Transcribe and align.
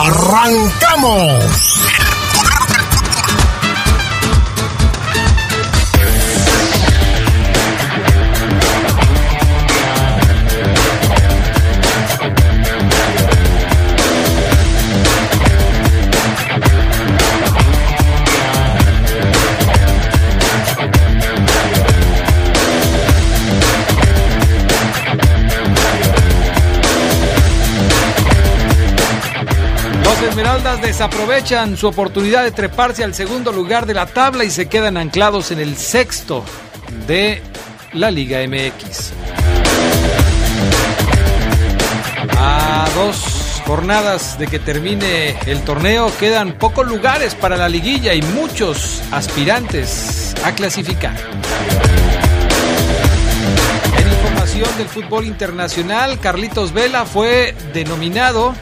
¡Arrancamos! 0.00 1.77
Esmeraldas 30.38 30.80
desaprovechan 30.80 31.76
su 31.76 31.88
oportunidad 31.88 32.44
de 32.44 32.52
treparse 32.52 33.02
al 33.02 33.12
segundo 33.12 33.50
lugar 33.50 33.86
de 33.86 33.94
la 33.94 34.06
tabla 34.06 34.44
y 34.44 34.50
se 34.50 34.68
quedan 34.68 34.96
anclados 34.96 35.50
en 35.50 35.58
el 35.58 35.76
sexto 35.76 36.44
de 37.08 37.42
la 37.92 38.12
Liga 38.12 38.38
MX. 38.46 39.14
A 42.38 42.86
dos 42.94 43.62
jornadas 43.66 44.38
de 44.38 44.46
que 44.46 44.60
termine 44.60 45.36
el 45.46 45.62
torneo 45.62 46.12
quedan 46.20 46.52
pocos 46.52 46.86
lugares 46.86 47.34
para 47.34 47.56
la 47.56 47.68
liguilla 47.68 48.14
y 48.14 48.22
muchos 48.22 49.02
aspirantes 49.10 50.36
a 50.44 50.52
clasificar. 50.52 51.16
Del 54.76 54.88
fútbol 54.88 55.24
internacional, 55.24 56.18
Carlitos 56.18 56.72
Vela 56.72 57.04
fue 57.04 57.54
denominado 57.72 58.54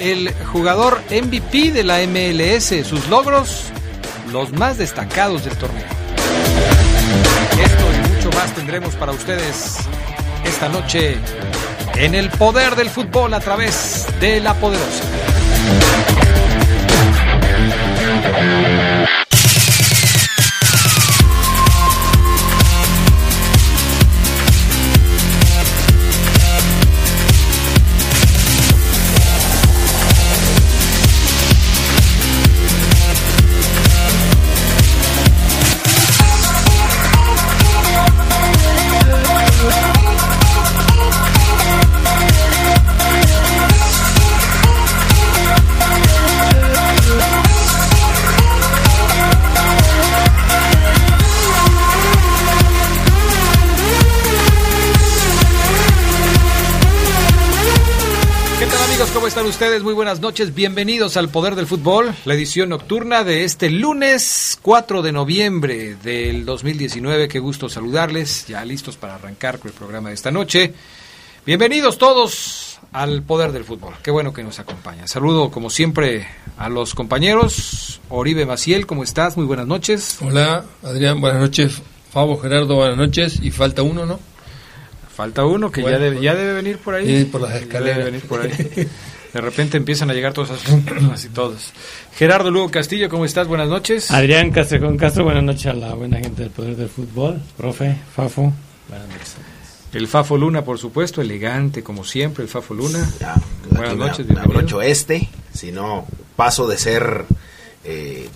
el 0.00 0.32
jugador 0.52 1.02
MVP 1.10 1.72
de 1.72 1.84
la 1.84 1.98
MLS, 2.06 2.86
sus 2.86 3.06
logros 3.08 3.64
los 4.32 4.52
más 4.52 4.78
destacados 4.78 5.44
del 5.44 5.56
torneo. 5.56 5.84
Esto 7.62 7.84
y 7.94 8.14
mucho 8.14 8.30
más 8.36 8.54
tendremos 8.54 8.94
para 8.94 9.12
ustedes 9.12 9.76
esta 10.44 10.68
noche 10.68 11.18
en 11.96 12.14
el 12.14 12.30
poder 12.30 12.76
del 12.76 12.88
fútbol 12.88 13.34
a 13.34 13.40
través 13.40 14.06
de 14.20 14.40
la 14.40 14.54
poderosa. 14.54 15.04
Están 59.40 59.48
ustedes? 59.48 59.82
Muy 59.82 59.94
buenas 59.94 60.20
noches, 60.20 60.54
bienvenidos 60.54 61.16
al 61.16 61.30
Poder 61.30 61.54
del 61.54 61.66
Fútbol, 61.66 62.14
la 62.26 62.34
edición 62.34 62.68
nocturna 62.68 63.24
de 63.24 63.44
este 63.44 63.70
lunes 63.70 64.58
4 64.60 65.00
de 65.00 65.12
noviembre 65.12 65.96
del 66.02 66.44
2019. 66.44 67.26
Qué 67.26 67.38
gusto 67.38 67.70
saludarles, 67.70 68.46
ya 68.48 68.62
listos 68.66 68.98
para 68.98 69.14
arrancar 69.14 69.58
con 69.58 69.70
el 69.70 69.74
programa 69.74 70.10
de 70.10 70.16
esta 70.16 70.30
noche. 70.30 70.74
Bienvenidos 71.46 71.96
todos 71.96 72.80
al 72.92 73.22
Poder 73.22 73.52
del 73.52 73.64
Fútbol, 73.64 73.94
qué 74.02 74.10
bueno 74.10 74.34
que 74.34 74.42
nos 74.42 74.58
acompaña. 74.58 75.06
Saludo 75.06 75.50
como 75.50 75.70
siempre 75.70 76.28
a 76.58 76.68
los 76.68 76.94
compañeros. 76.94 78.02
Oribe 78.10 78.44
Maciel, 78.44 78.86
¿cómo 78.86 79.04
estás? 79.04 79.38
Muy 79.38 79.46
buenas 79.46 79.66
noches. 79.66 80.18
Hola, 80.20 80.66
Adrián, 80.82 81.18
buenas 81.18 81.40
noches. 81.40 81.80
Fabo, 82.12 82.38
Gerardo, 82.38 82.74
buenas 82.74 82.98
noches. 82.98 83.38
Y 83.40 83.50
falta 83.50 83.80
uno, 83.80 84.04
¿no? 84.04 84.20
Falta 85.14 85.46
uno 85.46 85.70
que 85.70 85.82
ya, 85.82 85.98
debe, 85.98 86.20
ya 86.20 86.34
debe 86.34 86.52
venir 86.52 86.76
por 86.76 86.94
ahí. 86.94 87.24
Por 87.24 87.40
las 87.40 87.54
escaleras. 87.54 87.98
Debe 87.98 88.10
venir 88.10 88.28
por 88.28 88.42
ahí. 88.42 88.88
De 89.32 89.40
repente 89.40 89.76
empiezan 89.76 90.10
a 90.10 90.14
llegar 90.14 90.32
todos 90.32 90.50
así, 91.12 91.28
todos. 91.28 91.72
Gerardo 92.14 92.50
Lugo 92.50 92.70
Castillo, 92.70 93.08
¿cómo 93.08 93.24
estás? 93.24 93.46
Buenas 93.46 93.68
noches. 93.68 94.10
Adrián 94.10 94.50
Castrejón 94.50 94.96
Castro, 94.96 95.24
buenas 95.24 95.44
noches 95.44 95.66
a 95.66 95.72
la 95.72 95.94
buena 95.94 96.18
gente 96.18 96.42
del 96.42 96.50
Poder 96.50 96.76
del 96.76 96.88
Fútbol. 96.88 97.40
Profe, 97.56 97.96
Fafo, 98.14 98.52
buenas 98.88 99.08
noches. 99.08 99.36
El 99.92 100.08
Fafo 100.08 100.36
Luna, 100.36 100.64
por 100.64 100.78
supuesto, 100.78 101.20
elegante 101.20 101.82
como 101.82 102.04
siempre, 102.04 102.42
el 102.42 102.48
Fafo 102.48 102.74
Luna. 102.74 103.08
buenas 103.70 103.96
noches, 103.96 104.26
bienvenido. 104.26 104.82
este, 104.82 105.28
si 105.52 105.70
no 105.70 106.06
paso 106.34 106.66
de 106.66 106.78
ser 106.78 107.24
eh, 107.84 108.28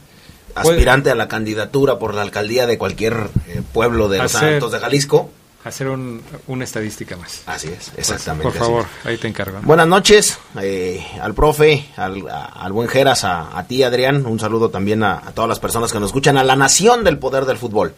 aspirante 0.54 1.10
a 1.10 1.14
la 1.16 1.26
candidatura 1.26 1.98
por 1.98 2.14
la 2.14 2.22
alcaldía 2.22 2.66
de 2.66 2.78
cualquier 2.78 3.14
eh, 3.48 3.62
pueblo 3.72 4.08
de 4.08 4.18
los 4.18 4.32
Santos 4.32 4.70
de 4.70 4.78
Jalisco 4.78 5.30
hacer 5.64 5.88
un, 5.88 6.22
una 6.46 6.64
estadística 6.64 7.16
más. 7.16 7.42
Así 7.46 7.68
es, 7.68 7.92
exactamente. 7.96 8.50
Por 8.50 8.52
favor, 8.52 8.86
ahí 9.04 9.16
te 9.16 9.28
encargo. 9.28 9.60
Buenas 9.62 9.86
noches 9.88 10.38
eh, 10.60 11.04
al 11.20 11.34
profe, 11.34 11.86
al, 11.96 12.22
al 12.28 12.72
buen 12.72 12.88
Geras, 12.88 13.24
a, 13.24 13.64
ti 13.66 13.82
Adrián, 13.82 14.26
un 14.26 14.38
saludo 14.38 14.68
también 14.68 15.02
a, 15.02 15.32
todas 15.34 15.48
las 15.48 15.58
personas 15.58 15.90
que 15.90 15.98
nos 15.98 16.08
escuchan, 16.08 16.36
a 16.36 16.44
la 16.44 16.54
nación 16.54 17.02
del 17.02 17.18
poder 17.18 17.46
del 17.46 17.56
fútbol. 17.56 17.94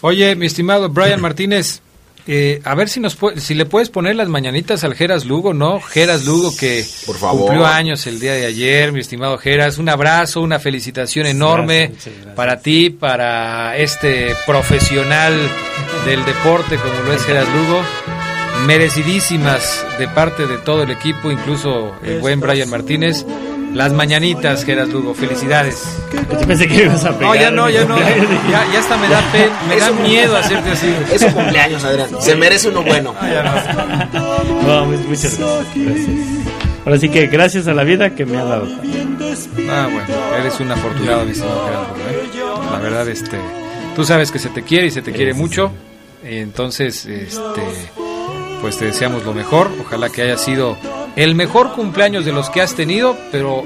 Oye, 0.00 0.34
mi 0.34 0.46
estimado 0.46 0.88
Brian 0.88 1.20
Martínez, 1.20 1.80
eh, 2.26 2.60
a 2.64 2.74
ver 2.74 2.88
si 2.88 3.00
nos 3.00 3.18
si 3.36 3.54
le 3.54 3.66
puedes 3.66 3.90
poner 3.90 4.16
las 4.16 4.28
mañanitas 4.28 4.82
al 4.82 4.94
Geras 4.94 5.26
Lugo, 5.26 5.52
¿no? 5.52 5.80
Geras 5.80 6.24
Lugo 6.24 6.56
que 6.56 6.84
cumplió 7.06 7.66
años 7.66 8.06
el 8.06 8.18
día 8.18 8.32
de 8.32 8.46
ayer, 8.46 8.92
mi 8.92 9.00
estimado 9.00 9.36
Geras. 9.36 9.76
Un 9.76 9.90
abrazo, 9.90 10.40
una 10.40 10.58
felicitación 10.58 11.26
enorme 11.26 11.92
para 12.34 12.60
ti, 12.60 12.88
para 12.88 13.76
este 13.76 14.34
profesional 14.46 15.38
del 16.06 16.24
deporte 16.24 16.76
como 16.76 17.02
lo 17.02 17.12
es 17.12 17.24
Geras 17.24 17.48
Lugo. 17.54 17.82
Merecidísimas 18.66 19.84
de 19.98 20.08
parte 20.08 20.46
de 20.46 20.56
todo 20.58 20.84
el 20.84 20.90
equipo, 20.90 21.30
incluso 21.30 21.92
el 22.02 22.20
buen 22.20 22.40
Brian 22.40 22.70
Martínez. 22.70 23.26
Las 23.74 23.92
mañanitas, 23.92 24.64
Geras 24.64 24.88
Lugo, 24.88 25.14
felicidades. 25.14 25.84
Yo 26.12 26.46
pensé 26.46 26.68
que 26.68 26.84
ibas 26.84 27.04
a 27.04 27.18
pegar. 27.18 27.34
No, 27.34 27.34
ya 27.34 27.50
no, 27.50 27.68
ya 27.68 27.84
no. 27.84 27.98
Ya, 27.98 28.64
ya 28.72 28.78
hasta 28.78 28.96
me 28.96 29.08
da, 29.08 29.20
pen, 29.32 29.50
me 29.68 29.76
da 29.76 29.90
miedo 29.90 30.36
hacerte 30.36 30.70
así. 30.70 30.94
Es 31.12 31.20
su 31.20 31.32
cumpleaños, 31.32 31.82
Adrián. 31.82 32.08
Se 32.20 32.36
merece 32.36 32.68
uno 32.68 32.82
bueno. 32.82 33.14
no. 34.64 34.86
muchas 34.86 35.38
gracias. 35.38 35.40
Ahora 36.86 36.98
sí 36.98 37.08
que 37.08 37.26
gracias 37.26 37.66
a 37.66 37.74
la 37.74 37.82
vida 37.82 38.14
que 38.14 38.24
me 38.24 38.36
ha 38.36 38.44
dado. 38.44 38.68
Ah, 39.68 39.88
bueno, 39.90 40.06
eres 40.38 40.60
un 40.60 40.70
afortunado, 40.70 41.24
mi 41.24 41.34
señor 41.34 41.64
Gerardo. 41.64 41.96
¿eh? 42.10 42.70
La 42.70 42.78
verdad, 42.78 43.08
este, 43.08 43.38
tú 43.96 44.04
sabes 44.04 44.30
que 44.30 44.38
se 44.38 44.50
te 44.50 44.62
quiere 44.62 44.86
y 44.86 44.90
se 44.92 45.02
te 45.02 45.12
quiere 45.12 45.34
mucho. 45.34 45.72
Entonces, 46.22 47.06
este, 47.06 47.62
pues 48.64 48.78
te 48.78 48.86
deseamos 48.86 49.26
lo 49.26 49.34
mejor. 49.34 49.70
Ojalá 49.78 50.08
que 50.08 50.22
haya 50.22 50.38
sido 50.38 50.78
el 51.16 51.34
mejor 51.34 51.72
cumpleaños 51.72 52.24
de 52.24 52.32
los 52.32 52.48
que 52.48 52.62
has 52.62 52.74
tenido, 52.74 53.14
pero 53.30 53.62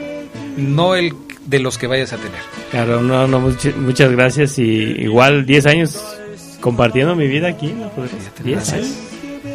no 0.56 0.97
el 0.97 1.15
de 1.47 1.61
los 1.61 1.79
que 1.79 1.87
vayas 1.87 2.12
a 2.12 2.17
tener. 2.17 2.41
Claro, 2.73 3.00
no, 3.00 3.29
no, 3.29 3.39
muchas 3.39 4.11
gracias 4.11 4.59
y 4.59 4.65
igual 4.65 5.47
10 5.47 5.67
años 5.67 6.03
compartiendo 6.61 7.15
mi 7.15 7.29
vida 7.29 7.47
aquí, 7.47 7.69
¿no? 7.69 7.93
10 8.43 8.73
años. 8.73 8.89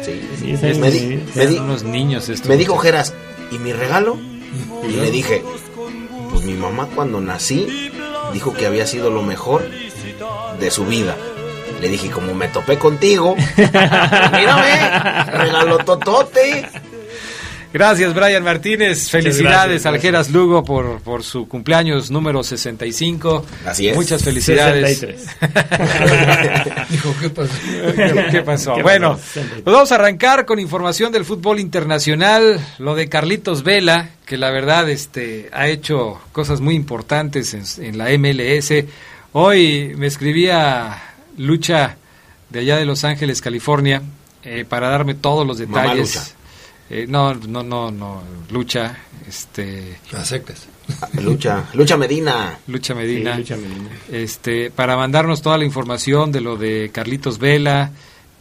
Sí, 0.02 0.78
Me, 0.80 0.90
di, 0.90 1.58
unos 1.58 1.84
niños 1.84 2.32
Me 2.48 2.56
dijo 2.56 2.78
Geras, 2.78 3.12
¿y 3.52 3.58
mi 3.58 3.74
regalo? 3.74 4.16
Y 4.88 4.92
le 4.96 5.10
dije, 5.10 5.42
pues 6.30 6.42
mi 6.46 6.54
mamá 6.54 6.88
cuando 6.94 7.20
nací 7.20 7.90
dijo 8.32 8.54
que 8.54 8.64
había 8.64 8.86
sido 8.86 9.10
lo 9.10 9.22
mejor 9.22 9.68
de 10.58 10.70
su 10.70 10.86
vida. 10.86 11.18
Le 11.84 11.90
dije, 11.90 12.08
como 12.08 12.32
me 12.32 12.48
topé 12.48 12.78
contigo, 12.78 13.36
mírame, 13.58 15.30
regalo 15.32 15.76
totote. 15.84 16.66
Gracias, 17.74 18.14
Brian 18.14 18.42
Martínez. 18.42 19.10
Felicidades 19.10 19.84
al 19.84 20.00
Geras 20.00 20.30
Lugo 20.30 20.64
por, 20.64 21.02
por 21.02 21.22
su 21.22 21.46
cumpleaños 21.46 22.10
número 22.10 22.42
65. 22.42 23.44
Así 23.66 23.88
es. 23.88 23.96
Muchas 23.96 24.24
felicidades. 24.24 24.98
Dijo, 26.88 27.14
¿qué 27.20 27.28
pasó? 27.28 27.52
¿Qué 28.30 28.42
pasó? 28.46 28.76
bueno, 28.82 29.18
pues 29.34 29.62
vamos 29.64 29.92
a 29.92 29.96
arrancar 29.96 30.46
con 30.46 30.58
información 30.58 31.12
del 31.12 31.26
fútbol 31.26 31.60
internacional. 31.60 32.66
Lo 32.78 32.94
de 32.94 33.10
Carlitos 33.10 33.62
Vela, 33.62 34.08
que 34.24 34.38
la 34.38 34.48
verdad 34.48 34.88
este, 34.88 35.50
ha 35.52 35.68
hecho 35.68 36.18
cosas 36.32 36.62
muy 36.62 36.76
importantes 36.76 37.52
en, 37.52 37.64
en 37.84 37.98
la 37.98 38.08
MLS. 38.16 38.72
Hoy 39.32 39.92
me 39.98 40.06
escribía 40.06 41.13
Lucha 41.38 41.96
de 42.50 42.60
allá 42.60 42.76
de 42.76 42.84
Los 42.84 43.04
Ángeles, 43.04 43.40
California, 43.40 44.02
eh, 44.44 44.64
para 44.68 44.88
darme 44.88 45.14
todos 45.14 45.46
los 45.46 45.58
detalles. 45.58 46.34
Eh, 46.90 47.06
no, 47.08 47.34
no, 47.34 47.62
no, 47.62 47.90
no, 47.90 48.22
lucha, 48.50 48.96
este... 49.26 49.96
Las 50.12 50.28
secas. 50.28 50.68
Lucha, 51.22 51.64
Lucha 51.72 51.96
Medina. 51.96 52.58
Lucha 52.66 52.94
Medina. 52.94 53.38
Este, 54.12 54.70
para 54.70 54.96
mandarnos 54.96 55.40
toda 55.40 55.56
la 55.56 55.64
información 55.64 56.30
de 56.30 56.42
lo 56.42 56.56
de 56.56 56.90
Carlitos 56.92 57.38
Vela, 57.38 57.90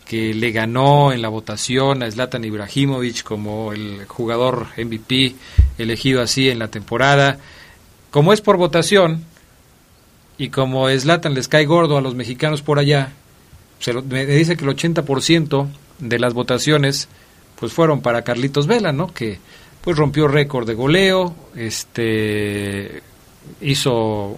que 0.06 0.34
le 0.34 0.51
ganó 0.51 1.13
en 1.13 1.22
la 1.22 1.30
votación 1.30 2.04
a 2.04 2.12
Zlatan 2.12 2.44
Ibrahimovic 2.44 3.24
como 3.24 3.72
el 3.72 4.06
jugador 4.06 4.68
MVP 4.78 5.36
elegido 5.78 6.22
así 6.22 6.50
en 6.50 6.60
la 6.60 6.68
temporada. 6.68 7.39
Como 8.12 8.34
es 8.34 8.42
por 8.42 8.57
votación, 8.57 9.24
y 10.38 10.50
como 10.50 10.90
Zlatan 10.90 11.34
les 11.34 11.48
cae 11.48 11.66
gordo 11.66 11.98
a 11.98 12.02
los 12.02 12.16
mexicanos 12.16 12.62
por 12.62 12.80
allá, 12.80 13.14
me 14.10 14.26
dice 14.26 14.56
que 14.56 14.64
el 14.64 14.72
80% 14.72 15.68
de 16.00 16.20
las 16.20 16.34
votaciones 16.34 17.08
pues 17.60 17.74
fueron 17.74 18.02
para 18.02 18.24
Carlitos 18.24 18.68
Vela, 18.68 18.92
¿no? 18.92 19.14
Que 19.14 19.40
pues 19.82 19.98
rompió 19.98 20.28
récord 20.28 20.68
de 20.68 20.74
goleo, 20.74 21.36
este 21.56 23.02
hizo 23.62 24.38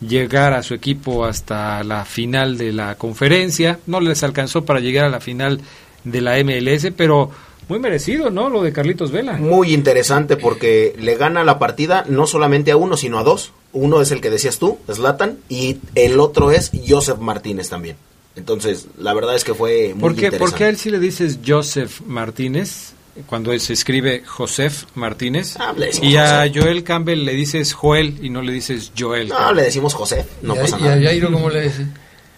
llegar 0.00 0.52
a 0.52 0.62
su 0.62 0.74
equipo 0.74 1.24
hasta 1.24 1.82
la 1.82 2.04
final 2.04 2.58
de 2.58 2.72
la 2.72 2.94
conferencia, 2.96 3.80
no 3.86 4.00
les 4.00 4.22
alcanzó 4.22 4.64
para 4.64 4.80
llegar 4.80 5.06
a 5.06 5.10
la 5.10 5.20
final 5.20 5.60
de 6.04 6.20
la 6.20 6.36
MLS, 6.44 6.92
pero 6.96 7.30
muy 7.68 7.78
merecido, 7.78 8.30
¿no? 8.30 8.48
Lo 8.48 8.62
de 8.62 8.72
Carlitos 8.72 9.10
Vela. 9.10 9.34
Muy 9.34 9.74
interesante 9.74 10.36
porque 10.36 10.94
le 10.98 11.16
gana 11.16 11.44
la 11.44 11.58
partida 11.58 12.04
no 12.08 12.26
solamente 12.26 12.70
a 12.70 12.76
uno, 12.76 12.96
sino 12.96 13.18
a 13.18 13.24
dos. 13.24 13.52
Uno 13.72 14.00
es 14.00 14.10
el 14.12 14.20
que 14.20 14.30
decías 14.30 14.58
tú, 14.58 14.78
Slatan, 14.90 15.38
y 15.48 15.78
el 15.94 16.20
otro 16.20 16.50
es 16.50 16.70
Joseph 16.86 17.18
Martínez 17.18 17.68
también. 17.68 17.96
Entonces, 18.36 18.86
la 18.98 19.14
verdad 19.14 19.34
es 19.34 19.44
que 19.44 19.54
fue 19.54 19.92
muy 19.94 20.00
¿Por 20.00 20.14
qué, 20.14 20.26
interesante. 20.26 20.38
¿Por 20.50 20.58
qué 20.58 20.64
a 20.64 20.68
él 20.68 20.76
sí 20.76 20.90
le 20.90 20.98
dices 20.98 21.38
Joseph 21.44 22.00
Martínez 22.06 22.92
cuando 23.26 23.58
se 23.58 23.72
escribe 23.72 24.22
Joseph 24.26 24.84
Martínez? 24.94 25.56
Ah, 25.58 25.74
le 25.76 25.90
y 26.02 26.16
a 26.16 26.46
José. 26.46 26.60
Joel 26.60 26.84
Campbell 26.84 27.24
le 27.24 27.32
dices 27.32 27.72
Joel 27.72 28.18
y 28.22 28.30
no 28.30 28.42
le 28.42 28.52
dices 28.52 28.92
Joel. 28.96 29.28
No, 29.28 29.52
le 29.52 29.62
decimos 29.62 29.94
José, 29.94 30.26
no 30.42 30.54
¿Y 30.54 30.58
a, 30.58 30.60
pasa 30.62 30.78
y 30.78 30.82
a 30.82 30.84
nada. 30.84 31.02
Jairo 31.02 31.32
cómo 31.32 31.48
le 31.50 31.62
dice? 31.62 31.86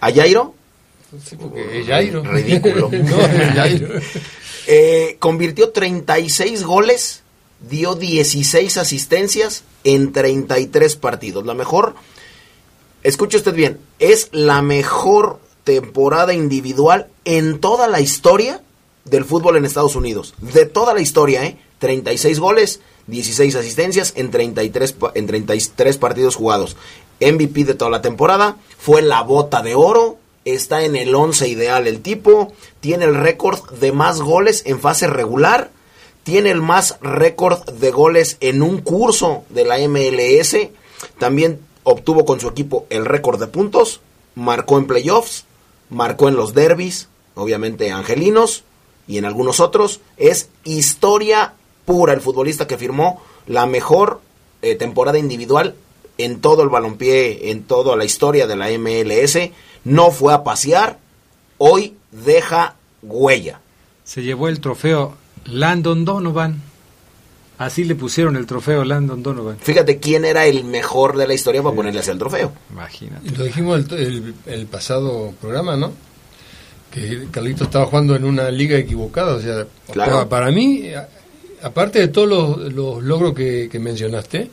¿A 0.00 0.12
Jairo? 0.12 0.54
Sí, 1.24 1.36
porque 1.36 1.80
es 1.80 1.86
Jairo. 1.86 2.22
Ridículo. 2.22 2.90
no, 2.92 3.20
es 3.20 3.54
Jairo. 3.54 3.88
Eh, 4.70 5.16
convirtió 5.18 5.70
36 5.70 6.62
goles, 6.62 7.22
dio 7.70 7.94
16 7.94 8.76
asistencias 8.76 9.64
en 9.82 10.12
33 10.12 10.94
partidos. 10.96 11.46
La 11.46 11.54
mejor, 11.54 11.94
escuche 13.02 13.38
usted 13.38 13.54
bien, 13.54 13.78
es 13.98 14.28
la 14.32 14.60
mejor 14.60 15.40
temporada 15.64 16.34
individual 16.34 17.06
en 17.24 17.60
toda 17.60 17.88
la 17.88 18.00
historia 18.00 18.60
del 19.06 19.24
fútbol 19.24 19.56
en 19.56 19.64
Estados 19.64 19.96
Unidos. 19.96 20.34
De 20.40 20.66
toda 20.66 20.92
la 20.92 21.00
historia, 21.00 21.44
¿eh? 21.46 21.56
36 21.78 22.38
goles, 22.38 22.80
16 23.06 23.54
asistencias 23.54 24.12
en 24.16 24.30
33, 24.30 24.92
pa- 24.92 25.12
en 25.14 25.26
33 25.26 25.96
partidos 25.96 26.36
jugados. 26.36 26.76
MVP 27.20 27.64
de 27.64 27.74
toda 27.74 27.90
la 27.90 28.02
temporada, 28.02 28.56
fue 28.78 29.00
la 29.00 29.22
bota 29.22 29.62
de 29.62 29.74
oro, 29.74 30.17
está 30.54 30.84
en 30.84 30.96
el 30.96 31.14
11 31.14 31.48
ideal. 31.48 31.86
El 31.86 32.00
tipo, 32.00 32.52
tiene 32.80 33.04
el 33.04 33.14
récord 33.14 33.70
de 33.78 33.92
más 33.92 34.20
goles 34.20 34.62
en 34.66 34.80
fase 34.80 35.06
regular, 35.06 35.70
tiene 36.22 36.50
el 36.50 36.60
más 36.60 36.98
récord 37.00 37.64
de 37.70 37.90
goles 37.90 38.36
en 38.40 38.62
un 38.62 38.80
curso 38.80 39.44
de 39.48 39.64
la 39.64 39.78
MLS, 39.88 40.56
también 41.18 41.60
obtuvo 41.84 42.24
con 42.24 42.40
su 42.40 42.48
equipo 42.48 42.86
el 42.90 43.06
récord 43.06 43.40
de 43.40 43.46
puntos, 43.46 44.00
marcó 44.34 44.78
en 44.78 44.86
playoffs, 44.86 45.44
marcó 45.90 46.28
en 46.28 46.36
los 46.36 46.54
derbis, 46.54 47.08
obviamente 47.34 47.90
angelinos 47.90 48.64
y 49.06 49.16
en 49.18 49.24
algunos 49.24 49.60
otros, 49.60 50.00
es 50.16 50.50
historia 50.64 51.54
pura 51.86 52.12
el 52.12 52.20
futbolista 52.20 52.66
que 52.66 52.76
firmó 52.76 53.22
la 53.46 53.64
mejor 53.64 54.20
eh, 54.60 54.74
temporada 54.74 55.18
individual 55.18 55.74
en 56.18 56.40
todo 56.40 56.62
el 56.62 56.68
balompié, 56.68 57.50
en 57.50 57.62
toda 57.62 57.96
la 57.96 58.04
historia 58.04 58.46
de 58.46 58.56
la 58.56 58.68
MLS, 58.76 59.50
no 59.84 60.10
fue 60.10 60.32
a 60.34 60.44
pasear, 60.44 60.98
hoy 61.58 61.94
deja 62.12 62.74
huella. 63.02 63.60
Se 64.04 64.22
llevó 64.22 64.48
el 64.48 64.60
trofeo 64.60 65.16
Landon 65.46 66.04
Donovan. 66.04 66.62
Así 67.58 67.82
le 67.84 67.96
pusieron 67.96 68.36
el 68.36 68.46
trofeo 68.46 68.84
Landon 68.84 69.22
Donovan. 69.22 69.58
Fíjate 69.58 69.98
quién 69.98 70.24
era 70.24 70.46
el 70.46 70.64
mejor 70.64 71.16
de 71.16 71.26
la 71.26 71.34
historia 71.34 71.62
para 71.62 71.74
ponerle 71.74 72.00
así 72.00 72.10
el 72.10 72.18
trofeo. 72.18 72.52
Imagínate. 72.70 73.30
Lo 73.36 73.44
dijimos 73.44 73.84
el, 73.90 73.98
el- 73.98 74.34
el 74.46 74.66
pasado 74.66 75.32
programa, 75.40 75.76
¿no? 75.76 75.92
Que 76.92 77.26
Carlito 77.30 77.64
estaba 77.64 77.86
jugando 77.86 78.14
en 78.16 78.24
una 78.24 78.50
liga 78.50 78.78
equivocada. 78.78 79.34
O 79.34 79.40
sea, 79.40 79.66
Claro. 79.92 80.12
para, 80.12 80.28
para 80.28 80.50
mí, 80.52 80.84
aparte 81.62 81.98
de 81.98 82.08
todos 82.08 82.28
los, 82.28 82.72
los 82.72 83.02
logros 83.02 83.34
que, 83.34 83.68
que 83.70 83.78
mencionaste, 83.78 84.50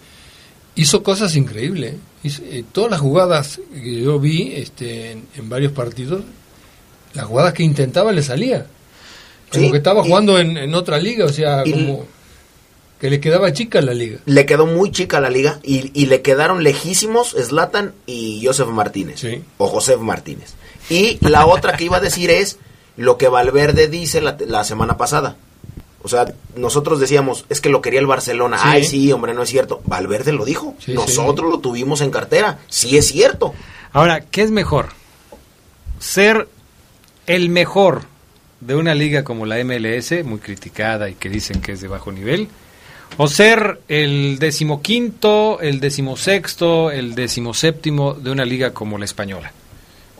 hizo 0.76 1.04
cosas 1.04 1.36
increíbles. 1.36 1.96
Hizo- 2.24 2.44
eh, 2.46 2.64
todas 2.72 2.92
las 2.92 3.00
jugadas 3.00 3.60
que 3.74 4.02
yo 4.02 4.20
vi 4.20 4.54
este, 4.56 5.12
en, 5.12 5.28
en 5.36 5.50
varios 5.50 5.72
partidos, 5.72 6.22
las 7.14 7.26
jugadas 7.26 7.54
que 7.54 7.64
intentaba 7.64 8.12
le 8.12 8.24
salía. 8.24 8.66
Como 9.52 9.66
Sí, 9.66 9.72
que 9.72 9.78
estaba 9.78 10.04
y- 10.06 10.08
jugando 10.10 10.38
en, 10.40 10.58
en 10.58 10.74
otra 10.74 10.98
liga, 10.98 11.26
o 11.26 11.30
sea, 11.30 11.64
como 11.64 12.06
que 13.00 13.10
le 13.10 13.20
quedaba 13.20 13.54
chica 13.54 13.82
la 13.82 13.94
liga. 13.94 14.20
Le 14.26 14.46
quedó 14.46 14.66
muy 14.66 14.92
chica 14.92 15.20
la 15.20 15.30
liga 15.30 15.60
y, 15.64 15.92
y 16.00 16.08
le 16.08 16.22
quedaron 16.22 16.64
lejísimos 16.64 17.32
Slatan 17.32 17.94
y 18.06 18.42
Joseph 18.44 18.70
Martínez. 18.70 19.20
Sí. 19.20 19.44
O 19.58 19.68
Josef 19.68 20.00
Martínez. 20.00 20.54
Y 20.90 21.18
la 21.28 21.46
otra 21.46 21.76
que 21.78 21.84
iba 21.86 21.98
a 21.98 22.02
decir 22.02 22.30
es 22.32 22.58
lo 22.98 23.18
que 23.18 23.28
Valverde 23.28 23.88
dice 23.88 24.22
la, 24.22 24.38
la 24.48 24.64
semana 24.64 24.98
pasada. 24.98 25.36
O 26.06 26.08
sea, 26.08 26.32
nosotros 26.56 27.00
decíamos, 27.00 27.46
es 27.50 27.60
que 27.60 27.70
lo 27.70 27.82
quería 27.82 28.00
el 28.00 28.06
Barcelona. 28.06 28.60
Sí. 28.60 28.64
Ay, 28.68 28.86
sí, 28.86 29.12
hombre, 29.12 29.34
no 29.34 29.42
es 29.42 29.50
cierto. 29.50 29.82
Valverde 29.86 30.32
lo 30.34 30.46
dijo. 30.46 30.76
Sí, 30.78 30.94
nosotros 30.94 31.50
lo 31.50 31.58
tuvimos 31.58 32.02
en 32.02 32.12
cartera. 32.12 32.60
Sí 32.68 32.96
es 32.96 33.08
cierto. 33.08 33.56
Ahora, 33.92 34.22
¿qué 34.22 34.44
es 34.44 34.52
mejor? 34.52 34.90
¿Ser 35.98 36.48
el 37.26 37.50
mejor 37.50 38.04
de 38.62 38.76
una 38.76 38.94
liga 38.94 39.24
como 39.24 39.48
la 39.48 39.58
MLS, 39.64 40.24
muy 40.24 40.38
criticada 40.38 41.10
y 41.10 41.16
que 41.16 41.28
dicen 41.28 41.60
que 41.60 41.72
es 41.72 41.82
de 41.82 41.88
bajo 41.88 42.12
nivel? 42.12 42.50
¿O 43.18 43.28
ser 43.28 43.82
el 43.88 44.38
decimoquinto, 44.38 45.60
el 45.60 45.80
decimosexto, 45.80 46.92
el 46.92 47.16
decimoséptimo 47.16 48.14
de 48.14 48.30
una 48.30 48.46
liga 48.46 48.76
como 48.76 49.00
la 49.00 49.06
española? 49.06 49.52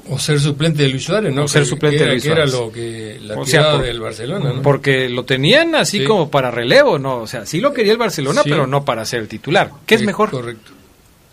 O 0.08 0.20
ser 0.20 0.40
suplente 0.40 0.84
de 0.84 0.90
Luis 0.90 1.04
Suárez, 1.04 1.34
¿no? 1.34 1.46
O 1.46 1.48
ser 1.48 1.64
Que- 1.64 1.70
suplente 1.70 1.98
que 1.98 2.04
de 2.04 2.06
era- 2.06 2.14
Luis 2.14 2.24
que 2.24 2.32
era 2.32 2.48
Suárez. 2.48 2.68
lo 2.68 2.72
que 2.72 3.20
la 3.22 3.40
O 3.40 3.46
sea, 3.46 3.72
por- 3.72 3.82
del 3.82 4.00
Barcelona, 4.00 4.54
¿no? 4.54 4.62
Porque 4.62 5.10
lo 5.10 5.26
tenían 5.26 5.74
así 5.76 6.00
Sí. 6.00 6.06
como 6.06 6.30
para 6.30 6.52
relevo, 6.52 7.00
¿no? 7.00 7.18
O 7.18 7.28
sea, 7.28 7.46
sí 7.46 7.60
lo 7.60 7.74
quería 7.74 7.92
el 7.92 7.98
Barcelona, 7.98 8.44
Sí. 8.44 8.50
pero 8.50 8.68
no 8.68 8.86
para 8.86 9.04
ser 9.06 9.22
el 9.22 9.28
titular. 9.28 9.72
¿Qué 9.86 9.96
es 9.96 10.02
Sí, 10.02 10.06
mejor? 10.08 10.30
Correcto. 10.30 10.72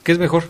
¿Qué 0.02 0.12
es 0.12 0.18
mejor? 0.18 0.44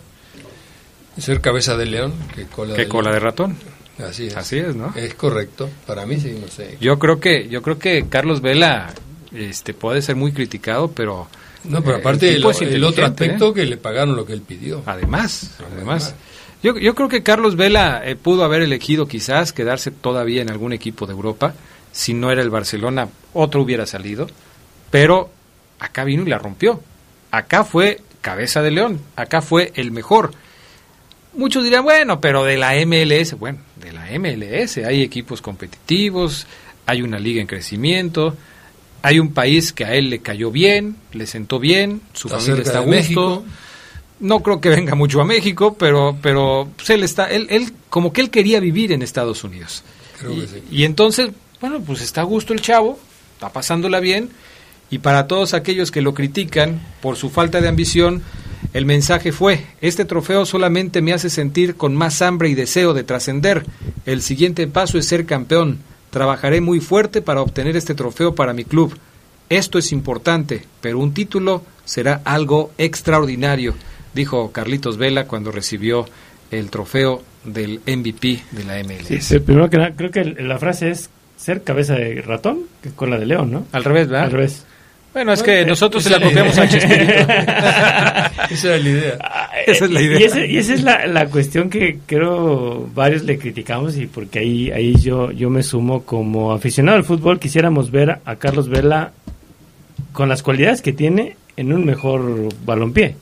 Ser 1.19 1.41
cabeza 1.41 1.77
de 1.77 1.87
león 1.87 2.13
que 2.35 2.45
cola 2.47 2.75
¿Qué 2.75 2.83
de 2.83 2.89
cola 2.89 3.13
de 3.13 3.21
ratón? 3.21 3.57
Así 3.99 4.29
es. 4.29 4.37
Así 4.37 4.59
es, 4.59 4.75
¿no? 4.75 4.93
Es 4.97 5.15
correcto. 5.15 5.69
Para 5.87 6.07
mí 6.07 6.19
sí, 6.19 6.39
no 6.41 6.49
sé. 6.49 6.79
Yo 6.81 6.99
creo 6.99 7.21
que 7.21 7.49
yo 7.49 7.61
creo 7.61 7.79
que 7.79 8.07
Carlos 8.09 8.41
Vela 8.41 8.95
este 9.35 9.75
puede 9.75 10.01
ser 10.01 10.17
muy 10.17 10.33
criticado, 10.33 10.91
pero 10.93 11.29
No, 11.65 11.83
pero 11.83 11.97
eh, 11.97 12.01
aparte 12.01 12.35
el 12.35 12.45
otro 12.45 12.65
inteligente, 12.65 13.03
aspecto 13.03 13.51
¿eh? 13.51 13.55
que 13.55 13.67
le 13.67 13.77
pagaron 13.77 14.17
lo 14.17 14.27
que 14.27 14.33
él 14.33 14.43
pidió. 14.43 14.83
además, 14.87 15.57
además 15.75 16.15
yo, 16.63 16.79
yo 16.79 16.95
creo 16.95 17.09
que 17.09 17.23
Carlos 17.25 17.57
Vela 17.57 18.03
eh, 18.05 18.15
pudo 18.15 18.45
haber 18.45 18.63
elegido 18.63 19.07
quizás 19.07 19.53
quedarse 19.53 19.91
todavía 19.91 20.43
en 20.43 20.51
algún 20.51 20.73
equipo 20.73 21.07
de 21.07 21.13
Europa, 21.13 21.55
si 21.91 22.15
no 22.15 22.31
era 22.31 22.41
el 22.41 22.51
Barcelona, 22.51 23.09
otro 23.33 23.63
hubiera 23.63 23.85
salido, 23.85 24.29
pero 24.91 25.31
acá 25.81 26.05
vino 26.05 26.23
y 26.23 26.31
la 26.31 26.39
rompió. 26.39 26.81
Acá 27.33 27.65
fue 27.65 28.01
cabeza 28.21 28.63
de 28.63 28.71
león, 28.71 29.01
acá 29.17 29.43
fue 29.43 29.73
el 29.75 29.91
mejor. 29.91 30.33
Muchos 31.35 31.65
dirán, 31.65 31.83
bueno, 31.83 32.21
pero 32.21 32.45
de 32.45 32.57
la 32.59 32.75
MLS, 32.87 33.37
bueno, 33.39 33.59
de 33.77 33.93
la 33.93 34.07
MLS 34.19 34.79
hay 34.79 35.03
equipos 35.03 35.43
competitivos, 35.43 36.47
hay 36.87 37.03
una 37.03 37.19
liga 37.19 37.41
en 37.41 37.47
crecimiento, 37.49 38.37
hay 39.03 39.19
un 39.19 39.33
país 39.33 39.73
que 39.73 39.85
a 39.85 39.95
él 39.95 40.11
le 40.11 40.21
cayó 40.21 40.51
bien, 40.51 40.97
le 41.13 41.27
sentó 41.27 41.59
bien, 41.59 42.01
su 42.13 42.29
Está 42.29 42.39
familia 42.39 42.63
está 42.63 42.79
a 42.79 42.81
gusto. 42.81 42.91
México. 42.91 43.45
No 44.21 44.41
creo 44.41 44.61
que 44.61 44.69
venga 44.69 44.95
mucho 44.95 45.21
a 45.21 45.25
México, 45.25 45.75
pero 45.77 46.17
pero 46.23 46.69
pues, 46.77 46.91
él 46.91 47.03
está 47.03 47.29
él, 47.29 47.49
él 47.51 47.73
como 47.91 48.13
que 48.13 48.21
él 48.21 48.31
quería 48.31 48.61
vivir 48.61 48.93
en 48.93 49.03
Estados 49.03 49.43
Unidos. 49.43 49.83
Creo 50.21 50.33
y, 50.33 50.41
que 50.43 50.47
sí. 50.47 50.63
y 50.71 50.85
entonces, 50.85 51.31
bueno, 51.61 51.81
pues 51.81 52.01
está 52.01 52.21
a 52.21 52.25
gusto 52.25 52.53
el 52.53 52.61
chavo, 52.61 52.99
está 53.35 53.53
pasándola 53.53 53.99
bien 53.99 54.31
Y 54.91 54.99
para 54.99 55.27
todos 55.27 55.55
aquellos 55.55 55.91
que 55.91 56.03
lo 56.03 56.13
critican 56.13 56.81
por 57.01 57.17
su 57.17 57.31
falta 57.31 57.61
de 57.61 57.69
ambición, 57.69 58.23
el 58.75 58.85
mensaje 58.85 59.33
fue, 59.33 59.65
este 59.81 60.05
trofeo 60.05 60.47
solamente 60.47 61.01
me 61.01 61.13
hace 61.13 61.31
sentir 61.31 61.77
con 61.77 61.97
más 61.97 62.23
hambre 62.23 62.51
y 62.51 62.55
deseo 62.55 62.95
de 62.95 63.03
trascender. 63.03 63.65
El 64.07 64.23
siguiente 64.23 64.67
paso 64.67 64.99
es 64.99 65.07
ser 65.07 65.25
campeón. 65.25 65.79
Trabajaré 66.13 66.61
muy 66.61 66.79
fuerte 66.79 67.23
para 67.23 67.41
obtener 67.41 67.75
este 67.75 67.95
trofeo 67.95 68.35
para 68.35 68.53
mi 68.53 68.67
club. 68.67 68.95
Esto 69.49 69.79
es 69.79 69.93
importante, 69.93 70.63
pero 70.83 70.99
un 70.99 71.15
título 71.15 71.65
será 71.87 72.21
algo 72.27 72.71
extraordinario, 72.77 73.75
dijo 74.13 74.53
Carlitos 74.53 74.99
Vela 74.99 75.27
cuando 75.27 75.51
recibió 75.51 76.05
el 76.51 76.69
trofeo 76.69 77.23
del 77.45 77.81
MVP 77.87 78.43
de 78.51 78.65
la 78.65 78.83
MLS. 78.85 79.25
Sí, 79.25 79.39
primero 79.39 79.71
que 79.71 79.79
nada, 79.79 79.95
creo 79.97 80.11
que 80.11 80.23
la 80.23 80.59
frase 80.59 80.91
es 80.91 81.09
ser 81.39 81.63
cabeza 81.63 81.95
de 81.95 82.21
ratón 82.21 82.65
que 82.83 82.91
con 82.91 83.09
la 83.09 83.19
de 83.19 83.25
león, 83.25 83.51
¿no? 83.51 83.67
Al 83.73 83.83
revés, 83.83 84.09
¿verdad? 84.09 84.27
Al 84.27 84.33
revés. 84.33 84.67
Bueno, 85.13 85.35
es 85.35 85.43
que 85.43 85.67
nosotros 85.67 86.03
se 86.03 86.11
la 86.11 86.21
copiamos 86.21 86.57
a 86.57 86.67
Chespirito. 86.67 87.13
Esa 88.51 88.77
es 88.77 88.85
la 88.85 88.91
idea. 88.91 89.19
Ah, 89.21 89.51
esa 89.67 89.85
es 89.85 89.91
la 89.91 90.01
idea. 90.01 90.21
Y, 90.21 90.25
ese, 90.25 90.47
y 90.47 90.57
esa 90.59 90.75
es 90.75 90.83
la, 90.83 91.07
la, 91.07 91.27
cuestión 91.27 91.71
que 91.71 91.99
creo 92.05 92.89
varios 92.95 93.23
le 93.23 93.39
criticamos 93.39 93.97
y 93.97 94.07
porque 94.07 94.41
ahí, 94.41 94.71
ahí 94.71 94.95
yo, 94.97 95.31
yo 95.31 95.49
me 95.49 95.63
sumo 95.63 96.03
como 96.03 96.53
aficionado 96.53 96.99
al 96.99 97.05
fútbol. 97.05 97.39
Quisiéramos 97.39 97.91
ver 97.91 98.19
a 98.25 98.37
Carlos 98.37 98.69
Vela 98.69 99.13
con 100.13 100.29
las 100.29 100.43
cualidades 100.43 100.83
que 100.83 100.93
tiene 100.93 101.37
en 101.57 101.73
un 101.73 101.85
mejor 101.85 102.49
balompié. 102.65 103.17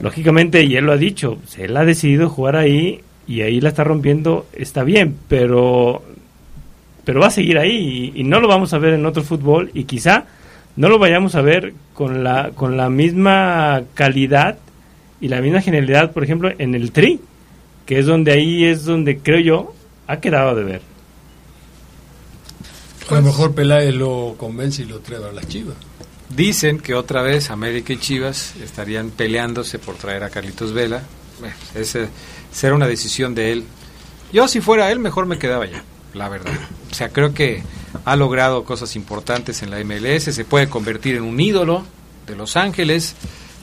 Lógicamente, 0.00 0.62
y 0.62 0.76
él 0.76 0.84
lo 0.86 0.92
ha 0.92 0.96
dicho, 0.96 1.38
él 1.58 1.76
ha 1.76 1.84
decidido 1.84 2.28
jugar 2.28 2.56
ahí 2.56 3.00
y 3.26 3.42
ahí 3.42 3.60
la 3.60 3.70
está 3.70 3.84
rompiendo, 3.84 4.46
está 4.52 4.84
bien, 4.84 5.16
pero, 5.28 6.02
pero 7.04 7.20
va 7.20 7.28
a 7.28 7.30
seguir 7.30 7.58
ahí 7.58 8.12
y, 8.14 8.20
y 8.20 8.24
no 8.24 8.40
lo 8.40 8.48
vamos 8.48 8.72
a 8.72 8.78
ver 8.78 8.94
en 8.94 9.06
otro 9.06 9.22
fútbol 9.22 9.70
y 9.74 9.84
quizá 9.84 10.26
no 10.76 10.88
lo 10.88 10.98
vayamos 10.98 11.34
a 11.34 11.42
ver 11.42 11.74
con 11.92 12.24
la, 12.24 12.50
con 12.54 12.76
la 12.76 12.90
misma 12.90 13.82
calidad 13.94 14.58
y 15.20 15.28
la 15.28 15.40
misma 15.40 15.60
genialidad, 15.60 16.12
por 16.12 16.24
ejemplo, 16.24 16.50
en 16.58 16.74
el 16.74 16.90
Tri, 16.90 17.20
que 17.86 17.98
es 17.98 18.06
donde 18.06 18.32
ahí 18.32 18.64
es 18.64 18.84
donde 18.84 19.18
creo 19.18 19.40
yo 19.40 19.74
ha 20.06 20.20
quedado 20.20 20.54
de 20.54 20.64
ver. 20.64 20.82
a 23.08 23.14
lo 23.14 23.22
mejor 23.22 23.54
Peláez 23.54 23.94
lo 23.94 24.34
convence 24.36 24.82
y 24.82 24.86
lo 24.86 25.00
trae 25.00 25.24
a 25.24 25.32
las 25.32 25.46
chivas. 25.48 25.76
Dicen 26.34 26.80
que 26.80 26.94
otra 26.94 27.22
vez 27.22 27.50
América 27.50 27.92
y 27.92 27.98
Chivas 27.98 28.54
estarían 28.56 29.10
peleándose 29.10 29.78
por 29.78 29.94
traer 29.94 30.24
a 30.24 30.30
Carlitos 30.30 30.72
Vela. 30.72 31.02
Bueno, 31.38 31.54
ese 31.74 32.08
será 32.50 32.74
una 32.74 32.88
decisión 32.88 33.34
de 33.34 33.52
él. 33.52 33.64
Yo 34.32 34.48
si 34.48 34.60
fuera 34.60 34.90
él 34.90 34.98
mejor 34.98 35.26
me 35.26 35.38
quedaba 35.38 35.66
ya, 35.66 35.84
la 36.12 36.28
verdad. 36.28 36.52
O 36.90 36.94
sea, 36.94 37.10
creo 37.10 37.34
que 37.34 37.62
ha 38.04 38.16
logrado 38.16 38.64
cosas 38.64 38.96
importantes 38.96 39.62
en 39.62 39.70
la 39.70 39.82
MLS, 39.84 40.24
se 40.24 40.44
puede 40.44 40.68
convertir 40.68 41.16
en 41.16 41.22
un 41.22 41.38
ídolo 41.40 41.84
de 42.26 42.36
Los 42.36 42.56
Ángeles, 42.56 43.14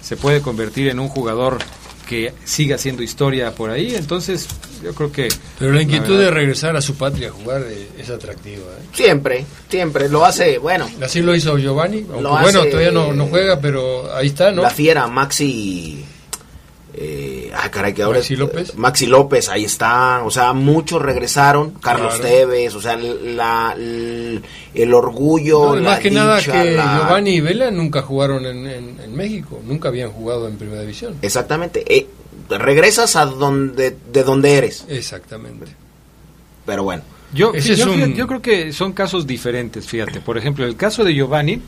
se 0.02 0.18
puede 0.18 0.42
convertir 0.42 0.88
en 0.90 1.00
un 1.00 1.08
jugador 1.08 1.60
que 2.08 2.34
siga 2.44 2.76
haciendo 2.76 3.04
historia 3.04 3.56
por 3.56 3.70
ahí, 3.70 3.96
entonces 3.96 4.48
yo 4.84 4.94
creo 4.94 5.12
que... 5.12 5.30
Pero 5.58 5.72
la 5.72 5.82
inquietud 5.82 6.18
la 6.18 6.26
de 6.26 6.32
regresar 6.32 6.76
a 6.76 6.82
su 6.82 6.96
patria 6.96 7.30
a 7.30 7.32
jugar 7.32 7.64
es, 7.98 8.10
atractiva. 8.10 8.64
¿eh? 8.64 8.86
Siempre, 8.94 9.46
siempre, 9.70 10.10
lo 10.10 10.26
hace, 10.26 10.58
bueno. 10.58 10.90
Así 11.02 11.22
lo 11.22 11.34
hizo 11.34 11.58
Giovanni, 11.58 12.06
aunque, 12.12 12.28
bueno, 12.28 12.66
todavía 12.66 12.92
no, 12.92 13.14
no 13.14 13.28
juega, 13.28 13.62
pero 13.62 14.14
ahí 14.14 14.28
está, 14.28 14.52
¿no? 14.52 14.62
La 14.62 14.72
fiera, 14.72 15.08
Maxi 15.08 16.04
eh, 16.94 17.52
ah, 17.56 17.72
caray, 17.72 17.94
que 17.94 18.04
ahora 18.04 18.20
Maxi 18.20 18.36
López. 18.36 18.76
Maxi 18.76 19.06
López, 19.06 19.50
ahí 19.50 19.64
está. 19.64 20.24
O 20.24 20.32
sea, 20.32 20.54
muchos 20.54 21.02
regresaron. 21.02 21.72
Carlos 21.72 22.16
claro. 22.16 22.36
Tevez, 22.36 22.76
o 22.76 22.82
sea, 22.82 22.98
la, 22.98 23.74
el, 23.78 24.42
el 24.74 24.94
orgullo. 24.94 25.68
No, 25.68 25.76
la 25.78 25.92
más 25.92 26.00
que 26.00 26.10
dicha, 26.10 26.24
nada 26.24 26.42
que 26.42 26.72
la... 26.72 26.98
Giovanni 26.98 27.32
y 27.32 27.42
Vela 27.42 27.72
nunca 27.72 28.02
jugaron 28.02 28.46
en, 28.46 28.68
en, 28.68 29.00
en, 29.00 29.16
México, 29.16 29.62
nunca 29.66 29.88
habían 29.88 30.12
jugado 30.12 30.48
en 30.48 30.58
Primera 30.58 30.82
División. 30.82 31.16
Exactamente. 31.22 31.84
Eh, 31.88 32.08
regresas 32.50 33.16
a 33.16 33.26
donde 33.26 33.96
de 34.12 34.24
donde 34.24 34.54
eres. 34.56 34.86
Exactamente. 34.90 35.68
Pero 36.66 36.84
bueno. 36.84 37.04
Yo, 37.34 37.54
yo, 37.54 37.74
es 37.74 37.86
un... 37.86 37.94
fíjate, 37.94 38.14
yo 38.14 38.28
creo 38.28 38.42
que 38.42 38.74
son 38.74 38.92
casos 38.92 39.26
diferentes, 39.26 39.88
fíjate. 39.88 40.20
Por 40.20 40.38
ejemplo, 40.38 40.66
el 40.66 40.76
caso 40.76 41.06
de 41.06 41.14
Giovanni, 41.14 41.62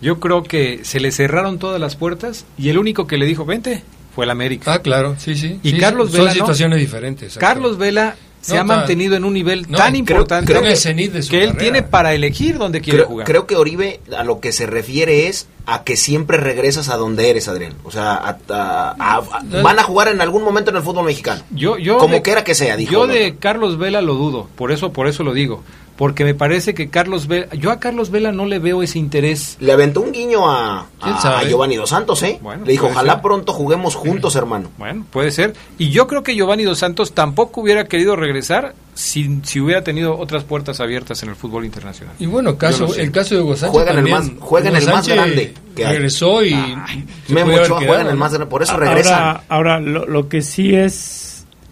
yo 0.00 0.18
creo 0.18 0.42
que 0.42 0.80
se 0.84 1.00
le 1.00 1.12
cerraron 1.12 1.58
todas 1.58 1.78
las 1.78 1.96
puertas 1.96 2.46
y 2.56 2.70
el 2.70 2.78
único 2.78 3.06
que 3.06 3.18
le 3.18 3.26
dijo, 3.26 3.44
vente, 3.44 3.82
fue 4.16 4.24
el 4.24 4.30
América. 4.30 4.72
Ah, 4.72 4.78
claro, 4.78 5.14
sí, 5.18 5.36
sí. 5.36 5.60
Y 5.62 5.72
sí, 5.72 5.76
Carlos. 5.76 6.10
Vela. 6.10 6.24
Son 6.24 6.32
situaciones 6.32 6.78
no. 6.78 6.80
diferentes. 6.80 7.36
Carlos 7.36 7.76
Vela 7.76 8.16
se 8.40 8.54
no, 8.54 8.60
ha 8.62 8.64
mantenido 8.64 9.14
en 9.14 9.24
un 9.24 9.34
nivel 9.34 9.66
no, 9.68 9.76
tan 9.76 9.94
importante 9.94 10.50
creo 10.50 10.62
que, 10.62 10.68
de 10.70 11.26
que 11.28 11.44
él 11.44 11.56
tiene 11.58 11.82
para 11.82 12.14
elegir 12.14 12.56
dónde 12.56 12.80
quiere 12.80 13.00
creo, 13.00 13.08
jugar. 13.08 13.26
Creo 13.26 13.46
que 13.46 13.56
Oribe 13.56 14.00
a 14.16 14.24
lo 14.24 14.40
que 14.40 14.52
se 14.52 14.64
refiere 14.64 15.26
es 15.26 15.48
a 15.66 15.82
que 15.82 15.96
siempre 15.96 16.38
regresas 16.38 16.88
a 16.88 16.96
donde 16.96 17.28
eres, 17.28 17.46
Adrián. 17.46 17.74
O 17.84 17.90
sea, 17.90 18.14
a, 18.14 18.38
a, 18.48 19.16
a, 19.18 19.60
van 19.62 19.78
a 19.78 19.82
jugar 19.82 20.08
en 20.08 20.22
algún 20.22 20.44
momento 20.44 20.70
en 20.70 20.76
el 20.76 20.82
fútbol 20.82 21.04
mexicano. 21.04 21.42
Yo, 21.50 21.76
yo 21.76 21.98
como 21.98 22.14
de, 22.14 22.22
quiera 22.22 22.42
que 22.42 22.54
sea, 22.54 22.76
dijo. 22.76 22.92
Yo 22.92 23.06
de 23.06 23.36
Carlos 23.36 23.76
Vela 23.76 24.00
lo 24.00 24.14
dudo, 24.14 24.48
por 24.56 24.72
eso, 24.72 24.92
por 24.92 25.08
eso 25.08 25.24
lo 25.24 25.34
digo 25.34 25.62
porque 25.96 26.24
me 26.24 26.34
parece 26.34 26.74
que 26.74 26.88
Carlos 26.88 27.26
Vela, 27.26 27.48
yo 27.54 27.70
a 27.70 27.80
Carlos 27.80 28.10
Vela 28.10 28.32
no 28.32 28.44
le 28.46 28.58
veo 28.58 28.82
ese 28.82 28.98
interés. 28.98 29.56
Le 29.60 29.72
aventó 29.72 30.00
un 30.00 30.12
guiño 30.12 30.48
a, 30.50 30.86
a, 31.00 31.38
a 31.38 31.44
Giovanni 31.44 31.76
Dos 31.76 31.90
Santos, 31.90 32.22
¿eh? 32.22 32.38
Bueno, 32.42 32.64
le 32.64 32.72
dijo, 32.72 32.86
ojalá 32.88 33.14
ser. 33.14 33.22
pronto 33.22 33.52
juguemos 33.52 33.94
juntos, 33.96 34.36
hermano. 34.36 34.70
Bueno, 34.76 35.06
puede 35.10 35.30
ser. 35.30 35.54
Y 35.78 35.90
yo 35.90 36.06
creo 36.06 36.22
que 36.22 36.34
Giovanni 36.34 36.64
Dos 36.64 36.78
Santos 36.78 37.12
tampoco 37.12 37.62
hubiera 37.62 37.86
querido 37.86 38.14
regresar 38.14 38.74
si, 38.94 39.40
si 39.42 39.60
hubiera 39.60 39.82
tenido 39.82 40.18
otras 40.18 40.44
puertas 40.44 40.80
abiertas 40.80 41.22
en 41.22 41.30
el 41.30 41.36
fútbol 41.36 41.64
internacional. 41.64 42.14
Y 42.18 42.26
bueno, 42.26 42.56
caso, 42.56 42.86
no 42.86 42.92
sé. 42.92 43.02
el 43.02 43.10
caso 43.12 43.34
de 43.34 43.40
Hugo 43.42 43.56
Sánchez 43.56 43.72
juega 43.72 43.90
en 43.90 43.96
también. 43.96 44.16
el 44.16 44.22
más, 44.22 44.32
juega 44.40 44.68
en 44.68 44.76
el 44.76 44.86
más 44.86 45.08
grande. 45.08 45.54
Que 45.74 45.86
regresó 45.86 46.44
y... 46.44 46.52
Ay, 46.54 47.04
Memo 47.28 47.54
Ochoa 47.54 47.78
juega 47.78 48.00
en 48.02 48.08
el 48.08 48.16
más 48.16 48.32
grande, 48.32 48.50
por 48.50 48.62
eso 48.62 48.76
regresan. 48.76 49.14
Ahora, 49.14 49.44
ahora 49.48 49.80
lo, 49.80 50.06
lo 50.06 50.28
que 50.28 50.42
sí 50.42 50.74
es 50.74 51.25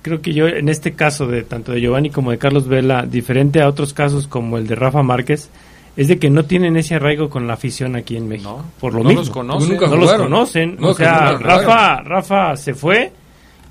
creo 0.05 0.21
que 0.21 0.35
yo 0.35 0.47
en 0.47 0.69
este 0.69 0.93
caso 0.93 1.27
de 1.27 1.43
tanto 1.43 1.73
de 1.73 1.81
Giovanni 1.81 2.11
como 2.11 2.31
de 2.31 2.37
Carlos 2.37 2.69
Vela, 2.69 3.07
diferente 3.07 3.63
a 3.63 3.69
otros 3.69 3.95
casos 3.95 4.29
como 4.29 4.59
el 4.59 4.67
de 4.67 4.75
Rafa 4.75 5.03
Márquez, 5.03 5.49
es 5.97 6.09
de 6.09 6.19
que 6.19 6.29
no 6.29 6.45
tienen 6.45 6.77
ese 6.77 6.97
arraigo 6.97 7.31
con 7.31 7.47
la 7.47 7.55
afición 7.55 7.97
aquí 7.97 8.15
en 8.19 8.29
México. 8.29 8.59
No, 8.59 8.71
por 8.79 8.93
lo 8.93 8.99
no 9.03 9.09
mismo. 9.09 9.23
los 9.23 9.31
conocen. 9.31 9.71
Nunca 9.71 9.87
no 9.87 9.97
los 9.97 10.13
conocen. 10.13 10.77
No, 10.79 10.89
o 10.91 10.95
sea, 10.95 11.39
Rafa, 11.39 12.03
Rafa 12.03 12.55
se 12.57 12.75
fue 12.75 13.13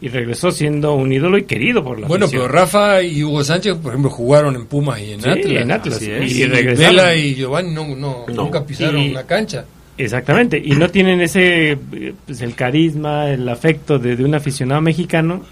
y 0.01 0.07
regresó 0.07 0.49
siendo 0.49 0.95
un 0.95 1.13
ídolo 1.13 1.37
y 1.37 1.43
querido 1.43 1.83
por 1.83 1.99
la 1.99 2.07
bueno, 2.07 2.25
afición. 2.25 2.47
pero 2.47 2.51
Rafa 2.51 3.03
y 3.03 3.23
Hugo 3.23 3.43
Sánchez, 3.43 3.75
por 3.75 3.91
ejemplo, 3.91 4.09
jugaron 4.09 4.55
en 4.55 4.65
Pumas 4.65 4.99
y 5.01 5.11
en 5.11 5.21
sí, 5.21 5.29
Atlas. 5.29 5.61
En 5.61 5.71
Atlas. 5.71 6.01
Y, 6.01 6.05
y, 6.05 6.43
y 6.43 6.47
Vela 6.47 7.15
y 7.15 7.35
Giovanni 7.35 7.71
no, 7.75 7.95
no, 7.95 8.25
nunca 8.33 8.65
pisaron 8.65 8.99
y, 8.99 9.09
la 9.11 9.23
cancha. 9.27 9.65
Exactamente, 9.99 10.59
y 10.63 10.71
no 10.71 10.89
tienen 10.89 11.21
ese 11.21 11.77
pues, 12.25 12.41
el 12.41 12.55
carisma, 12.55 13.29
el 13.29 13.47
afecto 13.47 13.99
de, 13.99 14.15
de 14.15 14.25
un 14.25 14.33
aficionado 14.33 14.81
mexicano 14.81 15.43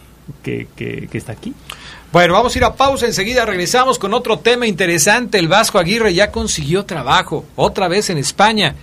que, 0.43 0.67
que, 0.75 1.07
que, 1.11 1.17
está 1.17 1.33
aquí. 1.33 1.53
Bueno, 2.11 2.33
vamos 2.33 2.53
a 2.53 2.57
ir 2.57 2.63
a 2.63 2.75
pausa, 2.75 3.05
enseguida 3.05 3.45
regresamos 3.45 3.97
con 3.97 4.13
otro 4.13 4.39
tema 4.39 4.67
interesante. 4.67 5.39
El 5.39 5.47
Vasco 5.47 5.79
Aguirre 5.79 6.13
ya 6.13 6.31
consiguió 6.31 6.85
trabajo, 6.85 7.45
otra 7.55 7.87
vez 7.87 8.09
en 8.09 8.17
España, 8.17 8.75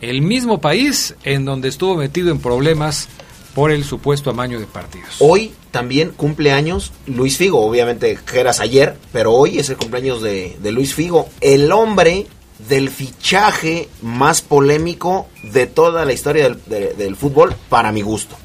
el 0.00 0.22
mismo 0.22 0.60
país 0.60 1.14
en 1.24 1.44
donde 1.44 1.68
estuvo 1.68 1.96
metido 1.96 2.30
en 2.30 2.38
problemas 2.38 3.08
por 3.54 3.70
el 3.70 3.84
supuesto 3.84 4.30
amaño 4.30 4.60
de 4.60 4.66
partidos. 4.66 5.16
Hoy 5.18 5.52
también 5.70 6.10
cumple 6.10 6.52
años 6.52 6.92
Luis 7.06 7.36
Figo, 7.36 7.64
obviamente 7.64 8.18
eras 8.32 8.60
ayer, 8.60 8.96
pero 9.12 9.32
hoy 9.32 9.58
es 9.58 9.68
el 9.70 9.76
cumpleaños 9.76 10.22
de, 10.22 10.56
de 10.62 10.72
Luis 10.72 10.94
Figo, 10.94 11.28
el 11.40 11.72
hombre 11.72 12.26
del 12.68 12.90
fichaje 12.90 13.88
más 14.02 14.42
polémico 14.42 15.28
de 15.42 15.66
toda 15.66 16.04
la 16.04 16.12
historia 16.12 16.44
del, 16.44 16.60
de, 16.66 16.94
del 16.94 17.16
fútbol, 17.16 17.54
para 17.68 17.90
mi 17.90 18.02
gusto 18.02 18.36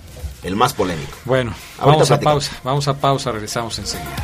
el 0.46 0.56
más 0.56 0.74
polémico. 0.74 1.18
Bueno, 1.26 1.54
Ahorita 1.80 1.92
vamos 1.92 2.12
a 2.12 2.20
pausa, 2.20 2.60
vamos 2.64 2.88
a 2.88 2.94
pausa, 2.94 3.32
regresamos 3.32 3.78
enseguida. 3.80 4.16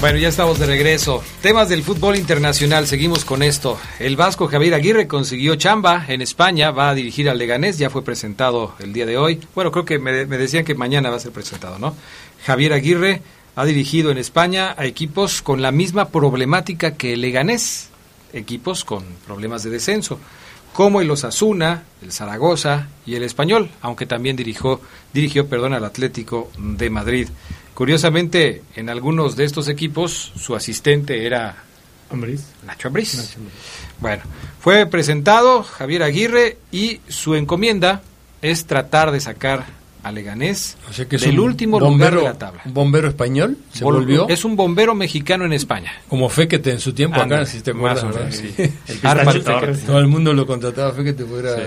Bueno, 0.00 0.18
ya 0.18 0.28
estamos 0.28 0.58
de 0.58 0.66
regreso. 0.66 1.22
Temas 1.40 1.68
del 1.68 1.82
fútbol 1.82 2.16
internacional, 2.16 2.86
seguimos 2.86 3.24
con 3.24 3.42
esto. 3.42 3.78
El 3.98 4.16
vasco 4.16 4.46
Javier 4.46 4.74
Aguirre 4.74 5.06
consiguió 5.08 5.56
chamba 5.56 6.04
en 6.08 6.20
España, 6.20 6.70
va 6.70 6.90
a 6.90 6.94
dirigir 6.94 7.30
al 7.30 7.38
Leganés, 7.38 7.78
ya 7.78 7.88
fue 7.88 8.04
presentado 8.04 8.74
el 8.80 8.92
día 8.92 9.06
de 9.06 9.16
hoy. 9.16 9.40
Bueno, 9.54 9.70
creo 9.70 9.84
que 9.84 9.98
me, 9.98 10.26
me 10.26 10.36
decían 10.36 10.64
que 10.64 10.74
mañana 10.74 11.10
va 11.10 11.16
a 11.16 11.20
ser 11.20 11.32
presentado, 11.32 11.78
¿no? 11.78 11.96
Javier 12.44 12.72
Aguirre 12.72 13.22
ha 13.54 13.64
dirigido 13.64 14.10
en 14.10 14.18
España 14.18 14.74
a 14.76 14.84
equipos 14.84 15.40
con 15.40 15.62
la 15.62 15.72
misma 15.72 16.10
problemática 16.10 16.94
que 16.94 17.14
el 17.14 17.22
Leganés, 17.22 17.88
equipos 18.32 18.84
con 18.84 19.04
problemas 19.26 19.62
de 19.62 19.70
descenso, 19.70 20.18
como 20.72 21.00
el 21.00 21.10
Osasuna, 21.10 21.84
el 22.02 22.12
Zaragoza 22.12 22.88
y 23.06 23.14
el 23.14 23.22
Español, 23.22 23.70
aunque 23.80 24.04
también 24.04 24.36
dirigió, 24.36 24.80
dirigió 25.12 25.48
perdón, 25.48 25.72
al 25.72 25.84
Atlético 25.84 26.50
de 26.58 26.90
Madrid. 26.90 27.28
Curiosamente, 27.74 28.62
en 28.74 28.90
algunos 28.90 29.36
de 29.36 29.44
estos 29.44 29.68
equipos 29.68 30.32
su 30.36 30.54
asistente 30.54 31.26
era 31.26 31.56
Ambriz. 32.10 32.42
Nacho 32.66 32.88
Ambriz. 32.88 33.16
Nacho 33.16 33.38
Ambriz. 33.38 33.56
Bueno, 34.00 34.22
fue 34.60 34.86
presentado 34.86 35.62
Javier 35.62 36.02
Aguirre 36.02 36.58
y 36.70 37.00
su 37.08 37.34
encomienda 37.34 38.02
es 38.42 38.66
tratar 38.66 39.10
de 39.10 39.20
sacar 39.20 39.66
a 40.06 40.12
Leganés 40.12 40.76
O 40.88 40.92
sea 40.92 41.06
que 41.06 41.16
es 41.16 41.22
del 41.22 41.38
un 41.40 41.46
último 41.46 41.78
bombero, 41.80 42.16
lugar 42.18 42.32
de 42.34 42.38
la 42.38 42.38
tabla. 42.46 42.62
Un 42.66 42.74
bombero 42.74 43.08
español 43.08 43.56
se 43.72 43.84
Vol- 43.84 43.94
volvió 43.94 44.28
Es 44.28 44.44
un 44.44 44.56
bombero 44.56 44.94
mexicano 44.94 45.44
en 45.44 45.52
España. 45.52 45.92
como 46.08 46.28
Féquete 46.28 46.70
en 46.72 46.80
su 46.80 46.92
tiempo 46.92 47.20
acá, 47.20 47.44
si 47.46 47.60
te 47.60 47.72
más 47.74 47.98
acuerdas. 47.98 48.04
o 48.04 48.06
¿verdad? 48.06 48.20
menos, 48.30 48.36
sí. 48.36 48.72
Sí. 48.86 49.00
El. 49.02 49.78
Todo 49.86 49.98
el 49.98 50.06
mundo 50.08 50.32
lo 50.32 50.46
contrataba 50.46 50.90
a 50.90 50.92
Féquete 50.92 51.24
fuera 51.24 51.54
Sí. 51.56 51.62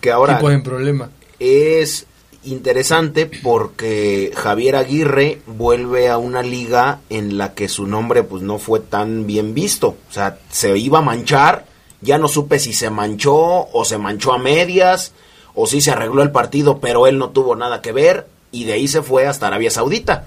Que 0.00 0.10
ahora 0.10 0.36
tipos 0.38 0.52
en 0.52 0.62
problema. 0.62 1.10
es 1.38 2.06
interesante 2.42 3.26
porque 3.26 4.32
Javier 4.34 4.76
Aguirre 4.76 5.40
vuelve 5.46 6.08
a 6.08 6.16
una 6.18 6.42
liga 6.42 7.00
en 7.10 7.36
la 7.36 7.52
que 7.54 7.68
su 7.68 7.86
nombre 7.86 8.22
pues 8.22 8.42
no 8.42 8.58
fue 8.58 8.80
tan 8.80 9.26
bien 9.26 9.52
visto. 9.54 9.88
O 10.08 10.12
sea, 10.12 10.38
se 10.50 10.76
iba 10.78 11.00
a 11.00 11.02
manchar, 11.02 11.66
ya 12.00 12.16
no 12.18 12.28
supe 12.28 12.58
si 12.58 12.72
se 12.72 12.88
manchó 12.88 13.34
o 13.36 13.84
se 13.84 13.98
manchó 13.98 14.32
a 14.32 14.38
medias 14.38 15.12
o 15.54 15.66
si 15.66 15.80
se 15.80 15.90
arregló 15.90 16.22
el 16.22 16.30
partido, 16.30 16.78
pero 16.78 17.06
él 17.06 17.18
no 17.18 17.30
tuvo 17.30 17.56
nada 17.56 17.82
que 17.82 17.92
ver 17.92 18.26
y 18.52 18.64
de 18.64 18.72
ahí 18.74 18.88
se 18.88 19.02
fue 19.02 19.26
hasta 19.26 19.46
Arabia 19.46 19.70
Saudita. 19.70 20.24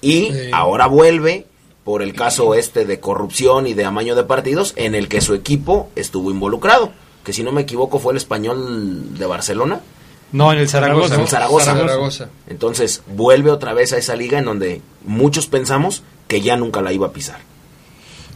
Y 0.00 0.26
Sí. 0.32 0.50
ahora 0.52 0.86
vuelve 0.86 1.46
por 1.84 2.02
el 2.02 2.14
caso 2.14 2.54
este 2.54 2.84
de 2.84 3.00
corrupción 3.00 3.66
y 3.66 3.74
de 3.74 3.84
amaño 3.84 4.14
de 4.14 4.24
partidos 4.24 4.72
en 4.76 4.94
el 4.94 5.08
que 5.08 5.20
su 5.20 5.34
equipo 5.34 5.88
estuvo 5.96 6.30
involucrado, 6.30 6.92
que 7.24 7.32
si 7.32 7.42
no 7.42 7.52
me 7.52 7.62
equivoco 7.62 7.98
fue 7.98 8.12
el 8.12 8.16
español 8.16 9.18
de 9.18 9.26
Barcelona. 9.26 9.80
No, 10.32 10.52
en 10.52 10.58
el 10.58 10.68
Zaragoza. 10.68 11.14
En 11.14 11.20
el 11.20 11.28
Zaragoza. 11.28 11.74
Zaragoza. 11.76 12.28
Entonces 12.48 13.02
vuelve 13.06 13.50
otra 13.52 13.72
vez 13.74 13.92
a 13.92 13.98
esa 13.98 14.16
liga 14.16 14.38
en 14.38 14.44
donde 14.44 14.82
muchos 15.04 15.46
pensamos 15.46 16.02
que 16.26 16.40
ya 16.40 16.56
nunca 16.56 16.82
la 16.82 16.92
iba 16.92 17.06
a 17.06 17.12
pisar. 17.12 17.38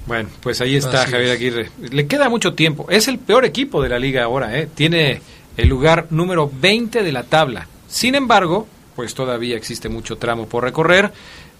Bueno, 0.07 0.29
pues 0.41 0.61
ahí 0.61 0.77
está 0.77 1.03
Así 1.03 1.11
Javier 1.13 1.31
es. 1.31 1.37
Aguirre. 1.37 1.71
Le 1.91 2.07
queda 2.07 2.29
mucho 2.29 2.55
tiempo. 2.55 2.87
Es 2.91 3.07
el 3.09 3.19
peor 3.19 3.45
equipo 3.45 3.83
de 3.83 3.89
la 3.89 3.99
liga 3.99 4.25
ahora, 4.25 4.59
¿eh? 4.59 4.69
Tiene 4.75 5.21
el 5.61 5.69
lugar 5.69 6.07
número 6.11 6.51
20 6.61 7.03
de 7.03 7.13
la 7.13 7.25
tabla. 7.25 7.67
Sin 7.89 8.15
embargo, 8.15 8.67
pues 8.97 9.15
todavía 9.15 9.57
existe 9.57 9.89
mucho 9.89 10.17
tramo 10.17 10.47
por 10.47 10.65
recorrer 10.65 11.13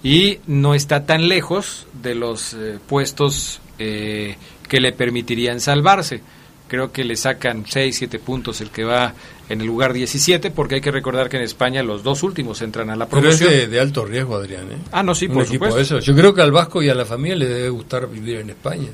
y 0.03 0.39
no 0.47 0.75
está 0.75 1.05
tan 1.05 1.29
lejos 1.29 1.87
de 2.03 2.15
los 2.15 2.55
eh, 2.55 2.79
puestos 2.87 3.61
eh, 3.79 4.37
que 4.69 4.81
le 4.81 4.93
permitirían 4.93 5.61
salvarse. 5.61 6.21
Creo 6.69 6.93
que 6.93 7.03
le 7.05 7.17
sacan 7.17 7.65
6, 7.69 7.97
7 7.97 8.19
puntos 8.21 8.61
el 8.61 8.71
que 8.71 8.85
va 8.85 9.13
en 9.49 9.61
el 9.61 9.67
lugar 9.67 9.93
17, 9.93 10.53
porque 10.53 10.77
hay 10.77 10.81
que 10.81 10.93
recordar 10.93 11.29
que 11.29 11.37
en 11.37 11.43
España 11.43 11.83
los 11.83 12.05
dos 12.05 12.23
últimos 12.23 12.63
entran 12.63 12.89
a 12.91 12.95
la 12.97 13.09
Pero 13.09 13.29
es 13.29 13.39
promoción. 13.39 13.51
de, 13.61 13.67
de 13.67 13.81
alto 13.81 14.05
riesgo, 14.05 14.37
Adrián. 14.37 14.71
¿eh? 14.71 14.77
Ah, 14.93 15.03
no, 15.03 15.13
sí, 15.17 15.27
Un 15.27 15.33
por 15.35 15.47
supuesto. 15.47 15.81
eso. 15.81 15.99
Yo 15.99 16.15
creo 16.15 16.33
que 16.33 16.43
al 16.43 16.53
Vasco 16.53 16.81
y 16.81 16.89
a 16.89 16.95
la 16.95 17.05
familia 17.05 17.35
le 17.37 17.49
debe 17.49 17.69
gustar 17.71 18.09
vivir 18.09 18.37
en 18.39 18.51
España. 18.51 18.87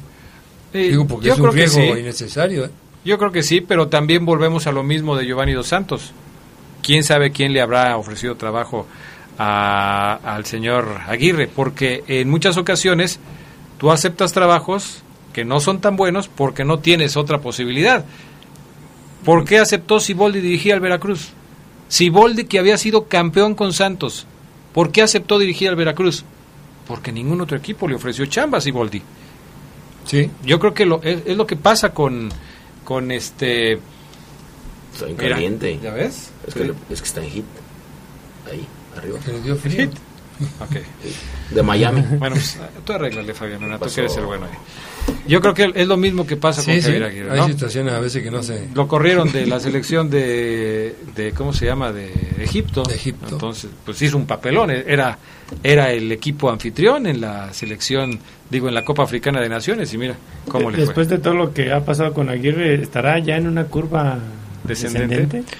Eh, 0.72 0.88
Digo, 0.88 1.06
porque 1.06 1.26
yo 1.28 1.34
es 1.34 1.40
un 1.40 1.52
riesgo 1.52 1.80
sí. 1.80 2.00
innecesario. 2.00 2.64
¿eh? 2.64 2.70
Yo 3.06 3.18
creo 3.18 3.30
que 3.30 3.44
sí, 3.44 3.60
pero 3.60 3.86
también 3.88 4.24
volvemos 4.26 4.66
a 4.66 4.72
lo 4.72 4.82
mismo 4.82 5.14
de 5.16 5.24
Giovanni 5.26 5.52
Dos 5.52 5.68
Santos. 5.68 6.10
¿Quién 6.82 7.04
sabe 7.04 7.30
quién 7.30 7.52
le 7.52 7.60
habrá 7.60 7.96
ofrecido 7.96 8.34
trabajo 8.34 8.86
a- 9.38 10.14
al 10.24 10.44
señor 10.44 11.00
Aguirre? 11.06 11.46
Porque 11.46 12.02
en 12.08 12.28
muchas 12.28 12.56
ocasiones 12.56 13.20
tú 13.78 13.92
aceptas 13.92 14.32
trabajos 14.32 15.02
que 15.32 15.44
no 15.44 15.60
son 15.60 15.80
tan 15.80 15.94
buenos 15.96 16.26
porque 16.26 16.64
no 16.64 16.80
tienes 16.80 17.16
otra 17.16 17.38
posibilidad. 17.40 18.04
¿Por 19.24 19.44
qué 19.44 19.58
aceptó 19.58 20.00
Siboldi 20.00 20.40
dirigir 20.40 20.72
al 20.72 20.80
Veracruz? 20.80 21.28
Siboldi 21.88 22.46
que 22.46 22.58
había 22.58 22.76
sido 22.76 23.04
campeón 23.06 23.54
con 23.54 23.72
Santos. 23.72 24.26
¿Por 24.72 24.90
qué 24.90 25.02
aceptó 25.02 25.38
dirigir 25.38 25.68
al 25.68 25.76
Veracruz? 25.76 26.24
Porque 26.88 27.12
ningún 27.12 27.40
otro 27.40 27.56
equipo 27.56 27.86
le 27.86 27.94
ofreció 27.94 28.26
chamba 28.26 28.58
a 28.58 28.60
Siboldi. 28.60 29.00
Sí. 30.06 30.28
Yo 30.44 30.58
creo 30.58 30.74
que 30.74 30.86
lo, 30.86 31.00
es, 31.04 31.22
es 31.26 31.36
lo 31.36 31.46
que 31.46 31.56
pasa 31.56 31.92
con, 31.92 32.28
con 32.86 33.10
este... 33.12 33.72
Está 34.94 35.04
bien 35.06 35.18
Mira, 35.18 35.34
caliente. 35.34 35.78
¿Ya 35.82 35.92
ves? 35.92 36.30
Es, 36.46 36.54
que, 36.54 36.64
le- 36.64 36.74
es 36.88 37.02
que 37.02 37.06
está 37.08 37.22
en 37.22 37.30
hit. 37.30 37.44
Ahí, 38.50 38.66
arriba. 38.96 39.18
Le 39.26 39.40
dio 39.42 39.56
frío. 39.56 39.90
Ok. 40.60 40.76
De 41.50 41.62
Miami. 41.62 42.02
Bueno, 42.18 42.34
pues 42.36 42.58
tú 42.84 42.92
arréglale, 42.92 43.32
Fabián, 43.34 43.60
Luna, 43.62 43.78
tú 43.78 43.84
pasó? 43.84 43.94
que 43.96 44.00
eres 44.02 44.16
el 44.16 44.26
bueno 44.26 44.46
ahí. 44.46 45.14
Yo 45.28 45.40
creo 45.40 45.54
que 45.54 45.70
es 45.74 45.86
lo 45.86 45.96
mismo 45.96 46.26
que 46.26 46.36
pasa 46.36 46.62
Sí, 46.62 46.72
con 46.72 46.74
sí. 46.80 46.82
Javier 46.82 47.04
Aguirre, 47.04 47.30
Hay 47.32 47.38
¿no? 47.38 47.46
situaciones 47.48 47.94
a 47.94 48.00
veces 48.00 48.22
que 48.24 48.30
no 48.30 48.42
se... 48.42 48.68
Lo 48.74 48.88
corrieron 48.88 49.30
de 49.30 49.46
la 49.46 49.60
selección 49.60 50.10
de, 50.10 50.96
de 51.14 51.32
¿cómo 51.32 51.52
se 51.52 51.64
llama? 51.66 51.92
De 51.92 52.12
Egipto. 52.40 52.82
De 52.82 52.94
Egipto. 52.96 53.26
Entonces, 53.30 53.70
pues 53.84 54.02
hizo 54.02 54.16
un 54.16 54.26
papelón. 54.26 54.70
Era, 54.70 55.16
era 55.62 55.92
el 55.92 56.10
equipo 56.10 56.50
anfitrión 56.50 57.06
en 57.06 57.20
la 57.20 57.52
selección, 57.52 58.18
digo, 58.50 58.66
en 58.68 58.74
la 58.74 58.84
Copa 58.84 59.04
Africana 59.04 59.40
de 59.40 59.48
Naciones 59.48 59.92
y 59.94 59.98
mira 59.98 60.16
cómo 60.48 60.70
le 60.72 60.78
Después 60.78 61.06
fue. 61.06 61.16
de 61.16 61.22
todo 61.22 61.34
lo 61.34 61.54
que 61.54 61.72
ha 61.72 61.84
pasado 61.84 62.12
con 62.12 62.28
Aguirre, 62.28 62.74
¿estará 62.82 63.18
ya 63.20 63.36
en 63.36 63.46
una 63.46 63.64
curva 63.66 64.18
Descendente. 64.66 65.16
descendente? 65.16 65.52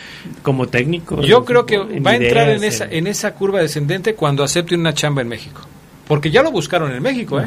Como 0.42 0.69
técnico. 0.69 1.21
Yo 1.23 1.45
creo 1.45 1.66
que 1.66 1.79
va 1.79 2.12
a 2.12 2.16
entrar 2.16 2.49
en 2.49 2.64
esa, 2.64 2.87
en 2.87 3.07
esa 3.07 3.35
curva 3.35 3.61
descendente 3.61 4.14
cuando 4.14 4.42
acepte 4.45 4.75
una 4.75 4.95
chamba 4.95 5.23
en 5.23 5.29
México. 5.29 5.62
Porque 6.07 6.31
ya 6.31 6.42
lo 6.42 6.51
buscaron 6.51 6.92
en 6.92 7.03
México, 7.03 7.40
¿eh? 7.40 7.47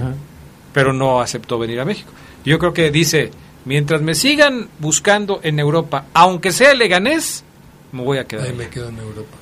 Pero 0.74 0.93
no 0.93 1.22
aceptó 1.22 1.58
venir 1.58 1.80
a 1.80 1.86
México. 1.86 2.12
Yo 2.45 2.60
creo 2.60 2.74
que 2.74 2.91
dice, 2.91 3.32
mientras 3.65 4.02
me 4.02 4.15
sigan 4.15 4.67
buscando 4.80 5.39
en 5.43 5.60
Europa, 5.60 6.06
aunque 6.13 6.52
sea 6.52 6.74
leganés, 6.74 7.43
me 7.91 8.04
voy 8.04 8.17
a 8.17 8.26
quedar. 8.26 8.45
Ahí 8.45 8.50
allá". 8.52 8.58
me 8.58 8.69
quedo 8.69 8.89
en 8.89 8.98
Europa. 9.00 9.38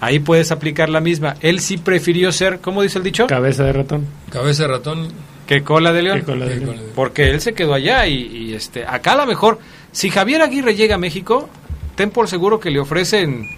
Ahí 0.00 0.18
puedes 0.18 0.50
aplicar 0.50 0.88
la 0.88 1.00
misma. 1.00 1.36
Él 1.40 1.60
sí 1.60 1.78
prefirió 1.78 2.30
ser, 2.32 2.60
¿cómo 2.60 2.82
dice 2.82 2.98
el 2.98 3.04
dicho? 3.04 3.26
Cabeza 3.26 3.64
de 3.64 3.72
ratón. 3.72 4.06
Cabeza 4.30 4.64
de 4.64 4.68
ratón. 4.68 5.08
Que 5.46 5.62
cola 5.62 5.92
de 5.92 6.02
león. 6.02 6.22
Cola 6.22 6.46
de 6.46 6.60
Porque 6.94 7.30
él 7.30 7.40
se 7.40 7.54
quedó 7.54 7.74
allá 7.74 8.06
y, 8.06 8.14
y, 8.14 8.54
este, 8.54 8.84
acá 8.86 9.12
a 9.12 9.16
lo 9.16 9.26
mejor, 9.26 9.58
si 9.94 10.10
Javier 10.10 10.42
Aguirre 10.42 10.74
llega 10.74 10.96
a 10.96 10.98
México, 10.98 11.48
ten 11.94 12.10
por 12.10 12.28
seguro 12.28 12.58
que 12.58 12.70
le 12.70 12.80
ofrecen 12.80 13.48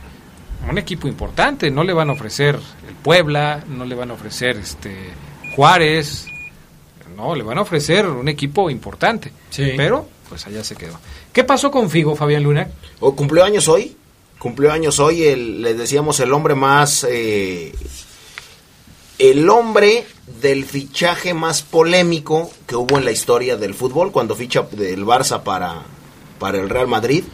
un 0.69 0.77
equipo 0.77 1.09
importante. 1.09 1.71
No 1.71 1.83
le 1.83 1.95
van 1.95 2.11
a 2.11 2.13
ofrecer 2.13 2.61
el 2.87 2.95
Puebla, 2.95 3.65
no 3.67 3.87
le 3.87 3.95
van 3.95 4.11
a 4.11 4.15
ofrecer 4.15 4.59
este 4.59 4.95
Juárez, 5.55 6.27
no, 7.17 7.35
le 7.35 7.43
van 7.43 7.57
a 7.57 7.63
ofrecer 7.63 8.07
un 8.07 8.29
equipo 8.29 8.69
importante. 8.69 9.33
Sí. 9.49 9.73
Pero, 9.79 10.07
pues 10.29 10.47
allá 10.47 10.63
se 10.63 10.77
quedó. 10.77 11.01
¿Qué 11.33 11.43
pasó 11.43 11.71
con 11.71 11.89
Figo, 11.89 12.15
Fabián 12.15 12.43
Luna? 12.43 12.69
¿O 13.01 13.17
cumplió 13.17 13.43
años 13.43 13.67
hoy? 13.69 13.97
Cumplió 14.39 14.71
años 14.71 15.01
hoy, 15.01 15.25
el, 15.25 15.63
les 15.63 15.79
decíamos, 15.79 16.21
el 16.21 16.33
hombre 16.35 16.55
más... 16.55 17.07
eh, 17.09 17.73
el 19.19 19.49
hombre 19.49 20.05
del 20.43 20.67
fichaje 20.67 21.33
más 21.33 21.63
polémico 21.63 22.51
que 22.67 22.77
hubo 22.77 22.99
en 22.99 23.07
la 23.07 23.13
historia 23.13 23.57
del 23.57 23.73
fútbol, 23.75 24.13
cuando 24.13 24.35
ficha 24.35 24.67
del 24.73 25.07
Barça 25.07 25.43
para, 25.43 25.85
para 26.39 26.59
el 26.59 26.71
Real 26.71 26.89
Madrid. 26.89 27.25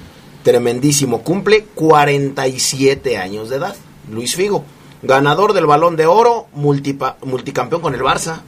Tremendísimo, 0.43 1.23
cumple 1.23 1.65
47 1.75 3.19
años 3.19 3.49
de 3.49 3.57
edad, 3.57 3.77
Luis 4.11 4.35
Figo. 4.35 4.65
Ganador 5.03 5.53
del 5.53 5.67
balón 5.67 5.97
de 5.97 6.07
oro, 6.07 6.47
multicampeón 6.53 7.83
con 7.83 7.95
el 7.95 8.03
Barça, 8.03 8.41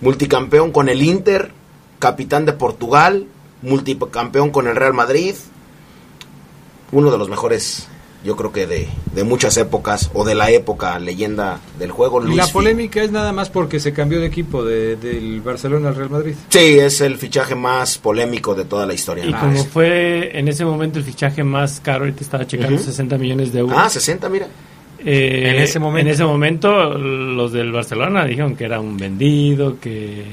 multicampeón 0.00 0.70
con 0.70 0.88
el 0.88 1.02
Inter, 1.02 1.52
capitán 1.98 2.44
de 2.44 2.52
Portugal, 2.52 3.26
multicampeón 3.62 4.50
con 4.50 4.68
el 4.68 4.76
Real 4.76 4.94
Madrid, 4.94 5.34
uno 6.92 7.10
de 7.10 7.18
los 7.18 7.28
mejores, 7.28 7.88
yo 8.24 8.36
creo 8.36 8.50
que 8.52 8.66
de, 8.66 8.88
de 9.14 9.22
muchas 9.24 9.56
épocas, 9.58 10.10
o 10.14 10.24
de 10.24 10.34
la 10.34 10.50
época 10.50 10.98
leyenda 10.98 11.60
del 11.78 11.90
juego. 11.90 12.22
Y 12.22 12.26
Luis 12.26 12.36
la 12.38 12.46
Figo. 12.46 12.54
polémica 12.60 13.02
es 13.02 13.12
nada 13.12 13.32
más 13.32 13.50
porque 13.50 13.78
se 13.80 13.92
cambió 13.92 14.18
de 14.18 14.26
equipo 14.26 14.64
de- 14.64 14.96
del 14.96 15.40
Barcelona 15.42 15.90
al 15.90 15.94
Real 15.96 16.10
Madrid. 16.10 16.34
Sí, 16.48 16.78
es 16.78 17.00
el 17.02 17.18
fichaje 17.18 17.54
más 17.54 17.98
polémico 17.98 18.54
de 18.54 18.64
toda 18.64 18.86
la 18.86 18.94
historia. 18.94 19.24
Y 19.26 19.32
Ah, 19.34 19.40
como 19.40 19.52
es- 19.60 19.66
fue 19.66 20.38
en 20.38 20.48
ese 20.48 20.64
momento 20.64 20.98
el 20.98 21.04
fichaje 21.04 21.44
más 21.44 21.80
caro, 21.80 22.00
ahorita 22.04 22.22
estaba 22.22 22.46
checando 22.46 22.76
Ujú. 22.76 22.84
60 22.84 23.18
millones 23.18 23.52
de 23.52 23.58
euros. 23.60 23.76
Ah, 23.78 23.88
60, 23.90 24.28
mira. 24.28 24.48
Eh, 25.06 25.50
En 25.54 25.62
ese 25.62 25.78
momento. 25.78 26.08
En 26.08 26.14
ese 26.14 26.24
momento, 26.24 26.94
los 26.96 27.52
del 27.52 27.72
Barcelona 27.72 28.24
dijeron 28.24 28.56
que 28.56 28.64
era 28.64 28.80
un 28.80 28.96
vendido, 28.96 29.78
que. 29.78 30.24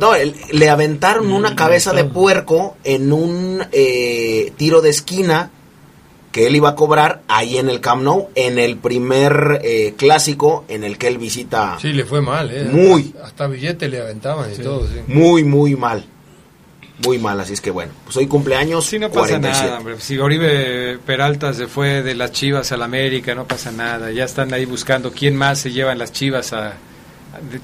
No, 0.00 0.16
el- 0.16 0.34
le 0.50 0.68
aventaron 0.70 1.28
Mm, 1.28 1.34
una 1.34 1.54
cabeza 1.54 1.92
de 1.92 2.02
puerco 2.04 2.76
en 2.82 3.12
un 3.12 3.62
eh, 3.70 4.52
tiro 4.56 4.80
de 4.80 4.90
esquina 4.90 5.50
que 6.32 6.46
él 6.46 6.56
iba 6.56 6.70
a 6.70 6.74
cobrar 6.74 7.20
ahí 7.28 7.58
en 7.58 7.68
el 7.68 7.80
Camp 7.80 8.02
Nou, 8.02 8.30
en 8.34 8.58
el 8.58 8.76
primer 8.78 9.60
eh, 9.62 9.94
clásico 9.96 10.64
en 10.68 10.82
el 10.82 10.96
que 10.98 11.06
él 11.08 11.18
visita 11.18 11.76
Sí, 11.80 11.92
le 11.92 12.04
fue 12.04 12.20
mal, 12.22 12.50
¿eh? 12.50 12.64
Muy. 12.64 13.14
Hasta 13.22 13.46
billetes 13.46 13.88
le 13.90 14.00
aventaban 14.00 14.50
y 14.52 14.56
todo, 14.56 14.86
sí. 14.86 14.94
muy, 15.06 15.44
muy 15.44 15.76
mal. 15.76 16.04
Muy 17.04 17.18
mal, 17.18 17.40
así 17.40 17.52
es 17.54 17.60
que 17.60 17.70
bueno, 17.70 17.90
pues 18.04 18.16
hoy 18.16 18.26
cumpleaños 18.28 18.84
Sí, 18.86 18.98
no 18.98 19.08
pasa 19.08 19.38
47. 19.38 19.66
nada, 19.66 19.78
hombre. 19.78 20.00
Si 20.00 20.18
Oribe 20.18 20.98
Peralta 21.04 21.52
se 21.52 21.66
fue 21.66 22.02
de 22.02 22.14
las 22.14 22.32
Chivas 22.32 22.70
al 22.72 22.82
América, 22.82 23.34
no 23.34 23.44
pasa 23.46 23.72
nada. 23.72 24.10
Ya 24.12 24.24
están 24.24 24.52
ahí 24.54 24.64
buscando 24.66 25.10
quién 25.10 25.34
más 25.36 25.58
se 25.58 25.72
llevan 25.72 25.98
las 25.98 26.12
Chivas 26.12 26.52
a, 26.52 26.68
a- 26.68 26.74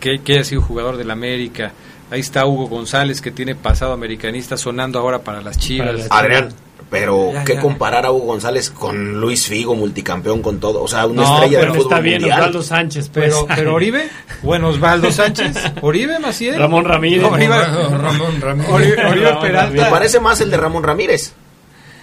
que, 0.01 0.21
que 0.23 0.33
haya 0.35 0.45
sido 0.45 0.61
jugador 0.63 0.97
del 0.97 1.11
América. 1.11 1.73
Ahí 2.11 2.21
está 2.21 2.47
Hugo 2.47 2.67
González 2.69 3.21
que 3.21 3.31
tiene 3.31 3.55
pasado 3.55 3.93
americanista 3.93 4.57
sonando 4.57 4.99
ahora 4.99 5.21
para 5.21 5.41
las 5.41 5.57
Chivas. 5.59 5.87
Para 5.87 5.99
las- 5.99 6.09
Adrián, 6.11 6.49
pero 6.91 7.33
Ya, 7.33 7.45
¿qué 7.45 7.55
ya. 7.55 7.61
comparar 7.61 8.07
a 8.07 8.13
Hugo 8.13 8.27
González 8.27 8.71
con 8.71 9.21
Luis 9.21 9.47
Figo, 9.47 9.75
multicampeón 9.75 10.41
con 10.43 10.59
todo? 10.61 10.83
O 10.83 10.89
sea, 10.89 11.07
una 11.07 11.23
No, 11.23 11.35
estrella 11.35 11.59
del 11.59 11.69
Pero 11.69 11.75
fútbol 11.75 11.93
está 11.93 12.01
bien, 12.01 12.21
mundial. 12.21 12.39
Osvaldo 12.41 12.63
Sánchez, 12.63 13.11
pues. 13.13 13.27
Pero, 13.27 13.47
pero 13.55 13.75
Oribe, 13.75 14.09
bueno, 14.43 14.69
Osvaldo 14.69 15.11
Sánchez, 15.13 15.57
Oribe 15.83 16.19
Maciel, 16.19 16.59
Ramón 16.59 16.85
Ramírez. 16.85 17.23
No, 17.23 17.31
Oribe- 17.31 17.99
Ramón 17.99 18.41
Ramírez. 18.41 18.71
Oribe, 18.73 19.05
Oribe 19.07 19.25
Ramón 19.27 19.43
Me 19.43 19.49
Peralta. 19.49 19.91
parece 19.91 20.21
más 20.21 20.41
el 20.41 20.51
de 20.51 20.57
Ramón 20.57 20.83
Ramírez. 20.83 21.33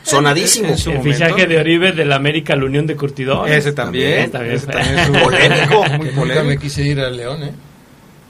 sonadísimo. 0.03 0.69
En 0.69 0.77
su 0.77 0.91
El 0.91 0.97
momento. 0.99 1.17
fichaje 1.17 1.47
de 1.47 1.57
Oribe 1.59 1.91
del 1.91 2.11
América 2.13 2.53
a 2.53 2.55
la 2.55 2.65
Unión 2.65 2.85
de 2.85 2.95
Curtidores. 2.95 3.55
Ese 3.57 3.71
también. 3.73 4.29
También. 4.29 4.55
ese 4.55 4.67
también 4.67 4.99
es 4.99 5.09
un- 5.09 5.19
Polémico. 5.19 5.83
Muy 5.83 5.89
nunca 5.89 6.03
me 6.05 6.11
polémico. 6.35 6.61
quise 6.61 6.83
ir 6.83 6.99
al 6.99 7.17
León, 7.17 7.43
¿eh? 7.43 7.51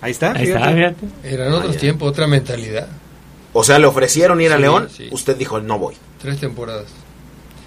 Ahí 0.01 0.11
está. 0.11 0.31
Ahí 0.33 0.47
está, 0.47 0.59
fíjate. 0.59 0.75
fíjate. 0.75 1.33
Eran 1.33 1.53
otros 1.53 1.73
ya. 1.73 1.79
tiempos, 1.81 2.09
otra 2.09 2.27
mentalidad. 2.27 2.87
O 3.53 3.63
sea, 3.63 3.79
le 3.79 3.87
ofrecieron 3.87 4.39
ir 4.41 4.51
a 4.51 4.55
Sí, 4.57 4.61
León, 4.61 4.87
sí. 4.95 5.07
usted 5.11 5.35
dijo, 5.35 5.59
no 5.59 5.79
voy. 5.79 5.95
Tres 6.25 6.39
temporadas. 6.39 6.87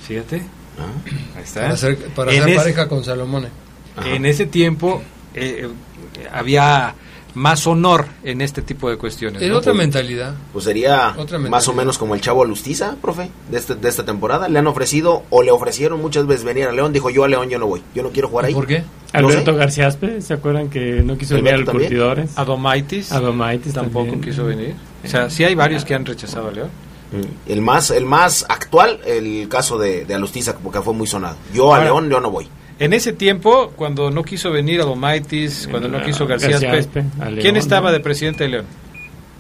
Fíjate. 0.07 0.43
Ah, 0.79 1.37
Ahí 1.37 1.43
está. 1.45 1.61
Para 1.63 1.77
ser, 1.77 1.97
para 2.15 2.33
ese- 2.33 2.55
pareja 2.57 2.89
con 2.89 3.05
Salomone. 3.05 3.49
ajá. 3.97 4.09
En 4.15 4.27
ese 4.27 4.47
tiempo 4.47 5.03
eh, 5.35 5.67
eh, 5.69 6.29
había 6.33 6.95
más 7.35 7.67
honor 7.69 8.07
en 8.25 8.41
este 8.41 8.63
tipo 8.63 8.91
de 8.91 8.97
cuestiones. 8.97 9.41
Era 9.43 9.53
¿no? 9.53 9.59
otra 9.59 9.73
mentalidad. 9.75 10.35
Pues 10.53 10.65
sería 10.65 11.11
Otra 11.17 11.39
más 11.39 11.43
mentalidad. 11.51 11.69
o 11.69 11.73
menos 11.75 11.99
como 11.99 12.15
el 12.17 12.21
chavo 12.21 12.45
Lustiza, 12.45 12.97
profe, 13.01 13.31
de, 13.51 13.59
este- 13.59 13.75
de 13.77 13.89
esta 13.89 14.05
temporada. 14.05 14.49
Le 14.49 14.59
han 14.59 14.67
ofrecido 14.67 15.23
o 15.31 15.43
le 15.43 15.51
ofrecieron 15.53 16.01
muchas 16.01 16.27
veces 16.27 16.45
venir 16.45 16.67
a 16.67 16.73
León. 16.73 16.93
Dijo, 16.93 17.11
yo 17.11 17.23
a 17.25 17.29
León 17.29 17.49
yo 17.49 17.59
no 17.59 17.67
voy. 17.67 17.83
Yo 17.95 18.03
no 18.03 18.11
quiero 18.11 18.29
jugar 18.29 18.47
ahí. 18.47 18.55
¿Por 18.55 18.67
qué? 18.67 18.83
Alberto 19.13 19.53
sé. 19.53 19.57
García 19.59 19.87
Aspe, 19.87 20.21
¿se 20.21 20.35
acuerdan 20.35 20.69
que 20.69 21.03
no 21.05 21.17
quiso 21.17 21.35
venir 21.37 21.55
al 21.55 21.65
también. 21.65 21.89
Curtidores? 21.91 22.37
Adomaitis 22.37 23.13
Adomaitis 23.13 23.73
tampoco 23.73 24.07
también. 24.11 24.21
quiso 24.31 24.45
venir. 24.45 24.75
O 25.05 25.09
sea, 25.09 25.31
sí 25.31 25.45
hay 25.45 25.55
varios 25.55 25.85
que 25.85 25.95
han 25.95 26.05
rechazado 26.05 26.49
a 26.49 26.53
León. 26.53 26.71
Mm. 27.13 27.51
El 27.51 27.61
más, 27.63 27.91
el 27.91 28.05
más 28.05 28.45
actual, 28.49 29.01
el 29.07 29.49
caso 29.49 29.79
de, 29.79 30.05
de 30.05 30.15
Alustiza, 30.15 30.57
porque 30.59 30.81
fue 30.83 30.93
muy 30.95 31.07
sonado. 31.07 31.37
Yo 31.55 31.75
a 31.75 31.83
León 31.83 32.11
yo 32.11 32.21
no 32.21 32.31
voy. 32.31 32.49
En 32.79 32.93
ese 32.93 33.13
tiempo, 33.13 33.73
cuando 33.75 34.11
no 34.11 34.23
quiso 34.23 34.51
venir 34.53 34.81
Adomaitis, 34.81 35.67
cuando 35.71 35.89
no 35.89 35.99
Ah, 35.99 36.03
quiso 36.05 36.27
García, 36.27 36.51
García 36.51 36.73
Aspe, 36.73 37.01
Aspe, 37.01 37.23
a 37.23 37.31
León, 37.31 37.41
¿quién 37.41 37.57
estaba 37.57 37.91
de 37.93 38.01
presidente 38.01 38.45
de 38.45 38.51
León? 38.51 38.67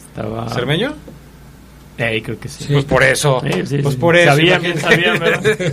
Estaba... 0.09 0.48
¿Cermeño? 0.50 0.94
Eh, 1.98 2.22
creo 2.24 2.38
que 2.38 2.48
sí. 2.48 2.64
Pues 2.72 2.85
por 2.85 3.02
eso. 3.02 3.40
Sí, 3.44 3.66
sí, 3.66 3.78
pues 3.78 3.94
sí. 3.94 4.00
por 4.00 4.16
eso. 4.16 4.31
Sabían, 4.31 4.64
imagínate. 4.64 4.81
sabían, 4.81 5.18
¿verdad? 5.18 5.42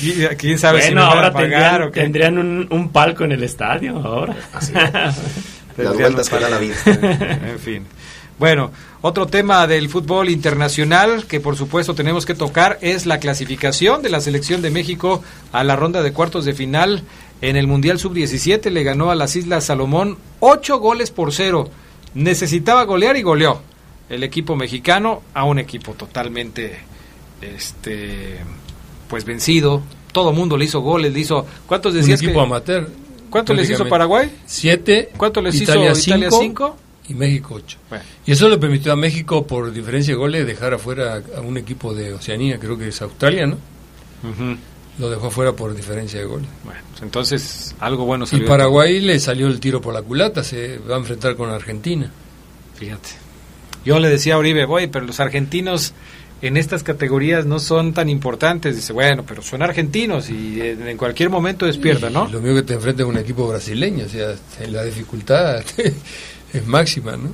¿Quién- 0.00 0.36
¿Quién 0.36 0.58
sabe 0.58 0.80
si 0.82 0.88
bueno, 0.88 1.02
me 1.02 1.06
van 1.08 1.18
a 1.18 1.20
ahora 1.26 1.32
pagar 1.32 1.50
tendrían, 1.50 1.82
o 1.82 1.92
qué? 1.92 2.00
tendrían 2.00 2.38
un, 2.38 2.66
un 2.70 2.88
palco 2.90 3.24
en 3.24 3.32
el 3.32 3.42
estadio, 3.42 3.96
ahora. 3.98 4.34
Así 4.52 4.72
es. 4.74 5.76
Las 5.84 5.94
vueltas 5.98 6.30
da 6.30 6.48
la 6.48 6.58
vida. 6.58 6.74
en 6.86 7.58
fin. 7.58 7.84
Bueno, 8.38 8.70
otro 9.00 9.26
tema 9.26 9.66
del 9.66 9.88
fútbol 9.88 10.28
internacional 10.28 11.26
que 11.26 11.40
por 11.40 11.56
supuesto 11.56 11.94
tenemos 11.94 12.26
que 12.26 12.34
tocar 12.34 12.78
es 12.82 13.06
la 13.06 13.18
clasificación 13.18 14.02
de 14.02 14.10
la 14.10 14.20
selección 14.20 14.60
de 14.60 14.70
México 14.70 15.22
a 15.52 15.64
la 15.64 15.74
ronda 15.74 16.02
de 16.02 16.12
cuartos 16.12 16.44
de 16.44 16.52
final 16.52 17.02
en 17.40 17.56
el 17.56 17.66
Mundial 17.66 17.98
Sub-17. 17.98 18.70
Le 18.70 18.82
ganó 18.82 19.10
a 19.10 19.14
las 19.14 19.36
Islas 19.36 19.64
Salomón 19.64 20.18
ocho 20.40 20.78
goles 20.80 21.10
por 21.10 21.32
cero. 21.32 21.70
Necesitaba 22.14 22.84
golear 22.84 23.16
y 23.16 23.22
goleó 23.22 23.62
el 24.10 24.22
equipo 24.22 24.54
mexicano 24.54 25.22
a 25.32 25.44
un 25.44 25.58
equipo 25.58 25.94
totalmente 25.94 26.78
este 27.40 28.38
pues 29.08 29.24
vencido. 29.24 29.82
Todo 30.12 30.32
mundo 30.32 30.56
le 30.56 30.66
hizo 30.66 30.80
goles, 30.80 31.12
le 31.12 31.20
hizo 31.20 31.46
¿Cuántos 31.66 31.94
Un 31.94 32.00
decías 32.00 32.20
equipo 32.20 32.40
que 32.40 32.46
amateur. 32.46 32.88
¿Cuánto 33.30 33.54
les 33.54 33.68
hizo. 33.70 33.86
Paraguay? 33.88 34.30
Siete. 34.46 35.10
¿Cuánto 35.16 35.42
les 35.42 35.54
Italia 35.60 35.92
hizo 35.92 36.00
Italia 36.00 36.30
cinco, 36.30 36.40
5? 36.40 36.76
Y 37.08 37.14
México 37.14 37.54
ocho. 37.54 37.78
Bueno. 37.88 38.04
Y 38.26 38.32
eso 38.32 38.48
le 38.48 38.58
permitió 38.58 38.92
a 38.92 38.96
México, 38.96 39.46
por 39.46 39.72
diferencia 39.72 40.14
de 40.14 40.18
goles, 40.18 40.46
dejar 40.46 40.74
afuera 40.74 41.22
a 41.36 41.40
un 41.40 41.56
equipo 41.56 41.94
de 41.94 42.12
Oceanía, 42.12 42.58
creo 42.58 42.76
que 42.76 42.88
es 42.88 43.00
Australia, 43.02 43.46
¿no? 43.46 43.58
Lo 44.98 45.10
dejó 45.10 45.26
afuera 45.28 45.52
por 45.52 45.74
diferencia 45.74 46.18
de 46.18 46.26
goles. 46.26 46.48
Bueno, 46.64 46.80
pues 46.90 47.02
entonces 47.02 47.74
algo 47.80 48.06
bueno 48.06 48.24
Y 48.24 48.28
salió. 48.28 48.44
de 48.44 48.48
Paraguay 48.48 49.00
le 49.00 49.20
salió 49.20 49.46
el 49.46 49.60
tiro 49.60 49.80
por 49.80 49.92
la 49.94 50.02
culata, 50.02 50.42
se 50.42 50.78
va 50.78 50.96
a 50.96 50.98
enfrentar 50.98 51.36
con 51.36 51.50
Argentina. 51.50 52.10
Fíjate. 52.74 53.10
Yo 53.84 54.00
le 54.00 54.08
decía 54.08 54.34
a 54.34 54.38
Uribe, 54.38 54.64
voy, 54.64 54.88
pero 54.88 55.04
los 55.06 55.20
argentinos 55.20 55.92
en 56.46 56.56
estas 56.56 56.82
categorías 56.82 57.46
no 57.46 57.58
son 57.58 57.92
tan 57.92 58.08
importantes. 58.08 58.76
Dice, 58.76 58.92
bueno, 58.92 59.24
pero 59.26 59.42
son 59.42 59.62
argentinos 59.62 60.30
y 60.30 60.60
en, 60.60 60.86
en 60.88 60.96
cualquier 60.96 61.30
momento 61.30 61.66
despierta, 61.66 62.10
¿no? 62.10 62.28
Y 62.28 62.32
Lo 62.32 62.40
mío 62.40 62.54
que 62.54 62.62
te 62.62 62.74
enfrentes 62.74 63.04
a 63.04 63.08
un 63.08 63.18
equipo 63.18 63.46
brasileño, 63.48 64.04
o 64.06 64.08
sea, 64.08 64.34
la 64.68 64.82
dificultad 64.84 65.62
es 66.52 66.66
máxima, 66.66 67.16
¿no? 67.16 67.30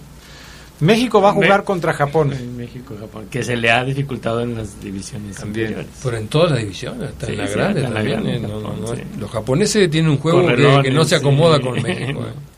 México 0.80 1.20
va 1.20 1.30
a 1.30 1.32
jugar 1.32 1.60
Me- 1.60 1.64
contra 1.64 1.92
Japón. 1.92 2.34
México, 2.56 2.96
Japón, 2.98 3.26
que 3.30 3.44
se 3.44 3.54
le 3.56 3.70
ha 3.70 3.84
dificultado 3.84 4.40
en 4.40 4.56
las 4.56 4.80
divisiones 4.82 5.36
También. 5.36 5.68
inferiores. 5.68 6.00
Pero 6.02 6.16
en 6.16 6.26
todas 6.26 6.50
las 6.50 6.60
divisiones, 6.60 7.08
hasta 7.10 7.26
Sí, 7.26 7.32
en 7.32 7.38
la 7.38 7.46
grande 7.48 7.80
la 7.82 7.90
también. 7.92 8.10
grande, 8.24 8.36
eh, 8.36 8.40
no, 8.40 8.48
no, 8.48 8.60
Japón, 8.62 8.80
no. 8.80 8.96
sí. 8.96 9.02
Los 9.20 9.30
japoneses 9.30 9.90
tienen 9.90 10.10
un 10.10 10.18
juego 10.18 10.44
que, 10.82 10.90
no 10.90 11.04
se 11.04 11.14
acomoda 11.14 11.58
sí. 11.58 11.62
con 11.62 11.74
México. 11.82 12.20
eh. 12.26 12.51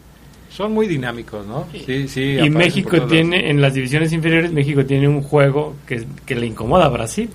Son 0.57 0.73
muy 0.73 0.87
dinámicos, 0.87 1.45
¿no? 1.47 1.67
Sí, 1.85 2.07
sí. 2.07 2.39
Y 2.39 2.49
México 2.49 3.03
tiene, 3.07 3.51
en 3.51 3.61
las 3.61 3.75
divisiones 3.75 4.13
inferiores, 4.13 4.53
México 4.53 4.85
tiene 4.87 5.09
un 5.09 5.21
juego 5.23 5.75
que, 5.87 6.07
que 6.25 6.37
le 6.37 6.47
incomoda 6.47 6.85
a 6.85 6.89
Brasil. 6.91 7.29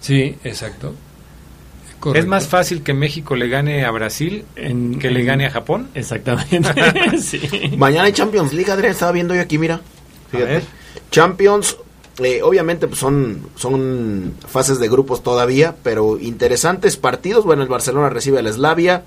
Sí, 0.00 0.34
exacto. 0.42 0.88
Es, 0.88 0.92
lados. 0.94 0.96
correcto. 2.00 2.18
Es 2.24 2.26
más 2.26 2.48
fácil 2.48 2.82
que 2.82 2.92
México 2.92 3.36
le 3.36 3.48
gane 3.48 3.84
a 3.84 3.90
Brasil 3.92 4.44
En, 4.56 4.98
que 4.98 5.10
le 5.10 5.20
en- 5.20 5.26
gane 5.26 5.46
a 5.46 5.50
Japón. 5.50 5.88
Exactamente. 5.94 6.68
sí. 7.20 7.40
Mañana 7.76 8.04
hay 8.06 8.12
Champions 8.12 8.52
League, 8.52 8.70
Adrián, 8.72 8.90
estaba 8.92 9.12
viendo 9.12 9.32
yo 9.34 9.40
aquí, 9.42 9.58
mira. 9.58 9.80
Fíjate. 10.32 10.50
ver. 10.50 10.62
Champions, 11.12 11.76
eh, 12.18 12.42
obviamente 12.42 12.88
pues 12.88 12.98
son, 12.98 13.42
son 13.54 14.34
fases 14.48 14.80
de 14.80 14.88
grupos 14.88 15.22
todavía, 15.22 15.76
pero 15.84 16.18
interesantes 16.18 16.96
partidos. 16.96 17.44
Bueno, 17.44 17.62
el 17.62 17.68
Barcelona 17.68 18.08
recibe 18.10 18.40
al 18.40 18.52
Slavia, 18.52 19.04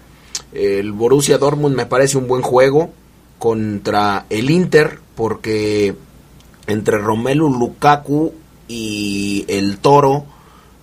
el 0.53 0.93
Borussia 0.93 1.37
Dortmund 1.37 1.75
me 1.75 1.85
parece 1.85 2.17
un 2.17 2.25
buen 2.27 2.41
juego 2.41 2.93
contra 3.39 4.25
el 4.29 4.51
Inter, 4.51 4.99
porque 5.15 5.95
entre 6.67 6.99
Romelu 6.99 7.49
Lukaku 7.49 8.33
y 8.67 9.45
el 9.47 9.79
Toro, 9.79 10.25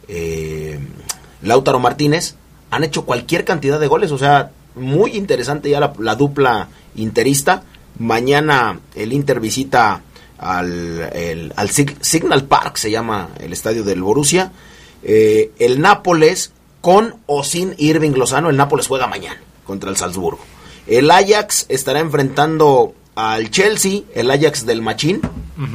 eh, 0.08 0.80
Lautaro 1.42 1.78
Martínez, 1.78 2.34
han 2.70 2.82
hecho 2.82 3.04
cualquier 3.04 3.44
cantidad 3.44 3.78
de 3.78 3.86
goles, 3.86 4.10
o 4.10 4.18
sea, 4.18 4.50
muy 4.74 5.12
interesante 5.12 5.70
ya 5.70 5.78
la, 5.78 5.92
la 6.00 6.16
dupla 6.16 6.68
interista. 6.96 7.62
Mañana 7.98 8.80
el 8.94 9.12
Inter 9.12 9.38
visita 9.38 10.02
al, 10.38 11.52
Signal 12.00 12.44
Park, 12.44 12.76
se 12.76 12.90
llama 12.90 13.30
el 13.40 13.52
estadio 13.52 13.84
del 13.84 14.02
Borussia. 14.02 14.52
Eh, 15.02 15.52
el 15.58 15.80
Nápoles, 15.80 16.52
con 16.80 17.16
o 17.26 17.44
sin 17.44 17.74
Irving 17.78 18.12
Lozano, 18.12 18.50
el 18.50 18.56
Nápoles 18.56 18.86
juega 18.86 19.06
mañana 19.06 19.40
contra 19.64 19.90
el 19.90 19.96
Salzburgo. 19.96 20.40
El 20.86 21.10
Ajax 21.10 21.66
estará 21.68 22.00
enfrentando 22.00 22.94
al 23.14 23.50
Chelsea, 23.50 24.02
el 24.14 24.30
Ajax 24.30 24.66
del 24.66 24.82
Machín, 24.82 25.20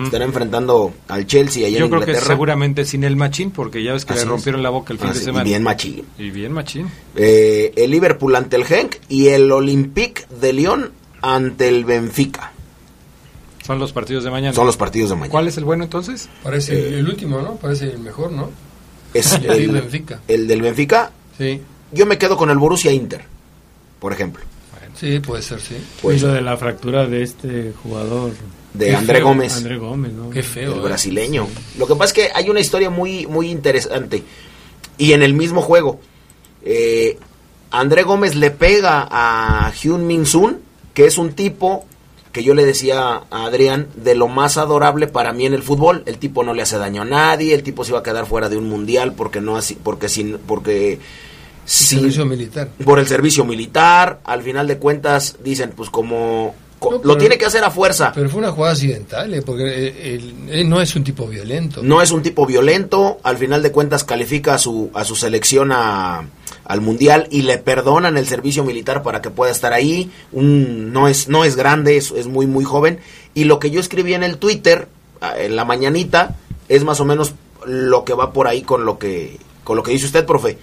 estará 0.03 0.25
enfrentando 0.25 0.93
al 1.07 1.25
Chelsea 1.25 1.65
allá 1.67 1.79
Yo 1.79 1.85
en 1.85 1.91
creo 1.91 2.05
que 2.05 2.15
seguramente 2.15 2.85
sin 2.85 3.03
el 3.03 3.15
machín, 3.15 3.49
porque 3.49 3.83
ya 3.83 3.93
ves 3.93 4.05
que 4.05 4.13
Así 4.13 4.19
le 4.19 4.23
es. 4.25 4.29
rompieron 4.29 4.61
la 4.61 4.69
boca 4.69 4.93
el 4.93 4.99
fin 4.99 5.09
de 5.11 5.15
semana. 5.19 5.43
Y 5.43 5.49
bien 5.49 5.63
Machín. 5.63 6.05
Y 6.19 6.29
bien 6.29 6.51
machín. 6.53 6.87
Eh, 7.15 7.73
el 7.75 7.89
Liverpool 7.91 8.35
ante 8.35 8.55
el 8.57 8.65
Genk 8.65 8.97
y 9.09 9.29
el 9.29 9.51
Olympique 9.51 10.23
de 10.39 10.53
Lyon 10.53 10.91
ante 11.23 11.67
el 11.67 11.83
Benfica. 11.83 12.51
Son 13.65 13.79
los 13.79 13.91
partidos 13.91 14.23
de 14.23 14.29
mañana. 14.31 14.53
Son 14.53 14.65
los 14.67 14.77
partidos 14.77 15.09
de 15.09 15.15
mañana. 15.15 15.31
¿Cuál 15.31 15.47
es 15.47 15.57
el 15.57 15.65
bueno 15.65 15.83
entonces? 15.83 16.29
Parece 16.43 16.89
el, 16.89 16.93
el 16.95 17.07
último, 17.09 17.41
¿no? 17.41 17.55
Parece 17.55 17.89
el 17.91 17.99
mejor, 17.99 18.31
¿no? 18.31 18.49
Es 19.15 19.33
El 19.33 19.41
del 19.41 19.61
el, 19.61 19.71
Benfica. 19.71 20.19
el 20.27 20.47
del 20.47 20.61
Benfica. 20.61 21.11
Sí, 21.37 21.59
Yo 21.91 22.05
me 22.05 22.17
quedo 22.19 22.37
con 22.37 22.49
el 22.51 22.57
Borussia 22.59 22.91
Inter, 22.91 23.23
por 23.99 24.13
ejemplo. 24.13 24.43
Sí, 25.01 25.19
puede 25.19 25.41
ser, 25.41 25.59
sí. 25.59 25.75
Pues, 26.01 26.21
y 26.21 26.25
lo 26.25 26.33
de 26.33 26.41
la 26.41 26.55
fractura 26.57 27.07
de 27.07 27.23
este 27.23 27.73
jugador. 27.81 28.31
de 28.73 28.85
qué 28.85 28.95
André 28.95 29.17
feo, 29.17 29.27
Gómez, 29.27 29.57
André 29.57 29.77
Gómez, 29.77 30.13
¿no? 30.13 30.29
Qué 30.29 30.43
feo. 30.43 30.73
el 30.73 30.79
¿eh? 30.79 30.83
brasileño. 30.83 31.47
Lo 31.77 31.87
que 31.87 31.95
pasa 31.95 32.05
es 32.05 32.13
que 32.13 32.29
hay 32.33 32.49
una 32.49 32.59
historia 32.59 32.89
muy, 32.89 33.25
muy 33.25 33.49
interesante. 33.49 34.23
Y 34.97 35.13
en 35.13 35.23
el 35.23 35.33
mismo 35.33 35.61
juego, 35.61 35.99
eh, 36.63 37.17
André 37.71 38.03
Gómez 38.03 38.35
le 38.35 38.51
pega 38.51 39.07
a 39.09 39.71
Hyun 39.71 40.05
Min 40.05 40.25
Sun, 40.25 40.59
que 40.93 41.05
es 41.05 41.17
un 41.17 41.33
tipo 41.33 41.85
que 42.31 42.43
yo 42.43 42.53
le 42.53 42.65
decía 42.65 43.23
a 43.29 43.45
Adrián, 43.45 43.87
de 43.95 44.15
lo 44.15 44.27
más 44.27 44.57
adorable 44.57 45.07
para 45.07 45.33
mí 45.33 45.45
en 45.45 45.53
el 45.53 45.63
fútbol. 45.63 46.03
El 46.05 46.17
tipo 46.17 46.43
no 46.43 46.53
le 46.53 46.61
hace 46.61 46.77
daño 46.77 47.01
a 47.01 47.05
nadie, 47.05 47.53
el 47.53 47.63
tipo 47.63 47.83
se 47.83 47.91
iba 47.91 47.99
a 47.99 48.03
quedar 48.03 48.25
fuera 48.25 48.49
de 48.49 48.57
un 48.57 48.69
mundial 48.69 49.13
porque 49.13 49.41
no 49.41 49.57
así, 49.57 49.75
porque 49.81 50.07
sin, 50.07 50.37
porque 50.37 50.99
sin- 51.65 51.99
Servicio 51.99 52.25
militar. 52.25 52.69
por 52.83 52.99
el 52.99 53.07
servicio 53.07 53.45
militar. 53.45 54.19
Al 54.23 54.41
final 54.41 54.67
de 54.67 54.77
cuentas 54.77 55.35
dicen, 55.43 55.71
pues 55.75 55.89
como 55.89 56.55
No, 56.81 56.91
lo 56.91 57.01
pero- 57.01 57.17
tiene 57.17 57.37
que 57.37 57.45
hacer 57.45 57.63
a 57.63 57.69
fuerza. 57.71 58.11
Pero 58.13 58.29
fue 58.29 58.39
una 58.39 58.51
jugada 58.51 58.73
accidental, 58.73 59.33
¿eh? 59.33 59.41
porque 59.43 59.63
eh, 59.87 60.15
él, 60.15 60.33
él 60.49 60.69
no 60.69 60.81
es 60.81 60.95
un 60.95 61.03
tipo 61.03 61.27
violento. 61.27 61.81
No 61.83 62.01
es 62.01 62.11
un 62.11 62.23
tipo 62.23 62.45
violento, 62.45 63.19
al 63.23 63.37
final 63.37 63.61
de 63.61 63.71
cuentas 63.71 64.03
califica 64.03 64.55
a 64.55 64.57
su, 64.57 64.89
a 64.93 65.03
su 65.03 65.15
selección 65.15 65.71
a- 65.71 66.27
al 66.65 66.81
mundial 66.81 67.27
y 67.31 67.41
le 67.43 67.57
perdonan 67.57 68.17
el 68.17 68.25
servicio 68.27 68.63
militar 68.63 69.03
para 69.03 69.21
que 69.21 69.29
pueda 69.29 69.51
estar 69.51 69.73
ahí. 69.73 70.09
Un, 70.31 70.91
no, 70.93 71.07
es, 71.07 71.27
no 71.27 71.43
es 71.45 71.55
grande, 71.55 71.97
es, 71.97 72.11
es 72.11 72.27
muy 72.27 72.47
muy 72.47 72.63
joven. 72.63 72.99
Y 73.33 73.43
lo 73.45 73.59
que 73.59 73.71
yo 73.71 73.79
escribí 73.79 74.13
en 74.13 74.23
el 74.23 74.37
Twitter, 74.37 74.87
en 75.37 75.55
la 75.55 75.65
mañanita, 75.65 76.35
es 76.69 76.83
más 76.83 76.99
o 76.99 77.05
menos 77.05 77.33
lo 77.65 78.03
que 78.05 78.13
va 78.13 78.33
por 78.33 78.47
ahí 78.47 78.61
con 78.63 78.85
lo 78.85 78.97
que, 78.97 79.37
con 79.63 79.75
lo 79.77 79.83
que 79.83 79.91
dice 79.91 80.05
usted, 80.07 80.25
profe. 80.25 80.57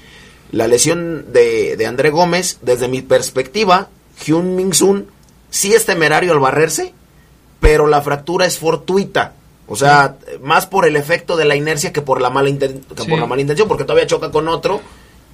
La 0.52 0.66
lesión 0.66 1.26
de, 1.32 1.76
de 1.76 1.87
André 1.87 2.11
Gómez, 2.11 2.58
desde 2.62 2.88
mi 2.88 3.02
perspectiva, 3.02 3.88
Hyun 4.24 4.56
Min 4.56 4.72
Sun 4.72 5.06
sí 5.50 5.74
es 5.74 5.84
temerario 5.87 6.32
al 6.32 6.38
barrerse, 6.40 6.94
pero 7.61 7.87
la 7.87 8.00
fractura 8.02 8.46
es 8.46 8.58
fortuita. 8.58 9.34
O 9.66 9.76
sea, 9.76 10.16
más 10.42 10.66
por 10.66 10.87
el 10.87 10.96
efecto 10.96 11.37
de 11.37 11.44
la 11.44 11.54
inercia 11.54 11.92
que 11.92 12.00
por 12.00 12.22
la 12.22 12.30
mala, 12.30 12.48
inten- 12.48 12.80
que 12.94 13.02
Sí. 13.02 13.08
por 13.11 13.18
la 13.18 13.26
mala 13.26 13.42
intención, 13.42 13.68
porque 13.68 13.84
todavía 13.84 14.06
choca 14.06 14.30
con 14.30 14.48
otro 14.48 14.80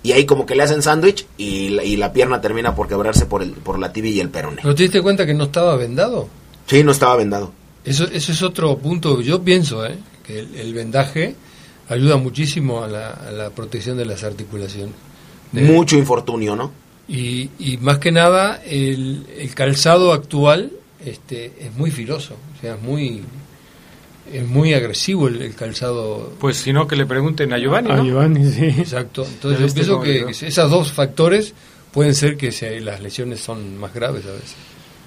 y 0.03 0.11
ahí 0.13 0.27
como 0.27 0.45
que 0.45 0.57
le 0.57 0.65
hacen 0.65 0.83
sándwich 0.83 1.25
y, 1.37 1.69
la- 1.69 1.85
y 1.85 1.97
la 1.97 2.13
pierna 2.13 2.41
termina 2.41 2.75
por 2.75 2.89
quebrarse 2.89 3.27
por, 3.27 3.43
el, 3.43 3.53
por 3.53 3.79
la 3.79 3.93
tibia 3.93 4.11
y 4.11 4.21
el 4.21 4.31
peroné. 4.31 4.63
¿Pero 4.63 4.75
te 4.75 4.83
diste 4.83 5.01
cuenta 5.03 5.25
que 5.25 5.35
no 5.35 5.45
estaba 5.45 5.77
vendado? 5.77 6.29
Sí, 6.67 6.83
no 6.83 6.91
estaba 6.91 7.15
vendado. 7.15 7.53
Eso, 7.85 8.05
eso 8.13 8.33
es 8.33 8.43
otro 8.43 8.77
punto. 8.79 9.21
Yo 9.21 9.43
pienso 9.43 9.87
¿eh? 9.87 9.97
que 10.27 10.41
el, 10.41 10.55
el 10.57 10.75
vendaje 10.75 11.37
ayuda 11.89 12.17
muchísimo 12.17 12.83
a 12.83 12.89
la, 12.89 13.11
a 13.11 13.31
la 13.31 13.51
protección 13.51 13.97
de 13.97 14.07
las 14.07 14.25
articulaciones. 14.25 14.95
De- 15.53 15.63
Mucho 15.63 15.97
infortunio, 15.97 16.57
¿no? 16.57 16.73
Y, 17.07 17.51
y 17.59 17.77
más 17.79 17.99
que 17.99 18.11
nada, 18.11 18.63
el, 18.65 19.27
el 19.39 19.55
calzado 19.55 20.13
actual 20.13 20.73
este, 21.05 21.53
es 21.61 21.75
muy 21.77 21.91
filoso, 21.91 22.35
o 22.57 22.61
sea, 22.63 22.75
es 22.77 22.83
muy, 22.83 23.23
es 24.33 24.47
muy 24.47 24.73
agresivo 24.73 25.29
el, 25.29 25.43
el 25.43 25.55
calzado. 25.55 26.33
Pues 26.41 26.57
si 26.57 26.73
no, 26.73 26.87
que 26.89 26.97
le 26.97 27.05
pregunten 27.07 27.53
a 27.53 27.59
Giovanni, 27.59 27.91
A 27.91 27.97
¿no? 27.97 28.05
Giovanni, 28.05 28.51
sí. 28.51 28.65
Exacto. 28.65 29.25
Entonces 29.27 29.61
¿Ya 29.61 29.67
yo 29.67 29.75
pienso 29.75 30.01
que, 30.01 30.25
que 30.27 30.47
esos 30.49 30.71
dos 30.71 30.91
factores 30.93 31.53
pueden 31.93 32.15
ser 32.15 32.37
que 32.39 32.51
se- 32.51 32.81
las 32.81 33.01
lesiones 33.03 33.39
son 33.41 33.77
más 33.79 33.93
graves 33.93 34.25
a 34.25 34.33
veces. 34.33 34.55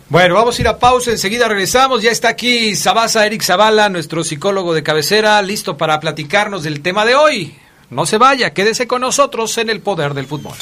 Bueno, 0.10 0.36
vamos 0.36 0.58
a 0.58 0.62
ir 0.62 0.68
a 0.70 0.80
pausa, 0.80 1.12
enseguida 1.12 1.50
regresamos. 1.50 2.02
Ya 2.02 2.12
está 2.12 2.30
aquí 2.30 2.78
Sabasa 2.78 3.26
Eric 3.26 3.44
Zavala, 3.44 3.90
nuestro 3.90 4.24
psicólogo 4.24 4.74
de 4.74 4.82
cabecera, 4.82 5.42
listo 5.42 5.76
para 5.76 6.00
platicarnos 6.00 6.64
del 6.64 6.82
tema 6.82 7.04
de 7.04 7.16
hoy. 7.16 7.58
No 7.90 8.06
se 8.06 8.18
vaya, 8.18 8.54
quédese 8.54 8.88
con 8.88 9.02
nosotros 9.02 9.58
en 9.58 9.70
el 9.70 9.82
poder 9.82 10.14
del 10.14 10.26
fútbol. 10.26 10.54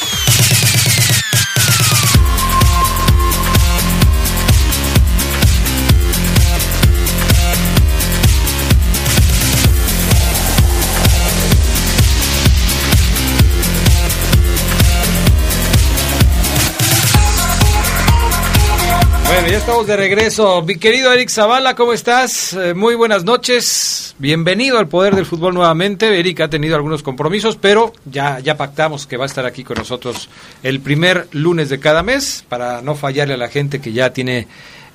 Ya 19.48 19.58
estamos 19.60 19.86
de 19.86 19.96
regreso. 19.96 20.64
Mi 20.64 20.76
querido 20.76 21.14
Eric 21.14 21.30
Zavala, 21.30 21.76
¿cómo 21.76 21.94
estás? 21.94 22.54
Eh, 22.54 22.74
muy 22.74 22.96
buenas 22.96 23.24
noches. 23.24 24.16
Bienvenido 24.18 24.80
al 24.80 24.88
Poder 24.88 25.16
del 25.16 25.28
Fútbol 25.28 25.54
nuevamente. 25.54 26.20
Eric 26.20 26.42
ha 26.42 26.50
tenido 26.50 26.76
algunos 26.76 27.04
compromisos, 27.04 27.56
pero 27.56 27.94
ya, 28.06 28.40
ya 28.40 28.58
pactamos 28.58 29.06
que 29.06 29.18
va 29.18 29.24
a 29.24 29.28
estar 29.28 29.46
aquí 29.46 29.64
con 29.64 29.78
nosotros 29.78 30.30
el 30.64 30.80
primer 30.80 31.28
lunes 31.32 31.70
de 31.70 31.80
cada 31.80 32.02
mes 32.02 32.44
para 32.50 32.82
no 32.82 32.96
fallarle 32.96 33.36
a 33.36 33.38
la 33.38 33.48
gente 33.48 33.80
que 33.80 33.94
ya 33.94 34.12
tiene 34.12 34.48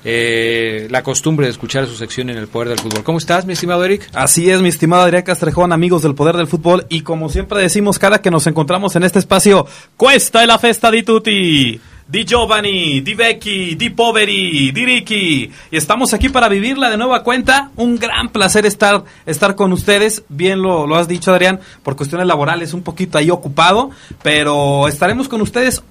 eh, 0.03 0.87
la 0.91 1.01
costumbre 1.01 1.45
de 1.45 1.51
escuchar 1.51 1.87
su 1.87 1.95
sección 1.95 2.29
en 2.29 2.37
el 2.37 2.47
Poder 2.47 2.69
del 2.69 2.79
Fútbol. 2.79 3.03
¿Cómo 3.03 3.19
estás, 3.19 3.45
mi 3.45 3.53
estimado 3.53 3.85
Eric? 3.85 4.09
Así 4.13 4.49
es, 4.49 4.61
mi 4.61 4.69
estimado 4.69 5.03
Adrián 5.03 5.23
Castrejón, 5.23 5.71
amigos 5.71 6.01
del 6.01 6.13
Poder 6.13 6.35
del 6.35 6.47
Fútbol, 6.47 6.85
y 6.89 7.01
como 7.01 7.29
siempre 7.29 7.61
decimos 7.61 7.99
cada 7.99 8.21
que 8.21 8.29
nos 8.29 8.45
encontramos 8.47 8.95
en 8.95 9.03
este 9.03 9.19
espacio, 9.19 9.65
cuesta 9.95 10.45
la 10.45 10.59
festa 10.59 10.91
di 10.91 11.03
tutti, 11.03 11.79
di 12.11 12.25
Giovanni, 12.25 13.01
di 13.01 13.13
Vecchi, 13.13 13.77
di 13.77 13.89
Poveri, 13.89 14.73
di 14.73 14.83
Ricky, 14.83 15.49
y 15.71 15.77
estamos 15.77 16.13
aquí 16.13 16.27
para 16.27 16.49
vivirla 16.49 16.89
de 16.89 16.97
nueva 16.97 17.23
cuenta, 17.23 17.71
un 17.77 17.97
gran 17.97 18.27
placer 18.27 18.65
estar, 18.65 19.05
estar 19.25 19.55
con 19.55 19.71
ustedes, 19.71 20.23
bien 20.27 20.61
lo, 20.61 20.85
lo 20.87 20.97
has 20.97 21.07
dicho 21.07 21.31
Adrián, 21.31 21.61
por 21.83 21.95
cuestiones 21.95 22.27
laborales 22.27 22.73
un 22.73 22.83
poquito 22.83 23.17
ahí 23.17 23.29
ocupado, 23.31 23.91
pero 24.23 24.89
estaremos 24.89 25.29
con 25.29 25.39
ustedes 25.39 25.83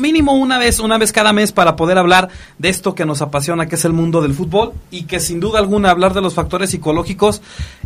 mínimo 0.00 0.32
una 0.32 0.58
vez, 0.58 0.80
una 0.80 0.98
vez 0.98 1.12
cada 1.12 1.32
mes 1.32 1.52
para 1.52 1.76
poder 1.76 1.98
hablar 1.98 2.28
de 2.58 2.68
esto 2.68 2.94
que 2.94 3.04
nos 3.04 3.22
apasiona, 3.22 3.66
que 3.66 3.76
es 3.76 3.84
el 3.84 3.92
mundo 3.92 4.22
del 4.22 4.34
fútbol 4.34 4.72
y 4.90 5.04
que 5.04 5.20
sin 5.20 5.38
duda 5.38 5.58
alguna 5.58 5.90
hablar 5.90 6.14
de 6.14 6.20
los 6.20 6.34
factores 6.34 6.70
psicológicos 6.70 7.42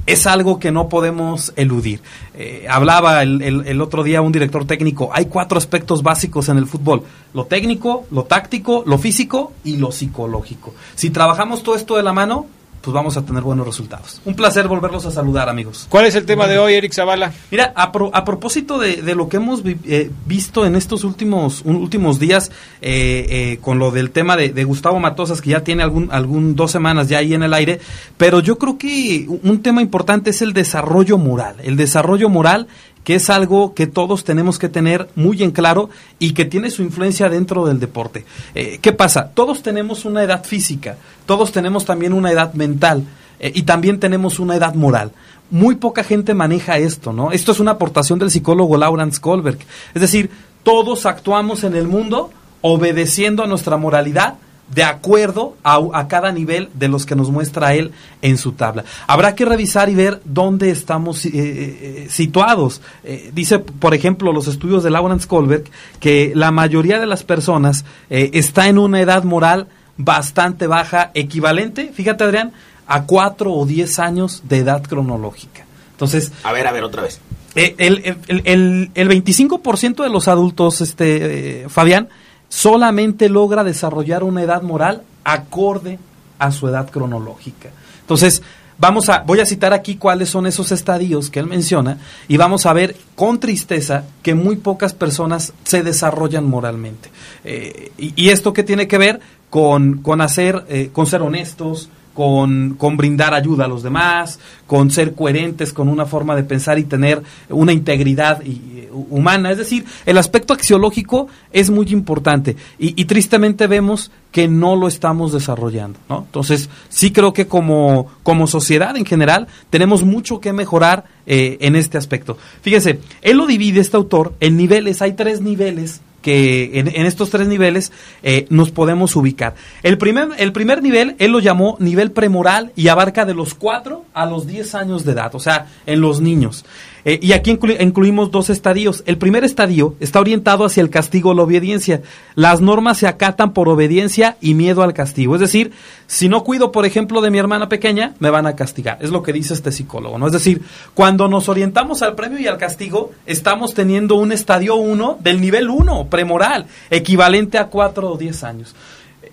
es 0.07 0.27
algo 0.27 0.59
que 0.59 0.71
no 0.71 0.89
podemos 0.89 1.53
eludir. 1.57 2.01
Eh, 2.35 2.67
hablaba 2.71 3.23
el, 3.23 3.81
otro 3.81 4.03
día 4.03 4.23
un 4.23 4.33
director 4.33 4.67
técnico, 4.67 5.11
hay 5.13 5.27
cuatro 5.27 5.59
aspectos 5.59 6.03
básicos 6.03 6.49
en 6.49 6.59
el 6.59 6.67
fútbol, 6.67 7.03
lo 7.35 7.47
técnico, 7.47 8.07
lo 8.11 8.25
táctico, 8.25 8.85
lo 8.87 8.99
físico 8.99 9.53
y 9.65 9.77
lo 9.77 9.93
psicológico. 9.93 10.75
Si 10.95 11.11
trabajamos 11.11 11.63
todo 11.63 11.75
esto 11.75 11.97
de 11.97 12.03
la 12.03 12.13
mano, 12.13 12.47
pues 12.85 12.95
vamos 12.95 13.17
a 13.17 13.23
tener 13.25 13.43
buenos 13.43 13.67
resultados. 13.67 14.21
Un 14.25 14.35
placer 14.37 14.69
volverlos 14.69 15.07
a 15.07 15.11
saludar, 15.11 15.49
amigos. 15.49 15.87
¿Cuál 15.89 16.07
es 16.07 16.15
el 16.15 16.27
tema 16.27 16.47
de 16.47 16.59
hoy, 16.59 16.75
Eric 16.75 16.93
Zavala? 16.93 17.33
Mira, 17.51 17.73
a, 17.75 17.91
pro- 17.93 18.11
a 18.13 18.25
propósito 18.25 18.79
de, 18.79 19.03
de 19.03 19.15
lo 19.15 19.29
que 19.29 19.39
hemos 19.39 19.63
vi- 19.63 19.77
eh, 19.87 20.11
visto 20.27 20.67
en 20.67 20.77
estos 20.77 21.03
últimos 21.05 21.63
un- 21.65 21.77
últimos 21.77 22.19
días 22.21 22.51
eh, 22.83 23.27
eh, 23.29 23.59
con 23.61 23.79
lo 23.79 23.91
del 23.91 24.11
tema 24.11 24.37
de, 24.37 24.51
de 24.51 24.65
Gustavo 24.65 25.01
Matosas, 25.01 25.41
que 25.41 25.51
ya 25.51 25.65
tiene 25.65 25.83
algún, 25.83 26.09
algún 26.13 26.55
dos 26.55 26.71
semanas 26.71 27.09
ya 27.09 27.19
ahí 27.19 27.33
en 27.35 27.43
el 27.43 27.55
aire, 27.55 27.81
pero 28.19 28.41
yo 28.41 28.59
creo 28.59 28.77
que 28.77 29.27
un 29.43 29.63
tema 29.63 29.81
importante 29.81 30.31
es 30.31 30.43
el 30.43 30.53
desarrollo 30.53 31.17
moral, 31.19 31.57
el 31.65 31.77
desarrollo 31.77 32.29
moral 32.29 32.67
que 33.05 33.15
es 33.15 33.31
algo 33.31 33.75
que 33.75 33.87
todos 33.87 34.25
tenemos 34.25 34.59
que 34.59 34.69
tener 34.69 35.09
muy 35.15 35.43
en 35.43 35.53
claro 35.53 35.91
y 36.19 36.33
que 36.33 36.47
tiene 36.47 36.71
su 36.71 36.83
influencia 36.83 37.29
dentro 37.29 37.67
del 37.67 37.79
deporte. 37.79 38.25
Eh, 38.55 38.79
¿Qué 38.81 38.93
pasa? 38.93 39.31
Todos 39.33 39.63
tenemos 39.63 40.05
una 40.05 40.23
edad 40.25 40.45
física, 40.45 40.97
todos 41.27 41.53
tenemos 41.53 41.85
también 41.85 42.15
una 42.15 42.33
edad 42.33 42.55
mental 42.55 43.05
eh, 43.39 43.53
y 43.55 43.63
también 43.63 44.01
tenemos 44.01 44.41
una 44.41 44.57
edad 44.57 44.75
moral. 44.75 45.13
Muy 45.51 45.77
poca 45.77 46.03
gente 46.03 46.33
maneja 46.35 46.79
esto, 46.79 47.13
¿no? 47.13 47.31
Esto 47.31 47.53
es 47.53 47.61
una 47.61 47.73
aportación 47.73 48.19
del 48.19 48.31
psicólogo 48.31 48.79
Laurence 48.79 49.21
Kohlberg. 49.21 49.59
Es 49.95 50.01
decir, 50.01 50.31
todos 50.63 51.05
actuamos 51.05 51.63
en 51.63 51.77
el 51.77 51.87
mundo 51.87 52.31
obedeciendo 52.63 53.45
a 53.45 53.47
nuestra 53.47 53.77
moralidad 53.77 54.37
de 54.73 54.83
acuerdo 54.83 55.57
a, 55.63 55.79
a 55.93 56.09
cada 56.09 56.33
nivel 56.33 56.69
de 56.75 56.89
los 56.89 57.05
que 57.07 57.15
nos 57.15 57.31
muestra 57.31 57.75
él 57.75 57.93
en 58.23 58.39
su 58.39 58.53
tabla. 58.53 58.85
Habrá 59.07 59.35
que 59.35 59.45
revisar 59.45 59.89
y 59.91 59.95
ver 59.95 60.21
dónde 60.25 60.71
estamos 60.71 61.25
eh, 61.27 61.31
eh, 61.35 62.07
situados. 62.11 62.81
Eh, 63.05 63.31
dice, 63.35 63.59
por 63.59 63.95
ejemplo, 63.95 64.33
los 64.33 64.49
estudios 64.49 64.83
de 64.83 64.91
Lawrence 64.91 65.29
Kohlberg 65.29 65.65
que 66.01 66.33
la 66.35 66.51
mayoría 66.51 66.99
de 66.99 67.07
las 67.07 67.25
personas 67.25 67.85
eh, 68.11 68.31
está 68.35 68.69
en 68.69 68.79
una 68.79 69.01
edad 69.01 69.25
moral 69.25 69.69
bastante 69.97 70.67
baja, 70.67 71.11
equivalente, 71.15 71.93
fíjate 71.95 72.25
Adrián, 72.25 72.53
a 72.87 73.05
cuatro 73.05 73.53
o 73.53 73.67
diez 73.67 73.99
años 73.99 74.43
de 74.49 74.59
edad 74.59 74.83
cronológica. 74.83 75.65
Entonces, 75.93 76.33
A 76.43 76.53
ver, 76.53 76.67
a 76.67 76.73
ver, 76.73 76.83
otra 76.85 77.03
vez. 77.03 77.21
el, 77.55 77.75
el, 77.79 78.43
el, 78.45 78.91
el 78.95 79.09
25% 79.09 80.03
de 80.03 80.09
los 80.09 80.27
adultos, 80.27 80.81
este, 80.81 81.67
Fabián, 81.69 82.09
solamente 82.55 83.29
logra 83.29 83.65
desarrollar 83.65 84.23
una 84.23 84.41
edad 84.41 84.63
moral 84.63 85.03
acorde 85.25 85.99
a 86.39 86.53
su 86.53 86.69
edad 86.69 86.89
cronológica. 86.89 87.71
Entonces, 88.03 88.43
vamos 88.79 89.09
a, 89.09 89.23
voy 89.23 89.41
a 89.41 89.47
citar 89.47 89.73
aquí 89.73 89.97
cuáles 89.97 90.29
son 90.29 90.47
esos 90.47 90.71
estadios 90.71 91.31
que 91.31 91.41
él 91.41 91.49
menciona 91.49 91.99
y 92.29 92.37
vamos 92.37 92.65
a 92.67 92.73
ver 92.73 92.95
con 93.17 93.41
tristeza 93.41 94.05
que 94.23 94.37
muy 94.37 94.55
pocas 94.55 94.95
personas 94.95 95.53
se 95.65 95.83
desarrollan 95.83 96.49
moralmente. 96.49 97.11
Eh, 97.45 97.91
y, 97.99 98.29
esto 98.29 98.53
que 98.53 98.63
tiene 98.63 98.87
que 98.87 98.99
ver 98.99 99.19
con, 99.51 99.99
con 99.99 100.21
hacer, 100.21 100.65
eh, 100.69 100.91
con 100.93 101.07
ser 101.07 101.23
honestos, 101.23 101.89
con, 102.15 102.77
con 102.79 102.97
brindar 102.97 103.35
ayuda 103.35 103.65
a 103.65 103.69
los 103.69 103.83
demás, 103.83 104.39
con 104.67 104.91
ser 104.91 105.15
coherentes 105.15 105.73
con 105.73 105.89
una 105.89 106.07
forma 106.07 106.35
de 106.37 106.45
pensar 106.45 106.79
y 106.79 106.85
tener 106.85 107.23
una 107.51 107.73
integridad 107.73 108.43
y- 108.43 108.61
eh, 108.77 108.91
humana. 108.93 109.51
Es 109.51 109.59
decir, 109.59 109.85
el 110.07 110.17
aspecto 110.17 110.55
axiológico 110.55 111.27
es 111.53 111.71
muy 111.71 111.89
importante 111.89 112.57
y, 112.79 113.05
tristemente 113.05 113.67
vemos 113.67 114.11
que 114.33 114.49
no 114.49 114.77
lo 114.77 114.89
estamos 114.89 115.33
desarrollando. 115.33 115.99
¿no? 116.09 116.25
Entonces, 116.27 116.71
sí 116.89 117.11
creo 117.11 117.33
que 117.33 117.47
como, 117.47 118.07
como 118.23 118.47
sociedad 118.47 118.97
en 118.97 119.05
general 119.05 119.49
tenemos 119.71 120.05
mucho 120.05 120.41
que 120.41 120.53
mejorar 120.53 121.05
eh, 121.27 121.59
en 121.61 121.77
este 121.77 121.99
aspecto. 121.99 122.39
Fíjese, 122.63 123.01
él 123.23 123.37
lo 123.37 123.47
divide, 123.47 123.81
este 123.81 123.97
autor, 123.97 124.35
en 124.41 124.57
niveles, 124.57 125.03
hay 125.03 125.13
tres 125.15 125.41
niveles 125.41 126.01
que 126.25 126.81
en, 126.81 126.89
estos 127.05 127.29
tres 127.29 127.47
niveles 127.47 127.93
eh, 128.23 128.47
nos 128.49 128.71
podemos 128.71 129.15
ubicar. 129.15 129.55
El 129.83 129.99
primer, 129.99 130.29
el 130.39 130.53
primer 130.53 130.83
nivel, 130.83 131.17
él 131.19 131.33
lo 131.33 131.39
llamó 131.39 131.77
nivel 131.81 132.13
premoral 132.13 132.73
y 132.77 132.89
abarca 132.89 133.27
de 133.27 133.35
los 133.35 133.53
4 133.53 134.07
a 134.15 134.25
los 134.25 134.47
10 134.47 134.75
años 134.75 135.05
de 135.05 135.13
edad, 135.13 135.35
o 135.35 135.39
sea, 135.39 135.67
en 135.85 136.01
los 136.01 136.23
niños. 136.23 136.65
Eh, 137.07 137.19
y 137.21 137.33
aquí 137.33 137.53
inclu- 137.53 137.77
incluimos 137.81 138.31
dos 138.31 138.49
estadios. 138.49 139.03
El 139.07 139.19
primer 139.19 139.45
estadio 139.45 139.95
está 140.01 140.21
orientado 140.21 140.65
hacia 140.65 140.81
el 140.81 140.89
castigo 140.89 141.31
o 141.31 141.35
la 141.35 141.43
obediencia. 141.43 142.01
Las 142.35 142.61
normas 142.63 142.99
se 142.99 143.07
acatan 143.07 143.53
por 143.53 143.69
obediencia 143.69 144.37
y 144.41 144.55
miedo 144.55 144.83
al 144.83 144.95
castigo. 144.95 145.35
Es 145.35 145.41
decir, 145.43 145.73
si 146.07 146.29
no 146.31 146.45
cuido, 146.45 146.73
por 146.73 146.87
ejemplo, 146.87 147.21
de 147.21 147.31
mi 147.31 147.39
hermana 147.39 147.69
pequeña, 147.69 148.15
me 148.21 148.31
van 148.31 148.47
a 148.47 148.57
castigar. 148.57 148.99
Es 149.03 149.11
lo 149.11 149.23
que 149.23 149.35
dice 149.35 149.53
este 149.53 149.71
psicólogo, 149.71 150.19
¿no? 150.19 150.27
Es 150.27 150.33
decir, 150.33 150.63
cuando 150.95 151.29
nos 151.29 151.49
orientamos 151.51 152.03
al 152.03 152.15
premio 152.15 152.39
y 152.39 152.47
al 152.47 152.57
castigo, 152.57 153.13
estamos 153.27 153.75
teniendo 153.75 154.15
un 154.15 154.33
estadio 154.33 154.77
1 154.77 155.19
del 155.21 155.41
nivel 155.43 155.69
1, 155.69 156.07
premoral, 156.09 156.67
equivalente 156.91 157.59
a 157.59 157.67
4 157.67 158.13
o 158.13 158.17
10 158.17 158.45
años. 158.45 158.75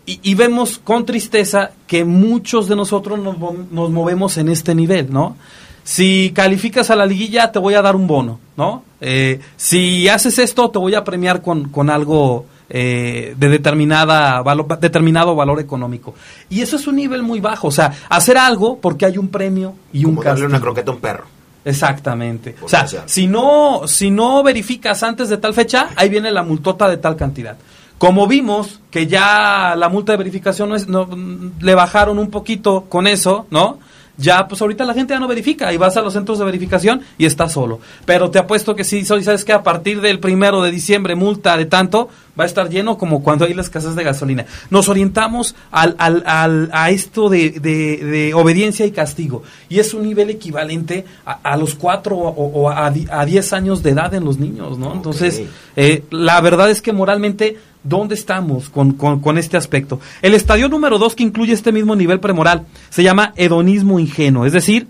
Y, 0.06 0.34
vemos 0.36 0.80
con 0.84 1.06
tristeza 1.06 1.72
que 1.88 2.04
muchos 2.04 2.68
de 2.68 2.76
nosotros 2.76 3.20
nos, 3.20 3.38
nos 3.72 3.90
movemos 3.92 4.36
en 4.38 4.50
este 4.50 4.76
nivel, 4.76 5.14
¿no? 5.14 5.38
Si 5.84 6.32
calificas 6.36 6.90
a 6.92 6.96
la 6.96 7.06
liguilla, 7.06 7.52
te 7.52 7.60
voy 7.60 7.74
a 7.74 7.82
dar 7.82 7.96
un 7.96 8.08
bono, 8.08 8.40
¿no? 8.56 8.84
Eh, 9.02 9.40
si 9.58 10.08
haces 10.08 10.38
esto, 10.40 10.70
te 10.70 10.80
voy 10.80 10.94
a 10.96 11.04
premiar 11.04 11.42
con, 11.42 11.70
con 11.70 11.90
algo 11.90 12.46
eh, 12.70 13.34
de 13.38 13.50
determinada 13.50 14.44
determinado 14.80 15.36
valor 15.36 15.60
económico. 15.60 16.14
Y 16.50 16.62
eso 16.62 16.76
es 16.76 16.88
un 16.88 16.96
nivel 16.96 17.24
muy 17.24 17.40
bajo. 17.40 17.68
O 17.68 17.72
sea, 17.72 17.92
hacer 18.10 18.38
algo 18.38 18.78
porque 18.80 19.06
hay 19.06 19.18
un 19.18 19.30
premio 19.30 19.74
y 19.92 20.06
un 20.06 20.12
Como 20.12 20.24
darle 20.24 20.42
castigo. 20.42 20.50
una 20.50 20.62
croqueta 20.62 20.92
a 20.92 20.94
un 20.94 21.02
perro. 21.02 21.26
Exactamente. 21.66 22.52
Por 22.54 22.66
O 22.66 22.70
sea. 22.70 22.88
si 23.06 23.28
no, 23.28 23.82
si 23.86 24.10
no 24.12 24.42
verificas 24.44 25.04
antes 25.04 25.30
de 25.30 25.38
tal 25.38 25.54
fecha, 25.54 25.90
ahí 25.96 26.10
viene 26.10 26.32
la 26.32 26.44
multota 26.44 26.88
de 26.88 26.98
tal 26.98 27.16
cantidad. 27.16 27.58
Como 27.98 28.26
vimos 28.26 28.80
que 28.90 29.06
ya 29.06 29.76
la 29.78 29.90
multa 29.90 30.14
de 30.14 30.18
verificación 30.18 30.70
no 30.70 30.76
es, 30.76 30.88
no, 30.88 31.06
mm, 31.06 31.60
le 31.62 31.76
bajaron 31.76 32.18
un 32.20 32.30
poquito 32.32 32.86
con 32.90 33.06
eso, 33.06 33.46
¿no? 33.52 33.78
Ya, 34.18 34.48
pues 34.48 34.62
ahorita 34.62 34.86
la 34.86 34.94
gente 34.94 35.14
ya 35.14 35.20
no 35.20 35.28
verifica 35.28 35.74
y 35.74 35.78
vas 35.78 35.98
a 35.98 36.02
los 36.02 36.14
centros 36.14 36.38
de 36.38 36.46
verificación 36.46 37.02
y 37.18 37.26
está 37.26 37.50
solo. 37.50 37.80
Pero 38.06 38.30
te 38.30 38.38
apuesto 38.40 38.76
que 38.76 38.84
sí, 38.84 39.04
soy, 39.06 39.24
sabes 39.24 39.44
que 39.46 39.54
a 39.54 39.64
partir 39.64 40.00
del 40.02 40.20
primero 40.20 40.62
de 40.62 40.70
diciembre, 40.72 41.16
multa 41.16 41.58
de 41.58 41.66
tanto, 41.66 42.10
va 42.40 42.44
a 42.44 42.48
estar 42.48 42.70
lleno 42.70 42.98
como 42.98 43.24
cuando 43.24 43.46
hay 43.46 43.54
las 43.54 43.70
casas 43.70 43.96
de 43.96 44.04
gasolina. 44.04 44.46
Nos 44.70 44.90
orientamos 44.90 45.56
al, 45.72 45.96
al, 45.98 46.24
al- 46.26 46.70
a 46.72 46.90
esto 46.92 47.30
de, 47.30 47.50
de- 47.52 47.98
de 47.98 48.34
obediencia 48.34 48.86
y 48.86 48.92
castigo. 48.92 49.44
Y 49.70 49.80
es 49.80 49.94
un 49.94 50.04
nivel 50.04 50.30
equivalente 50.30 51.06
a, 51.26 51.40
a 51.44 51.58
los 51.58 51.74
cuatro 51.76 52.16
o, 52.18 52.30
o 52.64 52.70
a, 52.70 52.90
di- 52.92 53.08
a 53.12 53.26
10 53.26 53.54
años 53.54 53.82
de 53.84 53.92
edad 53.92 54.14
en 54.14 54.24
los 54.26 54.38
niños, 54.38 54.78
¿no? 54.78 54.94
Entonces, 54.94 55.42
eh, 55.76 56.04
la 56.12 56.40
verdad 56.42 56.70
es 56.70 56.82
que 56.82 56.94
moralmente, 56.94 57.58
¿dónde 57.84 58.16
estamos 58.16 58.70
con, 58.70 58.94
con- 58.94 59.20
con 59.20 59.38
este 59.38 59.58
aspecto? 59.58 60.00
El 60.22 60.34
estadio 60.34 60.70
número 60.70 60.98
dos 61.00 61.16
que 61.16 61.24
incluye 61.24 61.54
este 61.54 61.72
mismo 61.72 61.96
nivel 61.96 62.20
premoral 62.20 62.66
se 62.90 63.04
llama 63.04 63.34
hedonismo 63.36 64.00
ingenuo, 64.00 64.46
es 64.46 64.54
decir, 64.54 64.88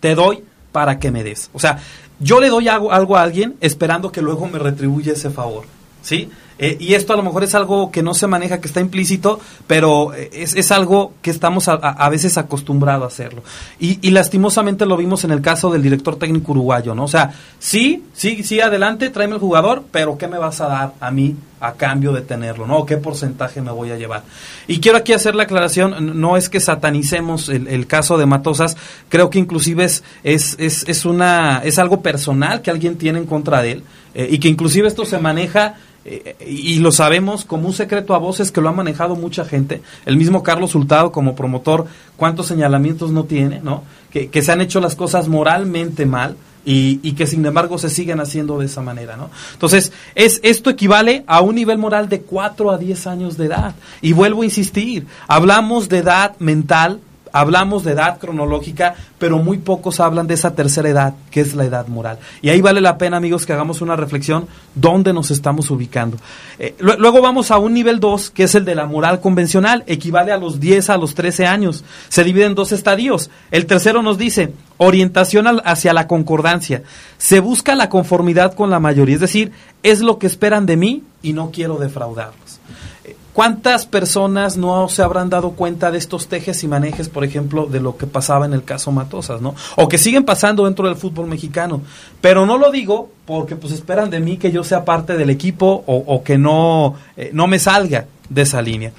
te 0.00 0.14
doy 0.14 0.40
para 0.72 0.98
que 0.98 1.10
me 1.10 1.24
des. 1.24 1.50
O 1.52 1.58
sea, 1.58 1.78
yo 2.20 2.40
le 2.40 2.48
doy 2.48 2.68
algo, 2.68 2.92
algo 2.92 3.16
a 3.16 3.22
alguien 3.22 3.56
esperando 3.60 4.10
que 4.12 4.22
luego 4.22 4.46
me 4.46 4.58
retribuya 4.58 5.12
ese 5.12 5.30
favor. 5.30 5.64
¿Sí? 6.02 6.30
Eh, 6.58 6.76
y 6.80 6.94
esto 6.94 7.12
a 7.12 7.16
lo 7.16 7.22
mejor 7.22 7.44
es 7.44 7.54
algo 7.54 7.90
que 7.92 8.02
no 8.02 8.14
se 8.14 8.26
maneja, 8.26 8.60
que 8.60 8.66
está 8.66 8.80
implícito, 8.80 9.38
pero 9.66 10.12
eh, 10.14 10.28
es, 10.32 10.54
es 10.56 10.72
algo 10.72 11.12
que 11.22 11.30
estamos 11.30 11.68
a, 11.68 11.74
a- 11.74 12.08
veces 12.08 12.36
acostumbrados 12.36 13.04
a 13.04 13.06
hacerlo. 13.06 13.42
Y, 13.78 13.98
y 14.06 14.10
lastimosamente 14.10 14.84
lo 14.86 14.96
vimos 14.96 15.22
en 15.24 15.30
el 15.30 15.40
caso 15.40 15.70
del 15.70 15.82
director 15.82 16.16
técnico 16.16 16.52
uruguayo, 16.52 16.94
¿no? 16.94 17.04
O 17.04 17.08
sea, 17.08 17.32
sí, 17.58 18.02
sí, 18.12 18.42
sí, 18.42 18.60
adelante, 18.60 19.10
tráeme 19.10 19.34
el 19.34 19.40
jugador, 19.40 19.84
pero 19.92 20.18
¿qué 20.18 20.26
me 20.26 20.38
vas 20.38 20.60
a 20.60 20.66
dar 20.66 20.92
a 21.00 21.10
mí 21.10 21.36
a 21.60 21.72
cambio 21.72 22.12
de 22.12 22.22
tenerlo, 22.22 22.66
¿no? 22.66 22.78
¿O 22.78 22.86
¿Qué 22.86 22.96
porcentaje 22.96 23.60
me 23.60 23.70
voy 23.72 23.90
a 23.90 23.96
llevar? 23.96 24.22
Y 24.66 24.80
quiero 24.80 24.98
aquí 24.98 25.12
hacer 25.12 25.34
la 25.34 25.44
aclaración, 25.44 26.20
no 26.20 26.36
es 26.36 26.48
que 26.48 26.60
satanicemos 26.60 27.48
el, 27.48 27.68
el 27.68 27.86
caso 27.86 28.16
de 28.18 28.26
Matosas, 28.26 28.76
creo 29.08 29.30
que 29.30 29.38
inclusive 29.38 29.84
es, 29.84 30.02
es, 30.24 30.56
es, 30.58 30.84
es 30.88 31.04
una, 31.04 31.60
es 31.64 31.78
algo 31.78 32.00
personal 32.02 32.62
que 32.62 32.70
alguien 32.70 32.96
tiene 32.96 33.18
en 33.18 33.26
contra 33.26 33.62
de 33.62 33.72
él, 33.72 33.82
eh, 34.14 34.28
y 34.30 34.38
que 34.38 34.48
inclusive 34.48 34.88
esto 34.88 35.04
se 35.04 35.18
maneja 35.18 35.74
eh, 36.10 36.46
y 36.46 36.78
lo 36.78 36.90
sabemos 36.90 37.44
como 37.44 37.68
un 37.68 37.74
secreto 37.74 38.14
a 38.14 38.18
voces 38.18 38.50
que 38.50 38.60
lo 38.60 38.68
ha 38.68 38.72
manejado 38.72 39.14
mucha 39.14 39.44
gente. 39.44 39.82
El 40.06 40.16
mismo 40.16 40.42
Carlos 40.42 40.74
Hurtado 40.74 41.12
como 41.12 41.34
promotor, 41.34 41.86
cuántos 42.16 42.46
señalamientos 42.46 43.10
no 43.10 43.24
tiene, 43.24 43.60
¿no? 43.60 43.82
Que, 44.10 44.42
se 44.42 44.52
han 44.52 44.62
hecho 44.62 44.80
las 44.80 44.96
cosas 44.96 45.28
moralmente 45.28 46.06
mal 46.06 46.36
y, 46.64 46.98
y 47.02 47.12
que 47.12 47.26
sin 47.26 47.44
embargo 47.44 47.76
se 47.76 47.90
siguen 47.90 48.20
haciendo 48.20 48.58
de 48.58 48.66
esa 48.66 48.80
manera, 48.80 49.16
¿no? 49.16 49.30
Entonces, 49.52 49.92
es, 50.14 50.40
esto 50.42 50.70
equivale 50.70 51.24
a 51.26 51.42
un 51.42 51.54
nivel 51.56 51.76
moral 51.76 52.08
de 52.08 52.22
4 52.22 52.70
a 52.70 52.78
10 52.78 53.06
años 53.06 53.36
de 53.36 53.46
edad. 53.46 53.74
Y 54.00 54.12
vuelvo 54.12 54.42
a 54.42 54.46
insistir, 54.46 55.06
hablamos 55.26 55.88
de 55.88 55.98
edad 55.98 56.36
mental, 56.38 57.00
hablamos 57.32 57.84
de 57.84 57.92
edad 57.92 58.18
cronológica, 58.18 58.94
pero 59.18 59.38
muy 59.38 59.58
pocos 59.58 60.00
hablan 60.00 60.26
de 60.26 60.34
esa 60.34 60.54
tercera 60.54 60.88
edad, 60.88 61.14
que 61.30 61.40
es 61.40 61.54
la 61.54 61.64
edad 61.64 61.86
moral. 61.88 62.18
Y 62.42 62.50
ahí 62.50 62.60
vale 62.60 62.80
la 62.80 62.98
pena, 62.98 63.16
amigos, 63.16 63.46
que 63.46 63.52
hagamos 63.52 63.80
una 63.80 63.96
reflexión 63.96 64.46
dónde 64.74 65.12
nos 65.12 65.30
estamos 65.30 65.70
ubicando. 65.70 66.16
Eh, 66.58 66.74
lu- 66.78 66.96
luego 66.98 67.20
vamos 67.20 67.50
a 67.50 67.58
un 67.58 67.74
nivel 67.74 68.00
2, 68.00 68.30
que 68.30 68.44
es 68.44 68.54
el 68.54 68.64
de 68.64 68.74
la 68.74 68.86
moral 68.86 69.20
convencional, 69.20 69.84
equivale 69.86 70.32
a 70.32 70.38
los 70.38 70.60
10 70.60 70.90
a 70.90 70.96
los 70.96 71.14
13 71.14 71.46
años. 71.46 71.84
Se 72.08 72.24
divide 72.24 72.46
en 72.46 72.54
dos 72.54 72.72
estadios. 72.72 73.30
El 73.50 73.66
tercero 73.66 74.02
nos 74.02 74.18
dice 74.18 74.52
orientación 74.78 75.46
hacia 75.64 75.92
la 75.92 76.06
concordancia. 76.06 76.82
Se 77.18 77.40
busca 77.40 77.74
la 77.74 77.88
conformidad 77.88 78.54
con 78.54 78.70
la 78.70 78.80
mayoría, 78.80 79.16
es 79.16 79.20
decir, 79.20 79.52
es 79.82 80.00
lo 80.00 80.18
que 80.18 80.26
esperan 80.26 80.66
de 80.66 80.76
mí 80.76 81.02
y 81.22 81.32
no 81.32 81.50
quiero 81.50 81.76
defraudarlos. 81.78 82.47
¿Cuántas 83.38 83.86
personas 83.86 84.56
no 84.56 84.88
se 84.88 85.00
habrán 85.00 85.30
dado 85.30 85.52
cuenta 85.52 85.92
de 85.92 85.98
estos 85.98 86.26
tejes 86.26 86.64
y 86.64 86.66
manejes, 86.66 87.08
por 87.08 87.22
ejemplo, 87.22 87.66
de 87.66 87.78
lo 87.78 87.96
que 87.96 88.08
pasaba 88.08 88.46
en 88.46 88.52
el 88.52 88.64
caso 88.64 88.90
Matosas, 88.90 89.40
¿no? 89.40 89.54
O 89.76 89.88
que 89.88 89.96
siguen 89.96 90.24
pasando 90.24 90.64
dentro 90.64 90.88
del 90.88 90.96
fútbol 90.96 91.28
mexicano. 91.28 91.82
Pero 92.20 92.46
no 92.46 92.58
lo 92.58 92.72
digo 92.72 93.10
porque 93.26 93.54
pues 93.54 93.72
esperan 93.72 94.10
de 94.10 94.18
mí 94.18 94.38
que 94.38 94.50
yo 94.50 94.64
sea 94.64 94.84
parte 94.84 95.16
del 95.16 95.30
equipo 95.30 95.84
o, 95.86 96.24
que 96.24 96.36
no, 96.36 96.96
eh, 97.16 97.30
no 97.32 97.46
me 97.46 97.60
salga 97.60 98.06
de 98.28 98.42
esa 98.42 98.60
línea. 98.60 98.90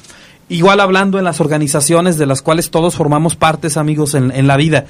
Igual 0.48 0.80
hablando 0.80 1.18
en 1.18 1.26
las 1.26 1.42
organizaciones 1.42 2.18
de 2.18 2.26
las 2.26 2.42
cuales 2.42 2.72
todos 2.72 2.96
formamos 2.96 3.36
partes, 3.36 3.76
amigos, 3.76 4.14
en, 4.14 4.32
en 4.32 4.48
la 4.48 4.56
vida. 4.56 4.86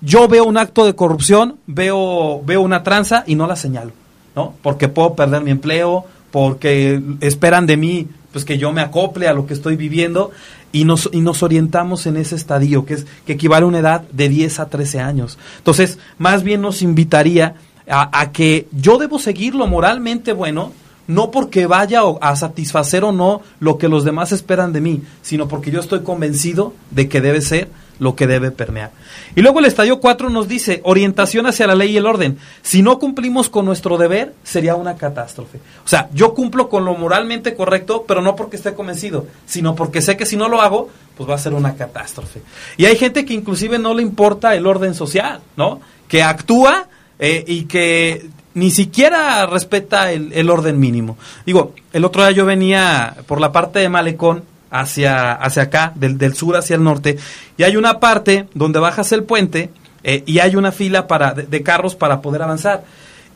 Yo 0.00 0.26
veo 0.26 0.42
un 0.44 0.58
acto 0.58 0.84
de 0.84 0.96
corrupción, 0.96 1.58
veo, 1.68 2.42
veo 2.44 2.60
una 2.60 2.82
tranza 2.82 3.22
y 3.28 3.36
no 3.36 3.46
la 3.46 3.54
señalo, 3.54 3.92
¿no? 4.34 4.54
Porque 4.60 4.88
puedo 4.88 5.14
perder 5.14 5.42
mi 5.42 5.52
empleo, 5.52 6.04
porque 6.32 7.00
esperan 7.20 7.66
de 7.66 7.76
mí 7.76 8.08
pues 8.32 8.44
que 8.44 8.58
yo 8.58 8.72
me 8.72 8.80
acople 8.80 9.28
a 9.28 9.34
lo 9.34 9.46
que 9.46 9.54
estoy 9.54 9.76
viviendo 9.76 10.30
y 10.72 10.84
nos, 10.84 11.08
y 11.12 11.20
nos 11.20 11.42
orientamos 11.42 12.06
en 12.06 12.16
ese 12.16 12.34
estadio 12.34 12.84
que 12.84 12.94
es 12.94 13.06
que 13.26 13.34
equivale 13.34 13.64
a 13.64 13.68
una 13.68 13.78
edad 13.78 14.02
de 14.10 14.28
10 14.28 14.60
a 14.60 14.68
13 14.68 15.00
años. 15.00 15.38
Entonces, 15.58 15.98
más 16.18 16.42
bien 16.42 16.62
nos 16.62 16.82
invitaría 16.82 17.54
a, 17.88 18.20
a 18.20 18.32
que 18.32 18.66
yo 18.72 18.98
debo 18.98 19.18
seguirlo 19.18 19.66
moralmente 19.66 20.32
bueno, 20.32 20.72
no 21.06 21.30
porque 21.30 21.66
vaya 21.66 22.00
a 22.20 22.36
satisfacer 22.36 23.04
o 23.04 23.12
no 23.12 23.42
lo 23.60 23.76
que 23.76 23.88
los 23.88 24.04
demás 24.04 24.32
esperan 24.32 24.72
de 24.72 24.80
mí, 24.80 25.02
sino 25.20 25.48
porque 25.48 25.70
yo 25.70 25.80
estoy 25.80 26.00
convencido 26.00 26.74
de 26.90 27.08
que 27.08 27.20
debe 27.20 27.40
ser 27.40 27.68
lo 27.98 28.16
que 28.16 28.26
debe 28.26 28.50
permear. 28.50 28.90
Y 29.34 29.42
luego 29.42 29.60
el 29.60 29.66
estadio 29.66 30.00
4 30.00 30.30
nos 30.30 30.48
dice 30.48 30.80
orientación 30.84 31.46
hacia 31.46 31.66
la 31.66 31.74
ley 31.74 31.92
y 31.92 31.96
el 31.96 32.06
orden. 32.06 32.38
Si 32.62 32.82
no 32.82 32.98
cumplimos 32.98 33.48
con 33.48 33.64
nuestro 33.64 33.96
deber, 33.98 34.34
sería 34.42 34.74
una 34.74 34.96
catástrofe. 34.96 35.58
O 35.84 35.88
sea, 35.88 36.08
yo 36.12 36.34
cumplo 36.34 36.68
con 36.68 36.84
lo 36.84 36.94
moralmente 36.94 37.54
correcto, 37.54 38.04
pero 38.06 38.22
no 38.22 38.36
porque 38.36 38.56
esté 38.56 38.74
convencido, 38.74 39.26
sino 39.46 39.74
porque 39.74 40.02
sé 40.02 40.16
que 40.16 40.26
si 40.26 40.36
no 40.36 40.48
lo 40.48 40.60
hago, 40.60 40.90
pues 41.16 41.28
va 41.28 41.34
a 41.34 41.38
ser 41.38 41.54
una 41.54 41.74
catástrofe. 41.76 42.42
Y 42.76 42.86
hay 42.86 42.96
gente 42.96 43.24
que 43.24 43.34
inclusive 43.34 43.78
no 43.78 43.94
le 43.94 44.02
importa 44.02 44.54
el 44.54 44.66
orden 44.66 44.94
social, 44.94 45.40
¿no? 45.56 45.80
Que 46.08 46.22
actúa 46.22 46.88
eh, 47.18 47.44
y 47.46 47.64
que 47.64 48.28
ni 48.54 48.70
siquiera 48.70 49.46
respeta 49.46 50.12
el, 50.12 50.32
el 50.32 50.50
orden 50.50 50.78
mínimo. 50.78 51.16
Digo, 51.46 51.74
el 51.92 52.04
otro 52.04 52.22
día 52.22 52.32
yo 52.32 52.44
venía 52.44 53.16
por 53.26 53.40
la 53.40 53.52
parte 53.52 53.78
de 53.78 53.88
Malecón 53.88 54.51
hacia, 54.72 55.32
hacia 55.32 55.64
acá, 55.64 55.92
del, 55.94 56.18
del 56.18 56.34
sur 56.34 56.56
hacia 56.56 56.74
el 56.74 56.82
norte, 56.82 57.18
y 57.56 57.62
hay 57.62 57.76
una 57.76 58.00
parte 58.00 58.48
donde 58.54 58.80
bajas 58.80 59.12
el 59.12 59.22
puente 59.22 59.70
eh, 60.02 60.24
y 60.26 60.40
hay 60.40 60.56
una 60.56 60.72
fila 60.72 61.06
para, 61.06 61.34
de, 61.34 61.44
de 61.44 61.62
carros 61.62 61.94
para 61.94 62.20
poder 62.20 62.42
avanzar. 62.42 62.82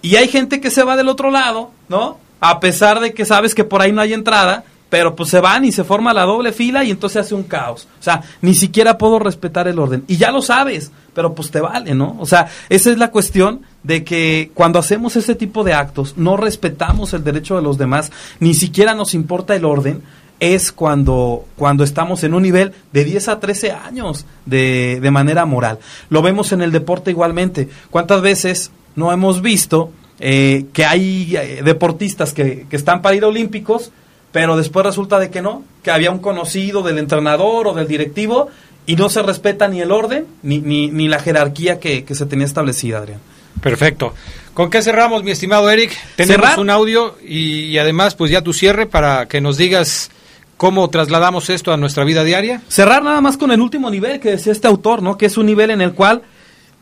Y 0.03 0.17
hay 0.17 0.29
gente 0.29 0.61
que 0.61 0.71
se 0.71 0.83
va 0.83 0.97
del 0.97 1.09
otro 1.09 1.31
lado, 1.31 1.71
¿no? 1.89 2.19
A 2.41 2.59
pesar 2.59 3.01
de 3.01 3.13
que 3.13 3.25
sabes 3.25 3.55
que 3.55 3.65
por 3.65 3.83
ahí 3.83 3.93
no 3.93 4.01
hay 4.01 4.15
entrada, 4.15 4.65
pero 4.89 5.17
pues 5.17 5.31
se 5.31 5.41
van 5.41 5.65
y 5.65 5.73
se 5.73 5.85
forma 5.85 6.15
la 6.15 6.23
doble 6.23 6.53
fila 6.53 6.85
y 6.85 6.91
entonces 6.91 7.23
hace 7.23 7.35
un 7.35 7.43
caos. 7.43 7.89
O 7.99 8.03
sea, 8.03 8.23
ni 8.41 8.55
siquiera 8.55 8.99
puedo 8.99 9.19
respetar 9.19 9.67
el 9.69 9.79
orden. 9.79 10.05
Y 10.07 10.17
ya 10.17 10.31
lo 10.31 10.43
sabes, 10.43 10.93
pero 11.13 11.35
pues 11.35 11.51
te 11.51 11.61
vale, 11.61 11.95
¿no? 11.95 12.17
O 12.21 12.27
sea, 12.27 12.49
esa 12.69 12.91
es 12.91 12.99
la 12.99 13.11
cuestión 13.11 13.63
de 13.83 14.05
que 14.05 14.51
cuando 14.55 14.79
hacemos 14.79 15.17
ese 15.17 15.35
tipo 15.35 15.65
de 15.65 15.75
actos, 15.75 16.15
no 16.17 16.37
respetamos 16.37 17.13
el 17.15 17.25
derecho 17.25 17.57
de 17.57 17.63
los 17.63 17.79
demás, 17.79 18.13
ni 18.39 18.55
siquiera 18.55 18.95
nos 18.95 19.15
importa 19.15 19.57
el 19.57 19.65
orden, 19.65 20.03
es 20.41 20.73
cuando, 20.73 21.45
cuando 21.57 21.85
estamos 21.85 22.25
en 22.25 22.35
un 22.35 22.43
nivel 22.43 22.73
de 22.93 23.05
10 23.05 23.29
a 23.29 23.41
13 23.41 23.73
años 23.73 24.27
de, 24.45 25.01
de 25.01 25.11
manera 25.11 25.47
moral. 25.47 25.79
Lo 26.11 26.23
vemos 26.23 26.53
en 26.53 26.63
el 26.63 26.73
deporte 26.73 27.11
igualmente. 27.11 27.69
¿Cuántas 27.91 28.21
veces 28.21 28.71
no 28.97 29.13
hemos 29.13 29.43
visto 29.43 29.93
eh, 30.19 30.67
que 30.73 30.85
hay 30.85 31.37
eh, 31.37 31.61
deportistas 31.63 32.33
que, 32.33 32.67
que 32.69 32.77
están 32.77 33.03
para 33.03 33.15
ir 33.15 33.25
a 33.25 33.29
olímpicos, 33.29 33.93
pero 34.33 34.57
después 34.57 34.85
resulta 34.85 35.19
de 35.19 35.31
que 35.31 35.43
no, 35.43 35.63
que 35.83 35.91
había 35.91 36.11
un 36.11 36.19
conocido 36.19 36.83
del 36.83 36.99
entrenador 36.99 37.67
o 37.69 37.75
del 37.75 37.87
directivo 37.87 38.49
y 38.87 38.97
no 38.97 39.09
se 39.11 39.23
respeta 39.23 39.69
ni 39.69 39.81
el 39.81 39.93
orden 39.93 40.27
ni, 40.43 40.61
ni, 40.61 40.89
ni 40.89 41.09
la 41.09 41.19
jerarquía 41.19 41.79
que, 41.81 42.05
que 42.05 42.15
se 42.15 42.25
tenía 42.27 42.47
establecida, 42.47 42.99
Adrián. 42.99 43.21
Perfecto. 43.61 44.15
¿Con 44.55 44.71
qué 44.71 44.81
cerramos, 44.81 45.23
mi 45.23 45.33
estimado 45.33 45.69
Eric? 45.71 45.93
Tenemos 46.17 46.47
¿Cerrar? 46.47 46.61
un 46.61 46.71
audio 46.71 47.17
y, 47.23 47.65
y 47.65 47.79
además, 47.79 48.15
pues 48.15 48.31
ya 48.31 48.41
tu 48.43 48.53
cierre 48.53 48.87
para 48.87 49.27
que 49.27 49.41
nos 49.41 49.59
digas 49.59 50.11
cómo 50.57 50.89
trasladamos 50.89 51.51
esto 51.51 51.73
a 51.73 51.77
nuestra 51.77 52.05
vida 52.05 52.25
diaria. 52.25 52.63
Cerrar 52.69 53.03
nada 53.03 53.21
más 53.21 53.37
con 53.37 53.51
el 53.51 53.61
último 53.61 53.91
nivel 53.91 54.21
que 54.21 54.31
decía 54.31 54.53
este 54.53 54.69
autor, 54.69 55.03
¿no? 55.03 55.19
Que 55.19 55.27
es 55.27 55.37
un 55.37 55.47
nivel 55.47 55.71
en 55.71 55.81
el 55.81 55.93
cual 55.93 56.23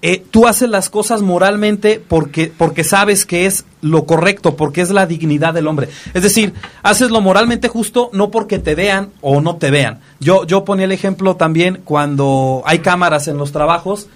eh, 0.07 0.23
tú 0.31 0.47
haces 0.47 0.69
las 0.69 0.91
cosas 0.91 1.23
moralmente 1.23 1.99
porque, 2.07 2.53
porque 2.57 2.85
sabes 2.85 3.25
que 3.25 3.47
es 3.47 3.65
lo 3.81 4.05
correcto, 4.05 4.55
porque 4.55 4.83
es 4.83 4.91
la 4.91 5.07
dignidad 5.07 5.55
del 5.55 5.67
hombre. 5.67 5.89
Es 6.13 6.23
decir, 6.23 6.53
haces 6.83 7.11
lo 7.11 7.21
moralmente 7.21 7.69
justo 7.69 8.11
no 8.13 8.31
porque 8.31 8.59
te 8.59 8.75
vean 8.75 9.13
o 9.23 9.41
no 9.41 9.57
te 9.57 9.71
vean. 9.71 10.01
Yo, 10.21 10.45
yo 10.45 10.65
ponía 10.65 10.85
el 10.85 10.93
ejemplo 10.93 11.37
también 11.37 11.81
cuando 11.85 12.63
hay 12.67 12.81
cámaras 12.81 13.29
en 13.29 13.39
los 13.39 13.51
trabajos 13.51 14.09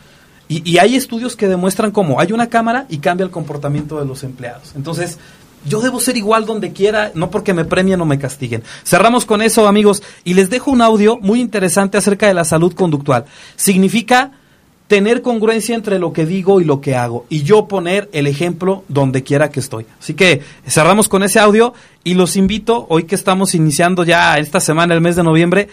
y, 0.47 0.69
y 0.71 0.77
hay 0.77 0.95
estudios 0.95 1.37
que 1.37 1.49
demuestran 1.49 1.91
cómo 1.91 2.21
hay 2.21 2.33
una 2.33 2.49
cámara 2.49 2.85
y 2.91 2.99
cambia 2.99 3.25
el 3.25 3.31
comportamiento 3.31 3.99
de 3.99 4.05
los 4.05 4.25
empleados. 4.25 4.73
Entonces, 4.77 5.19
yo 5.67 5.81
debo 5.81 6.01
ser 6.01 6.17
igual 6.17 6.47
donde 6.47 6.73
quiera, 6.73 7.13
no 7.15 7.31
porque 7.31 7.55
me 7.55 7.65
premien 7.65 8.01
o 8.01 8.05
me 8.05 8.19
castiguen. 8.19 8.63
Cerramos 8.85 9.25
con 9.25 9.43
eso, 9.43 9.67
amigos, 9.67 10.03
y 10.25 10.35
les 10.35 10.51
dejo 10.51 10.71
un 10.71 10.83
audio 10.83 11.19
muy 11.19 11.41
interesante 11.41 11.99
acerca 11.99 12.27
de 12.27 12.35
la 12.35 12.45
salud 12.45 12.73
conductual. 12.75 13.25
Significa 13.57 14.33
tener 14.89 15.21
congruencia 15.21 15.75
entre 15.75 15.99
lo 15.99 16.13
que 16.13 16.25
digo 16.25 16.61
y 16.61 16.65
lo 16.65 16.81
que 16.81 16.97
hago, 16.97 17.27
y 17.29 17.43
yo 17.43 17.69
poner 17.69 18.09
el 18.13 18.27
ejemplo 18.27 18.85
donde 18.89 19.23
quiera 19.23 19.51
que 19.51 19.61
estoy. 19.61 19.85
Así 20.01 20.15
que 20.15 20.41
cerramos 20.67 21.09
con 21.09 21.23
ese 21.23 21.39
audio 21.39 21.75
y 22.05 22.15
los 22.15 22.37
invito, 22.37 22.87
hoy 22.89 23.05
que 23.05 23.15
estamos 23.15 23.55
iniciando 23.55 24.03
ya 24.03 24.39
esta 24.39 24.61
semana, 24.61 24.95
el 24.95 25.03
mes 25.03 25.15
de 25.15 25.23
noviembre, 25.23 25.69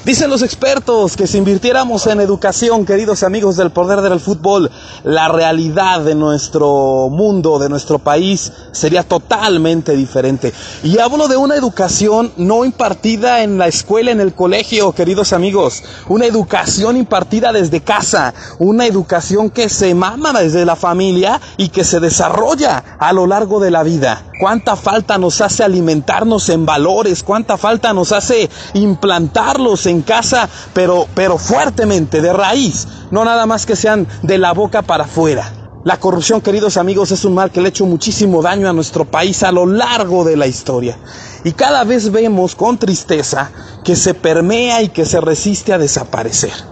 Dicen 0.04 0.32
los 0.32 0.42
expertos 0.42 1.16
que 1.16 1.28
si 1.28 1.38
invirtiéramos 1.38 2.08
en 2.08 2.22
educación, 2.22 2.88
queridos 2.88 3.22
amigos 3.22 3.56
del 3.56 3.70
poder 3.70 4.02
del 4.02 4.20
fútbol, 4.20 4.72
la 5.04 5.28
realidad 5.28 6.02
de 6.02 6.16
nuestro 6.16 7.08
mundo, 7.12 7.60
de 7.60 7.70
nuestro 7.70 8.00
país, 8.00 8.52
sería 8.72 9.04
totalmente 9.04 9.96
diferente. 9.96 10.54
Y 10.82 10.98
hablo 10.98 11.28
de 11.28 11.38
una 11.38 11.56
educación 11.56 12.32
no 12.38 12.66
impartida 12.66 13.44
en 13.44 13.60
la 13.60 13.68
escuela, 13.68 14.10
en 14.10 14.22
el 14.22 14.34
colegio, 14.34 14.92
queridos 14.94 15.34
amigos. 15.34 15.84
Una 16.08 16.26
educación 16.26 16.98
impartida 16.98 17.54
desde 17.54 17.82
casa. 17.82 18.34
Una 18.58 18.88
educación 18.88 19.52
que 19.52 19.70
se 19.70 19.94
mama 19.94 20.34
desde 20.34 20.66
la 20.66 20.76
familia 20.76 21.40
y 21.58 21.70
que 21.70 21.84
se 21.84 22.00
desarrolla 22.00 22.98
a 22.98 23.14
lo 23.14 23.28
largo 23.28 23.60
de 23.60 23.70
la 23.70 23.84
vida. 23.84 24.24
Cuánta 24.40 24.76
falta 24.76 25.20
nos 25.20 25.40
hace 25.40 25.64
alimentarnos 25.64 26.50
en 26.50 26.66
valores, 26.66 27.22
cuánta 27.22 27.58
falta 27.58 27.94
nos 27.94 28.12
hace 28.12 28.50
implantarlos 28.74 29.86
en 29.86 29.91
casa, 30.00 30.48
pero, 30.74 31.08
pero 31.14 31.38
fuertemente, 31.38 32.22
de 32.22 32.32
raíz, 32.32 32.88
no 33.12 33.26
nada 33.26 33.46
más 33.46 33.66
que 33.66 33.76
sean 33.76 34.08
de 34.24 34.38
la 34.38 34.54
boca 34.54 34.82
para 34.82 35.04
afuera. 35.04 35.52
La 35.84 36.00
corrupción, 36.00 36.40
queridos 36.40 36.78
amigos, 36.78 37.12
es 37.12 37.26
un 37.26 37.34
mal 37.34 37.52
que 37.52 37.60
le 37.60 37.68
ha 37.68 37.70
hecho 37.70 37.86
muchísimo 37.86 38.42
daño 38.42 38.70
a 38.70 38.74
nuestro 38.74 39.04
país 39.04 39.44
a 39.44 39.52
lo 39.52 39.66
largo 39.66 40.24
de 40.24 40.38
la 40.38 40.48
historia. 40.48 40.98
Y 41.44 41.52
cada 41.52 41.84
vez 41.84 42.12
vemos 42.12 42.56
con 42.56 42.78
tristeza 42.78 43.52
que 43.84 43.98
se 43.98 44.14
permea 44.14 44.84
y 44.84 44.90
que 44.90 45.06
se 45.06 45.20
resiste 45.20 45.74
a 45.74 45.78
desaparecer. 45.78 46.71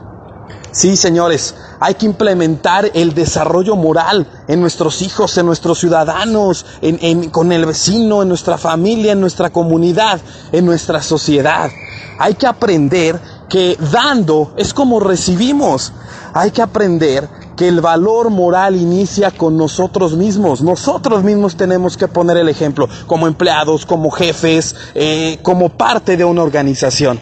Sí, 0.72 0.96
señores, 0.96 1.56
hay 1.80 1.96
que 1.96 2.06
implementar 2.06 2.92
el 2.94 3.14
desarrollo 3.14 3.76
moral 3.76 4.28
en 4.48 4.62
nuestros 4.62 5.02
hijos, 5.02 5.38
en 5.38 5.48
nuestros 5.48 5.80
ciudadanos, 5.80 6.66
en, 6.82 7.00
en, 7.02 7.30
con 7.30 7.52
el 7.52 7.66
vecino, 7.66 8.22
en 8.22 8.30
nuestra 8.30 8.58
familia, 8.58 9.14
en 9.14 9.22
nuestra 9.22 9.50
comunidad, 9.50 10.22
en 10.52 10.66
nuestra 10.66 11.02
sociedad. 11.02 11.72
Hay 12.20 12.36
que 12.36 12.46
aprender 12.48 13.20
que 13.50 13.78
dando 13.92 14.54
es 14.58 14.74
como 14.74 15.00
recibimos. 15.00 15.92
Hay 16.34 16.52
que 16.52 16.62
aprender 16.62 17.28
que 17.58 17.68
el 17.68 17.82
valor 17.82 18.30
moral 18.30 18.76
inicia 18.76 19.32
con 19.32 19.58
nosotros 19.58 20.16
mismos. 20.16 20.62
Nosotros 20.62 21.24
mismos 21.24 21.58
tenemos 21.58 21.98
que 21.98 22.08
poner 22.08 22.38
el 22.38 22.48
ejemplo 22.48 22.88
como 23.08 23.28
empleados, 23.28 23.86
como 23.86 24.12
jefes, 24.12 24.76
eh, 24.96 25.40
como 25.42 25.70
parte 25.70 26.16
de 26.16 26.24
una 26.24 26.44
organización. 26.44 27.20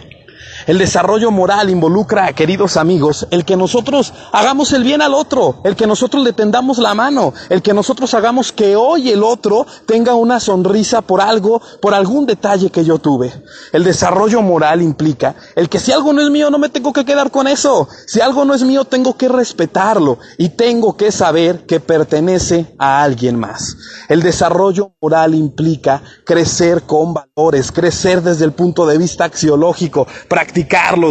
El 0.68 0.80
desarrollo 0.80 1.32
moral 1.32 1.70
involucra, 1.70 2.34
queridos 2.34 2.76
amigos, 2.76 3.26
el 3.32 3.46
que 3.46 3.56
nosotros 3.56 4.14
hagamos 4.34 4.74
el 4.74 4.84
bien 4.84 5.02
al 5.02 5.14
otro, 5.14 5.62
el 5.64 5.78
que 5.78 5.88
nosotros 5.88 6.22
le 6.26 6.34
tendamos 6.34 6.78
la 6.78 6.94
mano, 6.94 7.34
el 7.50 7.62
que 7.62 7.74
nosotros 7.74 8.14
hagamos 8.14 8.52
que 8.52 8.76
hoy 8.76 9.10
el 9.10 9.24
otro 9.24 9.66
tenga 9.86 10.14
una 10.16 10.42
sonrisa 10.42 11.02
por 11.02 11.22
algo, 11.22 11.62
por 11.82 11.94
algún 11.94 12.26
detalle 12.26 12.70
que 12.70 12.84
yo 12.84 13.00
tuve. 13.00 13.32
El 13.72 13.86
desarrollo 13.86 14.42
moral 14.42 14.82
implica 14.82 15.36
el 15.56 15.70
que 15.70 15.80
si 15.80 15.94
algo 15.94 16.12
no 16.12 16.22
es 16.22 16.30
mío 16.30 16.52
no 16.52 16.60
me 16.60 16.68
tengo 16.68 16.92
que 16.92 17.06
quedar 17.06 17.32
con 17.32 17.48
eso. 17.48 17.88
Si 18.06 18.20
algo 18.20 18.44
no 18.44 18.54
es 18.54 18.64
mío 18.64 18.84
tengo 18.84 19.16
que 19.16 19.30
respetarlo 19.30 20.20
y 20.38 20.50
tengo 20.50 20.98
que 20.98 21.14
saber 21.14 21.66
que 21.66 21.80
pertenece 21.80 22.76
a 22.78 23.04
alguien 23.04 23.40
más. 23.40 23.78
El 24.10 24.22
desarrollo 24.22 24.92
moral 25.02 25.34
implica 25.34 26.04
crecer 26.26 26.84
con 26.84 27.14
valores, 27.14 27.72
crecer 27.72 28.22
desde 28.22 28.44
el 28.44 28.52
punto 28.52 28.86
de 28.86 28.98
vista 28.98 29.24
axiológico, 29.24 30.08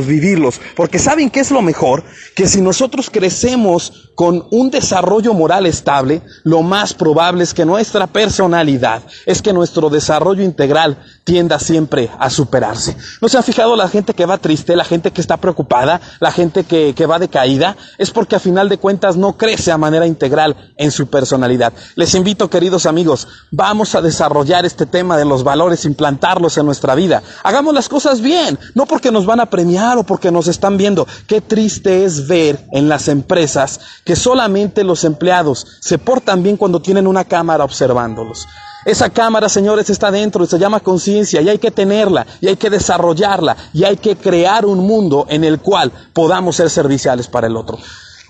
vivirlos, 0.07 0.61
porque 0.75 0.99
saben 0.99 1.31
que 1.31 1.41
es 1.41 1.51
lo 1.51 1.63
mejor, 1.63 2.05
que 2.35 2.47
si 2.47 2.61
nosotros 2.61 3.11
crecemos 3.11 4.06
con 4.17 4.49
un 4.51 4.71
desarrollo 4.71 5.35
moral 5.35 5.67
estable, 5.67 6.23
lo 6.43 6.63
más 6.63 6.95
probable 6.95 7.45
es 7.45 7.53
que 7.53 7.67
nuestra 7.67 8.07
personalidad, 8.07 9.03
es 9.27 9.43
que 9.43 9.53
nuestro 9.53 9.91
desarrollo 9.91 10.43
integral 10.43 10.99
tienda 11.23 11.59
siempre 11.59 12.11
a 12.19 12.31
superarse. 12.31 12.97
¿No 13.21 13.29
se 13.29 13.37
han 13.37 13.43
fijado 13.43 13.77
la 13.77 13.89
gente 13.89 14.15
que 14.15 14.25
va 14.25 14.39
triste, 14.39 14.75
la 14.75 14.85
gente 14.85 15.11
que 15.11 15.21
está 15.21 15.37
preocupada, 15.37 16.01
la 16.19 16.33
gente 16.33 16.65
que, 16.65 16.95
que 16.95 17.05
va 17.05 17.19
decaída? 17.19 17.77
Es 17.99 18.11
porque 18.11 18.37
a 18.37 18.41
final 18.41 18.71
de 18.71 18.79
cuentas 18.79 19.19
no 19.19 19.37
crece 19.37 19.71
a 19.71 19.77
manera 19.77 20.07
integral 20.07 20.73
en 20.77 20.91
su 20.91 21.09
personalidad. 21.09 21.75
Les 21.95 22.15
invito, 22.15 22.49
queridos 22.49 22.87
amigos, 22.87 23.29
vamos 23.51 23.95
a 23.95 24.01
desarrollar 24.01 24.65
este 24.65 24.87
tema 24.87 25.19
de 25.19 25.27
los 25.27 25.45
valores, 25.45 25.85
implantarlos 25.85 26.57
en 26.57 26.65
nuestra 26.65 26.95
vida. 26.95 27.23
Hagamos 27.43 27.75
las 27.75 27.91
cosas 27.91 28.23
bien, 28.23 28.59
no 28.75 28.87
porque 28.87 29.13
nos 29.13 29.27
van 29.27 29.41
a 29.41 29.51
premiar 29.51 29.99
o 29.99 30.05
porque 30.05 30.31
nos 30.31 30.49
están 30.49 30.79
viendo. 30.79 31.07
Qué 31.27 31.43
triste 31.43 32.05
es 32.05 32.27
ver 32.27 32.67
en 32.73 32.89
las 32.89 33.09
empresas 33.09 33.81
que 34.07 34.17
solamente 34.17 34.85
los 34.85 35.03
empleados 35.05 35.67
se 35.81 35.99
portan 35.99 36.43
bien 36.43 36.57
cuando 36.57 36.81
tienen 36.81 37.09
una 37.09 37.25
cámara 37.25 37.65
observándolos. 37.65 38.47
Esa 38.85 39.11
cámara, 39.11 39.49
señores, 39.49 39.91
está 39.91 40.13
dentro 40.13 40.45
y 40.45 40.47
se 40.47 40.61
llama 40.61 40.79
conciencia 40.79 41.43
y 41.43 41.49
hay 41.49 41.59
que 41.59 41.73
tenerla 41.73 42.25
y 42.41 42.47
hay 42.47 42.57
que 42.57 42.71
desarrollarla 42.71 43.57
y 43.73 43.83
hay 43.83 43.97
que 43.97 44.15
crear 44.15 44.65
un 44.65 44.79
mundo 44.79 45.27
en 45.29 45.43
el 45.43 45.59
cual 45.59 45.91
podamos 46.13 46.55
ser 46.55 46.71
serviciales 46.71 47.27
para 47.27 47.49
el 47.49 47.57
otro. 47.57 47.79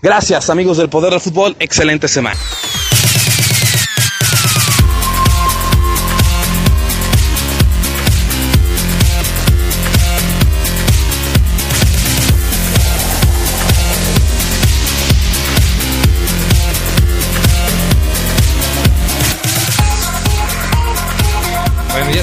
Gracias, 0.01 0.49
amigos 0.49 0.79
del 0.79 0.89
Poder 0.89 1.11
del 1.11 1.20
Fútbol. 1.20 1.55
Excelente 1.59 2.09
semana. 2.09 2.39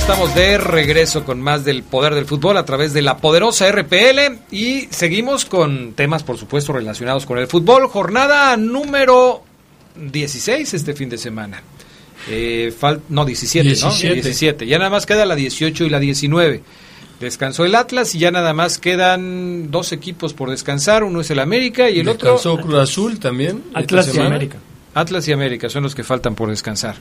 Estamos 0.04 0.36
de 0.36 0.58
regreso 0.58 1.24
con 1.24 1.40
más 1.42 1.64
del 1.64 1.82
poder 1.84 2.14
del 2.14 2.26
fútbol 2.26 2.58
a 2.58 2.66
través 2.66 2.92
de 2.94 3.02
la 3.02 3.18
poderosa 3.18 3.72
RPL 3.72 4.40
y 4.52 4.88
seguimos 4.92 5.46
con 5.46 5.94
temas, 5.94 6.24
por 6.24 6.38
supuesto, 6.38 6.74
relacionados 6.74 7.26
con 7.26 7.38
el 7.38 7.48
fútbol. 7.48 7.88
Jornada 7.88 8.58
número 8.58 9.44
16 9.96 10.74
este 10.74 10.94
fin 10.94 11.08
de 11.10 11.18
semana. 11.18 11.62
Eh, 12.30 12.74
fal- 12.80 13.00
no, 13.10 13.24
17, 13.24 13.66
17. 13.66 14.08
¿no? 14.10 14.14
17. 14.16 14.68
Ya 14.68 14.78
nada 14.78 14.90
más 14.90 15.06
queda 15.06 15.26
la 15.26 15.36
18 15.36 15.86
y 15.86 15.90
la 15.90 16.00
19. 16.00 16.62
Descansó 17.22 17.64
el 17.64 17.74
Atlas 17.74 18.14
y 18.14 18.20
ya 18.20 18.32
nada 18.32 18.54
más 18.54 18.80
quedan 18.80 19.72
dos 19.72 19.94
equipos 19.94 20.34
por 20.34 20.50
descansar. 20.50 21.06
Uno 21.06 21.22
es 21.22 21.32
el 21.32 21.40
América 21.40 21.90
y 21.90 22.00
el 22.00 22.08
Descansó 22.08 22.54
otro... 22.54 22.66
Cruz 22.66 22.80
Azul 22.80 23.20
también. 23.20 23.64
Atlas 23.74 24.14
y. 24.14 24.20
América. 24.20 24.58
Atlas 24.96 25.28
y 25.30 25.32
América 25.32 25.70
son 25.70 25.84
los 25.84 25.96
que 25.96 26.04
faltan 26.04 26.36
por 26.36 26.50
descansar. 26.50 26.96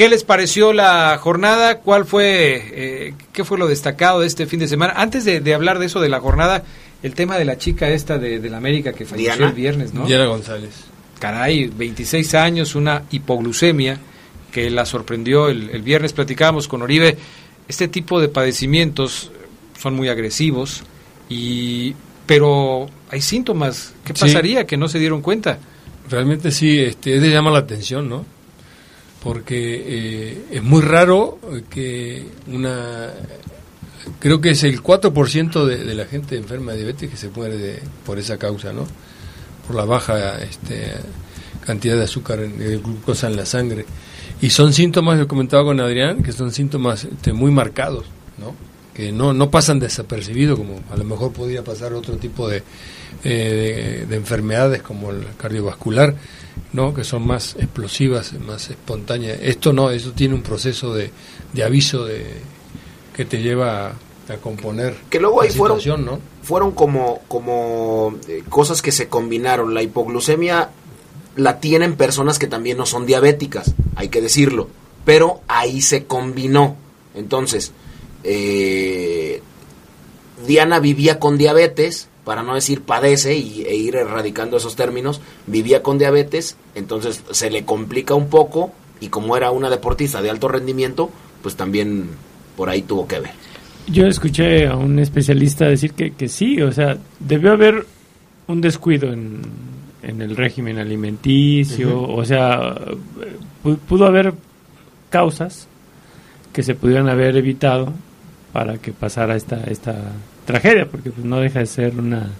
¿Qué 0.00 0.08
les 0.08 0.24
pareció 0.24 0.72
la 0.72 1.18
jornada? 1.20 1.80
¿Cuál 1.80 2.06
fue, 2.06 2.62
eh, 2.72 3.14
qué 3.34 3.44
fue 3.44 3.58
lo 3.58 3.68
destacado 3.68 4.20
de 4.20 4.26
este 4.28 4.46
fin 4.46 4.58
de 4.58 4.66
semana? 4.66 4.94
Antes 4.96 5.26
de, 5.26 5.40
de 5.40 5.52
hablar 5.52 5.78
de 5.78 5.84
eso 5.84 6.00
de 6.00 6.08
la 6.08 6.20
jornada, 6.20 6.64
el 7.02 7.14
tema 7.14 7.36
de 7.36 7.44
la 7.44 7.58
chica 7.58 7.86
esta 7.90 8.16
de, 8.16 8.38
de 8.40 8.48
la 8.48 8.56
América 8.56 8.94
que 8.94 9.04
falleció 9.04 9.34
Diana. 9.34 9.48
el 9.50 9.54
viernes, 9.54 9.92
¿no? 9.92 10.06
Diana 10.06 10.24
González. 10.24 10.70
Caray, 11.18 11.66
26 11.66 12.34
años, 12.34 12.74
una 12.76 13.02
hipoglucemia 13.10 13.98
que 14.50 14.70
la 14.70 14.86
sorprendió 14.86 15.50
el, 15.50 15.68
el 15.68 15.82
viernes. 15.82 16.14
Platicábamos 16.14 16.66
con 16.66 16.80
Oribe. 16.80 17.18
Este 17.68 17.86
tipo 17.86 18.22
de 18.22 18.28
padecimientos 18.28 19.30
son 19.78 19.96
muy 19.96 20.08
agresivos, 20.08 20.82
y, 21.28 21.94
pero 22.24 22.88
hay 23.10 23.20
síntomas. 23.20 23.92
¿Qué 24.02 24.14
Sí. 24.14 24.20
pasaría 24.22 24.66
que 24.66 24.78
no 24.78 24.88
se 24.88 24.98
dieron 24.98 25.20
cuenta? 25.20 25.58
Realmente 26.08 26.52
sí, 26.52 26.78
este, 26.80 27.16
es 27.16 27.20
de 27.20 27.28
llamar 27.28 27.52
la 27.52 27.58
atención, 27.58 28.08
¿no? 28.08 28.24
Porque 29.22 29.84
eh, 29.86 30.44
es 30.50 30.62
muy 30.62 30.80
raro 30.82 31.38
que 31.68 32.26
una 32.46 33.10
creo 34.18 34.40
que 34.40 34.50
es 34.50 34.62
el 34.64 34.82
4% 34.82 35.64
de, 35.66 35.84
de 35.84 35.94
la 35.94 36.06
gente 36.06 36.36
enferma 36.36 36.72
de 36.72 36.78
diabetes 36.78 37.10
que 37.10 37.16
se 37.16 37.28
muere 37.28 37.56
de- 37.58 37.82
por 38.06 38.18
esa 38.18 38.38
causa, 38.38 38.72
¿no? 38.72 38.86
Por 39.66 39.76
la 39.76 39.84
baja 39.84 40.38
este, 40.42 40.92
cantidad 41.66 41.96
de 41.96 42.04
azúcar, 42.04 42.40
de 42.40 42.78
glucosa 42.78 43.26
en 43.28 43.36
la 43.36 43.44
sangre. 43.44 43.84
Y 44.40 44.48
son 44.50 44.72
síntomas, 44.72 45.18
yo 45.18 45.28
comentaba 45.28 45.64
con 45.64 45.80
Adrián, 45.80 46.22
que 46.22 46.32
son 46.32 46.50
síntomas 46.50 47.04
este, 47.04 47.34
muy 47.34 47.50
marcados, 47.50 48.06
¿no? 48.38 48.54
Que 48.94 49.12
no, 49.12 49.34
no 49.34 49.50
pasan 49.50 49.78
desapercibidos 49.78 50.58
como 50.58 50.80
a 50.90 50.96
lo 50.96 51.04
mejor 51.04 51.32
podría 51.32 51.62
pasar 51.62 51.92
otro 51.92 52.16
tipo 52.16 52.48
de, 52.48 52.62
eh, 53.22 54.06
de 54.08 54.16
enfermedades 54.16 54.80
como 54.82 55.10
el 55.10 55.26
cardiovascular, 55.36 56.14
¿no? 56.72 56.94
Que 56.94 57.04
son 57.04 57.26
más 57.26 57.56
explosivas, 57.56 58.32
más 58.34 58.70
espontáneas. 58.70 59.38
Esto 59.42 59.72
no, 59.72 59.90
eso 59.90 60.12
tiene 60.12 60.34
un 60.34 60.42
proceso 60.42 60.94
de, 60.94 61.10
de 61.52 61.64
aviso 61.64 62.04
de, 62.04 62.24
que 63.14 63.24
te 63.24 63.42
lleva 63.42 63.88
a, 63.88 63.92
a 64.32 64.36
componer 64.36 64.96
Que 65.10 65.20
luego 65.20 65.42
ahí 65.42 65.50
fueron, 65.50 66.04
¿no? 66.04 66.20
fueron 66.42 66.72
como, 66.72 67.20
como 67.28 68.14
eh, 68.28 68.42
cosas 68.48 68.82
que 68.82 68.92
se 68.92 69.08
combinaron. 69.08 69.74
La 69.74 69.82
hipoglucemia 69.82 70.70
la 71.36 71.60
tienen 71.60 71.96
personas 71.96 72.38
que 72.38 72.46
también 72.46 72.78
no 72.78 72.86
son 72.86 73.06
diabéticas, 73.06 73.74
hay 73.96 74.08
que 74.08 74.20
decirlo. 74.20 74.68
Pero 75.04 75.40
ahí 75.48 75.80
se 75.80 76.04
combinó. 76.04 76.76
Entonces, 77.14 77.72
eh, 78.24 79.42
Diana 80.46 80.78
vivía 80.80 81.18
con 81.18 81.38
diabetes, 81.38 82.08
para 82.30 82.44
no 82.44 82.54
decir 82.54 82.82
padece 82.82 83.36
y, 83.36 83.64
e 83.66 83.74
ir 83.74 83.96
erradicando 83.96 84.56
esos 84.58 84.76
términos, 84.76 85.20
vivía 85.48 85.82
con 85.82 85.98
diabetes, 85.98 86.56
entonces 86.76 87.24
se 87.32 87.50
le 87.50 87.64
complica 87.64 88.14
un 88.14 88.28
poco 88.28 88.70
y 89.00 89.08
como 89.08 89.36
era 89.36 89.50
una 89.50 89.68
deportista 89.68 90.22
de 90.22 90.30
alto 90.30 90.46
rendimiento, 90.46 91.10
pues 91.42 91.56
también 91.56 92.06
por 92.56 92.68
ahí 92.68 92.82
tuvo 92.82 93.08
que 93.08 93.18
ver. 93.18 93.32
Yo 93.88 94.06
escuché 94.06 94.68
a 94.68 94.76
un 94.76 95.00
especialista 95.00 95.66
decir 95.66 95.92
que, 95.94 96.12
que 96.12 96.28
sí, 96.28 96.62
o 96.62 96.70
sea, 96.70 96.98
debió 97.18 97.50
haber 97.50 97.84
un 98.46 98.60
descuido 98.60 99.12
en, 99.12 99.40
en 100.04 100.22
el 100.22 100.36
régimen 100.36 100.78
alimenticio, 100.78 102.00
o 102.00 102.24
sea, 102.24 102.76
pu- 103.64 103.76
pudo 103.88 104.06
haber 104.06 104.34
causas 105.08 105.66
que 106.52 106.62
se 106.62 106.76
pudieran 106.76 107.08
haber 107.08 107.36
evitado 107.36 107.92
para 108.52 108.78
que 108.78 108.92
pasara 108.92 109.34
esta 109.34 109.64
esta 109.64 109.96
tragedia, 110.44 110.86
porque 110.90 111.10
pues, 111.10 111.24
no 111.24 111.38
deja 111.40 111.60
de 111.60 111.66
ser 111.66 111.94
una 111.98 112.30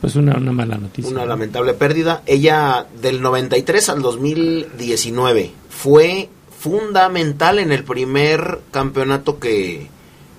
pues 0.00 0.16
una, 0.16 0.36
una 0.36 0.50
mala 0.52 0.78
noticia. 0.78 1.10
Una 1.12 1.24
lamentable 1.24 1.74
pérdida. 1.74 2.22
Ella 2.26 2.86
del 3.00 3.22
93 3.22 3.88
al 3.88 4.02
2019 4.02 5.52
fue 5.70 6.28
fundamental 6.58 7.58
en 7.60 7.70
el 7.72 7.84
primer 7.84 8.60
campeonato 8.72 9.38
que, 9.38 9.86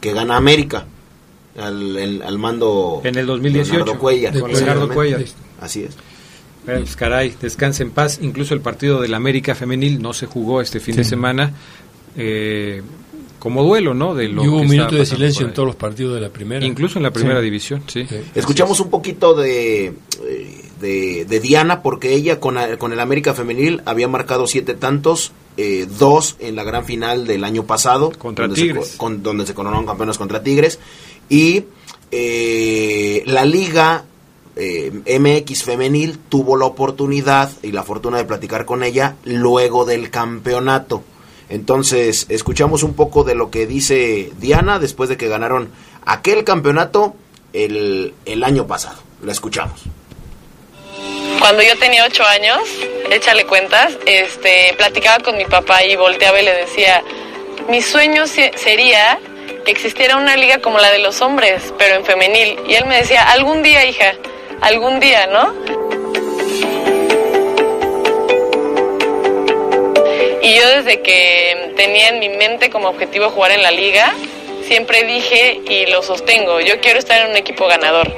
que 0.01 0.11
gana 0.13 0.35
América. 0.35 0.85
Al, 1.57 1.95
el- 1.97 2.21
al 2.23 2.37
mando 2.39 2.99
En 3.03 3.15
el 3.17 3.25
2018, 3.25 3.71
Leonardo 3.73 3.99
Cuellar. 3.99 4.33
de 4.33 4.39
Con 4.41 4.51
Leonardo 4.51 4.89
Cuellar. 4.89 5.23
Así 5.61 5.83
es. 5.83 5.95
Pues, 6.65 6.95
caray, 6.95 7.33
descanse 7.41 7.83
en 7.83 7.91
paz. 7.91 8.19
Incluso 8.21 8.53
el 8.53 8.61
partido 8.61 8.99
del 9.01 9.13
América 9.13 9.53
Femenil 9.55 10.01
no 10.01 10.13
se 10.13 10.25
jugó 10.25 10.59
este 10.61 10.79
fin 10.79 10.95
de 10.95 11.03
semana 11.03 11.51
eh, 12.17 12.81
como 13.43 13.61
duelo, 13.63 13.93
¿no? 13.93 14.15
De 14.15 14.29
lo 14.29 14.43
Y 14.43 14.47
hubo 14.47 14.57
que 14.59 14.63
un 14.63 14.69
minuto 14.69 14.95
de 14.95 15.05
silencio 15.05 15.45
en 15.45 15.53
todos 15.53 15.67
los 15.67 15.75
partidos 15.75 16.15
de 16.15 16.21
la 16.21 16.29
primera. 16.29 16.65
Incluso 16.65 16.97
en 16.97 17.03
la 17.03 17.11
primera 17.11 17.39
Sí. 17.39 17.43
división, 17.45 17.83
sí. 17.87 18.05
Sí. 18.07 18.15
Escuchamos 18.35 18.79
un 18.79 18.89
poquito 18.89 19.33
de, 19.35 19.93
de, 20.79 21.25
de 21.25 21.39
Diana 21.41 21.81
porque 21.81 22.13
ella 22.13 22.39
con, 22.39 22.55
con 22.79 22.93
el 22.93 22.99
América 23.01 23.33
Femenil 23.33 23.81
había 23.85 24.07
marcado 24.07 24.47
siete 24.47 24.75
tantos, 24.75 25.33
eh, 25.57 25.85
dos 25.99 26.37
en 26.39 26.55
la 26.55 26.63
gran 26.63 26.85
final 26.85 27.27
del 27.27 27.43
año 27.43 27.65
pasado. 27.65 28.11
Contra 28.17 28.47
donde 28.47 28.61
Tigres. 28.61 28.87
Se, 28.87 28.97
co- 28.97 29.03
con- 29.05 29.21
donde 29.23 29.45
se 29.45 29.53
coronaron 29.53 29.85
campeones 29.85 30.17
contra 30.17 30.41
Tigres. 30.41 30.79
Y 31.27 31.65
eh, 32.11 33.23
la 33.25 33.43
liga 33.43 34.05
eh, 34.55 34.91
MX 35.19 35.63
Femenil 35.63 36.17
tuvo 36.29 36.55
la 36.57 36.65
oportunidad 36.65 37.51
y 37.61 37.71
la 37.71 37.83
fortuna 37.83 38.17
de 38.17 38.25
platicar 38.25 38.65
con 38.65 38.83
ella 38.83 39.15
luego 39.25 39.83
del 39.83 40.09
campeonato. 40.09 41.03
Entonces, 41.53 42.25
escuchamos 42.29 42.81
un 42.81 42.95
poco 42.95 43.23
de 43.23 43.35
lo 43.35 43.51
que 43.51 43.67
dice 43.67 44.31
Diana 44.39 44.79
después 44.79 45.07
de 45.07 45.17
que 45.17 45.27
ganaron 45.27 45.69
aquel 46.03 46.43
campeonato 46.43 47.13
el, 47.53 48.15
el 48.25 48.43
año 48.43 48.65
pasado. 48.65 48.97
La 49.21 49.31
escuchamos. 49.33 49.79
Cuando 51.39 51.61
yo 51.61 51.77
tenía 51.77 52.05
ocho 52.05 52.23
años, 52.25 52.57
échale 53.11 53.45
cuentas, 53.45 53.93
este, 54.07 54.73
platicaba 54.79 55.23
con 55.23 55.37
mi 55.37 55.45
papá 55.45 55.83
y 55.85 55.95
volteaba 55.95 56.41
y 56.41 56.45
le 56.45 56.53
decía, 56.55 57.03
mi 57.69 57.83
sueño 57.83 58.25
se- 58.25 58.53
sería 58.57 59.19
que 59.63 59.71
existiera 59.71 60.17
una 60.17 60.35
liga 60.35 60.57
como 60.59 60.79
la 60.79 60.91
de 60.91 60.97
los 60.99 61.21
hombres, 61.21 61.71
pero 61.77 61.97
en 61.97 62.03
femenil. 62.03 62.57
Y 62.67 62.73
él 62.73 62.85
me 62.87 62.95
decía, 62.97 63.29
algún 63.31 63.61
día, 63.61 63.85
hija, 63.85 64.13
algún 64.61 64.99
día, 64.99 65.27
¿no? 65.27 65.53
Y 70.43 70.55
yo 70.55 70.67
desde 70.67 70.99
que 71.01 71.71
tenía 71.77 72.09
en 72.09 72.19
mi 72.19 72.27
mente 72.27 72.69
como 72.69 72.89
objetivo 72.89 73.29
jugar 73.29 73.51
en 73.51 73.61
la 73.61 73.71
liga, 73.71 74.13
siempre 74.67 75.03
dije 75.05 75.61
y 75.69 75.85
lo 75.85 76.03
sostengo, 76.03 76.59
yo 76.59 76.81
quiero 76.81 76.99
estar 76.99 77.21
en 77.21 77.31
un 77.31 77.37
equipo 77.37 77.65
ganador. 77.65 78.11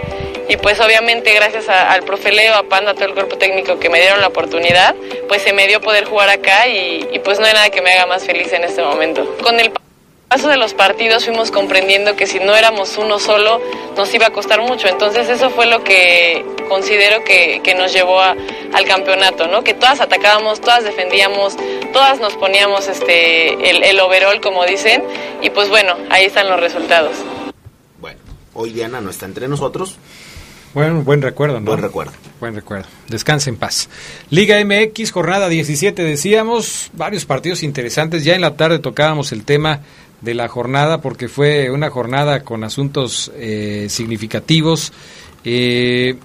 Y 0.50 0.58
pues 0.58 0.80
obviamente 0.80 1.32
gracias 1.36 1.70
al 1.70 2.02
profe 2.02 2.32
Leo, 2.32 2.56
a 2.56 2.64
Panda, 2.64 2.92
a 2.92 2.94
todo 2.96 3.06
el 3.06 3.14
cuerpo 3.14 3.38
técnico 3.38 3.80
que 3.80 3.92
me 3.92 4.00
dieron 4.00 4.22
la 4.22 4.28
oportunidad, 4.28 4.96
pues 5.28 5.44
se 5.44 5.54
me 5.54 5.68
dio 5.68 5.82
poder 5.82 6.06
jugar 6.06 6.30
acá 6.30 6.68
y, 6.68 7.08
y 7.14 7.20
pues 7.20 7.40
no 7.40 7.46
hay 7.46 7.54
nada 7.54 7.70
que 7.70 7.84
me 7.84 7.94
haga 7.94 8.08
más 8.08 8.26
feliz 8.26 8.52
en 8.54 8.64
este 8.64 8.82
momento. 8.82 9.38
Con 9.44 9.60
el 9.60 9.72
paso 10.28 10.48
de 10.50 10.58
los 10.58 10.74
partidos 10.74 11.26
fuimos 11.26 11.52
comprendiendo 11.52 12.16
que 12.16 12.28
si 12.28 12.40
no 12.40 12.56
éramos 12.56 12.98
uno 12.98 13.20
solo 13.20 13.62
nos 13.96 14.14
iba 14.14 14.28
a 14.28 14.32
costar 14.32 14.62
mucho. 14.62 14.88
Entonces 14.88 15.30
eso 15.30 15.50
fue 15.50 15.66
lo 15.68 15.84
que 15.84 16.44
considero 16.68 17.24
que, 17.24 17.62
que 17.64 17.76
nos 17.76 17.94
llevó 17.94 18.20
a- 18.20 18.36
al 18.74 18.86
campeonato, 18.86 19.48
¿no? 19.48 19.64
Que 19.64 19.74
todas 19.74 20.02
atacábamos, 20.02 20.60
todas 20.62 20.84
defendíamos, 20.84 21.56
todas 21.94 22.20
nos 22.20 22.34
poníamos 22.36 22.88
este 22.88 23.70
el, 23.70 23.84
el 23.84 24.00
overall, 24.00 24.42
como 24.42 24.66
dicen, 24.66 25.04
y 25.42 25.50
pues 25.52 25.70
bueno, 25.70 25.96
ahí 26.10 26.26
están 26.26 26.50
los 26.50 26.60
resultados. 26.60 27.14
Bueno, 28.00 28.20
hoy 28.54 28.72
Diana 28.72 29.00
no 29.02 29.10
está 29.12 29.26
entre 29.26 29.48
nosotros. 29.48 29.98
Bueno, 30.74 31.04
buen 31.04 31.22
recuerdo, 31.22 31.62
¿no? 31.62 31.68
Buen 31.68 31.82
recuerdo. 31.82 32.12
Buen 32.42 32.54
recuerdo. 32.54 32.88
Descanse 33.08 33.50
en 33.50 33.56
paz. 33.56 33.88
Liga 34.30 34.58
MX, 34.66 35.12
jornada 35.14 35.48
17, 35.48 36.04
decíamos, 36.04 36.90
varios 36.92 37.24
partidos 37.24 37.64
interesantes. 37.64 38.26
Ya 38.26 38.36
en 38.36 38.42
la 38.42 38.58
tarde 38.58 38.80
tocábamos 38.80 39.32
el 39.32 39.46
tema 39.46 39.80
de 40.26 40.34
la 40.34 40.50
jornada 40.50 41.00
porque 41.00 41.30
fue 41.30 41.70
una 41.70 41.90
jornada 41.90 42.44
con 42.44 42.64
asuntos 42.64 43.32
eh, 43.38 43.86
significativos. 43.90 44.92
Eh, 45.46 46.16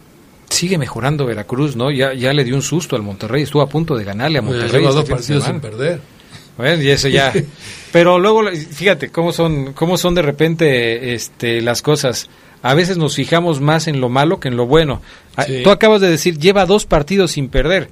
sigue 0.49 0.79
mejorando 0.79 1.27
Veracruz, 1.27 1.77
¿no? 1.77 1.91
Ya, 1.91 2.13
ya 2.15 2.33
le 2.33 2.43
dio 2.43 2.57
un 2.57 2.63
susto 2.63 2.97
al 2.97 3.03
Monterrey, 3.03 3.43
estuvo 3.43 3.63
a 3.63 3.69
punto 3.69 3.97
de 3.97 4.05
ganarle 4.05 4.39
a 4.39 4.43
Monterrey. 4.43 4.81
lleva 4.81 4.93
dos 4.93 5.09
partidos 5.09 5.45
sin 5.45 5.61
perder. 5.61 6.01
Bueno, 6.57 6.83
y 6.83 6.89
eso 6.91 7.09
ya. 7.09 7.33
Pero 7.93 8.19
luego, 8.19 8.43
fíjate 8.51 9.11
cómo 9.11 9.33
son, 9.33 9.73
cómo 9.73 9.97
son 9.97 10.15
de 10.15 10.23
repente 10.23 11.15
este, 11.15 11.61
las 11.61 11.83
cosas. 11.83 12.29
A 12.63 12.75
veces 12.75 12.99
nos 12.99 13.15
fijamos 13.15 13.61
más 13.61 13.87
en 13.89 14.01
lo 14.01 14.09
malo 14.09 14.41
que 14.41 14.49
en 14.49 14.57
lo 14.57 14.67
bueno. 14.67 15.01
Ah, 15.37 15.45
Sí. 15.45 15.63
Tú 15.63 15.71
acabas 15.71 16.01
de 16.01 16.11
decir, 16.11 16.39
lleva 16.39 16.67
dos 16.67 16.85
partidos 16.85 17.33
sin 17.33 17.49
perder. 17.49 17.89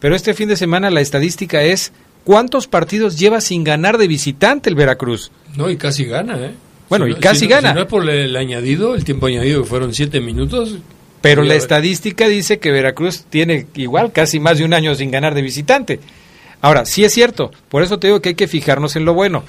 Pero 0.00 0.16
este 0.16 0.34
fin 0.34 0.48
de 0.48 0.56
semana 0.56 0.90
la 0.90 1.00
estadística 1.00 1.62
es, 1.62 1.92
¿cuántos 2.24 2.66
partidos 2.66 3.18
lleva 3.18 3.40
sin 3.40 3.64
ganar 3.64 3.98
de 3.98 4.06
visitante 4.08 4.68
el 4.68 4.74
Veracruz? 4.76 5.30
No, 5.56 5.70
y 5.70 5.76
casi 5.76 6.04
gana, 6.04 6.36
¿eh? 6.38 6.52
Bueno, 6.88 7.06
Si 7.06 7.12
y 7.12 7.14
casi 7.16 7.40
si 7.40 7.44
no- 7.48 7.54
gana. 7.56 7.68
Si 7.70 7.74
no 7.76 7.80
es 7.82 7.86
por 7.86 8.08
el 8.08 8.36
añadido, 8.36 8.94
el 8.94 9.04
tiempo 9.04 9.26
añadido 9.26 9.62
que 9.62 9.68
fueron 9.68 9.94
siete 9.94 10.20
minutos. 10.20 10.76
Pero 11.20 11.42
la 11.42 11.54
estadística 11.54 12.26
dice 12.28 12.58
que 12.58 12.70
Veracruz 12.72 13.24
tiene 13.28 13.66
igual 13.74 14.10
casi 14.10 14.40
más 14.40 14.58
de 14.58 14.64
un 14.64 14.72
año 14.72 14.94
sin 14.94 15.10
ganar 15.10 15.34
de 15.34 15.42
visitante. 15.42 16.00
Ahora, 16.62 16.84
sí 16.86 17.04
es 17.04 17.12
cierto, 17.12 17.50
por 17.68 17.82
eso 17.82 17.98
te 17.98 18.06
digo 18.06 18.20
que 18.22 18.30
hay 18.30 18.34
que 18.34 18.48
fijarnos 18.48 18.96
en 18.96 19.04
lo 19.04 19.12
bueno. 19.14 19.44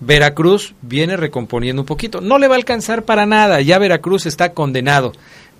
Veracruz 0.00 0.74
viene 0.82 1.16
recomponiendo 1.16 1.82
un 1.82 1.86
poquito. 1.86 2.20
No 2.20 2.38
le 2.38 2.48
va 2.48 2.54
a 2.54 2.58
alcanzar 2.58 3.04
para 3.04 3.24
nada, 3.26 3.60
ya 3.62 3.78
Veracruz 3.78 4.26
está 4.26 4.52
condenado. 4.52 5.12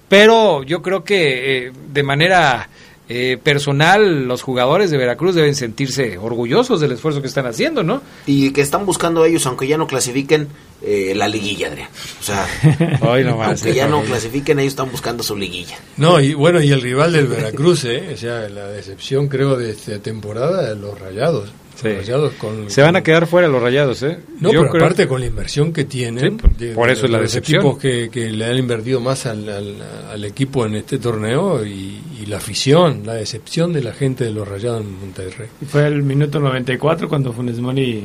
Pero 0.09 0.63
yo 0.63 0.83
creo 0.83 1.05
que 1.05 1.67
eh, 1.69 1.73
de 1.93 2.03
manera 2.03 2.69
eh, 3.09 3.39
personal 3.43 4.27
los 4.27 4.43
jugadores 4.43 4.91
de 4.91 4.97
Veracruz 4.97 5.35
deben 5.35 5.55
sentirse 5.55 6.19
orgullosos 6.19 6.81
del 6.81 6.93
esfuerzo 6.93 7.21
que 7.21 7.29
están 7.29 7.47
haciendo, 7.47 7.83
¿no? 7.83 8.03
Y 8.27 8.51
que 8.51 8.61
están 8.63 8.85
buscando 8.85 9.25
ellos, 9.25 9.47
aunque 9.47 9.69
ya 9.69 9.79
no 9.79 9.87
clasifiquen, 9.87 10.49
eh, 10.83 11.15
la 11.15 11.29
liguilla, 11.29 11.69
Adrián. 11.69 11.89
O 12.21 12.23
sea, 12.23 12.47
Hoy 13.01 13.25
nomás. 13.25 13.49
aunque 13.49 13.75
ya 13.75 13.87
no 13.87 14.03
clasifiquen, 14.03 14.59
ellos 14.59 14.73
están 14.73 14.91
buscando 14.91 15.23
su 15.23 15.37
liguilla. 15.37 15.79
No, 15.97 16.21
y 16.21 16.35
bueno, 16.35 16.61
y 16.61 16.71
el 16.71 16.83
rival 16.83 17.13
del 17.13 17.29
Veracruz, 17.29 17.85
¿eh? 17.85 18.11
O 18.15 18.17
sea, 18.17 18.49
la 18.49 18.67
decepción, 18.69 19.29
creo, 19.29 19.57
de 19.57 19.71
esta 19.71 19.99
temporada, 20.01 20.75
los 20.75 20.99
rayados. 20.99 21.51
Sí. 21.77 21.89
Los 21.89 21.99
rayados 21.99 22.33
con, 22.35 22.70
Se 22.70 22.81
van 22.83 22.97
a 22.97 23.03
quedar 23.03 23.27
fuera 23.27 23.49
los 23.49 23.62
rayados, 23.62 24.03
¿eh? 24.03 24.18
No, 24.41 24.51
Yo 24.51 24.61
pero 24.62 24.72
creo- 24.72 24.85
aparte 24.85 25.07
con 25.07 25.20
la 25.20 25.27
inversión 25.27 25.72
que 25.72 25.85
tienen, 25.85 26.41
Sí, 26.59 26.68
por 26.74 26.89
eso 26.91 27.05
es 27.05 27.12
la 27.12 27.18
los 27.18 27.31
decepción. 27.31 27.61
equipos 27.61 27.79
que, 27.79 28.09
que 28.11 28.31
le 28.31 28.45
han 28.47 28.57
invertido 28.57 28.99
más 29.01 29.27
al, 29.27 29.49
al- 29.49 29.83
al 30.11 30.24
equipo 30.24 30.64
en 30.66 30.74
este 30.74 30.99
torneo 30.99 31.64
y, 31.66 32.01
y 32.20 32.27
la 32.27 32.39
afición, 32.39 33.03
la 33.05 33.12
decepción 33.14 33.72
de 33.74 33.83
la 33.83 33.93
gente 33.93 34.24
de 34.24 34.33
los 34.33 34.49
rayados 34.49 34.81
en 34.81 34.99
Monterrey. 35.01 35.49
Y 35.61 35.66
Fue 35.66 35.87
el 35.87 36.03
minuto 36.03 36.41
94 36.41 37.09
cuando 37.09 37.33
Funes 37.33 37.61
Mori 37.61 38.05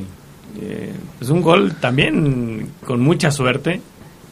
Eh, 0.62 0.92
es 1.22 1.30
un 1.30 1.42
gol 1.42 1.76
también 1.80 2.72
con 2.86 3.00
mucha 3.00 3.32
suerte 3.32 3.80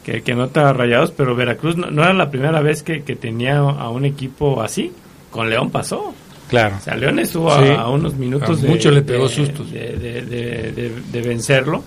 que, 0.04 0.20
que 0.20 0.32
anota 0.32 0.70
Rayados, 0.74 1.12
pero 1.12 1.34
Veracruz 1.34 1.78
no, 1.78 1.90
no 1.90 2.02
era 2.02 2.12
la 2.12 2.30
primera 2.30 2.60
vez 2.60 2.82
que, 2.82 3.02
que 3.04 3.16
tenía 3.16 3.56
a 3.58 3.88
un 3.88 4.04
equipo 4.04 4.60
así. 4.60 4.92
Con 5.30 5.48
León 5.48 5.70
pasó. 5.70 6.12
Claro. 6.50 6.76
O 6.78 6.80
sea, 6.84 6.96
León 6.96 7.18
estuvo 7.20 7.50
Sí. 7.62 7.68
a, 7.68 7.80
a 7.82 7.90
unos 7.90 8.14
minutos 8.16 8.58
A 8.58 8.62
de, 8.62 8.68
muchos 8.68 8.92
le 8.92 9.02
pegó 9.02 9.28
de- 9.28 9.34
sustos. 9.34 9.70
De, 9.70 9.96
de- 9.96 10.22
de- 10.22 10.72
de- 10.72 10.92
de 11.12 11.22
vencerlo. 11.22 11.82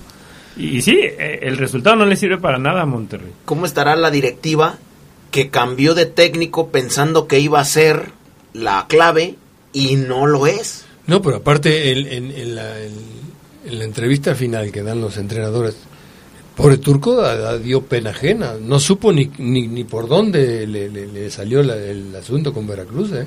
Y, 0.57 0.81
sí, 0.81 0.97
eh, 1.01 1.39
el 1.43 1.57
resultado 1.57 1.95
no 1.95 2.05
le 2.05 2.15
sirve 2.15 2.37
para 2.37 2.57
nada 2.57 2.81
a 2.81 2.85
Monterrey. 2.85 3.31
¿Cómo 3.45 3.65
estará 3.65 3.95
la 3.95 4.09
directiva 4.11 4.77
que 5.31 5.49
cambió 5.49 5.95
de 5.95 6.05
técnico 6.05 6.69
pensando 6.69 7.27
que 7.27 7.39
iba 7.39 7.59
a 7.59 7.65
ser 7.65 8.11
la 8.53 8.85
clave 8.87 9.35
y 9.73 9.95
no 9.95 10.27
lo 10.27 10.47
es? 10.47 10.85
No, 11.07 11.21
pero 11.21 11.37
aparte 11.37 11.91
el- 11.91 12.07
en, 12.07 12.31
en 12.31 12.55
la, 12.55 12.79
en- 12.81 13.23
en 13.65 13.79
la 13.79 13.83
entrevista 13.85 14.35
final 14.35 14.71
que 14.71 14.83
dan 14.83 15.01
los 15.01 15.17
entrenadores, 15.17 15.75
pobre 16.55 16.77
Turco 16.77 17.23
dio 17.57 17.81
pena 17.81 18.11
ajena, 18.11 18.53
no 18.61 18.79
supo 18.79 19.11
ni, 19.11 19.31
ni, 19.39 19.67
ni 19.67 19.83
por 19.85 20.07
dónde 20.07 20.67
le, 20.67 20.87
le- 20.89 21.07
le 21.07 21.29
salió 21.31 21.63
la- 21.63 21.75
el 21.77 22.15
asunto 22.15 22.53
con 22.53 22.67
Veracruz, 22.67 23.11
¿eh? 23.13 23.25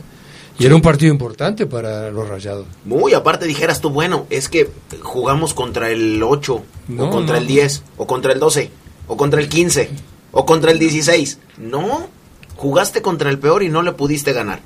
Y 0.58 0.64
era 0.66 0.74
un 0.74 0.82
partido 0.82 1.12
importante 1.12 1.66
para 1.66 2.10
los 2.10 2.28
Rayados. 2.28 2.66
Muy 2.84 3.12
aparte 3.14 3.46
dijeras 3.46 3.80
tú, 3.80 3.90
bueno, 3.90 4.26
es 4.30 4.48
que 4.48 4.70
jugamos 5.02 5.52
contra 5.54 5.90
el 5.90 6.22
8, 6.22 6.62
No, 6.88 7.04
o 7.06 7.10
contra 7.10 7.34
no. 7.36 7.40
el 7.42 7.46
10, 7.46 7.82
o 7.98 8.06
contra 8.06 8.32
el 8.32 8.40
12, 8.40 8.70
o 9.06 9.16
contra 9.16 9.40
el 9.40 9.48
15, 9.48 9.90
o 10.32 10.46
contra 10.46 10.70
el 10.70 10.78
16. 10.78 11.38
No, 11.58 12.08
jugaste 12.56 13.02
contra 13.02 13.28
el 13.28 13.38
peor 13.38 13.62
y 13.62 13.68
no 13.68 13.82
le 13.82 13.92
pudiste 13.92 14.32
ganar. 14.32 14.60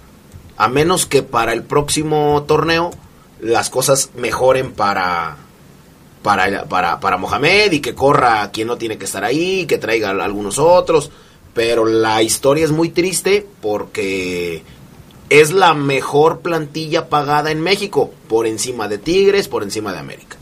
A 0.56 0.68
menos 0.68 1.06
que 1.06 1.22
para 1.22 1.52
el 1.52 1.62
próximo 1.62 2.44
torneo 2.46 2.90
las 3.40 3.70
cosas 3.70 4.10
mejoren 4.14 4.72
para, 4.72 5.38
para, 6.22 6.64
para, 6.66 7.00
para 7.00 7.16
Mohamed 7.16 7.72
y 7.72 7.80
que 7.80 7.94
corra 7.94 8.50
quien 8.52 8.68
no 8.68 8.76
tiene 8.76 8.98
que 8.98 9.06
estar 9.06 9.24
ahí, 9.24 9.66
que 9.66 9.78
traiga 9.78 10.10
a 10.10 10.24
algunos 10.24 10.58
otros. 10.58 11.10
Pero 11.54 11.84
la 11.84 12.22
historia 12.22 12.64
es 12.64 12.70
muy 12.70 12.90
triste 12.90 13.44
porque 13.60 14.62
es 15.30 15.52
la 15.52 15.72
mejor 15.74 16.40
plantilla 16.40 17.08
pagada 17.08 17.50
en 17.50 17.60
México, 17.62 18.12
por 18.28 18.46
encima 18.46 18.86
de 18.88 18.98
Tigres, 18.98 19.48
por 19.48 19.62
encima 19.62 19.92
de 19.92 19.98
América. 20.00 20.36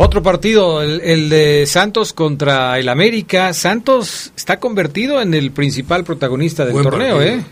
Otro 0.00 0.22
partido, 0.22 0.80
el, 0.82 1.00
el 1.00 1.28
de 1.28 1.66
Santos 1.66 2.12
contra 2.12 2.78
el 2.78 2.88
América. 2.88 3.52
Santos 3.52 4.32
está 4.36 4.58
convertido 4.60 5.20
en 5.20 5.34
el 5.34 5.50
principal 5.50 6.04
protagonista 6.04 6.64
del 6.64 6.72
Buen 6.72 6.84
torneo, 6.84 7.16
partido. 7.16 7.36
¿eh? 7.38 7.44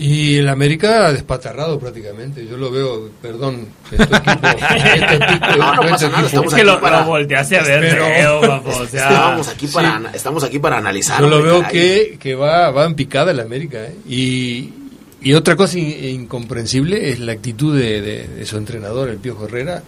Y 0.00 0.36
el 0.36 0.48
América 0.48 1.12
despatarrado 1.12 1.78
prácticamente. 1.78 2.46
Yo 2.46 2.56
lo 2.56 2.70
veo, 2.70 3.10
perdón, 3.20 3.66
este 3.90 4.02
equipo. 4.04 4.48
este 4.84 5.14
equipo- 5.16 5.56
No, 5.58 5.74
no 5.74 5.82
este 5.82 5.90
pasa 5.90 6.08
nada, 6.08 6.26
estamos 6.26 6.46
Es 6.46 6.54
que 6.54 6.60
aquí 6.62 6.70
lo, 6.70 6.80
para- 6.80 7.02
volteaste 7.02 7.58
a 7.58 7.62
ver 7.64 7.80
Pero- 7.80 8.04
feo, 8.06 8.40
papo, 8.40 8.70
o 8.70 8.86
sea, 8.86 9.08
Estábamos 9.08 9.48
aquí 9.48 9.66
para, 9.66 9.96
ana- 9.96 10.10
estamos 10.14 10.44
aquí 10.44 10.58
para 10.60 10.78
analizar. 10.78 11.20
Yo 11.20 11.28
lo 11.28 11.42
veo 11.42 11.66
que, 11.68 12.16
que 12.18 12.34
va, 12.34 12.70
va 12.70 12.84
en 12.86 12.94
picada 12.94 13.32
el 13.32 13.40
América. 13.40 13.78
¿eh? 13.84 13.94
Y, 14.08 14.72
y 15.20 15.32
otra 15.34 15.56
cosa 15.56 15.78
in- 15.78 16.20
incomprensible 16.22 17.10
es 17.10 17.18
la 17.20 17.32
actitud 17.32 17.76
de, 17.78 18.00
de- 18.00 18.28
de 18.28 18.46
su 18.46 18.56
entrenador, 18.56 19.08
el 19.08 19.18
Piojo 19.18 19.46
Herrera. 19.46 19.82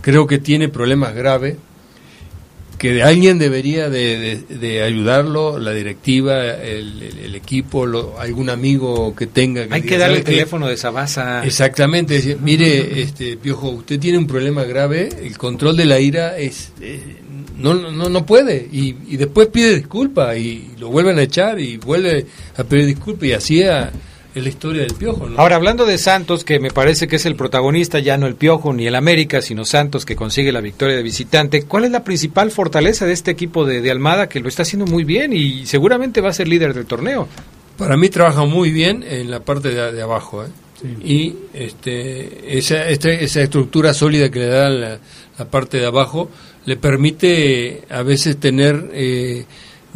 Creo 0.00 0.26
que 0.26 0.38
tiene 0.38 0.68
problemas 0.68 1.14
graves, 1.14 1.56
que 2.78 2.92
de 2.92 3.02
alguien 3.02 3.38
debería 3.38 3.88
de, 3.88 4.42
de- 4.48 4.82
ayudarlo, 4.82 5.58
la 5.58 5.72
directiva, 5.72 6.44
el, 6.44 7.02
el- 7.02 7.18
el 7.20 7.34
equipo, 7.34 7.86
lo- 7.86 8.20
algún 8.20 8.50
amigo 8.50 9.16
que 9.16 9.26
tenga. 9.26 9.62
Hay 9.62 9.80
diga, 9.80 9.86
que 9.86 9.98
darle 9.98 10.18
el 10.18 10.22
"¿Sabe 10.22 10.24
qué? 10.34 10.38
teléfono 10.40 10.68
de 10.68 10.76
Sabasa. 10.76 11.44
Exactamente, 11.44 12.14
decir, 12.14 12.38
mire, 12.40 13.00
este 13.00 13.38
Piojo, 13.38 13.70
usted 13.70 13.98
tiene 13.98 14.18
un 14.18 14.26
problema 14.26 14.64
grave, 14.64 15.08
el 15.22 15.38
control 15.38 15.76
de 15.76 15.86
la 15.86 15.98
ira 16.00 16.36
es 16.38 16.72
eh, 16.82 17.00
no 17.56 17.72
no 17.72 18.10
no 18.10 18.26
puede 18.26 18.68
y, 18.70 18.94
y 19.08 19.16
después 19.16 19.48
pide 19.48 19.74
disculpa 19.76 20.36
y 20.36 20.72
lo 20.78 20.90
vuelven 20.90 21.18
a 21.18 21.22
echar 21.22 21.58
y 21.58 21.78
vuelve 21.78 22.26
a 22.58 22.64
pedir 22.64 22.84
disculpa 22.84 23.24
y 23.24 23.32
así 23.32 23.62
a- 23.62 23.90
es 24.38 24.42
la 24.44 24.48
historia 24.50 24.82
del 24.82 24.94
Piojo, 24.94 25.28
¿no? 25.28 25.38
Ahora, 25.40 25.56
hablando 25.56 25.86
de 25.86 25.96
Santos, 25.98 26.44
que 26.44 26.60
me 26.60 26.70
parece 26.70 27.08
que 27.08 27.16
es 27.16 27.26
el 27.26 27.36
protagonista, 27.36 27.98
ya 27.98 28.16
no 28.18 28.26
el 28.26 28.34
Piojo 28.34 28.72
ni 28.72 28.86
el 28.86 28.94
América, 28.94 29.40
sino 29.42 29.64
Santos 29.64 30.04
que 30.04 30.14
consigue 30.14 30.52
la 30.52 30.60
victoria 30.60 30.94
de 30.96 31.02
visitante, 31.02 31.62
¿cuál 31.62 31.84
es 31.86 31.90
la 31.90 32.04
principal 32.04 32.50
fortaleza 32.50 33.06
de 33.06 33.12
este 33.14 33.30
equipo 33.30 33.64
de, 33.64 33.80
de 33.80 33.90
Almada 33.90 34.28
que 34.28 34.40
lo 34.40 34.48
está 34.48 34.62
haciendo 34.62 34.86
muy 34.86 35.04
bien 35.04 35.32
y 35.32 35.66
seguramente 35.66 36.20
va 36.20 36.28
a 36.30 36.32
ser 36.34 36.48
líder 36.48 36.74
del 36.74 36.86
torneo? 36.86 37.28
Para 37.78 37.96
mí 37.96 38.08
trabaja 38.08 38.44
muy 38.44 38.70
bien 38.70 39.04
en 39.08 39.30
la 39.30 39.40
parte 39.40 39.70
de, 39.70 39.92
de 39.92 40.02
abajo 40.02 40.44
¿eh? 40.44 40.48
y 41.02 41.34
este 41.54 42.58
esa 42.58 42.88
este- 42.88 43.24
esa 43.24 43.40
estructura 43.42 43.94
sólida 43.94 44.30
que 44.30 44.40
le 44.40 44.46
da 44.46 44.68
la, 44.68 44.98
la 45.38 45.44
parte 45.46 45.78
de 45.78 45.86
abajo 45.86 46.30
le 46.66 46.76
permite 46.76 47.82
a 47.90 48.02
veces 48.02 48.38
tener 48.38 48.90
eh, 48.92 49.44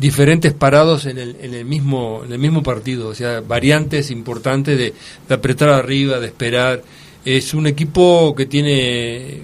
diferentes 0.00 0.52
parados 0.54 1.04
en 1.06 1.18
el, 1.18 1.36
en 1.40 1.52
el 1.54 1.64
mismo 1.64 2.22
en 2.24 2.32
el 2.32 2.38
mismo 2.38 2.62
partido 2.62 3.08
o 3.08 3.14
sea 3.14 3.40
variantes 3.40 4.10
importantes 4.10 4.78
de, 4.78 4.94
de 5.28 5.34
apretar 5.34 5.68
arriba 5.68 6.18
de 6.18 6.26
esperar 6.26 6.82
es 7.24 7.52
un 7.54 7.66
equipo 7.66 8.34
que 8.34 8.46
tiene 8.46 9.42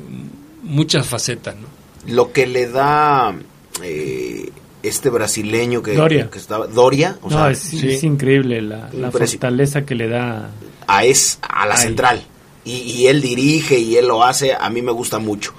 muchas 0.62 1.06
facetas 1.06 1.54
¿no? 1.56 1.68
Lo 2.12 2.32
que 2.32 2.46
le 2.46 2.68
da 2.68 3.34
eh, 3.82 4.50
este 4.82 5.10
brasileño 5.10 5.82
que, 5.82 5.94
Doria. 5.94 6.30
que 6.30 6.38
estaba. 6.38 6.66
Doria, 6.68 7.18
o 7.22 7.28
no, 7.28 7.36
sea, 7.36 7.50
es, 7.50 7.72
es 7.72 8.04
increíble 8.04 8.62
la, 8.62 8.88
la 8.92 9.10
fortaleza 9.10 9.84
que 9.84 9.96
le 9.96 10.08
da. 10.08 10.50
a, 10.86 11.04
es, 11.04 11.38
a 11.42 11.66
la 11.66 11.74
Ahí. 11.74 11.82
central. 11.82 12.22
Y, 12.64 12.76
y 12.76 13.06
él 13.08 13.20
dirige 13.20 13.78
y 13.78 13.96
él 13.96 14.06
lo 14.06 14.22
hace, 14.24 14.54
a 14.54 14.70
mí 14.70 14.82
me 14.82 14.92
gusta 14.92 15.18
mucho. 15.18 15.52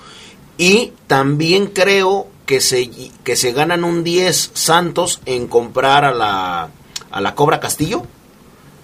Y 0.58 0.94
también 1.08 1.68
creo 1.68 2.28
que 2.48 2.62
se, 2.62 2.90
que 3.24 3.36
se 3.36 3.52
ganan 3.52 3.84
un 3.84 4.04
10 4.04 4.52
Santos 4.54 5.22
en 5.28 5.48
comprar 5.48 6.06
a 6.06 6.12
la, 6.12 6.70
a 7.12 7.22
la 7.22 7.36
Cobra 7.36 7.60
Castillo. 7.60 8.04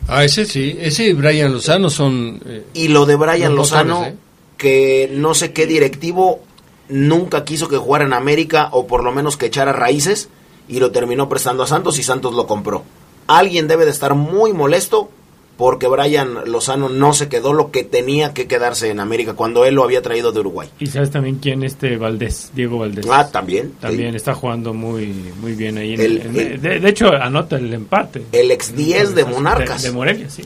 ah 0.07 0.23
ese 0.23 0.45
sí 0.45 0.77
ese 0.79 1.05
y 1.05 1.13
Brian 1.13 1.53
Lozano 1.53 1.89
son 1.89 2.41
eh, 2.45 2.65
Y 2.73 2.89
lo 2.89 3.07
de 3.07 3.15
Brian 3.15 3.55
Lozano, 3.55 4.03
¿eh? 4.05 4.15
que 4.57 5.09
no 5.13 5.33
sé 5.33 5.53
qué 5.53 5.65
directivo 5.65 6.41
nunca 6.89 7.45
quiso 7.45 7.69
que 7.69 7.77
jugara 7.77 8.05
en 8.05 8.13
América 8.13 8.67
o 8.71 8.85
por 8.85 9.03
lo 9.03 9.13
menos 9.13 9.37
que 9.37 9.45
echara 9.47 9.71
raíces 9.71 10.27
y 10.67 10.79
lo 10.79 10.91
terminó 10.91 11.29
prestando 11.29 11.63
a 11.63 11.67
Santos 11.67 11.97
y 11.97 12.03
Santos 12.03 12.33
lo 12.33 12.45
compró. 12.45 12.83
Alguien 13.27 13.69
debe 13.69 13.85
de 13.85 13.91
estar 13.91 14.13
muy 14.13 14.51
molesto 14.51 15.09
porque 15.57 15.87
Brian 15.87 16.49
Lozano 16.51 16.89
no 16.89 17.13
se 17.13 17.29
quedó 17.29 17.53
lo 17.53 17.69
que 17.71 17.83
tenía 17.83 18.33
que 18.33 18.47
quedarse 18.47 18.89
en 18.89 18.99
América 18.99 19.33
cuando 19.33 19.65
él 19.65 19.75
lo 19.75 19.83
había 19.83 20.01
traído 20.01 20.31
de 20.31 20.39
Uruguay. 20.39 20.69
Y 20.79 20.87
sabes 20.87 21.11
también 21.11 21.35
quién 21.37 21.63
este 21.63 21.95
Valdés, 21.97 22.51
Diego 22.55 22.79
Valdés. 22.79 23.05
Ah, 23.11 23.29
también. 23.31 23.73
También 23.79 24.11
sí. 24.11 24.15
está 24.17 24.33
jugando 24.33 24.73
muy 24.73 25.13
muy 25.39 25.53
bien 25.53 25.77
ahí. 25.77 25.93
en- 25.93 26.01
El- 26.01 26.21
en- 26.21 26.39
el- 26.39 26.61
de, 26.61 26.79
de 26.79 26.89
hecho, 26.89 27.13
anota 27.13 27.57
el 27.57 27.71
empate. 27.73 28.23
El 28.31 28.49
ex 28.51 28.75
10 28.75 29.13
de 29.15 29.25
Monarcas. 29.25 29.83
De, 29.83 29.89
de 29.89 29.93
Morelia, 29.95 30.29
sí. 30.29 30.43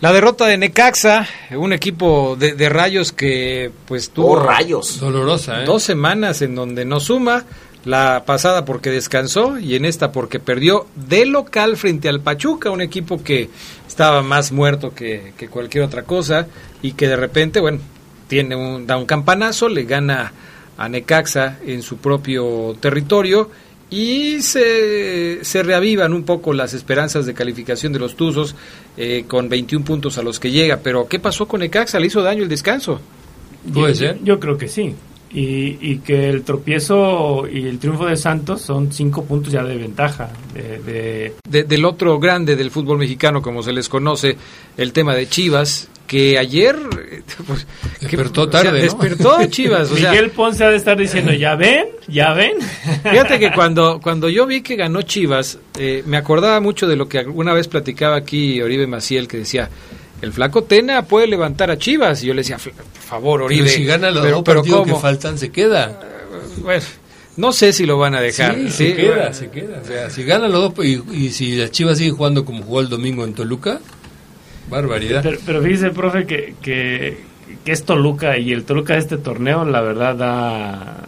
La 0.00 0.12
derrota 0.12 0.46
de 0.46 0.58
Necaxa, 0.58 1.26
un 1.56 1.72
equipo 1.72 2.36
de, 2.38 2.54
de 2.54 2.68
rayos 2.68 3.10
que 3.12 3.70
pues 3.86 4.10
tuvo 4.10 4.32
Oh, 4.32 4.36
rayos. 4.40 5.00
dolorosa 5.00 5.62
¿eh? 5.62 5.64
dos 5.66 5.82
semanas 5.82 6.42
en 6.42 6.54
donde 6.54 6.84
no 6.84 7.00
suma, 7.00 7.44
la 7.86 8.24
pasada 8.26 8.64
porque 8.64 8.90
descansó 8.90 9.58
y 9.58 9.76
en 9.76 9.84
esta 9.84 10.10
porque 10.12 10.40
perdió 10.40 10.86
de 10.94 11.24
local 11.26 11.76
frente 11.76 12.08
al 12.08 12.20
Pachuca, 12.20 12.70
un 12.70 12.80
equipo 12.82 13.22
que 13.22 13.48
estaba 13.94 14.22
más 14.22 14.50
muerto 14.50 14.92
que, 14.92 15.34
que 15.36 15.46
cualquier 15.46 15.84
otra 15.84 16.02
cosa 16.02 16.48
y 16.82 16.94
que 16.94 17.06
de 17.06 17.14
repente, 17.14 17.60
bueno, 17.60 17.78
tiene 18.26 18.56
un, 18.56 18.88
da 18.88 18.96
un 18.96 19.06
campanazo, 19.06 19.68
le 19.68 19.84
gana 19.84 20.32
a 20.76 20.88
Necaxa 20.88 21.58
en 21.64 21.80
su 21.80 21.98
propio 21.98 22.76
territorio 22.80 23.52
y 23.90 24.42
se, 24.42 25.44
se 25.44 25.62
reavivan 25.62 26.12
un 26.12 26.24
poco 26.24 26.52
las 26.52 26.74
esperanzas 26.74 27.24
de 27.24 27.34
calificación 27.34 27.92
de 27.92 28.00
los 28.00 28.16
Tuzos 28.16 28.56
eh, 28.96 29.26
con 29.28 29.48
21 29.48 29.84
puntos 29.84 30.18
a 30.18 30.22
los 30.24 30.40
que 30.40 30.50
llega. 30.50 30.80
Pero 30.82 31.06
¿qué 31.06 31.20
pasó 31.20 31.46
con 31.46 31.60
Necaxa? 31.60 32.00
¿Le 32.00 32.08
hizo 32.08 32.20
daño 32.20 32.42
el 32.42 32.48
descanso? 32.48 33.00
Puede 33.72 33.94
ser. 33.94 34.18
Yo 34.24 34.40
creo 34.40 34.58
que 34.58 34.66
sí. 34.66 34.96
Y, 35.36 35.78
y 35.80 35.98
que 35.98 36.30
el 36.30 36.42
tropiezo 36.44 37.48
y 37.50 37.66
el 37.66 37.80
triunfo 37.80 38.06
de 38.06 38.16
Santos 38.16 38.60
son 38.62 38.92
cinco 38.92 39.24
puntos 39.24 39.52
ya 39.52 39.64
de 39.64 39.76
ventaja. 39.76 40.30
De, 40.54 40.78
de- 40.78 41.32
de- 41.48 41.64
del 41.64 41.84
otro 41.84 42.20
grande 42.20 42.54
del 42.54 42.70
fútbol 42.70 42.98
mexicano, 42.98 43.42
como 43.42 43.60
se 43.64 43.72
les 43.72 43.88
conoce, 43.88 44.36
el 44.76 44.92
tema 44.92 45.14
de 45.16 45.28
Chivas, 45.28 45.88
que 46.06 46.38
ayer 46.38 46.76
eh, 47.10 47.22
pues, 47.48 47.66
que- 47.98 48.06
Despertó 48.06 48.42
o 48.42 48.44
sea, 48.50 48.62
tarde, 48.62 48.78
¿no? 48.78 48.84
despertó 48.84 49.44
Chivas, 49.46 49.90
o 49.90 49.96
sea, 49.96 50.12
Miguel 50.12 50.30
Ponce 50.30 50.62
ha 50.64 50.70
de 50.70 50.76
estar 50.76 50.96
diciendo, 50.96 51.32
ya 51.32 51.56
ven, 51.56 51.86
ya 52.06 52.32
ven. 52.32 52.52
fíjate 53.02 53.40
que 53.40 53.50
cuando 53.52 53.98
cuando 54.00 54.28
yo 54.28 54.46
vi 54.46 54.60
que 54.62 54.76
ganó 54.76 55.02
Chivas, 55.02 55.58
eh, 55.80 56.04
me 56.06 56.16
acordaba 56.16 56.60
mucho 56.60 56.86
de 56.86 56.94
lo 56.94 57.08
que 57.08 57.18
alguna 57.18 57.52
vez 57.54 57.66
platicaba 57.66 58.14
aquí 58.14 58.62
Oribe 58.62 58.86
Maciel, 58.86 59.26
que 59.26 59.38
decía 59.38 59.68
el 60.24 60.32
flaco 60.32 60.64
Tena 60.64 61.02
puede 61.02 61.26
levantar 61.28 61.70
a 61.70 61.78
Chivas 61.78 62.22
y 62.24 62.26
yo 62.26 62.34
le 62.34 62.40
decía 62.40 62.56
"Fl- 62.58 62.72
por 62.72 63.02
favor 63.02 63.42
Oribe 63.42 63.62
Pero 63.64 63.76
si 63.76 63.84
gana 63.84 64.10
los 64.10 64.22
pero, 64.24 64.36
dos 64.36 64.44
pero 64.44 64.60
partidos 64.60 64.80
¿cómo? 64.80 64.94
que 64.96 65.00
faltan, 65.00 65.38
se 65.38 65.50
queda. 65.52 66.00
Bueno, 66.62 66.82
no 67.36 67.52
sé 67.52 67.72
si 67.72 67.86
lo 67.86 67.98
van 67.98 68.14
a 68.14 68.20
dejar 68.20 68.54
Sí, 68.56 68.70
¿sí? 68.70 68.70
se 68.88 68.96
queda, 68.96 69.32
se 69.32 69.50
queda. 69.50 69.80
O 69.82 69.86
sea, 69.86 70.10
si 70.10 70.24
ganan 70.24 70.50
los 70.52 70.74
dos 70.74 70.84
y, 70.84 71.02
y 71.12 71.30
si 71.30 71.54
las 71.56 71.70
Chivas 71.70 71.98
siguen 71.98 72.16
jugando 72.16 72.44
como 72.44 72.62
jugó 72.64 72.80
el 72.80 72.88
domingo 72.88 73.24
en 73.24 73.34
Toluca, 73.34 73.80
barbaridad. 74.70 75.20
Pero, 75.22 75.38
pero 75.44 75.62
fíjese, 75.62 75.90
profe, 75.90 76.26
que, 76.26 76.54
que, 76.62 77.18
que 77.64 77.72
es 77.72 77.84
Toluca 77.84 78.38
y 78.38 78.52
el 78.52 78.64
Toluca 78.64 78.94
de 78.94 79.00
este 79.00 79.16
torneo, 79.18 79.64
la 79.64 79.80
verdad, 79.80 80.14
da, 80.16 81.04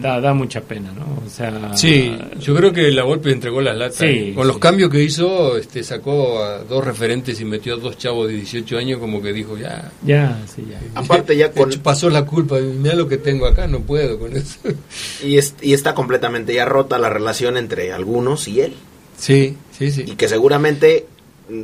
da, 0.00 0.20
da 0.20 0.34
mucha 0.34 0.60
pena, 0.62 0.92
¿no? 0.92 1.22
O 1.26 1.28
sea, 1.30 1.76
Sí, 1.76 2.16
yo 2.40 2.54
creo 2.54 2.72
que 2.72 2.90
la 2.90 3.02
Volpe 3.04 3.30
entregó 3.32 3.60
las 3.60 3.76
latas. 3.76 3.96
Sí, 3.98 4.32
Con 4.34 4.46
los 4.46 4.56
sí. 4.56 4.60
cambios 4.60 4.90
que 4.90 5.02
hizo, 5.02 5.56
este, 5.56 5.82
sacó 5.82 6.42
a 6.42 6.58
dos 6.64 6.84
referentes 6.84 7.40
y 7.40 7.44
metió 7.44 7.74
a 7.74 7.76
dos 7.78 7.96
chavos 7.98 8.28
de 8.28 8.34
18 8.34 8.78
años, 8.78 8.98
como 8.98 9.20
que 9.22 9.32
dijo, 9.32 9.56
ya. 9.58 9.90
ya, 10.02 10.38
sí, 10.54 10.64
ya. 10.70 10.80
Aparte 11.00 11.36
ya 11.36 11.52
con... 11.52 11.70
Pasó 11.82 12.10
la 12.10 12.24
culpa, 12.26 12.58
mira 12.58 12.94
lo 12.94 13.06
que 13.08 13.16
tengo 13.18 13.46
acá, 13.46 13.66
no 13.66 13.80
puedo 13.80 14.18
con 14.18 14.36
eso. 14.36 14.58
Y, 15.24 15.36
es- 15.38 15.54
y 15.60 15.74
está 15.74 15.94
completamente 15.94 16.54
ya 16.54 16.64
rota 16.64 16.98
la 16.98 17.10
relación 17.10 17.56
entre 17.56 17.92
algunos 17.92 18.48
y 18.48 18.60
él. 18.62 18.74
Sí, 19.18 19.56
sí, 19.76 19.84
Y 19.86 19.90
sí. 19.90 20.04
que 20.16 20.28
seguramente 20.28 21.06
mm, 21.48 21.62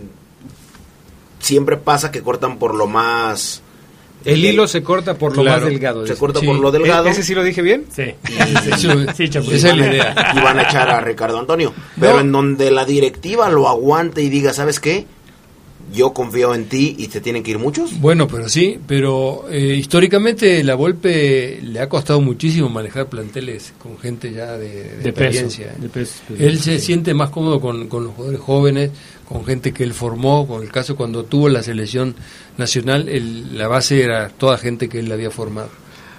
siempre 1.41 1.76
pasa 1.76 2.11
que 2.11 2.22
cortan 2.22 2.59
por 2.59 2.74
lo 2.74 2.87
más... 2.87 3.62
El 4.27 4.45
hilo 4.45 4.66
se 4.66 4.83
corta 4.83 5.14
por 5.14 5.37
lo 5.37 5.43
Claro. 5.43 5.61
más 5.62 5.70
delgado. 5.70 6.07
se 6.07 6.14
corta 6.16 6.41
Sí. 6.41 6.47
por 6.47 6.57
lo 6.59 6.70
delgado. 6.70 7.07
¿E- 7.07 7.11
¿Ese 7.11 7.22
sí 7.22 7.35
lo 7.35 7.43
dije 7.45 7.62
bien? 7.62 7.85
Sí. 7.95 8.14
Sí, 9.16 9.29
Chapulín. 9.29 9.57
esa 9.57 9.70
es 9.70 9.77
la 9.77 9.87
idea. 9.87 10.33
y 10.37 10.41
van 10.41 10.59
a 10.59 10.62
echar 10.62 10.89
a 10.91 11.01
Ricardo 11.01 11.39
Antonio. 11.39 11.72
Pero 11.99 12.14
No. 12.14 12.20
en 12.20 12.33
donde 12.33 12.70
la 12.70 12.85
directiva 12.85 13.49
lo 13.49 13.68
aguante 13.68 14.22
y 14.22 14.29
diga, 14.29 14.53
¿sabes 14.53 14.81
qué? 14.81 15.07
Yo 15.93 16.12
confío 16.12 16.55
en 16.55 16.66
ti 16.68 16.97
y 16.99 17.07
te 17.09 17.20
tienen 17.20 17.43
que 17.43 17.53
ir 17.53 17.59
muchos. 17.59 18.01
Bueno, 18.01 18.26
pero 18.26 18.49
sí, 18.49 18.78
pero 18.87 19.45
eh, 19.51 19.74
históricamente 19.76 20.62
la 20.64 20.74
Volpe 20.74 21.61
le 21.62 21.80
ha 21.80 21.89
costado 21.89 22.20
muchísimo 22.20 22.68
manejar 22.68 23.07
planteles 23.09 23.72
con 23.80 23.97
gente 23.99 24.32
ya 24.32 24.59
de, 24.59 24.68
de 24.68 24.82
De 24.99 25.12
peso. 25.12 25.24
experiencia. 25.41 25.74
De 25.78 25.89
peso. 25.89 26.14
Él 26.39 26.59
se 26.61 26.78
siente 26.80 27.14
más 27.14 27.30
cómodo 27.30 27.61
con, 27.61 27.89
con 27.89 28.05
los 28.05 28.14
jugadores 28.14 28.41
jóvenes, 28.41 28.91
con 29.28 29.45
gente 29.45 29.72
que 29.72 29.84
él 29.84 29.93
formó, 29.95 30.47
con 30.47 30.62
el 30.62 30.70
caso 30.70 30.97
cuando 30.97 31.24
tuvo 31.24 31.49
la 31.49 31.62
selección 31.62 32.14
nacional, 32.59 33.09
el- 33.09 33.57
la 33.57 33.68
base 33.68 34.03
era 34.03 34.28
toda 34.28 34.59
gente 34.59 34.89
que 34.89 34.99
él 35.01 35.11
había 35.12 35.30
formado. 35.30 35.70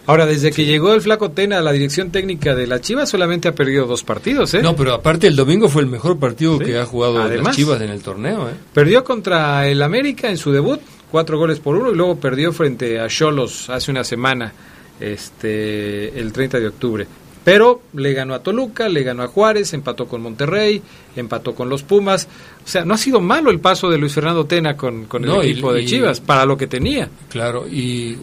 Ahora, 0.08 0.26
desde 0.26 0.52
que 0.52 0.66
llegó 0.66 0.94
el 0.94 1.02
Flaco 1.02 1.32
Tena 1.32 1.58
a 1.60 1.62
la 1.62 1.72
dirección 1.74 2.12
técnica 2.12 2.56
de 2.56 2.66
la 2.66 2.80
Chivas, 2.82 3.10
solamente 3.10 3.48
ha 3.50 3.54
perdido 3.54 3.86
dos 3.86 4.04
partidos, 4.04 4.54
¿eh? 4.54 4.62
No, 4.62 4.76
pero 4.76 4.94
aparte 4.94 5.28
el 5.28 5.36
domingo 5.36 5.68
fue 5.70 5.82
el 5.84 5.88
mejor 5.90 6.18
partido 6.18 6.58
Sí. 6.58 6.66
que 6.66 6.78
ha 6.80 6.86
jugado 6.86 7.22
Además. 7.22 7.48
las 7.48 7.56
Chivas 7.58 7.82
en 7.82 7.90
el 7.90 8.02
torneo. 8.02 8.50
¿eh? 8.50 8.54
Perdió 8.74 9.04
contra 9.04 9.68
el 9.68 9.82
América 9.84 10.30
en 10.30 10.38
su 10.38 10.52
debut, 10.52 10.80
cuatro 11.12 11.38
goles 11.38 11.60
por 11.60 11.76
uno, 11.76 11.92
y 11.92 11.96
luego 11.96 12.16
perdió 12.16 12.54
frente 12.54 13.00
a 13.00 13.08
Cholos 13.08 13.70
hace 13.70 13.92
una 13.92 14.04
semana, 14.06 14.54
este, 15.00 16.18
el 16.20 16.32
30 16.32 16.60
de 16.60 16.68
octubre. 16.68 17.08
Pero 17.44 17.82
le 17.94 18.12
ganó 18.14 18.34
a 18.34 18.40
Toluca, 18.44 18.90
le 18.90 19.04
ganó 19.04 19.24
a 19.24 19.28
Juárez, 19.28 19.74
empató 19.74 20.06
con 20.06 20.22
Monterrey, 20.22 20.82
empató 21.16 21.56
con 21.56 21.70
los 21.70 21.82
Pumas. 21.84 22.28
O 22.66 22.68
sea, 22.68 22.84
no 22.84 22.94
ha 22.94 22.98
sido 22.98 23.22
malo 23.22 23.52
el 23.52 23.60
paso 23.62 23.90
de 23.90 23.98
Luis 23.98 24.14
Fernando 24.14 24.46
Tena 24.46 24.76
con, 24.76 25.06
con 25.06 25.24
el 25.24 25.30
No, 25.30 25.44
y- 25.44 25.52
equipo 25.52 25.72
de 25.74 25.84
y- 25.84 25.86
Chivas, 25.86 26.20
para 26.20 26.46
lo 26.46 26.58
que 26.58 26.68
tenía. 26.68 27.10
Claro, 27.30 27.66
y 27.66 28.18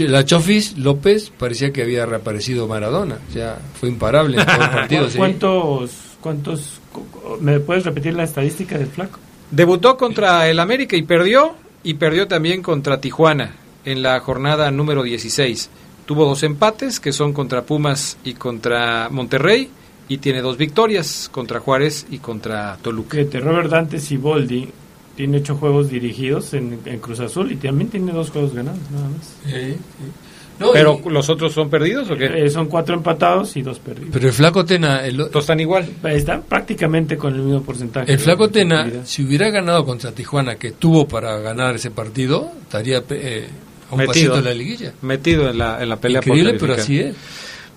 la 0.00 0.24
Chofis 0.24 0.76
López 0.78 1.30
parecía 1.38 1.72
que 1.72 1.82
había 1.82 2.06
reaparecido 2.06 2.66
Maradona, 2.66 3.18
o 3.28 3.32
sea, 3.32 3.58
fue 3.78 3.88
imparable 3.88 4.38
en 4.40 4.46
todo 4.46 4.62
el 4.64 4.70
partido. 4.70 5.10
sí. 5.10 5.18
¿Cuántos, 5.18 5.90
cuántos, 6.20 6.80
cu- 6.92 7.06
cu- 7.06 7.38
me 7.40 7.60
puedes 7.60 7.84
repetir 7.84 8.14
la 8.14 8.24
estadística 8.24 8.78
del 8.78 8.88
flaco? 8.88 9.18
Debutó 9.50 9.96
contra 9.96 10.48
el 10.48 10.58
América 10.60 10.96
y 10.96 11.02
perdió, 11.02 11.54
y 11.82 11.94
perdió 11.94 12.26
también 12.28 12.62
contra 12.62 13.00
Tijuana 13.00 13.54
en 13.84 14.02
la 14.02 14.18
jornada 14.20 14.70
número 14.70 15.02
16. 15.02 15.68
Tuvo 16.06 16.24
dos 16.24 16.42
empates, 16.42 16.98
que 17.00 17.12
son 17.12 17.32
contra 17.32 17.62
Pumas 17.62 18.16
y 18.24 18.34
contra 18.34 19.08
Monterrey, 19.10 19.68
y 20.08 20.18
tiene 20.18 20.40
dos 20.42 20.56
victorias 20.56 21.28
contra 21.32 21.60
Juárez 21.60 22.06
y 22.10 22.18
contra 22.18 22.76
Toluca. 22.82 23.18
Robert 23.40 23.70
Dante 23.70 23.98
Siboldi 24.00 24.68
tiene 25.16 25.38
ocho 25.38 25.56
juegos 25.56 25.90
dirigidos 25.90 26.54
en, 26.54 26.78
en 26.84 26.98
Cruz 26.98 27.20
Azul 27.20 27.50
y 27.52 27.56
también 27.56 27.90
tiene 27.90 28.12
dos 28.12 28.30
juegos 28.30 28.54
ganados, 28.54 28.78
nada 28.90 29.08
más. 29.08 29.26
Sí, 29.44 29.72
sí. 29.72 29.76
No, 30.58 30.70
¿Pero 30.72 31.00
y- 31.04 31.08
los 31.08 31.28
otros 31.28 31.52
son 31.52 31.68
perdidos 31.70 32.10
o 32.10 32.16
qué? 32.16 32.44
Eh, 32.44 32.50
son 32.50 32.66
cuatro 32.68 32.94
empatados 32.94 33.56
y 33.56 33.62
dos 33.62 33.78
perdidos. 33.78 34.10
pero 34.12 34.28
el 34.28 34.32
Flaco 34.34 34.64
Tena, 34.64 35.04
el, 35.04 35.16
Todos 35.16 35.44
están 35.44 35.58
igual. 35.60 35.88
Están 36.04 36.42
prácticamente 36.42 37.16
con 37.16 37.34
el 37.34 37.40
mismo 37.40 37.62
porcentaje. 37.62 38.12
el 38.12 38.18
Flaco 38.18 38.48
Tena, 38.48 38.88
si 39.04 39.24
hubiera 39.24 39.50
ganado 39.50 39.84
contra 39.84 40.12
Tijuana, 40.12 40.56
que 40.56 40.72
tuvo 40.72 41.08
para 41.08 41.38
ganar 41.38 41.74
ese 41.74 41.90
partido, 41.90 42.52
estaría 42.62 43.02
eh, 43.10 43.48
a 43.90 43.94
un 43.94 43.98
Metido. 43.98 44.12
pasito 44.12 44.36
de 44.36 44.42
la 44.42 44.54
liguilla. 44.54 44.92
Metido 45.02 45.48
en 45.50 45.58
la, 45.58 45.82
en 45.82 45.88
la 45.88 45.96
pelea 45.96 46.20
por 46.20 46.28
Increíble, 46.36 46.58
pero 46.60 46.74
así 46.74 47.00
es. 47.00 47.16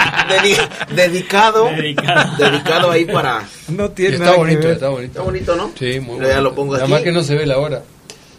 dedi- 0.58 0.95
dedicado, 0.95 1.66
Dedicado. 1.66 2.38
dedicado 2.38 2.91
ahí 2.91 3.06
para... 3.06 3.47
No 3.70 3.89
tiene 3.91 4.16
Está 4.16 4.26
nada 4.26 4.36
que 4.36 4.39
bonito, 4.41 4.62
ver. 4.68 4.72
está 4.72 4.89
bonito. 4.89 5.12
Está 5.12 5.22
bonito, 5.24 5.56
¿no? 5.56 5.72
Sí, 5.80 6.00
muy 6.02 6.18
Ya 6.20 6.26
bueno. 6.26 6.41
lo 6.41 6.56
pongo 6.56 6.74
Nada 6.74 6.84
aquí. 6.86 6.91
más 6.93 7.02
que 7.02 7.12
no 7.14 7.24
se 7.24 7.36
ve 7.36 7.45
la 7.45 7.58
hora. 7.58 7.82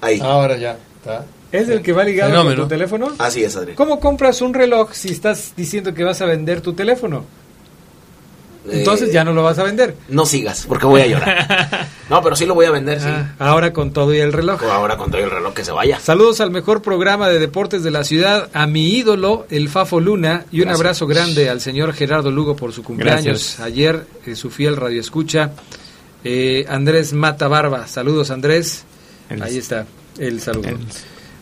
Ahí. 0.02 0.20
Ahora 0.20 0.56
ya, 0.58 0.76
está. 1.00 1.24
¿Es 1.52 1.68
el 1.70 1.80
que 1.82 1.92
va 1.92 2.04
ligado 2.04 2.30
Fenómeno. 2.30 2.56
con 2.56 2.64
tu 2.64 2.68
teléfono? 2.68 3.12
Así 3.18 3.42
es, 3.42 3.56
Adri. 3.56 3.74
¿Cómo 3.74 3.98
compras 3.98 4.40
un 4.42 4.54
reloj 4.54 4.92
si 4.92 5.08
estás 5.10 5.52
diciendo 5.56 5.92
que 5.94 6.04
vas 6.04 6.20
a 6.20 6.26
vender 6.26 6.60
tu 6.60 6.74
teléfono? 6.74 7.24
Entonces 8.70 9.08
Eh, 9.08 9.12
ya 9.12 9.24
no 9.24 9.32
lo 9.32 9.42
vas 9.42 9.58
a 9.58 9.62
vender. 9.64 9.96
No 10.08 10.26
sigas, 10.26 10.66
porque 10.66 10.86
voy 10.86 11.00
a 11.02 11.06
llorar. 11.06 11.88
No, 12.10 12.20
pero 12.24 12.34
sí 12.34 12.44
lo 12.44 12.54
voy 12.56 12.66
a 12.66 12.72
vender, 12.72 12.98
sí. 13.00 13.06
Ah, 13.08 13.34
ahora 13.38 13.72
con 13.72 13.92
todo 13.92 14.12
y 14.12 14.18
el 14.18 14.32
reloj. 14.32 14.60
Ahora 14.64 14.96
con 14.96 15.12
todo 15.12 15.22
el 15.22 15.30
reloj 15.30 15.54
que 15.54 15.64
se 15.64 15.70
vaya. 15.70 16.00
Saludos 16.00 16.40
al 16.40 16.50
mejor 16.50 16.82
programa 16.82 17.28
de 17.28 17.38
deportes 17.38 17.84
de 17.84 17.92
la 17.92 18.02
ciudad, 18.02 18.48
a 18.52 18.66
mi 18.66 18.94
ídolo, 18.96 19.46
el 19.48 19.68
Fafo 19.68 20.00
Luna, 20.00 20.44
y 20.50 20.56
un 20.58 20.62
Gracias. 20.64 20.80
abrazo 20.80 21.06
grande 21.06 21.48
al 21.48 21.60
señor 21.60 21.92
Gerardo 21.92 22.32
Lugo 22.32 22.56
por 22.56 22.72
su 22.72 22.82
cumpleaños. 22.82 23.24
Gracias. 23.24 23.60
Ayer, 23.60 24.04
eh, 24.26 24.34
su 24.34 24.50
fiel 24.50 24.76
radio 24.76 25.00
escucha. 25.00 25.52
Eh, 26.24 26.66
Andrés 26.68 27.12
Mata 27.12 27.46
Barba, 27.46 27.86
saludos 27.86 28.32
Andrés. 28.32 28.82
El- 29.28 29.42
Ahí 29.44 29.58
está, 29.58 29.86
el 30.18 30.40
saludo. 30.40 30.68
el- 30.70 30.78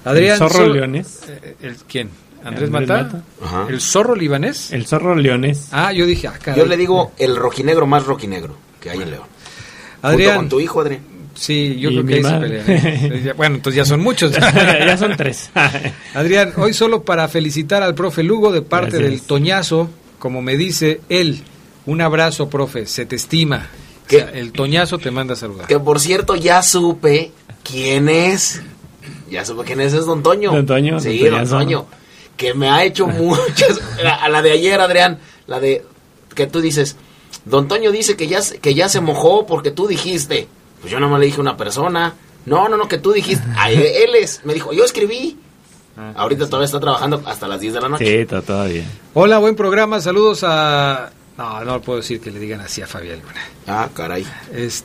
Adrián 0.05 0.33
el 0.35 0.39
zorro 0.39 0.55
Sol- 0.55 0.73
leones. 0.75 1.21
eh, 1.29 1.57
el- 1.63 1.77
¿Quién? 1.77 2.11
¿Andrés, 2.45 2.71
Andrés 2.71 2.89
Mata? 2.89 3.03
Mata. 3.05 3.23
Ajá. 3.45 3.67
¿El 3.69 3.81
zorro 3.81 4.15
libanés? 4.15 4.73
El 4.73 4.87
zorro 4.87 5.15
leones. 5.15 5.69
Ah, 5.73 5.93
yo 5.93 6.07
dije, 6.07 6.29
ah. 6.29 6.55
Yo 6.57 6.67
le 6.67 6.77
digo 6.77 7.13
el 7.19 7.37
rojinegro 7.37 7.87
más 7.87 8.05
rojinegro 8.05 8.55
que 8.81 8.91
hay 8.91 9.03
en 9.03 9.11
León. 9.11 9.23
Junto 9.23 10.07
Adrián, 10.09 10.37
con 10.37 10.49
tu 10.49 10.61
hijo, 10.61 10.81
Adri. 10.81 10.99
Sí, 11.35 11.79
yo 11.79 11.91
creo 11.91 12.05
que 12.07 12.15
ahí 12.15 12.23
se. 12.23 13.23
Ya- 13.25 13.35
Bueno, 13.35 13.57
entonces 13.57 13.77
ya 13.77 13.85
son 13.85 14.01
muchos. 14.01 14.33
ya 14.39 14.97
son 14.97 15.17
tres. 15.17 15.51
Adrián, 16.15 16.53
hoy 16.57 16.73
solo 16.75 17.03
para 17.05 17.29
felicitar 17.29 17.83
al 17.83 17.95
profe 17.95 18.23
Lugo 18.23 18.51
de 18.53 18.63
parte 18.63 18.93
Gracias. 18.99 19.11
del 19.11 19.23
Toñazo, 19.23 19.89
como 20.19 20.43
me 20.43 20.57
dice 20.57 21.01
él. 21.09 21.43
Un 21.87 22.01
abrazo, 22.01 22.49
profe, 22.51 22.87
se 22.87 23.07
te 23.07 23.17
estima. 23.17 23.69
Sea, 24.09 24.31
el 24.35 24.53
Toñazo 24.53 24.99
te 24.99 25.11
manda 25.11 25.35
a 25.35 25.37
saludar. 25.37 25.67
Que 25.67 25.79
por 25.79 26.01
cierto, 26.01 26.35
ya 26.35 26.63
supe 26.63 27.31
quién 27.63 28.09
es. 28.09 28.63
Ya 29.31 29.45
supe 29.45 29.65
quién 29.65 29.81
es, 29.81 29.93
es 29.93 30.07
Don 30.07 30.23
Toño. 30.23 30.51
Don 30.53 30.67
Toño, 30.67 30.99
Sí, 31.01 31.19
Don 31.19 31.31
Don 31.31 31.31
Toñazo. 31.33 31.57
Toño. 31.59 31.87
Que 32.39 32.55
me 32.55 32.71
ha 32.71 32.83
hecho 32.85 33.07
muchas. 33.09 33.79
A 34.03 34.25
a 34.25 34.29
la 34.31 34.41
de 34.41 34.53
ayer, 34.53 34.81
Adrián. 34.81 35.19
La 35.47 35.61
de. 35.61 35.85
Que 36.35 36.47
tú 36.47 36.63
dices. 36.63 36.97
Don 37.45 37.69
Toño 37.69 37.91
dice 37.93 38.17
que 38.17 38.27
ya, 38.29 38.41
se- 38.41 38.59
que 38.59 38.73
ya 38.75 38.89
se 38.89 39.01
mojó 39.03 39.45
porque 39.47 39.71
tú 39.71 39.87
dijiste. 39.87 40.49
Pues 40.81 40.91
yo 40.91 40.99
nomás 41.01 41.21
le 41.21 41.27
dije 41.27 41.39
a 41.39 41.43
una 41.43 41.57
persona. 41.59 42.15
No, 42.47 42.69
no, 42.71 42.77
no, 42.79 42.89
que 42.89 42.97
tú 42.99 43.13
dijiste. 43.13 43.45
Ah, 43.57 43.71
él 43.71 44.15
es. 44.15 44.41
Me 44.45 44.55
dijo, 44.55 44.73
yo 44.73 44.85
escribí. 44.85 45.37
Ah, 45.99 46.13
Ahorita 46.17 46.47
todavía 46.47 46.67
está 46.67 46.79
trabajando 46.81 47.21
hasta 47.27 47.49
las 47.49 47.61
10 47.61 47.75
de 47.75 47.81
la 47.81 47.89
noche. 47.89 48.21
Sí, 48.21 48.25
to- 48.27 48.41
todavía. 48.43 48.85
Hola, 49.15 49.39
buen 49.39 49.57
programa. 49.57 50.01
Saludos 50.01 50.45
a. 50.47 51.11
No, 51.37 51.65
no 51.65 51.81
puedo 51.81 51.99
decir 52.01 52.21
que 52.21 52.31
le 52.33 52.39
digan 52.41 52.61
así 52.61 52.83
a 52.83 52.87
Fabián 52.87 53.21
Luna. 53.21 53.43
Ah, 53.67 53.89
caray. 53.95 54.25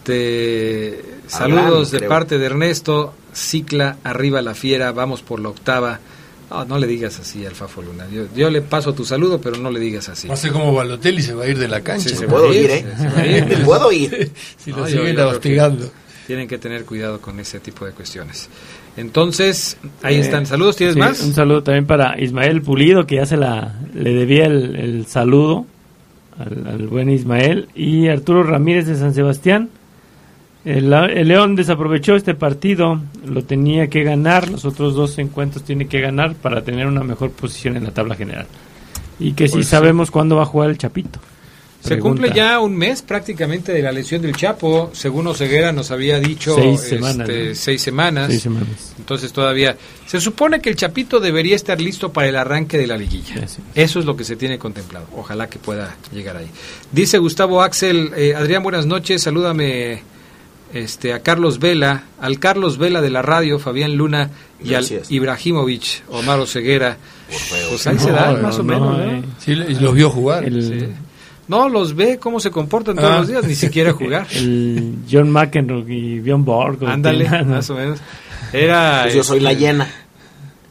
Este. 0.04 1.04
Abraham, 1.34 1.58
Saludos 1.66 1.92
de 1.92 1.98
creo. 2.00 2.10
parte 2.10 2.38
de 2.38 2.46
Ernesto. 2.46 3.14
Cicla, 3.34 3.98
arriba 4.04 4.42
la 4.42 4.54
fiera. 4.56 4.92
Vamos 4.92 5.22
por 5.22 5.40
la 5.40 5.50
octava. 5.50 6.00
No, 6.54 6.66
no 6.66 6.78
le 6.78 6.86
digas 6.88 7.20
así 7.20 7.46
al 7.46 7.54
Fafo 7.56 7.82
Luna. 7.82 8.06
Yo, 8.14 8.26
yo 8.36 8.50
le 8.50 8.62
paso 8.62 8.94
tu 8.94 9.04
saludo, 9.04 9.42
pero 9.42 9.58
no 9.58 9.72
le 9.72 9.80
digas 9.80 10.08
así. 10.10 10.28
Va 10.28 10.36
a 10.36 10.38
ser 10.38 10.52
como 10.52 10.72
Balotelli 10.74 11.22
se 11.22 11.34
va 11.34 11.46
a 11.46 11.48
ir 11.48 11.58
de 11.58 11.68
la 11.68 11.82
cancha. 11.82 12.10
Sí, 12.10 12.16
se 12.16 12.28
Puedo 12.28 12.54
ir, 12.54 12.70
¿eh? 12.70 12.86
se 12.98 13.08
va 13.10 13.18
a 13.20 13.26
ir. 13.28 13.46
Te 13.50 13.58
puedo 13.66 13.92
ir. 13.92 14.32
Si 14.58 14.72
lo 14.72 14.88
siguen 14.88 15.20
hostigando. 15.20 15.90
Tienen 16.28 16.48
que 16.48 16.58
tener 16.58 16.86
cuidado 16.86 17.20
con 17.20 17.38
ese 17.40 17.60
tipo 17.60 17.86
de 17.86 17.92
cuestiones. 17.92 18.48
Entonces, 18.96 19.78
ahí 20.04 20.16
Eh, 20.16 20.20
están. 20.20 20.46
Saludos, 20.46 20.76
¿tienes 20.78 20.94
sí, 20.94 21.00
más? 21.00 21.20
Un 21.22 21.34
saludo 21.34 21.64
también 21.64 21.86
para 21.86 22.18
Ismael 22.22 22.62
Pulido, 22.62 23.06
que 23.06 23.16
ya 23.16 23.26
se 23.26 23.36
la 23.36 23.74
le 23.94 24.14
debía 24.14 24.46
el, 24.46 24.76
el 24.76 25.06
saludo 25.08 25.66
al, 26.38 26.68
al 26.68 26.88
buen 26.88 27.10
Ismael. 27.10 27.68
Y 27.76 28.08
Arturo 28.08 28.44
Ramírez 28.44 28.88
de 28.88 28.96
San 28.96 29.14
Sebastián. 29.14 29.70
El, 30.66 30.94
el 30.94 31.28
León 31.28 31.56
desaprovechó 31.56 32.16
este 32.16 32.36
partido, 32.36 33.02
lo 33.26 33.44
tenía 33.44 33.88
que 33.88 34.04
ganar, 34.04 34.50
los 34.50 34.64
otros 34.64 34.96
dos 34.96 35.18
encuentros 35.20 35.64
tiene 35.64 35.88
que 35.88 36.00
ganar 36.00 36.36
para 36.36 36.64
tener 36.64 36.88
una 36.88 37.04
mejor 37.04 37.32
posición 37.32 37.76
en 37.76 37.84
la 37.84 37.92
tabla 37.92 38.16
general. 38.16 38.48
Y 39.20 39.34
que 39.34 39.48
si 39.48 39.56
Pues 39.56 39.66
sí. 39.66 39.72
sabemos 39.72 40.10
cuándo 40.10 40.38
va 40.38 40.44
a 40.44 40.46
jugar 40.46 40.70
el 40.70 40.78
Chapito. 40.78 41.20
Se 41.82 41.90
Pregunta. 41.96 42.22
cumple 42.22 42.34
ya 42.34 42.62
un 42.62 42.78
mes 42.78 43.02
prácticamente 43.02 43.74
de 43.74 43.82
la 43.82 43.92
lesión 43.92 44.22
del 44.22 44.34
Chapo. 44.38 44.92
Según 44.94 45.28
Oseguera 45.28 45.74
nos 45.74 45.92
había 45.92 46.18
dicho 46.18 46.56
Seis 46.56 46.80
este, 46.82 46.96
semanas, 46.96 47.28
¿no? 47.28 47.36
seis 47.56 47.82
semanas. 47.82 48.28
Seis 48.30 48.42
semanas. 48.42 48.94
Entonces 48.98 49.34
todavía 49.34 49.76
se 50.08 50.22
supone 50.22 50.62
que 50.62 50.70
el 50.70 50.78
Chapito 50.78 51.20
debería 51.20 51.58
estar 51.58 51.82
listo 51.82 52.14
para 52.14 52.30
el 52.30 52.38
arranque 52.38 52.78
de 52.78 52.88
la 52.88 52.96
liguilla. 52.96 53.36
Eso 53.76 54.00
es 54.00 54.06
lo 54.06 54.16
que 54.16 54.24
se 54.24 54.38
tiene 54.38 54.58
contemplado. 54.58 55.08
Ojalá 55.18 55.50
que 55.50 55.60
pueda 55.60 55.98
llegar 56.14 56.38
ahí. 56.38 56.48
Dice 56.94 57.18
Gustavo 57.18 57.62
Axel, 57.62 58.12
eh, 58.16 58.34
Adrián, 58.34 58.64
buenas 58.64 58.86
noches. 58.86 59.22
Salúdame 59.22 60.04
este, 60.74 61.14
a 61.14 61.20
Carlos 61.22 61.60
Vela, 61.60 62.04
al 62.20 62.40
Carlos 62.40 62.78
Vela 62.78 63.02
de 63.02 63.10
la 63.10 63.22
radio, 63.22 63.60
Fabián 63.60 63.96
Luna 63.96 64.30
y 64.64 64.70
Gracias. 64.70 65.08
al 65.08 65.14
Ibrahimovic, 65.14 66.04
Omar 66.10 66.40
Oseguera. 66.40 66.98
Pues 67.70 67.88
ahí 67.88 67.98
se 68.00 68.12
dan, 68.12 68.36
No, 68.36 68.42
más 68.42 68.56
o 68.60 68.64
no, 68.64 68.64
menos. 68.64 68.98
no, 68.98 69.06
¿no? 69.06 69.12
eh. 69.12 69.24
Sí, 69.40 69.52
y 69.52 69.76
los 69.76 69.94
vio 69.94 70.10
jugar. 70.10 70.44
El, 70.46 70.64
Sí. 70.64 70.88
No, 71.48 71.68
los 71.68 71.94
ve 71.96 72.20
cómo 72.20 72.40
se 72.40 72.52
comportan 72.52 72.96
todos 72.96 73.10
Ah. 73.12 73.18
los 73.20 73.28
días, 73.28 73.46
ni 73.46 73.56
siquiera 73.56 73.92
jugar. 73.94 74.28
el 74.34 74.96
John 75.12 75.30
McEnroe 75.30 75.84
y 75.94 76.20
Bjorn 76.20 76.46
Borg. 76.46 76.86
Ándale, 76.86 77.28
¿no? 77.30 77.46
más 77.46 77.70
o 77.70 77.76
menos. 77.76 78.00
Era. 78.54 79.02
Pues 79.04 79.14
yo 79.16 79.24
soy 79.24 79.40
la 79.42 79.52
este, 79.52 79.64
llena. 79.66 79.88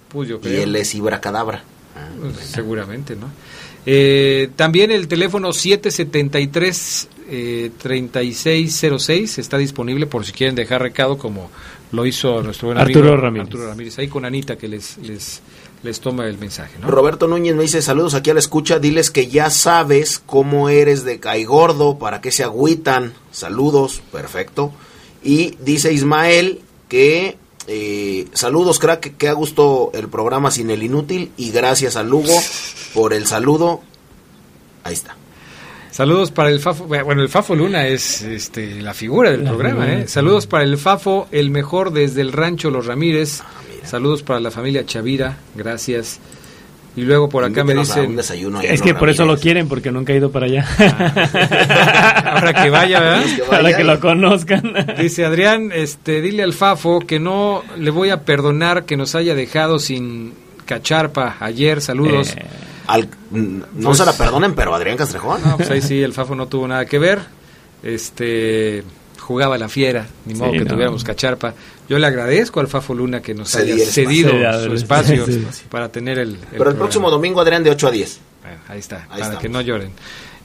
Pues 0.08 0.28
yo 0.28 0.40
Y 0.44 0.48
él 0.56 0.74
es 0.76 0.94
Ibracadabra. 0.94 1.62
Pues, 2.20 2.46
seguramente, 2.46 3.16
¿no? 3.16 3.26
Eh, 3.84 4.50
también 4.54 4.90
el 4.90 5.08
teléfono 5.08 5.52
773 5.52 7.08
eh, 7.28 7.70
3606 7.78 9.38
está 9.38 9.58
disponible 9.58 10.06
por 10.06 10.24
si 10.24 10.32
quieren 10.32 10.54
dejar 10.54 10.82
recado 10.82 11.18
como 11.18 11.50
lo 11.90 12.06
hizo 12.06 12.42
nuestro 12.42 12.68
buen 12.68 12.78
amigo 12.78 13.00
Arturo 13.00 13.16
Ramírez. 13.16 13.46
Arturo 13.46 13.68
Ramírez, 13.68 13.98
ahí 13.98 14.08
con 14.08 14.24
Anita 14.24 14.56
que 14.56 14.68
les 14.68 14.98
les 14.98 15.42
les 15.82 16.00
toma 16.00 16.28
el 16.28 16.38
mensaje, 16.38 16.78
¿no? 16.80 16.88
Roberto 16.88 17.26
Núñez 17.26 17.56
me 17.56 17.62
dice 17.62 17.82
saludos 17.82 18.14
aquí 18.14 18.30
a 18.30 18.34
la 18.34 18.40
escucha, 18.40 18.78
diles 18.78 19.10
que 19.10 19.26
ya 19.26 19.50
sabes 19.50 20.22
cómo 20.24 20.68
eres 20.68 21.04
de 21.04 21.18
caigordo, 21.18 21.98
para 21.98 22.20
qué 22.20 22.30
se 22.30 22.44
agüitan, 22.44 23.14
saludos, 23.32 24.00
perfecto. 24.12 24.72
Y 25.24 25.56
dice 25.60 25.92
Ismael 25.92 26.60
que 26.88 27.36
eh, 27.68 28.26
saludos 28.32 28.78
crack, 28.78 29.16
que, 29.16 29.28
a 29.28 29.32
gusto 29.32 29.90
el 29.94 30.08
programa 30.08 30.50
sin 30.50 30.70
el 30.70 30.82
inútil 30.82 31.32
y 31.36 31.50
gracias 31.50 31.96
a 31.96 32.02
Lugo 32.02 32.34
por 32.94 33.12
el 33.12 33.26
saludo. 33.26 33.80
Ahí 34.84 34.94
está. 34.94 35.16
Saludos 35.90 36.30
para 36.30 36.48
el 36.48 36.58
Fafo. 36.58 36.84
Bueno, 36.84 37.20
el 37.20 37.28
Fafo 37.28 37.54
Luna 37.54 37.86
es 37.86 38.22
este, 38.22 38.80
la 38.80 38.94
figura 38.94 39.30
del 39.30 39.44
La 39.44 39.50
programa. 39.50 39.84
figura, 39.84 40.00
¿eh? 40.00 40.08
Saludos 40.08 40.46
para 40.46 40.64
el 40.64 40.78
Fafo, 40.78 41.28
el 41.32 41.50
mejor 41.50 41.92
desde 41.92 42.22
el 42.22 42.32
rancho 42.32 42.70
Los 42.70 42.86
Ramírez. 42.86 43.40
Ah. 43.42 43.46
Saludos 43.84 44.22
para 44.22 44.40
la 44.40 44.50
familia 44.50 44.86
Chavira. 44.86 45.36
Gracias. 45.54 46.18
Y 46.94 47.02
luego 47.02 47.28
por 47.28 47.42
acá 47.44 47.64
me 47.64 47.72
un 47.72 47.80
dicen. 47.80 48.16
desayuno 48.16 48.60
Es 48.60 48.82
que 48.82 48.94
por 48.94 49.08
eso 49.08 49.24
lo 49.24 49.38
quieren, 49.38 49.66
porque 49.68 49.90
nunca 49.90 50.12
ha 50.12 50.16
ido 50.16 50.30
para 50.30 50.44
allá. 50.46 50.66
Ahora 52.26 52.52
que 52.62 52.70
vaya, 52.70 53.00
¿verdad? 53.00 53.24
Que 53.24 53.40
vaya 53.42 53.48
para 53.50 53.76
que 53.76 53.82
y- 53.82 53.86
lo 53.86 54.00
conozcan. 54.00 54.74
Dice 54.98 55.24
Adrián, 55.24 55.70
este, 55.74 56.20
dile 56.20 56.42
al 56.42 56.52
Fafo 56.52 57.00
que 57.00 57.18
no 57.18 57.62
le 57.78 57.90
voy 57.90 58.10
a 58.10 58.22
perdonar 58.22 58.84
que 58.84 58.96
nos 58.96 59.14
haya 59.14 59.34
dejado 59.34 59.78
sin 59.78 60.34
cacharpa 60.66 61.36
ayer. 61.40 61.80
Saludos. 61.80 62.34
Eh, 62.36 62.44
Al- 62.88 63.08
no 63.30 63.64
Pues- 63.84 63.98
se 63.98 64.04
la 64.04 64.12
perdonen, 64.12 64.54
pero 64.54 64.74
Adrián 64.74 64.96
Castrejón. 64.96 65.40
No, 65.44 65.56
pues 65.56 65.70
ahí 65.70 65.80
sí, 65.80 66.02
el 66.02 66.12
Fafo 66.12 66.34
no 66.34 66.46
tuvo 66.48 66.66
nada 66.68 66.84
que 66.84 66.98
ver. 66.98 67.20
Este 67.82 68.82
jugaba 69.22 69.56
la 69.58 69.68
fiera, 69.68 70.06
ni 70.26 70.34
modo 70.34 70.52
Sí, 70.52 70.58
que 70.58 70.64
no. 70.64 70.70
tuviéramos 70.72 71.02
cacharpa. 71.04 71.54
Yo 71.88 71.98
le 71.98 72.06
agradezco 72.06 72.60
al 72.60 72.68
Fafo 72.68 72.94
Luna 72.94 73.22
que 73.22 73.34
nos 73.34 73.54
haya 73.54 73.74
espacio. 73.74 74.04
cedido 74.04 74.30
Cedido 74.32 74.64
su 74.64 74.74
espacio 74.74 75.24
espacio. 75.26 75.68
para 75.70 75.88
tener 75.90 76.18
el, 76.18 76.30
el 76.30 76.36
pero 76.36 76.50
el 76.52 76.56
programa. 76.58 76.78
próximo 76.80 77.10
domingo 77.10 77.40
Adrián 77.40 77.62
de 77.64 77.70
8 77.70 77.86
a 77.88 77.90
10. 77.90 78.20
Bueno, 78.42 78.58
ahí 78.68 78.78
está, 78.78 78.96
Ahí 78.96 79.06
para 79.08 79.20
estamos. 79.22 79.42
que 79.42 79.48
no 79.48 79.60
lloren. 79.60 79.90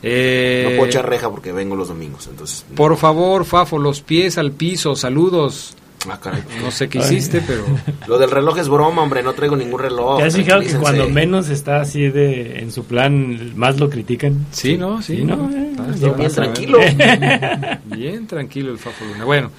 Eh, 0.03 0.63
No 0.69 0.77
puedo 0.77 0.89
echar 0.89 1.09
reja 1.09 1.29
porque 1.29 1.51
vengo 1.51 1.75
los 1.75 1.87
domingos, 1.87 2.27
entonces. 2.27 2.63
por 2.75 2.95
favor, 2.97 3.45
Fafo, 3.45 3.79
los 3.79 4.01
pies 4.01 4.37
al 4.37 4.51
piso, 4.51 4.95
saludos. 4.95 5.75
Ah, 6.09 6.19
caray. 6.21 6.43
No 6.63 6.71
sé 6.71 6.87
qué 6.87 6.99
hiciste, 6.99 7.41
pero 7.45 7.65
Lo 8.07 8.17
del 8.17 8.29
reloj 8.31 8.57
es 8.59 8.69
broma, 8.69 9.01
hombre, 9.01 9.23
no 9.23 9.33
traigo 9.33 9.55
ningún 9.57 9.79
reloj. 9.79 10.17
¿Te 10.17 10.23
has 10.23 10.35
fijado 10.35 10.61
que 10.61 10.73
cuando 10.75 11.09
menos 11.09 11.49
está 11.49 11.81
así 11.81 12.07
de 12.09 12.59
en 12.59 12.71
su 12.71 12.85
plan, 12.85 13.53
más 13.57 13.79
lo 13.79 13.89
critican? 13.89 14.45
sí, 14.51 14.77
¿no? 14.77 15.01
Sí, 15.01 15.17
Sí, 15.17 15.23
¿no? 15.23 15.35
¿no? 15.35 15.49
Eh, 15.57 16.13
Bien 16.15 16.31
tranquilo. 16.31 16.79
Bien 17.85 18.27
tranquilo 18.27 18.71
el 18.71 18.77
Fafo 18.77 19.03
Luna. 19.05 19.25
Bueno, 19.25 19.51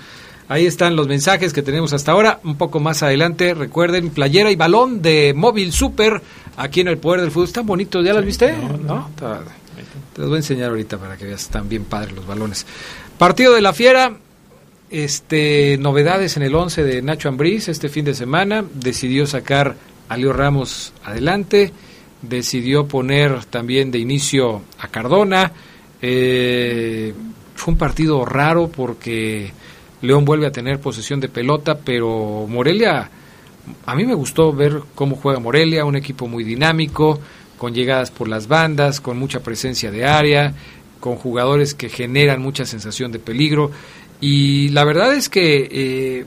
ahí 0.49 0.66
están 0.66 0.97
los 0.97 1.09
mensajes 1.09 1.53
que 1.53 1.62
tenemos 1.62 1.93
hasta 1.93 2.12
ahora. 2.12 2.41
Un 2.45 2.57
poco 2.57 2.80
más 2.80 3.03
adelante, 3.03 3.55
recuerden, 3.55 4.11
playera 4.11 4.51
y 4.51 4.57
balón 4.57 5.03
de 5.03 5.34
Móvil 5.36 5.72
Super 5.72 6.22
aquí 6.57 6.80
en 6.80 6.89
el 6.89 6.99
Poder 6.99 7.20
del 7.20 7.30
Fútbol. 7.30 7.49
Están 7.49 7.66
bonitos, 7.66 8.05
¿ya 8.05 8.14
las 8.14 8.24
viste? 8.24 8.55
No, 8.86 9.09
Está- 9.09 9.41
Te 10.14 10.20
los 10.20 10.28
voy 10.30 10.36
a 10.36 10.41
enseñar 10.41 10.70
ahorita 10.70 10.99
para 10.99 11.16
que 11.16 11.24
veas, 11.26 11.43
están 11.43 11.68
bien 11.68 11.84
padres 11.84 12.12
los 12.14 12.26
balones. 12.26 12.64
Partido 13.18 13.55
de 13.55 13.61
la 13.61 13.72
Fiera, 13.72 14.12
este 14.91 15.76
novedades 15.78 16.36
en 16.36 16.43
el 16.43 16.55
11 16.55 16.82
de 16.84 17.03
Nacho 17.03 17.28
Ambriz 17.28 17.68
este 17.68 17.89
fin 17.89 18.05
de 18.05 18.14
semana. 18.14 18.64
Decidió 18.74 19.26
sacar 19.26 19.76
a 20.09 20.16
Leo 20.16 20.32
Ramos 20.32 20.93
adelante, 21.05 21.72
decidió 22.22 22.86
poner 22.86 23.45
también 23.45 23.91
de 23.91 23.99
inicio 23.99 24.62
a 24.78 24.89
Cardona. 24.89 25.53
Eh, 26.01 27.12
fue 27.55 27.72
un 27.72 27.78
partido 27.78 28.24
raro 28.24 28.68
porque 28.68 29.53
León 30.03 30.24
vuelve 30.24 30.47
a 30.47 30.53
tener 30.53 30.80
posesión 30.80 31.20
de 31.20 31.28
pelota, 31.28 31.78
pero 31.78 32.47
Morelia, 32.49 33.11
a 33.84 33.95
mí 33.95 34.07
me 34.07 34.14
gustó 34.14 34.53
ver 34.53 34.80
cómo 34.95 35.16
juega 35.16 35.41
Morelia, 35.41 35.84
un 35.84 35.97
equipo 35.97 36.28
muy 36.28 36.45
dinámico, 36.45 37.20
con 37.59 37.74
llegadas 37.74 38.11
por 38.11 38.28
las 38.28 38.47
bandas, 38.47 39.01
con 39.01 39.18
mucha 39.18 39.41
presencia 39.41 39.91
de 39.91 40.07
área, 40.07 40.55
con 41.01 41.16
jugadores 41.16 41.74
que 41.74 41.89
generan 41.89 42.41
mucha 42.41 42.64
sensación 42.64 43.12
de 43.12 43.18
peligro. 43.18 43.70
Y 44.21 44.69
la 44.71 44.85
verdad 44.85 45.14
es 45.14 45.29
que 45.29 45.69
eh, 45.71 46.27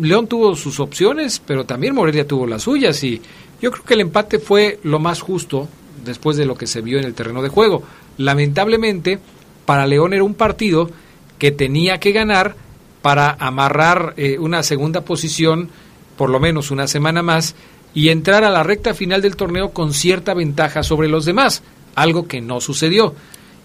León 0.00 0.26
tuvo 0.26 0.54
sus 0.56 0.80
opciones, 0.80 1.40
pero 1.44 1.64
también 1.64 1.94
Morelia 1.94 2.26
tuvo 2.26 2.46
las 2.46 2.62
suyas. 2.62 3.02
Y 3.04 3.20
yo 3.60 3.70
creo 3.70 3.84
que 3.84 3.94
el 3.94 4.00
empate 4.00 4.38
fue 4.38 4.80
lo 4.82 4.98
más 4.98 5.20
justo 5.20 5.68
después 6.04 6.36
de 6.36 6.46
lo 6.46 6.56
que 6.56 6.66
se 6.66 6.80
vio 6.80 6.98
en 6.98 7.04
el 7.04 7.14
terreno 7.14 7.42
de 7.42 7.48
juego. 7.48 7.82
Lamentablemente, 8.16 9.18
para 9.64 9.86
León 9.86 10.12
era 10.12 10.24
un 10.24 10.34
partido 10.34 10.90
que 11.38 11.52
tenía 11.52 12.00
que 12.00 12.12
ganar 12.12 12.56
para 13.02 13.36
amarrar 13.38 14.14
eh, 14.16 14.38
una 14.38 14.62
segunda 14.62 15.02
posición, 15.02 15.68
por 16.16 16.30
lo 16.30 16.40
menos 16.40 16.70
una 16.70 16.88
semana 16.88 17.22
más, 17.22 17.54
y 17.94 18.08
entrar 18.08 18.44
a 18.44 18.50
la 18.50 18.62
recta 18.62 18.92
final 18.92 19.22
del 19.22 19.36
torneo 19.36 19.70
con 19.70 19.92
cierta 19.92 20.34
ventaja 20.34 20.82
sobre 20.82 21.08
los 21.08 21.24
demás, 21.24 21.62
algo 21.94 22.26
que 22.26 22.40
no 22.40 22.60
sucedió. 22.60 23.14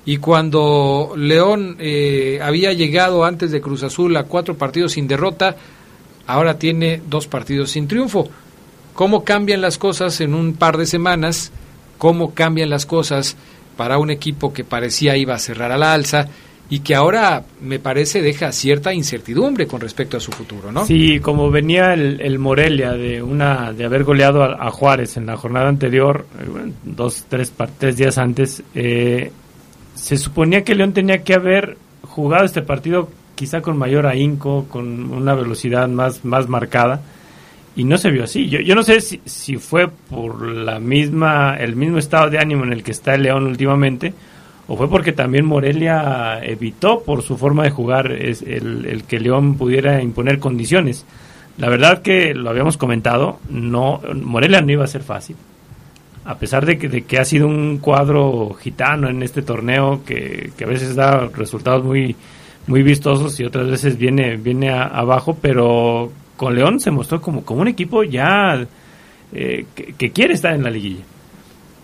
Y 0.06 0.18
cuando 0.18 1.14
León 1.16 1.78
eh, 1.80 2.40
había 2.42 2.74
llegado 2.74 3.24
antes 3.24 3.52
de 3.52 3.62
Cruz 3.62 3.84
Azul 3.84 4.16
a 4.18 4.24
cuatro 4.24 4.58
partidos 4.58 4.94
sin 4.94 5.08
derrota, 5.08 5.56
ahora 6.28 6.60
tiene 6.60 7.02
dos 7.10 7.28
partidos 7.28 7.72
sin 7.72 7.88
triunfo. 7.88 8.28
¿Cómo 8.94 9.24
cambian 9.24 9.62
las 9.62 9.78
cosas 9.78 10.20
en 10.22 10.34
un 10.34 10.54
par 10.54 10.78
de 10.78 10.86
semanas? 10.86 11.52
¿Cómo 11.98 12.34
cambian 12.34 12.70
las 12.70 12.86
cosas 12.86 13.38
para 13.78 13.98
un 13.98 14.12
equipo 14.12 14.54
que 14.54 14.64
parecía 14.64 15.16
iba 15.16 15.36
a 15.36 15.40
cerrar 15.40 15.72
a 15.72 15.78
la 15.78 15.94
alza? 15.94 16.28
y 16.70 16.80
que 16.80 16.96
ahora 16.96 17.44
me 17.62 17.78
parece 17.78 18.22
deja 18.22 18.52
cierta 18.52 18.94
incertidumbre 18.94 19.68
con 19.68 19.82
respecto 19.82 20.18
a 20.18 20.20
su 20.20 20.32
futuro, 20.32 20.72
¿no? 20.72 20.86
Sí, 20.86 21.20
como 21.20 21.52
venía 21.52 21.94
el, 21.94 22.40
Morelia 22.40 22.94
de 22.94 23.22
una 23.22 23.72
de 23.74 23.86
haber 23.86 24.04
goleado 24.04 24.44
a, 24.44 24.72
Juárez 24.72 25.18
en 25.18 25.28
la 25.28 25.38
jornada 25.38 25.70
anterior, 25.70 26.26
eh, 26.40 26.72
dos, 26.84 27.26
tres, 27.30 27.54
tres 27.78 27.98
días 27.98 28.18
antes, 28.18 28.64
eh, 28.74 29.32
se 30.04 30.18
suponía 30.18 30.66
que 30.66 30.76
León 30.76 30.92
tenía 30.92 31.24
que 31.24 31.34
haber 31.34 31.78
jugado 32.02 32.44
este 32.44 32.62
partido 32.62 33.10
quizá 33.36 33.62
con 33.62 33.78
mayor 33.78 34.06
ahínco, 34.06 34.66
con 34.70 35.14
una 35.14 35.34
velocidad 35.34 35.88
más, 35.88 36.26
más 36.26 36.50
marcada, 36.50 37.00
y 37.74 37.86
no 37.86 37.98
se 37.98 38.12
vio 38.12 38.26
así. 38.26 38.50
Yo, 38.50 38.60
yo 38.60 38.76
no 38.76 38.84
sé 38.84 39.00
si, 39.00 39.22
si 39.24 39.56
fue 39.56 39.88
por 39.88 40.46
la 40.46 40.78
misma, 40.82 41.56
el 41.56 41.78
mismo 41.78 42.00
estado 42.00 42.30
de 42.30 42.38
ánimo 42.38 42.66
en 42.66 42.74
el 42.74 42.84
que 42.84 42.92
está 42.92 43.16
el 43.16 43.24
León 43.24 43.48
últimamente, 43.48 44.14
o 44.68 44.76
fue 44.76 44.90
porque 44.90 45.14
también 45.14 45.46
Morelia 45.46 46.38
evitó 46.44 47.02
por 47.04 47.22
su 47.22 47.38
forma 47.38 47.64
de 47.64 47.70
jugar 47.70 48.12
es 48.12 48.42
el, 48.42 49.06
que 49.08 49.22
León 49.22 49.56
pudiera 49.56 50.04
imponer 50.04 50.40
condiciones. 50.40 51.06
La 51.58 51.70
verdad 51.70 52.02
que 52.02 52.34
lo 52.34 52.50
habíamos 52.50 52.76
comentado, 52.76 53.40
no 53.50 54.02
Morelia 54.22 54.60
no 54.60 54.74
iba 54.74 54.84
a 54.84 54.88
ser 54.88 55.04
fácil. 55.04 55.38
A 56.26 56.38
pesar 56.38 56.66
de 56.66 56.78
que, 56.78 57.20
ha 57.20 57.26
sido 57.26 57.48
un 57.48 57.80
cuadro 57.80 58.54
gitano 58.54 59.10
en 59.10 59.24
este 59.24 59.42
torneo 59.42 60.04
que, 60.06 60.52
a 60.62 60.66
veces 60.66 60.96
da 60.96 61.28
resultados 61.28 61.84
muy, 61.84 62.16
vistosos 62.68 63.40
y 63.40 63.44
otras 63.44 63.70
veces 63.70 63.98
viene, 63.98 64.38
viene 64.38 64.72
abajo, 64.72 65.38
pero 65.42 66.12
con 66.38 66.56
León 66.56 66.80
se 66.80 66.92
mostró 66.92 67.22
como, 67.22 67.44
un 67.48 67.68
equipo 67.68 68.04
ya 68.04 68.66
eh, 69.34 69.66
que 69.98 70.12
quiere 70.12 70.34
estar 70.34 70.54
en 70.54 70.64
la 70.64 70.70
liguilla 70.70 71.04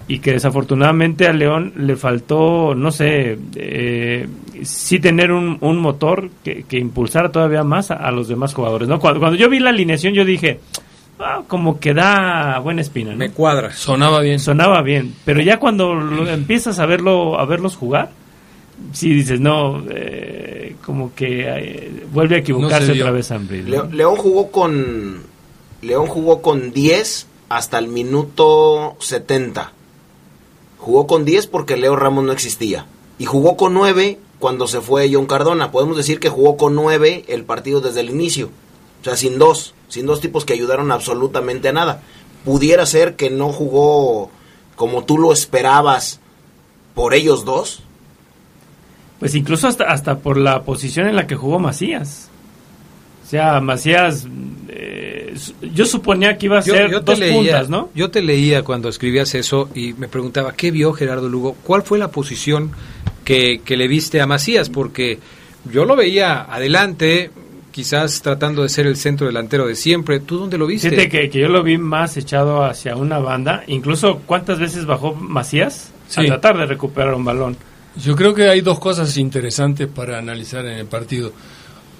y 0.09 0.19
que 0.19 0.31
desafortunadamente 0.31 1.27
a 1.27 1.33
León 1.33 1.71
le 1.77 1.95
faltó, 1.95 2.73
no 2.73 2.91
sé, 2.91 3.37
eh, 3.55 4.27
sí 4.63 4.99
tener 4.99 5.31
un, 5.31 5.59
motor 5.77 6.31
que, 6.43 6.63
que, 6.63 6.79
impulsara 6.79 7.31
todavía 7.31 7.63
más 7.63 7.91
a, 7.91 8.09
los 8.09 8.27
demás 8.27 8.55
jugadores. 8.55 8.89
¿no? 8.89 8.99
Cuando, 8.99 9.19
cuando, 9.19 9.37
yo 9.37 9.47
vi 9.49 9.59
la 9.59 9.69
alineación 9.69 10.15
yo 10.15 10.25
dije, 10.25 10.61
ah, 11.19 11.43
como 11.47 11.79
que 11.79 11.93
da 11.93 12.59
buena 12.59 12.81
espina. 12.81 13.15
Me 13.15 13.31
cuadra. 13.31 13.73
Sonaba 13.73 14.21
bien. 14.21 14.39
Sonaba 14.39 14.81
bien, 14.81 15.15
pero 15.25 15.41
ya 15.41 15.59
cuando 15.59 15.93
empiezas 16.27 16.79
a 16.79 16.85
verlo 16.85 17.39
a 17.39 17.45
verlos 17.45 17.75
jugar, 17.75 18.11
sí 18.93 19.09
dices, 19.13 19.39
no, 19.39 19.83
eh, 19.89 20.75
como 20.83 21.13
que 21.13 21.45
eh, 21.47 22.03
vuelve 22.11 22.37
a 22.37 22.39
equivocarse 22.39 22.93
otra 22.93 23.11
vez 23.11 23.31
Ambrí. 23.31 23.61
León 23.61 24.15
jugó 24.15 24.51
con 24.51 25.23
León 25.81 26.07
jugó 26.07 26.41
con 26.41 26.71
10 26.71 27.27
hasta 27.49 27.79
el 27.79 27.87
minuto 27.87 28.97
70 28.99 29.73
Jugó 30.79 31.07
con 31.07 31.25
10 31.25 31.47
porque 31.47 31.77
Leo 31.77 31.95
Ramos 31.95 32.23
no 32.23 32.31
existía. 32.31 32.85
Y 33.19 33.25
jugó 33.25 33.57
con 33.57 33.73
9 33.73 34.17
cuando 34.39 34.65
se 34.65 34.79
fue 34.79 35.09
John 35.13 35.25
Cardona. 35.25 35.71
Podemos 35.71 35.97
decir 35.97 36.19
que 36.19 36.29
jugó 36.29 36.55
con 36.55 36.73
9 36.73 37.25
el 37.27 37.43
partido 37.43 37.81
desde 37.81 37.99
el 37.99 38.09
inicio. 38.09 38.49
O 39.01 39.03
sea, 39.03 39.17
sin 39.17 39.37
dos. 39.37 39.73
Sin 39.89 40.05
dos 40.05 40.21
tipos 40.21 40.45
que 40.45 40.53
ayudaron 40.53 40.91
absolutamente 40.91 41.67
a 41.69 41.73
nada. 41.73 42.01
Pudiera 42.45 42.85
ser 42.85 43.15
que 43.15 43.29
no 43.29 43.51
jugó 43.51 44.31
como 44.75 45.03
tú 45.03 45.17
lo 45.17 45.33
esperabas 45.33 46.21
por 46.95 47.13
ellos 47.13 47.43
dos. 47.43 47.83
Pues 49.19 49.35
incluso 49.35 49.67
hasta, 49.67 49.85
hasta 49.85 50.19
por 50.19 50.37
la 50.37 50.63
posición 50.63 51.07
en 51.07 51.17
la 51.17 51.27
que 51.27 51.35
jugó 51.35 51.59
Macías. 51.59 52.29
O 53.25 53.29
sea, 53.29 53.59
Macías 53.59 54.25
yo 55.61 55.85
suponía 55.85 56.37
que 56.37 56.47
iba 56.47 56.59
a 56.59 56.61
ser 56.61 56.91
dos 57.03 57.19
puntas, 57.19 57.69
¿no? 57.69 57.89
Yo 57.95 58.09
te 58.09 58.21
leía 58.21 58.63
cuando 58.63 58.89
escribías 58.89 59.35
eso 59.35 59.69
y 59.75 59.93
me 59.93 60.07
preguntaba, 60.07 60.53
¿qué 60.53 60.71
vio 60.71 60.93
Gerardo 60.93 61.29
Lugo? 61.29 61.55
¿Cuál 61.63 61.83
fue 61.83 61.99
la 61.99 62.09
posición 62.09 62.71
que, 63.23 63.61
le 63.65 63.87
viste 63.87 64.21
a 64.21 64.27
Macías? 64.27 64.69
Porque 64.69 65.19
yo 65.71 65.85
lo 65.85 65.95
veía 65.95 66.41
adelante, 66.41 67.31
quizás 67.79 68.21
tratando 68.21 68.63
de 68.63 68.67
ser 68.67 68.87
el 68.87 68.97
centro 68.97 69.27
delantero 69.27 69.65
de 69.65 69.73
siempre. 69.73 70.19
¿Tú 70.19 70.37
dónde 70.37 70.57
lo 70.57 70.67
viste? 70.67 70.89
Fíjate 70.89 71.07
que, 71.07 71.29
que 71.29 71.39
yo 71.39 71.47
lo 71.47 71.63
vi 71.63 71.77
más 71.77 72.17
echado 72.17 72.65
hacia 72.65 72.97
una 72.97 73.19
banda. 73.19 73.63
Incluso, 73.67 74.21
¿cuántas 74.25 74.59
veces 74.59 74.85
bajó 74.85 75.15
Macías? 75.15 75.93
A 76.17 76.25
tratar 76.25 76.57
de 76.57 76.65
recuperar 76.65 77.13
un 77.13 77.23
balón. 77.23 77.55
Yo 77.95 78.17
creo 78.17 78.33
que 78.33 78.49
hay 78.49 78.59
dos 78.59 78.79
cosas 78.79 79.15
interesantes 79.15 79.87
para 79.87 80.17
analizar 80.17 80.65
en 80.65 80.77
el 80.77 80.87
partido. 80.87 81.31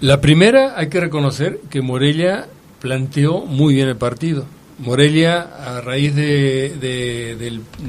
La 0.01 0.19
primera, 0.19 0.77
hay 0.77 0.89
que 0.89 0.99
reconocer 0.99 1.61
que 1.69 1.81
Morelia 1.81 2.47
planteó 2.81 3.45
muy 3.45 3.75
bien 3.75 3.87
el 3.87 3.95
partido. 3.95 4.43
Morelia, 4.79 5.43
a 5.65 5.79
raíz 5.79 6.13
de, 6.13 6.75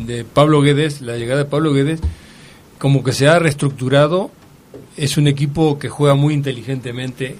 de, 0.06 0.24
Pablo 0.32 0.60
Guedes, 0.62 1.00
la 1.00 1.16
llegada 1.16 1.42
de 1.42 1.50
Pablo 1.50 1.72
Guedes, 1.72 1.98
como 2.78 3.02
que 3.02 3.10
se 3.10 3.26
ha 3.26 3.40
reestructurado, 3.40 4.30
es 4.96 5.16
un 5.16 5.26
equipo 5.26 5.80
que 5.80 5.88
juega 5.88 6.14
muy 6.14 6.34
inteligentemente, 6.34 7.36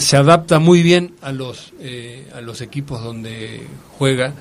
se 0.00 0.16
adapta 0.16 0.58
muy 0.58 0.82
bien 0.82 1.14
a 1.22 1.32
los, 1.32 1.72
eh, 1.80 2.28
a 2.34 2.40
los 2.40 2.60
equipos 2.60 3.02
donde 3.02 3.62
juega. 3.98 4.34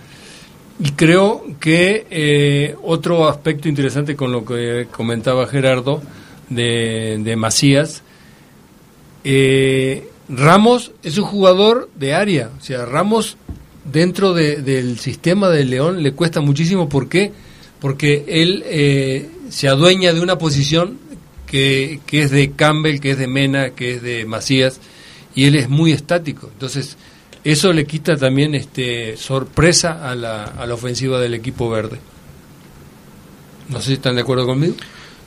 Y 0.79 0.91
creo 0.91 1.43
que 1.59 2.07
eh, 2.09 2.75
otro 2.83 3.27
aspecto 3.27 3.67
interesante 3.67 4.15
con 4.15 4.31
lo 4.31 4.45
que 4.45 4.87
comentaba 4.91 5.45
Gerardo 5.45 6.01
de, 6.49 7.19
de 7.21 7.35
Macías, 7.35 8.01
eh, 9.23 10.07
Ramos 10.29 10.91
es 11.03 11.17
un 11.17 11.25
jugador 11.25 11.89
de 11.95 12.13
área, 12.13 12.51
o 12.57 12.63
sea, 12.63 12.85
Ramos 12.85 13.37
dentro 13.91 14.33
del 14.33 14.99
sistema 14.99 15.49
de 15.49 15.65
León 15.65 16.03
le 16.03 16.13
cuesta 16.13 16.41
muchísimo. 16.41 16.87
¿Por 16.87 17.09
qué? 17.09 17.31
Porque 17.79 18.25
él 18.27 18.63
eh, 18.67 19.29
se 19.49 19.67
adueña 19.67 20.13
de 20.13 20.21
una 20.21 20.37
posición 20.37 20.99
que, 21.47 21.99
que, 22.05 22.21
es 22.21 22.31
de 22.31 22.51
Campbell, 22.51 22.99
que 22.99 23.11
es 23.11 23.17
de 23.17 23.27
Mena, 23.27 23.71
que 23.71 23.95
es 23.95 24.01
de 24.03 24.25
Macías, 24.25 24.79
y 25.35 25.45
él 25.45 25.55
es 25.55 25.69
muy 25.69 25.91
estático. 25.91 26.49
Entonces, 26.51 26.97
eso 27.43 27.71
le 27.73 27.85
quita 27.85 28.17
también 28.17 28.55
este, 28.55 29.15
sorpresa 29.17 30.09
a 30.09 30.15
la, 30.15 30.43
a 30.43 30.65
la 30.65 30.73
ofensiva 30.73 31.19
del 31.19 31.33
equipo 31.33 31.69
verde. 31.69 31.99
No 33.69 33.79
sé 33.79 33.87
si 33.87 33.93
están 33.93 34.15
de 34.15 34.21
acuerdo 34.21 34.45
conmigo. 34.45 34.75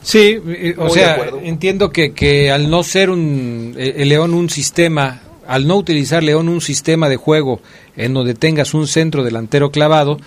Sí, 0.03 0.39
o 0.79 0.91
sea, 0.91 1.31
entiendo 1.43 1.91
que, 1.91 2.13
que 2.13 2.51
al 2.51 2.69
no 2.69 2.83
ser 2.83 3.09
un, 3.09 3.75
eh, 3.79 3.95
el 3.99 4.09
León 4.09 4.35
un 4.35 4.51
sistema, 4.51 5.23
al 5.47 5.67
no 5.69 5.77
utilizar 5.77 6.25
León 6.25 6.49
un 6.49 6.61
sistema 6.61 7.09
de 7.09 7.17
juego 7.17 7.61
en 7.97 8.13
donde 8.13 8.35
tengas 8.35 8.75
un 8.75 8.89
centro 8.89 9.23
delantero 9.23 9.71
clavado, 9.71 10.19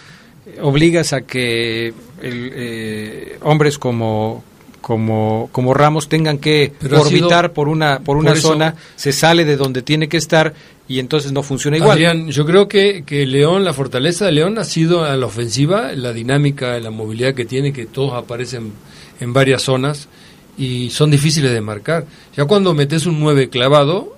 obligas 0.61 1.11
a 1.11 1.21
que 1.21 1.88
el, 2.21 2.51
eh, 2.55 3.38
hombres 3.41 3.78
como 3.78 4.45
como, 4.86 5.50
como 5.52 5.74
Ramos 5.74 6.08
tengan 6.10 6.38
que 6.38 6.72
orbitar 6.96 7.54
por 7.54 7.70
una 7.70 8.02
por 8.02 8.18
una 8.18 8.36
zona, 8.36 8.76
se 8.96 9.14
sale 9.14 9.44
de 9.44 9.58
donde 9.58 9.82
tiene 9.82 10.08
que 10.08 10.18
estar 10.18 10.54
y 10.88 11.00
entonces 11.00 11.32
no 11.32 11.42
funciona 11.42 11.78
igual. 11.78 12.28
yo 12.28 12.46
creo 12.46 12.68
que, 12.68 13.04
que 13.04 13.26
León, 13.26 13.66
la 13.66 13.74
fortaleza 13.74 14.28
de 14.28 14.34
León 14.34 14.60
ha 14.60 14.64
sido 14.64 15.04
a 15.04 15.16
la 15.16 15.26
ofensiva, 15.26 15.94
la 15.94 16.14
dinámica, 16.14 16.80
la 16.80 16.92
movilidad 16.92 17.34
que 17.34 17.46
tiene, 17.46 17.74
que 17.74 17.88
todos 17.88 18.14
aparecen 18.14 18.74
en 19.20 19.34
varias 19.34 19.64
zonas 19.64 20.08
y 20.56 20.92
son 20.92 21.10
difíciles 21.10 21.52
de 21.52 21.62
marcar. 21.62 22.06
Ya 22.38 22.46
cuando 22.46 22.76
metes 22.76 23.08
un 23.08 23.20
9 23.20 23.50
clavado, 23.50 24.16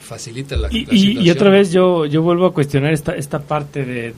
facilita 0.00 0.56
la, 0.56 0.70
y, 0.72 1.20
y, 1.24 1.30
otra 1.30 1.50
vez 1.50 1.70
yo, 1.70 2.04
yo 2.04 2.20
vuelvo 2.22 2.46
a 2.46 2.52
cuestionar 2.52 2.92
esta, 2.92 3.14
esta 3.14 3.38
parte 3.38 3.84
de, 3.84 4.10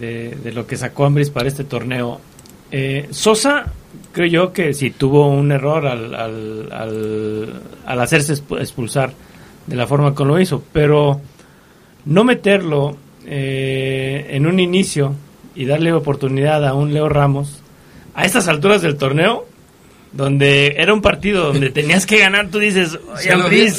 de, 0.43 0.53
lo 0.53 0.67
que 0.67 0.79
sacó 0.79 1.05
Ambris 1.05 1.29
para 1.29 1.49
este 1.49 1.65
torneo. 1.65 2.19
Eh, 2.73 3.09
Sosa, 3.11 3.75
creo 4.13 4.27
yo 4.29 4.53
que 4.53 4.75
sí 4.75 4.91
tuvo 4.91 5.29
un 5.29 5.53
error 5.53 5.87
al, 5.87 6.15
al, 6.15 7.63
al, 7.87 8.01
hacerse 8.01 8.35
expulsar 8.59 9.13
de 9.67 9.77
la 9.77 9.87
forma 9.87 10.15
que 10.15 10.25
lo 10.25 10.41
hizo, 10.41 10.63
pero 10.73 11.21
no 12.05 12.25
meterlo 12.25 12.97
eh, 13.27 14.27
en 14.31 14.47
un 14.47 14.59
inicio 14.59 15.15
y 15.55 15.65
darle 15.65 15.93
oportunidad 15.93 16.67
a 16.67 16.75
un 16.75 16.93
Leo 16.93 17.09
Ramos 17.09 17.61
a 18.15 18.25
estas 18.25 18.49
alturas 18.49 18.83
del 18.83 18.97
torneo 18.97 19.47
donde 20.13 20.75
era 20.77 20.93
un 20.93 21.03
partido 21.03 21.53
donde 21.53 21.71
tenías 21.71 22.07
que 22.07 22.19
ganar, 22.19 22.49
tú 22.51 22.59
dices, 22.59 22.99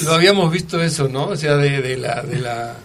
lo, 0.05 0.13
habíamos 0.13 0.51
visto 0.51 0.81
eso, 0.81 1.09
¿no? 1.09 1.27
O 1.27 1.35
sea, 1.35 1.57
de, 1.57 1.97
la, 1.97 2.21
de 2.21 2.39
la, 2.39 2.77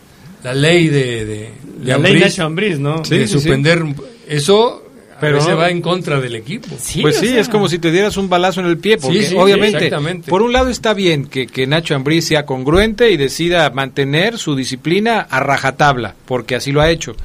la 0.42 0.54
ley 0.54 0.88
de, 0.88 1.24
de, 1.24 1.50
la 1.82 1.98
ley 1.98 2.18
de 2.18 2.78
¿no? 2.78 3.02
de 3.02 3.28
suspender 3.28 3.84
eso 4.26 4.85
pero 5.20 5.40
se 5.40 5.54
va 5.54 5.70
en 5.70 5.80
contra 5.80 6.20
del 6.20 6.34
equipo. 6.34 6.68
pues 7.00 7.18
sí, 7.18 7.36
es 7.36 7.48
como 7.48 7.68
si 7.68 7.78
te 7.78 7.90
dieras 7.90 8.16
un 8.16 8.28
balazo 8.28 8.60
en 8.60 8.66
el 8.66 8.78
pie, 8.78 8.98
porque 8.98 9.34
obviamente, 9.36 9.90
por 10.28 10.42
un 10.42 10.52
lado 10.52 10.68
está 10.68 10.94
bien 10.94 11.26
que, 11.26 11.46
que 11.46 11.66
Nacho 11.66 11.94
Ambriz 11.94 12.26
sea 12.26 12.46
congruente 12.46 13.10
y 13.10 13.16
decida 13.16 13.70
mantener 13.70 14.38
su 14.38 14.54
disciplina 14.54 15.26
a 15.28 15.40
rajatabla, 15.40 16.14
porque 16.26 16.56
así 16.56 16.72
lo 16.72 16.80
ha 16.80 16.90
hecho. 16.90 17.16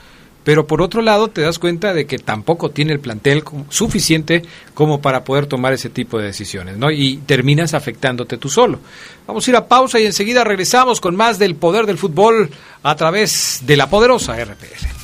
pero 0.43 0.65
por 0.65 0.81
otro 0.81 1.01
lado 1.01 1.27
te 1.27 1.41
das 1.41 1.59
cuenta 1.59 1.93
de 1.93 2.05
que 2.05 2.17
tampoco 2.17 2.71
tiene 2.71 2.93
el 2.93 2.99
plantel 2.99 3.43
suficiente 3.69 4.41
como 4.73 5.01
para 5.01 5.23
poder 5.23 5.45
tomar 5.45 5.73
ese 5.73 5.89
tipo 5.89 6.17
de 6.17 6.25
decisiones, 6.25 6.77
¿no? 6.77 6.89
Y 6.89 7.17
terminas 7.25 7.73
afectándote 7.73 8.37
tú 8.37 8.49
solo. 8.49 8.79
Vamos 9.27 9.47
a 9.47 9.51
ir 9.51 9.55
a 9.55 9.67
pausa 9.67 9.99
y 9.99 10.05
enseguida 10.05 10.43
regresamos 10.43 10.99
con 10.99 11.15
más 11.15 11.37
del 11.37 11.55
poder 11.55 11.85
del 11.85 11.97
fútbol 11.97 12.49
a 12.81 12.95
través 12.95 13.61
de 13.65 13.77
la 13.77 13.89
poderosa 13.89 14.35
RPL. 14.43 15.00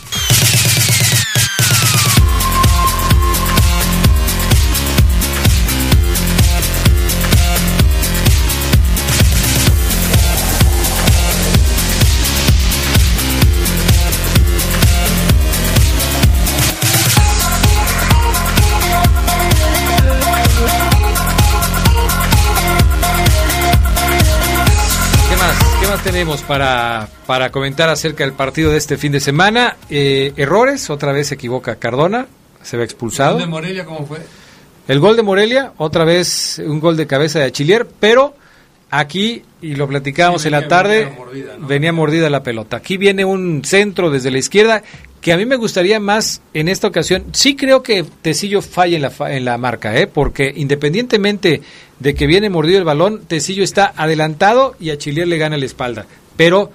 Tenemos 26.08 26.42
para, 26.44 27.10
para 27.26 27.52
comentar 27.52 27.90
acerca 27.90 28.24
del 28.24 28.32
partido 28.32 28.72
de 28.72 28.78
este 28.78 28.96
fin 28.96 29.12
de 29.12 29.20
semana? 29.20 29.76
Eh, 29.90 30.32
errores, 30.38 30.90
otra 30.90 31.12
vez 31.12 31.28
se 31.28 31.36
equivoca 31.36 31.76
Cardona, 31.76 32.28
se 32.64 32.78
ve 32.78 32.86
expulsado. 32.86 33.38
¿De 33.38 33.46
Morelia 33.46 33.84
cómo 33.84 34.06
fue? 34.06 34.20
El 34.88 35.02
gol 35.02 35.18
de 35.18 35.24
Morelia, 35.24 35.74
otra 35.76 36.06
vez 36.06 36.62
un 36.66 36.80
gol 36.80 36.96
de 36.96 37.08
cabeza 37.08 37.40
de 37.40 37.46
Achillier, 37.46 37.86
pero 38.00 38.36
aquí, 38.90 39.44
y 39.62 39.76
lo 39.76 39.86
platicábamos 39.90 40.44
Sí, 40.44 40.48
en 40.48 40.54
la 40.54 40.70
tarde, 40.70 41.00
venía 41.00 41.18
mordida, 41.18 41.58
¿no? 41.58 41.68
venía 41.68 41.92
mordida 41.94 42.30
la 42.30 42.42
pelota. 42.42 42.78
Aquí 42.78 42.96
viene 42.96 43.26
un 43.26 43.66
centro 43.66 44.10
desde 44.10 44.32
la 44.32 44.38
izquierda 44.38 44.84
que 45.22 45.34
a 45.34 45.38
mí 45.38 45.46
me 45.46 45.56
gustaría 45.56 46.00
más 46.00 46.42
en 46.54 46.70
esta 46.70 46.88
ocasión. 46.88 47.26
Sí 47.34 47.56
creo 47.56 47.84
que 47.84 48.06
Tecillo 48.22 48.62
falla 48.62 48.96
en 48.96 49.02
la, 49.02 49.12
en 49.36 49.46
la 49.46 49.58
marca, 49.58 49.98
¿eh? 49.98 50.08
porque 50.08 50.54
independientemente 50.56 51.62
de 52.00 52.16
que 52.16 52.28
viene 52.28 52.50
mordido 52.50 52.78
el 52.78 52.84
balón, 52.84 53.22
Tecillo 53.28 53.64
está 53.64 53.94
adelantado 53.96 54.76
y 54.80 54.92
Achillier 54.92 55.28
le 55.28 55.38
gana 55.38 55.58
la 55.58 55.66
espalda. 55.66 56.06
Pero 56.36 56.72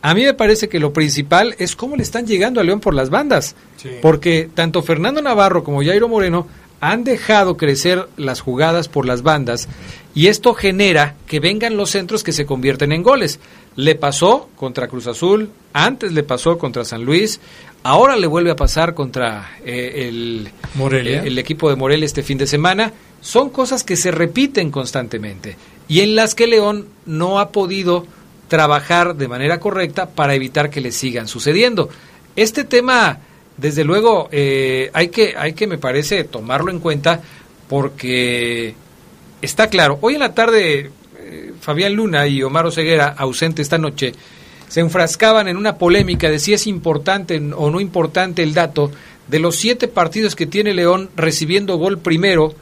a 0.00 0.14
mí 0.14 0.24
me 0.24 0.34
parece 0.34 0.68
que 0.68 0.80
lo 0.80 0.92
principal 0.92 1.54
es 1.58 1.76
cómo 1.76 1.96
le 1.96 2.02
están 2.02 2.26
llegando 2.26 2.60
a 2.60 2.64
León 2.64 2.80
por 2.80 2.94
las 2.94 3.10
bandas. 3.10 3.54
Sí. 3.76 3.90
Porque 4.00 4.48
tanto 4.52 4.82
Fernando 4.82 5.22
Navarro 5.22 5.62
como 5.62 5.82
Jairo 5.82 6.08
Moreno 6.08 6.48
han 6.80 7.04
dejado 7.04 7.56
crecer 7.56 8.08
las 8.16 8.40
jugadas 8.40 8.88
por 8.88 9.06
las 9.06 9.22
bandas 9.22 9.68
y 10.16 10.26
esto 10.26 10.52
genera 10.52 11.14
que 11.26 11.38
vengan 11.38 11.76
los 11.76 11.90
centros 11.90 12.24
que 12.24 12.32
se 12.32 12.44
convierten 12.44 12.90
en 12.90 13.04
goles. 13.04 13.38
Le 13.76 13.94
pasó 13.94 14.48
contra 14.56 14.88
Cruz 14.88 15.06
Azul, 15.06 15.50
antes 15.72 16.12
le 16.12 16.24
pasó 16.24 16.58
contra 16.58 16.84
San 16.84 17.04
Luis, 17.04 17.40
ahora 17.82 18.16
le 18.16 18.26
vuelve 18.26 18.50
a 18.50 18.56
pasar 18.56 18.94
contra 18.94 19.56
eh, 19.64 20.08
el, 20.08 20.50
Morelia. 20.74 21.22
eh, 21.22 21.28
el 21.28 21.38
equipo 21.38 21.70
de 21.70 21.76
Morelia 21.76 22.06
este 22.06 22.22
fin 22.22 22.38
de 22.38 22.46
semana. 22.46 22.92
Son 23.20 23.50
cosas 23.50 23.84
que 23.84 23.96
se 23.96 24.10
repiten 24.10 24.70
constantemente 24.70 25.56
y 25.88 26.00
en 26.00 26.16
las 26.16 26.34
que 26.34 26.46
León 26.46 26.86
no 27.06 27.38
ha 27.38 27.50
podido 27.50 28.06
trabajar 28.48 29.16
de 29.16 29.28
manera 29.28 29.60
correcta 29.60 30.10
para 30.10 30.34
evitar 30.34 30.70
que 30.70 30.80
le 30.80 30.92
sigan 30.92 31.28
sucediendo. 31.28 31.88
Este 32.36 32.64
tema, 32.64 33.18
desde 33.56 33.84
luego, 33.84 34.28
eh, 34.32 34.90
hay 34.92 35.08
que, 35.08 35.34
hay 35.36 35.52
que, 35.54 35.66
me 35.66 35.78
parece, 35.78 36.24
tomarlo 36.24 36.70
en 36.70 36.80
cuenta 36.80 37.20
porque 37.68 38.74
está 39.40 39.68
claro. 39.68 39.98
Hoy 40.02 40.14
en 40.14 40.20
la 40.20 40.34
tarde, 40.34 40.90
eh, 41.18 41.52
Fabián 41.60 41.94
Luna 41.94 42.26
y 42.26 42.42
Omar 42.42 42.66
Oseguera, 42.66 43.14
ausente 43.16 43.62
esta 43.62 43.78
noche, 43.78 44.12
se 44.72 44.80
enfrascaban 44.80 45.48
en 45.48 45.58
una 45.58 45.76
polémica 45.76 46.30
de 46.30 46.38
si 46.38 46.54
es 46.54 46.66
importante 46.66 47.36
o 47.54 47.70
no 47.70 47.78
importante 47.78 48.42
el 48.42 48.54
dato 48.54 48.90
de 49.28 49.38
los 49.38 49.56
siete 49.56 49.86
partidos 49.86 50.34
que 50.34 50.46
tiene 50.46 50.72
León 50.72 51.10
recibiendo 51.14 51.76
gol 51.76 51.98
primero 51.98 52.54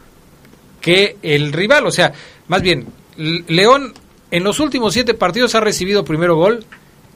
que 0.81 1.19
el 1.23 1.53
rival. 1.53 1.87
O 1.87 1.93
sea, 1.93 2.13
más 2.49 2.63
bien, 2.63 2.89
León 3.17 3.95
en 4.33 4.43
los 4.43 4.59
últimos 4.59 4.93
siete 4.93 5.15
partidos 5.15 5.55
ha 5.55 5.61
recibido 5.61 6.05
primero 6.05 6.35
gol 6.35 6.65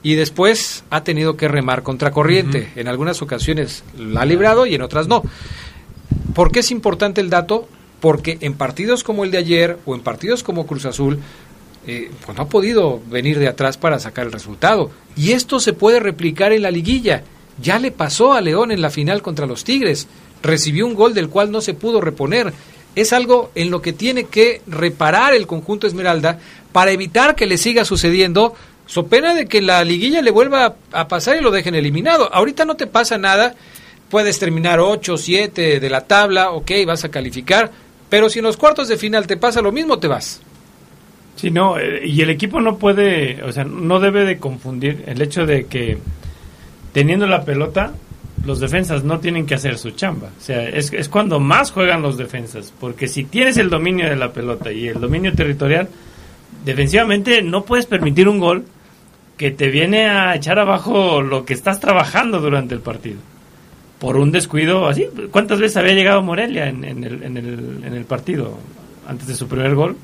y 0.01 0.15
después 0.15 0.85
ha 0.89 1.03
tenido 1.03 1.35
que 1.35 1.49
remar 1.49 1.83
contra 1.83 2.11
corriente. 2.11 2.69
En 2.77 2.87
algunas 2.87 3.21
ocasiones 3.21 3.83
la 3.97 4.21
ha 4.21 4.25
librado 4.25 4.65
y 4.65 4.75
en 4.75 4.81
otras 4.81 5.09
no. 5.09 5.23
¿Por 6.33 6.53
qué 6.53 6.61
es 6.61 6.71
importante 6.71 7.19
el 7.19 7.29
dato? 7.29 7.67
Porque 7.99 8.37
en 8.39 8.53
partidos 8.53 9.03
como 9.03 9.25
el 9.25 9.31
de 9.31 9.39
ayer 9.39 9.77
o 9.85 9.93
en 9.93 9.99
partidos 9.99 10.41
como 10.41 10.65
Cruz 10.65 10.85
Azul, 10.85 11.19
eh, 11.87 12.11
pues 12.25 12.37
no 12.37 12.43
ha 12.43 12.49
podido 12.49 12.99
venir 13.07 13.37
de 13.39 13.47
atrás 13.47 13.77
para 13.77 13.99
sacar 13.99 14.25
el 14.25 14.31
resultado. 14.31 14.91
Y 15.15 15.31
esto 15.31 15.59
se 15.59 15.73
puede 15.73 15.99
replicar 15.99 16.51
en 16.51 16.63
la 16.63 16.71
liguilla. 16.71 17.23
Ya 17.61 17.79
le 17.79 17.91
pasó 17.91 18.33
a 18.33 18.41
León 18.41 18.71
en 18.71 18.81
la 18.81 18.89
final 18.89 19.21
contra 19.21 19.45
los 19.45 19.63
Tigres. 19.63 20.07
Recibió 20.41 20.85
un 20.85 20.95
gol 20.95 21.13
del 21.13 21.29
cual 21.29 21.51
no 21.51 21.61
se 21.61 21.73
pudo 21.73 22.01
reponer. 22.01 22.53
Es 22.95 23.13
algo 23.13 23.51
en 23.55 23.71
lo 23.71 23.81
que 23.81 23.93
tiene 23.93 24.25
que 24.25 24.61
reparar 24.67 25.33
el 25.33 25.47
conjunto 25.47 25.85
Esmeralda 25.85 26.39
para 26.71 26.91
evitar 26.91 27.35
que 27.35 27.45
le 27.45 27.57
siga 27.57 27.85
sucediendo, 27.85 28.53
so 28.85 29.07
pena 29.07 29.33
de 29.33 29.45
que 29.47 29.61
la 29.61 29.83
liguilla 29.83 30.21
le 30.21 30.31
vuelva 30.31 30.75
a, 30.91 31.07
pasar 31.07 31.37
y 31.37 31.41
lo 31.41 31.51
dejen 31.51 31.75
eliminado. 31.75 32.33
Ahorita 32.33 32.65
no 32.65 32.75
te 32.75 32.87
pasa 32.87 33.17
nada, 33.17 33.55
puedes 34.09 34.39
terminar 34.39 34.79
8, 34.79 35.17
7 35.17 35.79
de 35.79 35.89
la 35.89 36.01
tabla, 36.01 36.51
ok, 36.51 36.71
vas 36.85 37.03
a 37.03 37.11
calificar, 37.11 37.71
pero 38.09 38.29
si 38.29 38.39
en 38.39 38.45
los 38.45 38.57
cuartos 38.57 38.87
de 38.87 38.97
final 38.97 39.27
te 39.27 39.37
pasa 39.37 39.61
lo 39.61 39.71
mismo, 39.71 39.99
te 39.99 40.07
vas. 40.07 40.41
Sí, 41.35 41.51
no, 41.51 41.77
eh, 41.77 42.07
y 42.07 42.21
el 42.21 42.29
equipo 42.29 42.61
no 42.61 42.77
puede, 42.77 43.43
o 43.43 43.51
sea, 43.51 43.65
no 43.65 43.99
debe 43.99 44.23
de 44.23 44.37
confundir 44.37 45.03
el 45.07 45.21
hecho 45.21 45.45
de 45.45 45.65
que 45.65 45.97
teniendo 46.93 47.27
la 47.27 47.43
pelota, 47.43 47.93
los 48.45 48.59
defensas 48.59 49.03
no 49.03 49.19
tienen 49.19 49.45
que 49.45 49.55
hacer 49.55 49.77
su 49.77 49.91
chamba. 49.91 50.29
O 50.37 50.41
sea, 50.41 50.67
es, 50.69 50.93
es 50.93 51.09
cuando 51.09 51.39
más 51.39 51.71
juegan 51.71 52.01
los 52.01 52.17
defensas, 52.17 52.73
porque 52.79 53.07
si 53.07 53.25
tienes 53.25 53.57
el 53.57 53.69
dominio 53.69 54.09
de 54.09 54.15
la 54.15 54.31
pelota 54.31 54.71
y 54.71 54.87
el 54.87 55.01
dominio 55.01 55.33
territorial, 55.33 55.89
defensivamente 56.63 57.41
no 57.41 57.65
puedes 57.65 57.85
permitir 57.85 58.29
un 58.29 58.39
gol 58.39 58.65
que 59.37 59.51
te 59.51 59.69
viene 59.69 60.07
a 60.07 60.35
echar 60.35 60.59
abajo 60.59 61.21
lo 61.21 61.43
que 61.43 61.53
estás 61.53 61.79
trabajando 61.79 62.39
durante 62.39 62.73
el 62.73 62.81
partido. 62.81 63.17
Por 63.99 64.17
un 64.17 64.31
descuido 64.31 64.87
así. 64.87 65.07
¿Cuántas 65.31 65.59
veces 65.59 65.77
había 65.77 65.93
llegado 65.93 66.21
Morelia 66.21 66.67
en, 66.67 66.83
el, 66.83 67.23
en, 67.23 67.37
el, 67.37 67.83
en 67.85 67.93
el 67.93 68.05
partido 68.05 68.57
antes 69.07 69.27
de 69.27 69.35
su 69.35 69.47
primer 69.47 69.75
gol? 69.75 69.97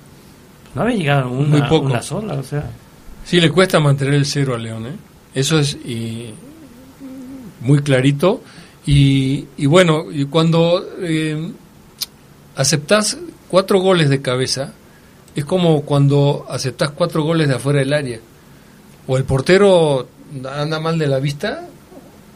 No 0.75 0.81
había 0.83 0.95
llegado 0.97 1.29
una, 1.29 1.47
Muy 1.49 1.61
poco. 1.63 1.85
una 1.87 2.01
sola, 2.01 2.35
o 2.35 2.43
sea. 2.43 2.69
Sí, 3.25 3.39
le 3.39 3.49
cuesta 3.51 3.79
mantener 3.79 4.15
el 4.15 4.25
cero 4.25 4.55
a 4.55 4.57
León, 4.57 4.87
¿eh? 4.87 4.95
Eso 5.33 5.59
es 5.59 5.75
y, 5.75 6.33
muy 7.61 7.81
clarito. 7.81 8.41
Y, 8.85 9.45
y 9.57 9.65
bueno, 9.67 10.05
y 10.11 10.25
cuando 10.25 10.83
eh, 11.01 11.51
aceptás 12.55 13.17
cuatro 13.47 13.79
goles 13.79 14.09
de 14.09 14.21
cabeza, 14.21 14.73
es 15.35 15.45
como 15.45 15.81
cuando 15.83 16.45
aceptás 16.49 16.91
cuatro 16.91 17.23
goles 17.23 17.47
de 17.47 17.55
afuera 17.55 17.79
del 17.79 17.93
área. 17.93 18.19
O 19.07 19.17
el 19.17 19.23
portero 19.23 20.07
anda 20.51 20.79
mal 20.79 20.97
de 20.97 21.07
la 21.07 21.19
vista, 21.19 21.67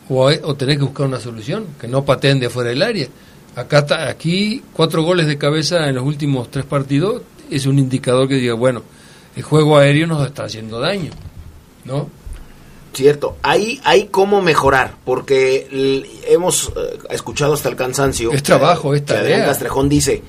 o, 0.10 0.26
o 0.26 0.56
tenés 0.56 0.78
que 0.78 0.84
buscar 0.84 1.08
una 1.08 1.20
solución, 1.20 1.66
que 1.80 1.88
no 1.88 2.06
pateen 2.06 2.40
de 2.40 2.48
afuera 2.48 2.70
del 2.70 2.82
área. 2.82 3.08
Acá 3.56 3.86
aquí 4.10 4.62
cuatro 4.74 5.04
goles 5.04 5.28
de 5.28 5.38
cabeza 5.38 5.88
en 5.88 5.96
los 5.96 6.04
últimos 6.06 6.52
tres 6.52 6.66
partidos 6.66 7.22
es 7.52 7.66
un 7.66 7.80
indicador 7.80 8.28
que 8.28 8.36
diga, 8.36 8.54
bueno, 8.54 8.82
el 9.36 9.44
juego 9.44 9.78
aéreo 9.78 10.08
nos 10.08 10.26
está 10.26 10.46
haciendo 10.46 10.80
daño, 10.80 11.12
¿no? 11.86 12.10
Cierto, 12.94 13.36
hay, 13.42 13.82
hay 13.84 14.06
cómo 14.08 14.42
mejorar, 14.42 14.96
porque 15.04 15.68
hemos 16.30 16.70
eh, 16.78 16.98
escuchado 17.10 17.54
hasta 17.54 17.68
el 17.68 17.76
cansancio. 17.76 18.32
Es 18.32 18.42
trabajo, 18.44 18.94
es 18.94 19.02
que 19.02 19.08
tarea. 19.08 19.46
Castrejón 19.46 19.90
dice, 19.90 20.24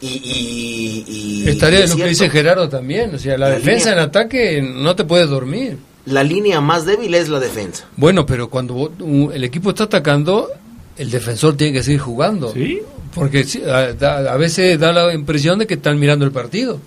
y... 0.00 0.06
y, 0.06 1.04
y- 1.08 1.48
Es 1.48 1.58
tarea 1.58 1.80
de 1.80 1.88
lo 1.88 1.96
que 1.96 2.06
dice 2.08 2.30
Gerardo 2.30 2.68
también, 2.68 3.12
o 3.14 3.18
sea, 3.18 3.36
la, 3.36 3.48
La 3.48 3.54
defensa 3.56 3.90
línea- 3.90 4.02
en 4.04 4.08
ataque 4.08 4.62
no 4.62 4.94
te 4.94 5.04
puedes 5.04 5.28
dormir. 5.28 5.78
La 6.06 6.22
línea 6.22 6.60
más 6.60 6.84
débil 6.86 7.12
es 7.14 7.28
la 7.28 7.40
defensa. 7.40 7.86
Bueno, 7.96 8.24
pero 8.24 8.48
cuando 8.48 8.74
vos- 8.74 8.90
un- 9.00 9.32
el 9.34 9.42
equipo 9.42 9.70
está 9.70 9.84
atacando, 9.84 10.48
el 10.96 11.10
defensor 11.10 11.56
tiene 11.56 11.72
que 11.72 11.82
seguir 11.82 12.00
jugando. 12.00 12.52
Sí. 12.52 12.80
Porque 13.14 13.44
sí, 13.44 13.62
a, 13.64 13.92
da- 13.92 14.32
a 14.32 14.36
veces 14.36 14.78
da 14.78 14.92
la 14.92 15.12
impresión 15.12 15.58
de 15.58 15.66
que 15.66 15.74
están 15.74 15.98
mirando 15.98 16.24
el 16.24 16.32
partido. 16.32 16.78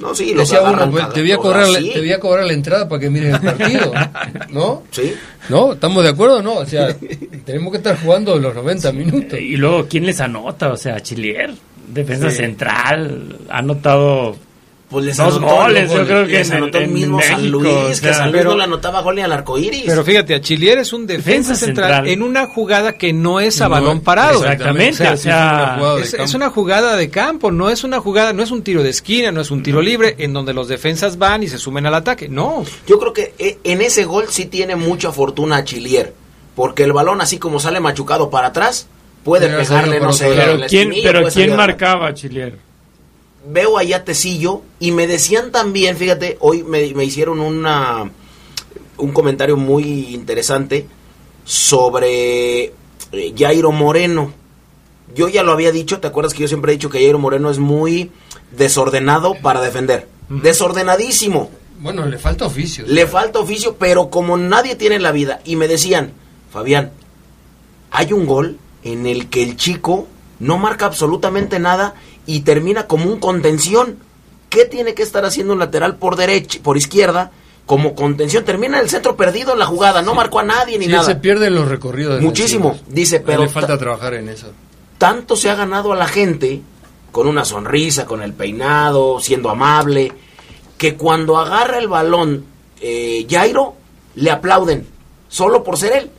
No, 0.00 0.14
sí, 0.14 0.34
los 0.34 0.48
Decía 0.50 0.68
uno, 0.68 0.90
pues, 0.90 1.08
te 1.12 1.20
voy, 1.20 1.30
a 1.32 1.36
cobrar 1.36 1.68
la, 1.68 1.78
te 1.78 2.00
voy 2.00 2.12
a 2.12 2.18
cobrar 2.18 2.44
la 2.44 2.52
entrada 2.54 2.88
para 2.88 3.00
que 3.00 3.10
mires 3.10 3.34
el 3.34 3.40
partido, 3.40 3.92
¿no? 4.50 4.82
Sí. 4.90 5.14
¿No? 5.48 5.74
¿Estamos 5.74 6.02
de 6.02 6.08
acuerdo 6.10 6.38
o 6.38 6.42
no? 6.42 6.54
O 6.54 6.66
sea, 6.66 6.96
tenemos 7.44 7.70
que 7.70 7.76
estar 7.76 7.96
jugando 8.02 8.36
los 8.38 8.52
90 8.54 8.90
minutos. 8.92 9.38
Y 9.38 9.56
luego, 9.56 9.86
¿quién 9.88 10.04
les 10.06 10.20
anota? 10.20 10.72
O 10.72 10.76
sea, 10.76 10.98
Chilier, 11.00 11.52
defensa 11.88 12.30
Sí. 12.30 12.36
central, 12.38 13.36
ha 13.48 13.58
anotado 13.58 14.36
Pues 14.92 15.06
les 15.06 15.16
Dos 15.16 15.36
anotó, 15.38 15.54
goles, 15.56 15.86
luego 15.88 16.02
yo 16.02 16.06
creo 16.06 16.26
que 16.26 16.32
les 16.32 16.48
en 16.50 16.56
el- 16.56 16.62
anotó 16.64 16.78
el 16.78 16.88
mismo 16.88 17.20
San 17.22 17.50
Luis, 17.50 17.72
o 17.74 17.88
que 17.88 17.94
sea, 17.94 18.14
San 18.14 18.30
Luis 18.30 18.40
pero- 18.42 18.50
no 18.50 18.56
le 18.58 18.64
anotaba 18.64 19.00
gol 19.00 19.14
ni 19.16 19.22
al 19.22 19.32
arco 19.32 19.56
iris. 19.58 19.84
Pero 19.86 20.04
fíjate, 20.04 20.34
Achillier 20.34 20.78
es 20.78 20.92
un 20.92 21.06
defensa, 21.06 21.30
Defensa 21.30 21.54
central, 21.56 21.88
central. 21.94 22.08
en 22.08 22.22
una 22.22 22.46
jugada 22.46 22.92
que 22.92 23.12
no 23.12 23.40
es 23.40 23.60
a 23.60 23.64
No, 23.64 23.70
balón 23.70 24.00
parado. 24.02 24.40
Exactamente, 24.42 25.02
O 25.08 25.12
o 25.14 25.16
sea, 25.16 25.16
sea, 25.16 25.22
es 25.22 25.26
una 25.26 25.76
jugada 25.78 25.96
de 25.96 26.02
Es, 26.02 26.10
campo. 26.10 26.24
es 26.24 26.34
una 26.34 26.50
jugada 26.50 26.96
de 26.96 27.10
campo, 27.10 27.50
no 27.50 27.70
es 27.70 27.84
una 27.84 28.00
jugada, 28.00 28.32
no 28.34 28.42
es 28.42 28.50
un 28.50 28.62
tiro 28.62 28.82
de 28.82 28.90
esquina, 28.90 29.32
no 29.32 29.40
es 29.40 29.50
un 29.50 29.62
tiro 29.62 29.80
libre 29.80 30.14
en 30.18 30.32
donde 30.34 30.52
los 30.52 30.68
defensas 30.68 31.16
van 31.18 31.42
y 31.42 31.48
se 31.48 31.56
sumen 31.58 31.86
al 31.86 31.94
ataque. 31.94 32.28
No, 32.28 32.64
Yo 32.86 32.98
creo 32.98 33.12
que 33.14 33.32
eh, 33.38 33.58
en 33.64 33.80
ese 33.80 34.04
gol 34.04 34.26
sí 34.28 34.44
tiene 34.46 34.76
mucha 34.76 35.10
fortuna 35.10 35.64
Chilier. 35.64 36.12
porque 36.54 36.84
el 36.84 36.92
balón 36.92 37.22
así 37.22 37.38
como 37.38 37.58
sale 37.58 37.80
machucado 37.80 38.28
para 38.28 38.48
atrás, 38.48 38.86
puede 39.24 39.46
Pero 39.46 39.58
pegarle, 39.60 40.00
no 40.00 40.06
por 40.06 40.14
sé, 40.14 40.26
Pero 40.36 40.56
la 40.58 40.66
quién, 40.66 40.92
pero 41.02 41.20
quién 41.20 41.30
salir 41.30 41.52
a- 41.52 41.56
marcaba, 41.56 42.12
Chilier. 42.12 42.58
Veo 43.46 43.78
ahí 43.78 43.92
a 43.92 44.04
Tecillo 44.04 44.62
y 44.78 44.92
me 44.92 45.06
decían 45.06 45.52
también, 45.52 45.96
fíjate, 45.96 46.36
hoy 46.40 46.62
me, 46.62 46.94
me 46.94 47.04
hicieron 47.04 47.40
una 47.40 48.10
un 48.98 49.12
comentario 49.12 49.56
muy 49.56 50.14
interesante 50.14 50.86
sobre 51.44 52.64
eh, 52.64 53.34
Jairo 53.36 53.72
Moreno. 53.72 54.32
Yo 55.14 55.28
ya 55.28 55.42
lo 55.42 55.52
había 55.52 55.72
dicho, 55.72 56.00
¿te 56.00 56.06
acuerdas 56.06 56.32
que 56.32 56.40
yo 56.40 56.48
siempre 56.48 56.72
he 56.72 56.76
dicho 56.76 56.88
que 56.88 56.98
Jairo 56.98 57.18
Moreno 57.18 57.50
es 57.50 57.58
muy 57.58 58.10
desordenado 58.52 59.34
para 59.42 59.60
defender? 59.60 60.08
Desordenadísimo. 60.28 61.50
Bueno, 61.80 62.06
le 62.06 62.18
falta 62.18 62.46
oficio. 62.46 62.84
Le 62.86 63.06
falta 63.06 63.40
oficio, 63.40 63.76
pero 63.76 64.08
como 64.08 64.36
nadie 64.36 64.76
tiene 64.76 64.96
en 64.96 65.02
la 65.02 65.12
vida. 65.12 65.40
Y 65.44 65.56
me 65.56 65.68
decían, 65.68 66.12
Fabián, 66.52 66.92
hay 67.90 68.12
un 68.12 68.24
gol 68.24 68.58
en 68.84 69.06
el 69.06 69.28
que 69.28 69.42
el 69.42 69.56
chico 69.56 70.06
no 70.38 70.58
marca 70.58 70.86
absolutamente 70.86 71.58
nada 71.58 71.94
y 72.26 72.40
termina 72.40 72.86
como 72.86 73.06
un 73.10 73.18
contención. 73.20 73.98
¿Qué 74.48 74.64
tiene 74.66 74.94
que 74.94 75.02
estar 75.02 75.24
haciendo 75.24 75.52
un 75.54 75.58
lateral 75.58 75.96
por 75.96 76.16
derecha, 76.16 76.58
por 76.62 76.76
izquierda, 76.76 77.30
como 77.64 77.94
contención? 77.94 78.44
Termina 78.44 78.76
en 78.78 78.84
el 78.84 78.90
centro 78.90 79.16
perdido 79.16 79.52
en 79.54 79.58
la 79.58 79.66
jugada, 79.66 80.02
no 80.02 80.14
marcó 80.14 80.40
a 80.40 80.44
nadie 80.44 80.78
ni 80.78 80.84
Sí, 80.86 80.90
nada. 80.92 81.04
se 81.04 81.14
pierden 81.16 81.54
los 81.54 81.68
recorridos. 81.68 82.20
Muchísimo, 82.20 82.78
dice, 82.88 83.20
pero 83.20 83.42
Le 83.44 83.48
falta 83.48 83.68
ta- 83.74 83.78
trabajar 83.78 84.14
en 84.14 84.28
eso. 84.28 84.48
tanto 84.98 85.36
se 85.36 85.48
ha 85.48 85.54
ganado 85.54 85.92
a 85.92 85.96
la 85.96 86.06
gente 86.06 86.60
con 87.10 87.26
una 87.26 87.44
sonrisa, 87.44 88.04
con 88.06 88.22
el 88.22 88.34
peinado, 88.34 89.20
siendo 89.20 89.48
amable, 89.50 90.12
que 90.78 90.96
cuando 90.96 91.38
agarra 91.38 91.78
el 91.78 91.88
balón 91.88 92.44
eh, 92.80 93.26
Jairo, 93.30 93.74
le 94.16 94.30
aplauden, 94.30 94.86
solo 95.28 95.62
por 95.64 95.78
ser 95.78 95.92
él. 95.96 96.10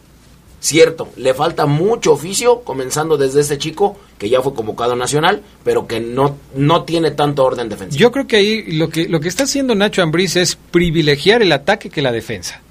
Cierto, 0.59 1.09
le 1.17 1.33
falta 1.33 1.65
mucho 1.65 2.13
oficio, 2.13 2.61
comenzando 2.61 3.17
desde 3.17 3.41
este 3.41 3.57
chico 3.57 3.97
que 4.23 4.29
ya 4.29 4.41
fue 4.41 4.53
convocado 4.53 4.95
nacional, 4.95 5.41
pero 5.65 5.85
que 5.85 5.99
no, 5.99 6.37
no 6.55 6.83
tiene 6.83 7.11
tanto 7.11 7.43
orden 7.43 7.67
defensivo. 7.67 7.99
Yo 7.99 8.09
creo 8.13 8.25
que 8.25 8.37
ahí 8.37 8.71
lo 8.71 8.87
que, 8.87 9.09
lo 9.09 9.19
que 9.19 9.27
está 9.27 9.43
haciendo 9.43 9.75
Nacho 9.75 10.01
Ambriz 10.01 10.37
es 10.37 10.55
privilegiar 10.55 11.41
el 11.41 11.51
ataque 11.51 11.89
que 11.89 12.01
la 12.01 12.13
defensa. 12.13 12.61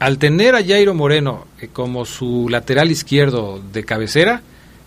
Al 0.00 0.18
tener 0.18 0.56
a 0.56 0.64
Jairo 0.64 0.94
Moreno 0.94 1.46
eh, 1.60 1.68
como 1.72 2.04
su 2.04 2.48
lateral 2.48 2.90
izquierdo 2.90 3.62
de 3.72 3.84
cabecera, 3.84 4.42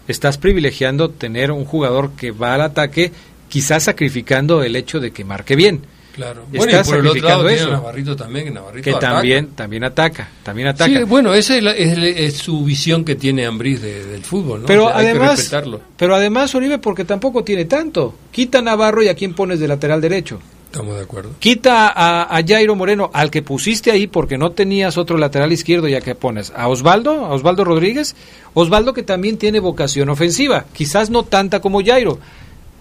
estás 0.10 0.38
privilegiando 0.38 1.12
tener 1.12 1.50
un 1.50 1.64
jugador 1.64 2.12
que 2.12 2.32
va 2.32 2.56
al 2.56 2.62
ataque, 2.62 3.14
quizás 3.48 3.84
sacrificando 3.84 4.64
el 4.64 4.76
hecho 4.76 5.00
de 5.00 5.12
que 5.12 5.24
marque 5.24 5.56
bien. 5.56 5.80
Claro. 6.14 6.42
Está 6.52 6.58
Bueno, 6.58 6.80
y 6.80 6.84
por 6.84 6.98
el 6.98 7.08
otro 7.08 7.22
lado 7.30 7.42
tiene 7.48 7.56
eso. 7.62 7.68
a 7.70 7.72
Navarrito 7.72 8.16
también, 8.16 8.46
que 8.46 8.52
Navarrito 8.52 8.84
Que 8.84 8.90
ataca. 8.92 9.14
también, 9.14 9.48
también 9.56 9.84
ataca, 9.86 10.30
también 10.44 10.68
ataca. 10.68 10.98
Sí, 11.00 11.04
bueno, 11.06 11.34
esa 11.34 11.56
es, 11.58 11.64
la- 11.64 11.72
es- 11.72 11.98
es 11.98 12.38
su 12.38 12.64
visión 12.66 13.06
que 13.06 13.16
tiene 13.16 13.46
Ambriz 13.46 13.82
de- 13.82 14.06
del 14.06 14.24
fútbol, 14.24 14.62
¿no? 14.62 14.68
Pero 14.68 14.86
O 14.86 14.88
sea, 14.90 14.98
hay 14.98 15.06
que 15.06 15.12
además, 15.12 15.38
respetarlo. 15.38 15.82
pero 15.98 16.16
además 16.16 16.54
Oribe 16.56 16.78
porque 16.80 17.06
tampoco 17.06 17.44
tiene 17.44 17.66
tanto. 17.66 18.14
Quita 18.32 18.60
a 18.60 18.62
Navarro 18.62 19.02
y 19.04 19.08
a 19.08 19.16
quién 19.16 19.34
pones 19.34 19.60
de 19.60 19.68
lateral 19.68 20.02
derecho. 20.02 20.40
Estamos 20.66 20.96
de 20.96 21.02
acuerdo. 21.02 21.32
Quita 21.40 21.90
a, 21.90 22.24
a 22.38 22.44
Jairo 22.48 22.76
Moreno, 22.76 23.10
al 23.14 23.30
que 23.30 23.42
pusiste 23.42 23.92
ahí 23.92 24.08
porque 24.08 24.38
no 24.38 24.52
tenías 24.52 24.98
otro 24.98 25.18
lateral 25.18 25.52
izquierdo, 25.52 25.88
ya 25.90 26.00
que 26.00 26.16
pones 26.16 26.54
a 26.56 26.70
Osvaldo, 26.70 27.26
a 27.26 27.34
Osvaldo 27.34 27.66
Rodríguez, 27.66 28.16
Osvaldo 28.54 28.94
que 28.94 29.04
también 29.04 29.38
tiene 29.38 29.60
vocación 29.60 30.08
ofensiva, 30.10 30.64
quizás 30.74 31.10
no 31.10 31.24
tanta 31.24 31.60
como 31.60 31.84
Jairo, 31.84 32.20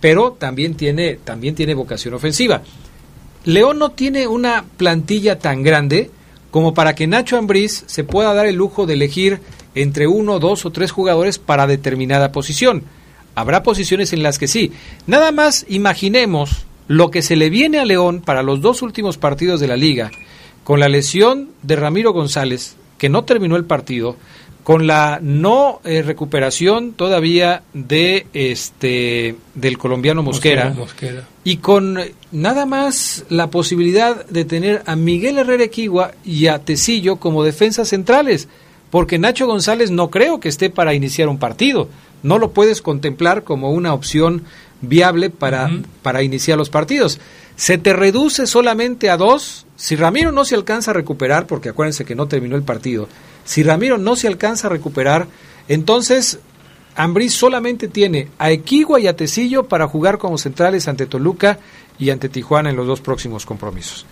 pero 0.01 0.36
también 0.39 0.74
tiene, 0.74 1.19
también 1.24 1.57
tiene 1.57 1.74
vocación 1.74 2.15
ofensiva. 2.15 2.62
León 3.45 3.79
no 3.79 3.91
tiene 3.91 4.27
una 4.27 4.65
plantilla 4.77 5.39
tan 5.39 5.62
grande 5.62 6.11
como 6.51 6.75
para 6.75 6.95
que 6.95 7.07
Nacho 7.07 7.39
Ambriz 7.39 7.85
se 7.87 8.05
pueda 8.05 8.35
dar 8.35 8.47
el 8.47 8.57
lujo 8.57 8.87
de 8.87 8.95
elegir 8.95 9.41
entre 9.75 10.07
uno, 10.07 10.39
dos 10.39 10.67
o 10.67 10.71
tres 10.71 10.91
jugadores 10.91 11.39
para 11.39 11.67
determinada 11.67 12.33
posición. 12.33 12.83
Habrá 13.35 13.62
posiciones 13.62 14.12
en 14.12 14.23
las 14.23 14.39
que 14.39 14.49
sí. 14.49 14.73
Nada 15.07 15.33
más 15.33 15.65
imaginemos 15.69 16.67
lo 16.89 17.11
que 17.11 17.23
se 17.23 17.37
le 17.37 17.51
viene 17.51 17.79
a 17.79 17.85
León 17.85 18.21
para 18.21 18.43
los 18.43 18.61
dos 18.61 18.83
últimos 18.83 19.17
partidos 19.17 19.61
de 19.61 19.69
la 19.69 19.77
liga, 19.77 20.11
con 20.65 20.81
la 20.81 20.89
lesión 20.89 21.51
de 21.62 21.77
Ramiro 21.77 22.12
González, 22.12 22.77
que 22.99 23.09
no 23.09 23.25
terminó 23.25 23.57
el 23.57 23.65
partido, 23.65 24.17
con 24.71 24.87
la 24.87 25.19
no 25.21 25.81
eh, 25.83 26.01
recuperación 26.01 26.93
todavía 26.93 27.65
de 27.75 28.29
este 28.33 29.35
del 29.57 29.79
colombiano 29.79 30.23
Mosquera, 30.23 30.71
Mosquera. 30.71 31.27
y 31.43 31.57
con 31.57 31.99
nada 32.31 32.67
más 32.67 33.25
la 33.31 33.51
posibilidad 33.51 34.25
de 34.27 34.45
tener 34.45 34.85
a 34.87 34.95
Miguel 34.95 35.39
Herrera 35.39 35.65
Equigua 35.65 36.13
y 36.25 36.47
a 36.47 36.61
Tecillo 36.61 37.17
como 37.17 37.43
defensas 37.43 37.89
centrales, 37.89 38.47
porque 38.91 39.19
Nacho 39.19 39.49
González 39.49 39.91
no 39.91 40.09
creo 40.09 40.39
que 40.39 40.49
esté 40.49 40.71
para 40.71 40.95
iniciar 40.95 41.29
un 41.29 41.41
partido, 41.41 41.89
no 42.23 42.39
lo 42.39 42.53
puedes 42.53 42.81
contemplar 42.81 43.43
como 43.43 43.73
una 43.73 43.93
opción 43.93 44.45
viable 44.83 45.31
para, 45.31 45.69
para 46.03 46.23
iniciar 46.23 46.57
los 46.57 46.71
partidos. 46.71 47.19
Se 47.57 47.77
te 47.77 47.93
reduce 47.93 48.47
solamente 48.47 49.11
a 49.11 49.17
dos, 49.17 49.67
si 49.75 49.97
Ramiro 49.97 50.31
no 50.31 50.45
se 50.45 50.55
alcanza 50.55 50.93
a 50.93 50.95
recuperar, 50.95 51.49
porque 51.49 51.71
acuérdense 51.71 52.05
que 52.05 52.15
no 52.15 52.29
terminó 52.29 52.55
el 52.55 52.63
partido, 52.63 53.09
si 53.51 53.62
Ramiro 53.64 53.98
no 53.98 54.14
se 54.14 54.28
alcanza 54.28 54.68
a 54.68 54.70
recuperar, 54.70 55.27
entonces 55.68 56.39
Ambriz 56.94 57.32
solamente 57.35 57.89
tiene 57.89 58.28
a 58.39 58.51
Equigua 58.51 59.01
y 59.01 59.06
a 59.06 59.16
Tecillo 59.16 59.64
para 59.68 59.89
jugar 59.89 60.18
como 60.18 60.39
centrales 60.39 60.86
ante 60.89 61.06
Toluca 61.06 61.59
y 61.98 62.10
ante 62.10 62.28
Tijuana 62.28 62.70
en 62.70 62.77
los 62.77 62.86
dos 62.86 63.01
próximos 63.01 63.47
compromisos. 63.47 64.06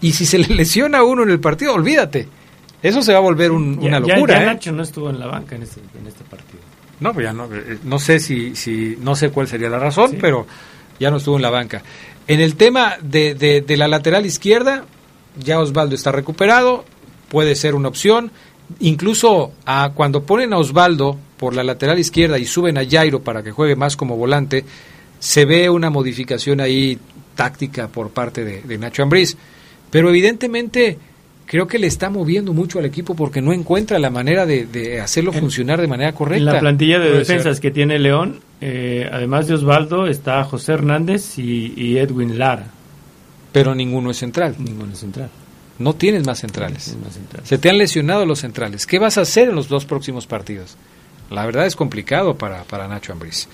Y 0.00 0.12
si 0.12 0.26
se 0.26 0.38
le 0.38 0.48
lesiona 0.54 0.98
a 0.98 1.04
uno 1.04 1.22
en 1.22 1.30
el 1.30 1.40
partido, 1.40 1.72
olvídate. 1.74 2.28
Eso 2.82 3.00
se 3.02 3.12
va 3.12 3.18
a 3.18 3.22
volver 3.22 3.50
un- 3.52 3.80
Ya- 3.80 3.88
una 3.88 4.00
ya- 4.06 4.14
locura. 4.16 4.34
ya 4.36 4.42
¿eh? 4.42 4.46
Nacho 4.46 4.72
no 4.72 4.82
estuvo 4.82 5.08
en 5.10 5.18
la 5.18 5.26
banca 5.26 5.56
en 5.56 5.62
este, 5.62 5.80
en 5.98 6.06
este 6.06 6.24
partido. 6.24 6.60
No, 7.00 7.12
pues 7.14 7.24
ya 7.24 7.32
no, 7.32 7.46
eh, 7.54 7.78
no 7.84 7.98
sé 7.98 8.20
si, 8.20 8.54
si, 8.54 8.96
no 9.00 9.16
sé 9.16 9.30
cuál 9.30 9.48
sería 9.48 9.68
la 9.70 9.78
razón, 9.78 10.10
Sí. 10.10 10.18
pero 10.20 10.46
ya 11.00 11.10
no 11.10 11.16
estuvo 11.16 11.36
en 11.36 11.42
la 11.42 11.50
banca. 11.50 11.82
En 12.26 12.40
el 12.40 12.56
tema 12.56 12.94
de, 13.02 13.34
de, 13.34 13.62
de 13.62 13.76
la 13.76 13.88
lateral 13.88 14.26
izquierda, 14.26 14.84
ya 15.38 15.58
Osvaldo 15.60 15.94
está 15.94 16.12
recuperado, 16.12 16.84
puede 17.28 17.54
ser 17.56 17.74
una 17.74 17.88
opción. 17.88 18.30
Incluso 18.80 19.52
a, 19.66 19.92
cuando 19.94 20.22
ponen 20.24 20.52
a 20.52 20.58
Osvaldo 20.58 21.16
por 21.36 21.54
la 21.54 21.62
lateral 21.62 21.98
izquierda 21.98 22.38
y 22.38 22.46
suben 22.46 22.78
a 22.78 22.88
Jairo 22.88 23.20
para 23.22 23.42
que 23.42 23.50
juegue 23.50 23.76
más 23.76 23.96
como 23.96 24.16
volante, 24.16 24.64
se 25.18 25.44
ve 25.44 25.68
una 25.70 25.90
modificación 25.90 26.60
ahí 26.60 26.98
táctica 27.34 27.88
por 27.88 28.10
parte 28.10 28.44
de, 28.44 28.62
de 28.62 28.78
Nacho 28.78 29.02
Ambriz. 29.02 29.36
Pero 29.90 30.08
evidentemente 30.08 30.98
creo 31.46 31.66
que 31.66 31.78
le 31.78 31.86
está 31.86 32.08
moviendo 32.08 32.52
mucho 32.54 32.78
al 32.78 32.86
equipo 32.86 33.14
porque 33.14 33.42
no 33.42 33.52
encuentra 33.52 33.98
la 33.98 34.08
manera 34.10 34.46
de, 34.46 34.64
de 34.66 35.00
hacerlo 35.00 35.32
funcionar 35.32 35.80
de 35.80 35.86
manera 35.86 36.12
correcta. 36.12 36.38
En 36.38 36.54
la 36.54 36.58
plantilla 36.60 36.98
de 36.98 37.06
Puede 37.08 37.18
defensas 37.18 37.56
ser. 37.56 37.62
que 37.62 37.70
tiene 37.70 37.98
León, 37.98 38.40
eh, 38.62 39.08
además 39.12 39.46
de 39.46 39.54
Osvaldo, 39.54 40.06
está 40.06 40.42
José 40.44 40.72
Hernández 40.72 41.38
y, 41.38 41.74
y 41.76 41.98
Edwin 41.98 42.38
Lara. 42.38 42.68
pero 43.52 43.74
ninguno 43.74 44.10
es 44.10 44.16
central. 44.16 44.56
Ninguno 44.58 44.92
es 44.94 44.98
central. 45.00 45.28
No 45.78 45.94
tienes 45.94 46.26
más 46.26 46.40
centrales. 46.40 46.96
Se 47.44 47.58
te 47.58 47.70
han 47.70 47.78
lesionado 47.78 48.26
los 48.26 48.40
centrales. 48.40 48.86
¿Qué 48.86 48.98
vas 48.98 49.18
a 49.18 49.22
hacer 49.22 49.48
en 49.48 49.56
los 49.56 49.68
dos 49.68 49.84
próximos 49.84 50.26
partidos? 50.26 50.76
La 51.30 51.44
verdad 51.46 51.66
es 51.66 51.74
complicado 51.74 52.36
para, 52.36 52.64
para 52.64 52.86
Nacho 52.86 53.12
Ambriz. 53.12 53.48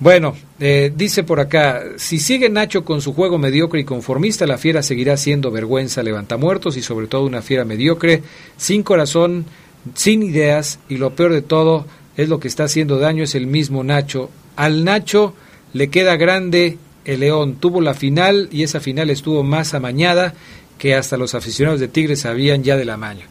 Bueno, 0.00 0.36
eh, 0.60 0.92
dice 0.94 1.24
por 1.24 1.40
acá, 1.40 1.82
si 1.96 2.20
sigue 2.20 2.48
Nacho 2.48 2.84
con 2.84 3.00
su 3.00 3.14
juego 3.14 3.36
mediocre 3.36 3.80
y 3.80 3.84
conformista, 3.84 4.46
la 4.46 4.56
fiera 4.56 4.82
seguirá 4.82 5.16
siendo 5.16 5.50
vergüenza, 5.50 6.04
levantamuertos 6.04 6.76
y 6.76 6.82
sobre 6.82 7.08
todo 7.08 7.24
una 7.24 7.42
fiera 7.42 7.64
mediocre, 7.64 8.22
sin 8.56 8.84
corazón, 8.84 9.46
sin 9.94 10.22
ideas 10.22 10.78
y 10.88 10.98
lo 10.98 11.16
peor 11.16 11.32
de 11.32 11.42
todo 11.42 11.84
es 12.16 12.28
lo 12.28 12.38
que 12.38 12.46
está 12.46 12.64
haciendo 12.64 12.98
daño 13.00 13.24
es 13.24 13.34
el 13.34 13.48
mismo 13.48 13.82
Nacho. 13.82 14.30
Al 14.54 14.84
Nacho 14.84 15.34
le 15.72 15.88
queda 15.88 16.16
grande 16.16 16.78
el 17.04 17.20
León, 17.20 17.56
tuvo 17.56 17.80
la 17.80 17.94
final 17.94 18.48
y 18.52 18.62
esa 18.62 18.78
final 18.78 19.10
estuvo 19.10 19.42
más 19.42 19.74
amañada 19.74 20.34
que 20.78 20.94
hasta 20.94 21.16
los 21.16 21.34
aficionados 21.34 21.80
de 21.80 21.88
Tigres 21.88 22.20
sabían 22.20 22.62
ya 22.62 22.76
del 22.76 22.90
amaño. 22.90 23.26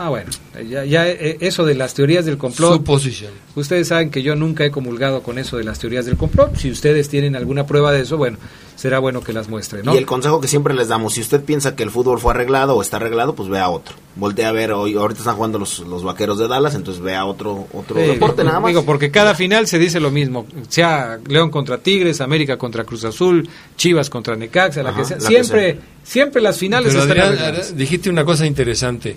Ah, 0.00 0.10
bueno, 0.10 0.30
ya, 0.68 0.84
ya 0.84 1.08
eh, 1.08 1.38
eso 1.40 1.64
de 1.66 1.74
las 1.74 1.92
teorías 1.94 2.24
del 2.24 2.38
complot. 2.38 2.74
Su 2.76 2.84
posición. 2.84 3.32
Ustedes 3.56 3.88
saben 3.88 4.10
que 4.10 4.22
yo 4.22 4.36
nunca 4.36 4.64
he 4.64 4.70
comulgado 4.70 5.22
con 5.24 5.38
eso 5.38 5.56
de 5.56 5.64
las 5.64 5.80
teorías 5.80 6.06
del 6.06 6.16
complot. 6.16 6.54
Si 6.56 6.70
ustedes 6.70 7.08
tienen 7.08 7.34
alguna 7.34 7.66
prueba 7.66 7.90
de 7.90 8.02
eso, 8.02 8.16
bueno, 8.16 8.38
será 8.76 9.00
bueno 9.00 9.22
que 9.22 9.32
las 9.32 9.48
muestren, 9.48 9.84
¿no? 9.84 9.94
Y 9.94 9.98
el 9.98 10.06
consejo 10.06 10.40
que 10.40 10.46
siempre 10.46 10.72
les 10.74 10.86
damos, 10.86 11.14
si 11.14 11.20
usted 11.20 11.42
piensa 11.42 11.74
que 11.74 11.82
el 11.82 11.90
fútbol 11.90 12.20
fue 12.20 12.32
arreglado 12.32 12.76
o 12.76 12.82
está 12.82 12.98
arreglado, 12.98 13.34
pues 13.34 13.48
vea 13.48 13.68
otro. 13.70 13.96
Voltea 14.14 14.50
a 14.50 14.52
ver, 14.52 14.70
hoy 14.72 14.94
ahorita 14.94 15.18
están 15.18 15.34
jugando 15.34 15.58
los, 15.58 15.80
los 15.80 16.04
vaqueros 16.04 16.38
de 16.38 16.46
Dallas, 16.46 16.76
entonces 16.76 17.02
vea 17.02 17.24
otro 17.24 17.66
otro 17.72 17.96
Sí, 18.00 18.06
deporte 18.06 18.44
nada 18.44 18.60
más. 18.60 18.68
Digo, 18.68 18.84
porque 18.84 19.10
cada 19.10 19.34
final 19.34 19.66
se 19.66 19.80
dice 19.80 19.98
lo 19.98 20.12
mismo, 20.12 20.46
sea 20.68 21.18
León 21.26 21.50
contra 21.50 21.78
Tigres, 21.78 22.20
América 22.20 22.56
contra 22.56 22.84
Cruz 22.84 23.04
Azul, 23.04 23.48
Chivas 23.76 24.10
contra 24.10 24.36
Necaxa, 24.36 24.82
la 24.84 24.90
Ajá, 24.90 24.98
que 25.00 25.04
sea. 25.04 25.16
la 25.18 25.22
que 25.22 25.28
siempre, 25.28 25.72
sea. 25.72 25.80
siempre 26.04 26.40
las 26.42 26.56
finales 26.56 26.92
Pero 26.92 27.02
están 27.02 27.18
Adrián, 27.18 27.42
arregladas. 27.42 27.76
dijiste 27.76 28.08
una 28.10 28.24
cosa 28.24 28.46
interesante. 28.46 29.16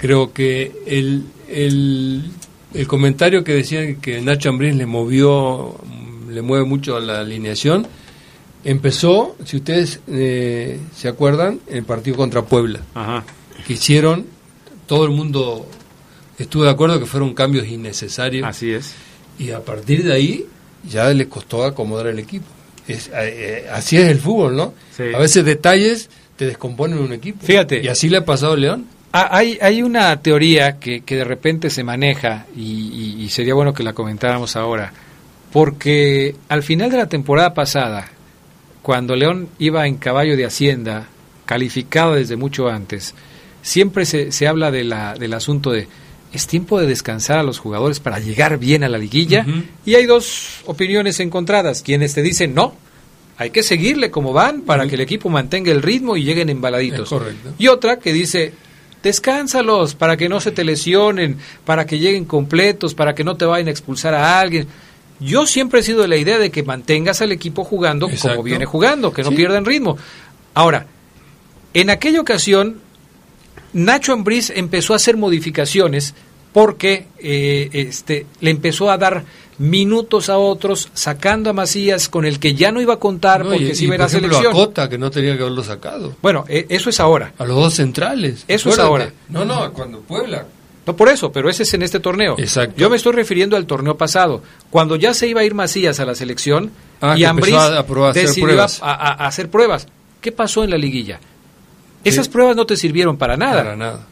Creo 0.00 0.32
que 0.32 0.72
el, 0.86 1.24
el, 1.48 2.30
el 2.72 2.86
comentario 2.86 3.44
que 3.44 3.52
decían 3.52 3.96
que 3.96 4.20
Nacho 4.22 4.48
Ambriz 4.48 4.74
le 4.74 4.86
movió, 4.86 5.76
le 6.28 6.42
mueve 6.42 6.64
mucho 6.64 6.96
a 6.96 7.00
la 7.00 7.20
alineación, 7.20 7.86
empezó, 8.64 9.36
si 9.44 9.58
ustedes 9.58 10.00
eh, 10.08 10.78
se 10.96 11.08
acuerdan, 11.08 11.60
en 11.68 11.78
el 11.78 11.84
partido 11.84 12.16
contra 12.16 12.42
Puebla, 12.42 12.80
Ajá. 12.94 13.24
que 13.66 13.74
hicieron 13.74 14.26
todo 14.86 15.04
el 15.04 15.10
mundo 15.10 15.66
estuve 16.38 16.64
de 16.64 16.70
acuerdo 16.72 16.98
que 16.98 17.06
fueron 17.06 17.34
cambios 17.34 17.66
innecesarios. 17.66 18.46
Así 18.46 18.72
es. 18.72 18.94
Y 19.38 19.50
a 19.50 19.60
partir 19.60 20.02
de 20.02 20.12
ahí 20.12 20.46
ya 20.88 21.12
le 21.12 21.28
costó 21.28 21.64
acomodar 21.64 22.06
el 22.08 22.18
equipo. 22.18 22.46
Es, 22.88 23.08
eh, 23.08 23.12
eh, 23.14 23.66
así 23.72 23.96
es 23.96 24.08
el 24.08 24.18
fútbol, 24.18 24.56
¿no? 24.56 24.74
Sí. 24.96 25.04
A 25.14 25.18
veces 25.18 25.44
detalles 25.44 26.08
te 26.36 26.46
descomponen 26.46 26.98
un 26.98 27.12
equipo. 27.12 27.44
Fíjate. 27.44 27.82
Y 27.82 27.88
así 27.88 28.08
le 28.08 28.16
ha 28.16 28.24
pasado 28.24 28.54
a 28.54 28.56
León. 28.56 28.86
Ah, 29.12 29.28
Hay, 29.32 29.58
hay 29.60 29.82
una 29.82 30.20
teoría 30.22 30.78
que, 30.78 31.00
que 31.00 31.16
de 31.16 31.24
repente 31.24 31.68
se 31.70 31.82
maneja 31.84 32.46
y, 32.56 32.60
y- 33.18 33.22
y 33.24 33.28
sería 33.28 33.54
bueno 33.54 33.74
que 33.74 33.82
la 33.82 33.92
comentáramos 33.92 34.54
ahora, 34.56 34.92
porque 35.52 36.36
al 36.48 36.62
final 36.62 36.90
de 36.90 36.98
la 36.98 37.08
temporada 37.08 37.52
pasada, 37.54 38.08
cuando 38.82 39.16
León 39.16 39.48
iba 39.58 39.86
en 39.86 39.96
caballo 39.96 40.36
de 40.36 40.46
Hacienda, 40.46 41.08
calificado 41.44 42.14
desde 42.14 42.36
mucho 42.36 42.68
antes, 42.68 43.14
siempre 43.62 44.06
se, 44.06 44.30
se 44.32 44.46
habla 44.46 44.70
de 44.70 44.84
la, 44.84 45.14
del 45.14 45.34
asunto 45.34 45.70
de 45.72 45.88
es 46.32 46.46
tiempo 46.46 46.78
de 46.78 46.86
descansar 46.86 47.40
a 47.40 47.42
los 47.42 47.58
jugadores 47.58 47.98
para 47.98 48.20
llegar 48.20 48.56
bien 48.58 48.84
a 48.84 48.88
la 48.88 48.98
liguilla 48.98 49.44
y 49.84 49.96
hay 49.96 50.06
dos 50.06 50.60
opiniones 50.66 51.18
encontradas, 51.18 51.82
quienes 51.82 52.14
te 52.14 52.22
dicen 52.22 52.54
no, 52.54 52.72
hay 53.36 53.50
que 53.50 53.64
seguirle 53.64 54.12
como 54.12 54.32
van 54.32 54.60
para 54.62 54.86
que 54.86 54.94
el 54.94 55.00
equipo 55.00 55.28
mantenga 55.28 55.72
el 55.72 55.82
ritmo 55.82 56.16
y 56.16 56.22
lleguen 56.22 56.48
embaladitos. 56.48 57.08
Y 57.58 57.66
otra 57.66 57.98
que 57.98 58.12
dice, 58.12 58.52
descánsalos 59.02 59.94
para 59.94 60.16
que 60.16 60.28
no 60.28 60.40
se 60.40 60.50
te 60.50 60.64
lesionen, 60.64 61.38
para 61.64 61.86
que 61.86 61.98
lleguen 61.98 62.24
completos, 62.24 62.94
para 62.94 63.14
que 63.14 63.24
no 63.24 63.36
te 63.36 63.44
vayan 63.44 63.68
a 63.68 63.70
expulsar 63.70 64.14
a 64.14 64.40
alguien. 64.40 64.66
Yo 65.20 65.46
siempre 65.46 65.80
he 65.80 65.82
sido 65.82 66.02
de 66.02 66.08
la 66.08 66.16
idea 66.16 66.38
de 66.38 66.50
que 66.50 66.62
mantengas 66.62 67.20
al 67.20 67.32
equipo 67.32 67.64
jugando 67.64 68.08
Exacto. 68.08 68.28
como 68.30 68.42
viene 68.42 68.64
jugando, 68.64 69.12
que 69.12 69.22
no 69.22 69.30
Sí. 69.30 69.36
pierdan 69.36 69.64
ritmo. 69.64 69.96
Ahora, 70.54 70.86
en 71.74 71.90
aquella 71.90 72.20
ocasión, 72.20 72.80
Nacho 73.72 74.12
Ambriz 74.12 74.50
empezó 74.50 74.94
a 74.94 74.96
hacer 74.96 75.16
modificaciones 75.16 76.14
porque 76.52 77.06
eh, 77.18 77.68
este, 77.72 78.26
le 78.40 78.50
empezó 78.50 78.90
a 78.90 78.98
dar 78.98 79.24
minutos 79.60 80.30
a 80.30 80.38
otros, 80.38 80.88
sacando 80.94 81.50
a 81.50 81.52
Macías 81.52 82.08
con 82.08 82.24
el 82.24 82.38
que 82.40 82.54
ya 82.54 82.72
no 82.72 82.80
iba 82.80 82.94
a 82.94 82.96
contar 82.96 83.44
No, 83.44 83.50
porque 83.50 83.68
y- 83.68 83.74
si 83.74 83.84
iba 83.84 83.92
a 83.92 83.96
ir 83.96 84.00
por 84.00 84.04
a 84.04 84.08
ejemplo, 84.08 84.28
selección. 84.38 84.52
a 84.52 84.66
Cota, 84.66 84.88
que 84.88 84.96
no 84.96 85.10
tenía 85.10 85.36
que 85.36 85.42
haberlo 85.42 85.62
sacado. 85.62 86.16
Bueno, 86.22 86.46
eh, 86.48 86.64
eso 86.70 86.88
es 86.88 86.98
ahora. 86.98 87.34
A 87.38 87.44
los 87.44 87.56
dos 87.56 87.74
centrales. 87.74 88.44
Eso 88.48 88.70
es 88.70 88.78
ahora. 88.78 89.12
No, 89.28 89.44
no, 89.44 89.70
cuando 89.74 90.00
Puebla. 90.00 90.46
No 90.86 90.96
por 90.96 91.10
eso, 91.10 91.30
pero 91.30 91.50
ese 91.50 91.64
es 91.64 91.74
en 91.74 91.82
este 91.82 92.00
torneo. 92.00 92.36
Exacto. 92.38 92.74
Yo 92.78 92.88
me 92.88 92.96
estoy 92.96 93.12
refiriendo 93.12 93.54
al 93.54 93.66
torneo 93.66 93.98
pasado, 93.98 94.42
cuando 94.70 94.96
ya 94.96 95.12
se 95.12 95.28
iba 95.28 95.42
a 95.42 95.44
ir 95.44 95.54
Macías 95.54 96.00
a 96.00 96.06
la 96.06 96.14
selección 96.14 96.70
Ah, 97.02 97.14
y 97.18 97.24
Ambriz 97.24 97.54
a- 97.54 97.78
a 97.80 97.86
probar- 97.86 98.08
a 98.08 98.10
hacer 98.12 98.26
decidió 98.28 98.44
pruebas. 98.46 98.80
a, 98.82 98.92
a- 98.94 99.24
a 99.24 99.26
hacer 99.26 99.50
pruebas. 99.50 99.86
¿Qué 100.22 100.32
pasó 100.32 100.64
en 100.64 100.70
la 100.70 100.78
liguilla? 100.78 101.20
Esas 102.02 102.26
Sí. 102.26 102.32
pruebas 102.32 102.56
no 102.56 102.64
te 102.64 102.76
sirvieron 102.78 103.18
para 103.18 103.36
nada. 103.36 103.62
Para 103.62 103.76
nada. 103.76 104.06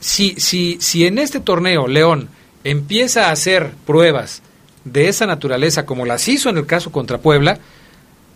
Si, 0.00 0.34
si, 0.38 0.76
si 0.80 1.06
en 1.06 1.16
este 1.18 1.40
torneo 1.40 1.88
León 1.88 2.28
empieza 2.62 3.28
a 3.28 3.32
hacer 3.32 3.70
pruebas 3.86 4.42
de 4.84 5.08
esa 5.08 5.26
naturaleza 5.26 5.86
como 5.86 6.06
las 6.06 6.26
hizo 6.28 6.48
en 6.48 6.58
el 6.58 6.66
caso 6.66 6.90
contra 6.92 7.18
Puebla, 7.18 7.58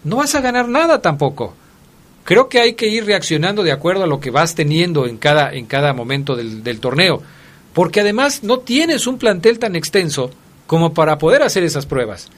no 0.05 0.17
vas 0.17 0.35
a 0.35 0.41
ganar 0.41 0.69
nada 0.69 1.03
tampoco. 1.03 1.55
Creo 2.25 2.49
que 2.49 2.61
hay 2.61 2.75
que 2.75 2.89
ir 2.89 3.05
reaccionando 3.05 3.63
de 3.63 3.73
acuerdo 3.73 4.05
a 4.05 4.09
lo 4.09 4.21
que 4.21 4.31
vas 4.31 4.55
teniendo 4.55 5.07
en 5.07 5.17
cada, 5.17 5.53
en 5.53 5.67
cada 5.67 5.93
momento 5.93 6.35
del, 6.35 6.81
torneo. 6.81 7.23
Porque 7.73 8.01
además 8.01 8.43
no 8.43 8.59
tienes 8.59 9.07
un 9.07 9.19
plantel 9.19 9.59
tan 9.59 9.77
extenso 9.77 10.31
como 10.67 10.93
para 10.95 11.19
poder 11.19 11.43
hacer 11.43 11.63
esas 11.63 11.87
pruebas. 11.87 12.29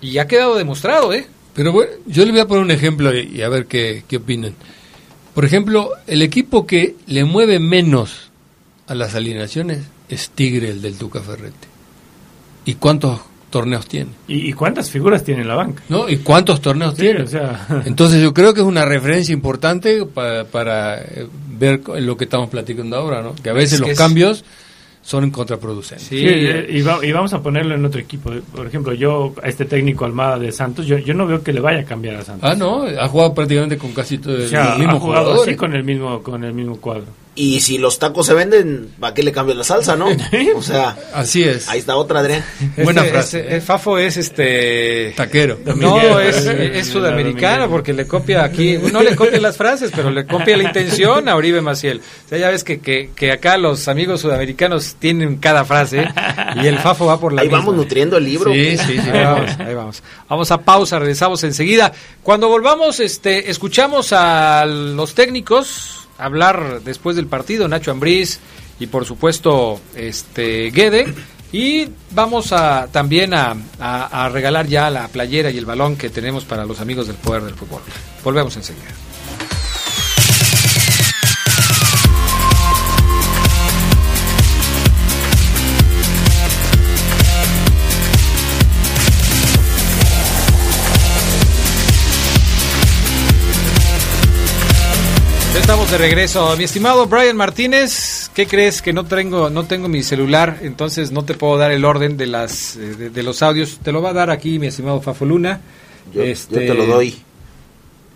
Y 0.00 0.18
ha 0.18 0.26
quedado 0.26 0.56
demostrado, 0.56 1.12
¿eh? 1.12 1.26
Pero 1.54 1.72
bueno, 1.72 1.92
yo 2.06 2.24
le 2.24 2.32
voy 2.32 2.40
a 2.40 2.46
poner 2.46 2.64
un 2.64 2.70
ejemplo 2.70 3.16
y, 3.16 3.42
a 3.42 3.48
ver 3.48 3.66
qué, 3.66 4.04
qué 4.08 4.16
opinan. 4.18 4.54
Por 5.34 5.44
ejemplo, 5.44 5.90
el 6.06 6.22
equipo 6.22 6.66
que 6.66 6.96
le 7.06 7.24
mueve 7.24 7.60
menos 7.60 8.30
a 8.86 8.94
las 8.94 9.14
alineaciones 9.14 9.80
es 10.08 10.30
Tigre, 10.30 10.70
el 10.70 10.82
del 10.82 10.96
Tuca 10.96 11.20
Ferretti. 11.20 11.68
¿Y 12.64 12.74
cuántos 12.74 13.20
torneos 13.50 13.86
tiene? 13.86 14.10
¿Y, 14.28 14.48
y 14.48 14.52
cuántas 14.52 14.90
figuras 14.90 15.22
tiene 15.24 15.42
en 15.42 15.48
la 15.48 15.54
banca? 15.56 15.82
¿No? 15.88 16.08
¿Y 16.08 16.18
cuántos 16.18 16.60
torneos 16.60 16.94
Sí, 16.94 17.02
tiene? 17.02 17.22
o 17.22 17.26
sea, 17.26 17.66
Entonces 17.86 18.22
yo 18.22 18.32
creo 18.32 18.54
que 18.54 18.60
es 18.60 18.66
una 18.66 18.84
referencia 18.84 19.32
importante 19.32 20.04
pa- 20.06 20.44
para 20.44 21.00
eh, 21.02 21.26
ver 21.58 21.80
lo 22.00 22.16
que 22.16 22.24
estamos 22.24 22.48
platicando 22.48 22.96
ahora, 22.96 23.22
¿no? 23.22 23.34
Que 23.34 23.50
a 23.50 23.52
veces 23.52 23.74
Es 23.74 23.78
que 23.80 23.82
los 23.82 23.90
es- 23.92 23.98
cambios 23.98 24.44
son 25.02 25.30
contraproducentes. 25.30 26.06
Sí, 26.08 26.18
Sí, 26.18 26.24
y, 26.68 26.82
va- 26.82 27.04
y 27.04 27.10
vamos 27.10 27.32
a 27.32 27.42
ponerlo 27.42 27.74
en 27.74 27.84
otro 27.84 28.00
equipo. 28.00 28.30
Por 28.54 28.66
ejemplo, 28.66 28.92
yo, 28.92 29.34
a 29.42 29.48
este 29.48 29.64
técnico 29.64 30.04
Almada 30.04 30.38
de 30.38 30.52
Santos, 30.52 30.86
yo, 30.86 30.98
yo 30.98 31.14
no 31.14 31.26
veo 31.26 31.42
que 31.42 31.52
le 31.54 31.60
vaya 31.60 31.80
a 31.80 31.84
cambiar 31.84 32.16
a 32.16 32.22
Santos. 32.22 32.48
Ah, 32.48 32.54
no, 32.54 32.82
ha 32.84 33.08
jugado 33.08 33.32
prácticamente 33.34 33.78
con 33.78 33.92
casi 33.92 34.18
todos 34.18 34.44
O 34.44 34.48
sea, 34.48 34.70
los 34.70 34.78
mismos 34.78 34.96
ha 34.96 35.00
jugado 35.00 35.24
jugadores. 35.24 35.48
así 35.48 35.56
con 35.56 35.74
el 35.74 35.84
mismo, 35.84 36.22
con 36.22 36.44
el 36.44 36.52
mismo 36.52 36.76
cuadro. 36.76 37.06
Y 37.42 37.60
si 37.60 37.78
los 37.78 37.98
tacos 37.98 38.26
se 38.26 38.34
venden, 38.34 38.90
¿para 39.00 39.14
qué 39.14 39.22
le 39.22 39.32
cambian 39.32 39.56
la 39.56 39.64
salsa, 39.64 39.96
no? 39.96 40.08
O 40.56 40.62
sea, 40.62 40.94
Así 41.14 41.42
es. 41.42 41.68
ahí 41.70 41.78
está 41.78 41.96
otra, 41.96 42.20
Adrián. 42.20 42.44
Buena 42.76 43.00
Este- 43.00 43.12
frase. 43.12 43.40
este- 43.40 43.54
el 43.54 43.62
Fafo 43.62 43.96
es 43.96 44.18
este... 44.18 45.14
Taquero. 45.16 45.58
No, 45.76 46.20
es, 46.20 46.44
es 46.44 46.86
sudamericano 46.88 47.70
porque 47.70 47.94
le 47.94 48.06
copia 48.06 48.44
aquí, 48.44 48.76
no 48.92 49.02
le 49.02 49.16
copia 49.16 49.40
las 49.40 49.56
frases, 49.56 49.90
pero 49.94 50.10
le 50.10 50.26
copia 50.26 50.54
la 50.58 50.64
intención 50.64 51.30
a 51.30 51.36
Uribe 51.36 51.62
Maciel. 51.62 52.02
O 52.26 52.28
sea, 52.28 52.36
ya 52.36 52.50
ves 52.50 52.62
que, 52.62 52.80
que, 52.80 53.10
que 53.16 53.32
acá 53.32 53.56
los 53.56 53.88
amigos 53.88 54.20
sudamericanos 54.20 54.96
tienen 54.98 55.36
cada 55.36 55.64
frase 55.64 56.06
y 56.62 56.66
el 56.66 56.78
Fafo 56.78 57.06
va 57.06 57.18
por 57.18 57.32
la 57.32 57.40
Ahí 57.40 57.48
misma. 57.48 57.60
vamos 57.60 57.74
nutriendo 57.76 58.18
el 58.18 58.24
libro. 58.24 58.52
Sí, 58.52 58.76
sí, 58.76 58.98
sí. 59.02 59.10
Ahí 59.10 59.24
vamos, 59.24 59.50
ahí 59.60 59.74
vamos. 59.74 60.02
Vamos 60.28 60.50
a 60.50 60.58
pausa, 60.58 60.98
regresamos 60.98 61.42
enseguida. 61.44 61.90
Cuando 62.22 62.48
volvamos, 62.48 63.00
este, 63.00 63.50
escuchamos 63.50 64.12
a 64.12 64.66
los 64.66 65.14
técnicos 65.14 65.99
hablar 66.20 66.80
después 66.82 67.16
del 67.16 67.26
partido, 67.26 67.66
Nacho 67.68 67.90
Ambriz 67.90 68.38
y 68.78 68.86
por 68.86 69.04
supuesto 69.04 69.80
este 69.94 70.70
Guede. 70.70 71.12
Y 71.52 71.88
vamos 72.12 72.52
a 72.52 72.86
también 72.92 73.34
a, 73.34 73.56
a- 73.80 74.24
a 74.26 74.28
regalar 74.28 74.68
ya 74.68 74.88
la 74.88 75.08
playera 75.08 75.50
y 75.50 75.58
el 75.58 75.66
balón 75.66 75.96
que 75.96 76.08
tenemos 76.08 76.44
para 76.44 76.64
los 76.64 76.80
amigos 76.80 77.08
del 77.08 77.16
poder 77.16 77.42
del 77.42 77.54
fútbol. 77.54 77.80
Volvemos 78.22 78.56
enseguida. 78.56 78.84
Estamos 95.58 95.90
de 95.90 95.98
regreso. 95.98 96.56
Mi 96.56 96.64
estimado 96.64 97.06
Brian 97.06 97.36
Martínez, 97.36 98.30
¿qué 98.34 98.46
crees 98.46 98.82
que 98.82 98.92
no 98.92 99.04
tengo 99.06 99.50
no 99.50 99.64
tengo 99.66 99.88
mi 99.88 100.02
celular, 100.02 100.58
entonces 100.62 101.10
no 101.12 101.24
te 101.24 101.34
puedo 101.34 101.56
dar 101.58 101.70
el 101.70 101.84
orden 101.84 102.16
de 102.16 102.26
las 102.26 102.76
eh, 102.76 102.80
de, 102.96 103.10
de 103.10 103.22
los 103.22 103.42
audios. 103.42 103.78
Te 103.82 103.92
lo 103.92 104.02
va 104.02 104.10
a 104.10 104.14
dar 104.14 104.30
aquí 104.30 104.58
mi 104.58 104.68
estimado 104.68 105.00
Fafo 105.00 105.24
Luna. 105.24 105.60
Yo, 106.12 106.22
Este, 106.22 106.66
yo 106.66 106.72
te 106.72 106.78
lo 106.78 106.86
doy. 106.86 107.16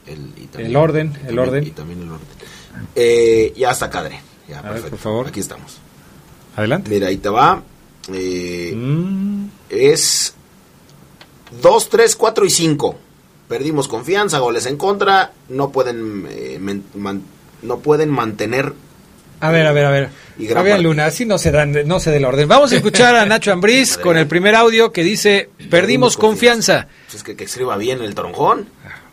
El, 0.06 0.18
y 0.36 0.46
también- 0.46 0.70
el 0.70 0.76
orden, 0.76 1.06
y 1.06 1.10
el 1.10 1.20
también- 1.26 1.38
orden. 1.38 1.64
Y 1.66 1.70
también 1.70 2.02
el 2.02 2.08
orden. 2.10 2.26
Eh, 2.94 3.52
ya 3.56 3.70
está, 3.70 3.88
Cadre. 3.90 4.20
Ya, 4.48 4.58
A 4.58 4.62
ver, 4.62 4.72
perfecto. 4.72 4.90
por 4.90 4.98
favor. 4.98 5.28
Aquí 5.28 5.40
estamos. 5.40 5.76
Adelante. 6.56 6.90
Mira, 6.90 7.08
ahí 7.08 7.16
te 7.16 7.28
va. 7.28 7.62
Eh, 8.12 8.72
Mm, 8.76 9.46
es 9.70 10.34
2, 11.62 11.88
3, 11.88 12.16
4 12.16 12.44
y 12.44 12.50
5. 12.50 12.98
Perdimos 13.48 13.88
confianza, 13.88 14.38
goles 14.38 14.66
en 14.66 14.76
contra, 14.76 15.32
no 15.50 15.70
pueden 15.70 16.26
eh, 16.30 16.58
men- 16.60 16.84
man- 16.94 17.22
no 17.62 17.78
pueden 17.78 18.10
mantener 18.10 18.72
A 19.40 19.50
ver, 19.50 19.66
a 19.66 19.72
ver, 19.72 19.84
a 19.86 19.90
ver. 19.90 20.08
Y 20.38 20.46
Fabián 20.46 20.76
parte. 20.76 20.82
Luna, 20.82 21.06
así 21.06 21.24
no 21.26 21.36
se 21.38 21.50
dan, 21.50 21.74
no 21.86 22.00
se 22.00 22.10
del 22.10 22.24
orden. 22.24 22.48
Vamos 22.48 22.72
a 22.72 22.76
escuchar 22.76 23.14
a 23.14 23.26
Nacho 23.26 23.52
Ambriz 23.52 23.98
con 23.98 24.16
el 24.16 24.26
primer 24.26 24.54
audio 24.54 24.90
que 24.92 25.02
dice 25.02 25.50
perdimos 25.70 26.16
confianza. 26.16 26.86
Pues 27.06 27.16
es 27.16 27.22
que, 27.22 27.36
que 27.36 27.44
escriba 27.44 27.76
bien 27.76 28.00
el 28.02 28.14
tronjón. 28.14 28.66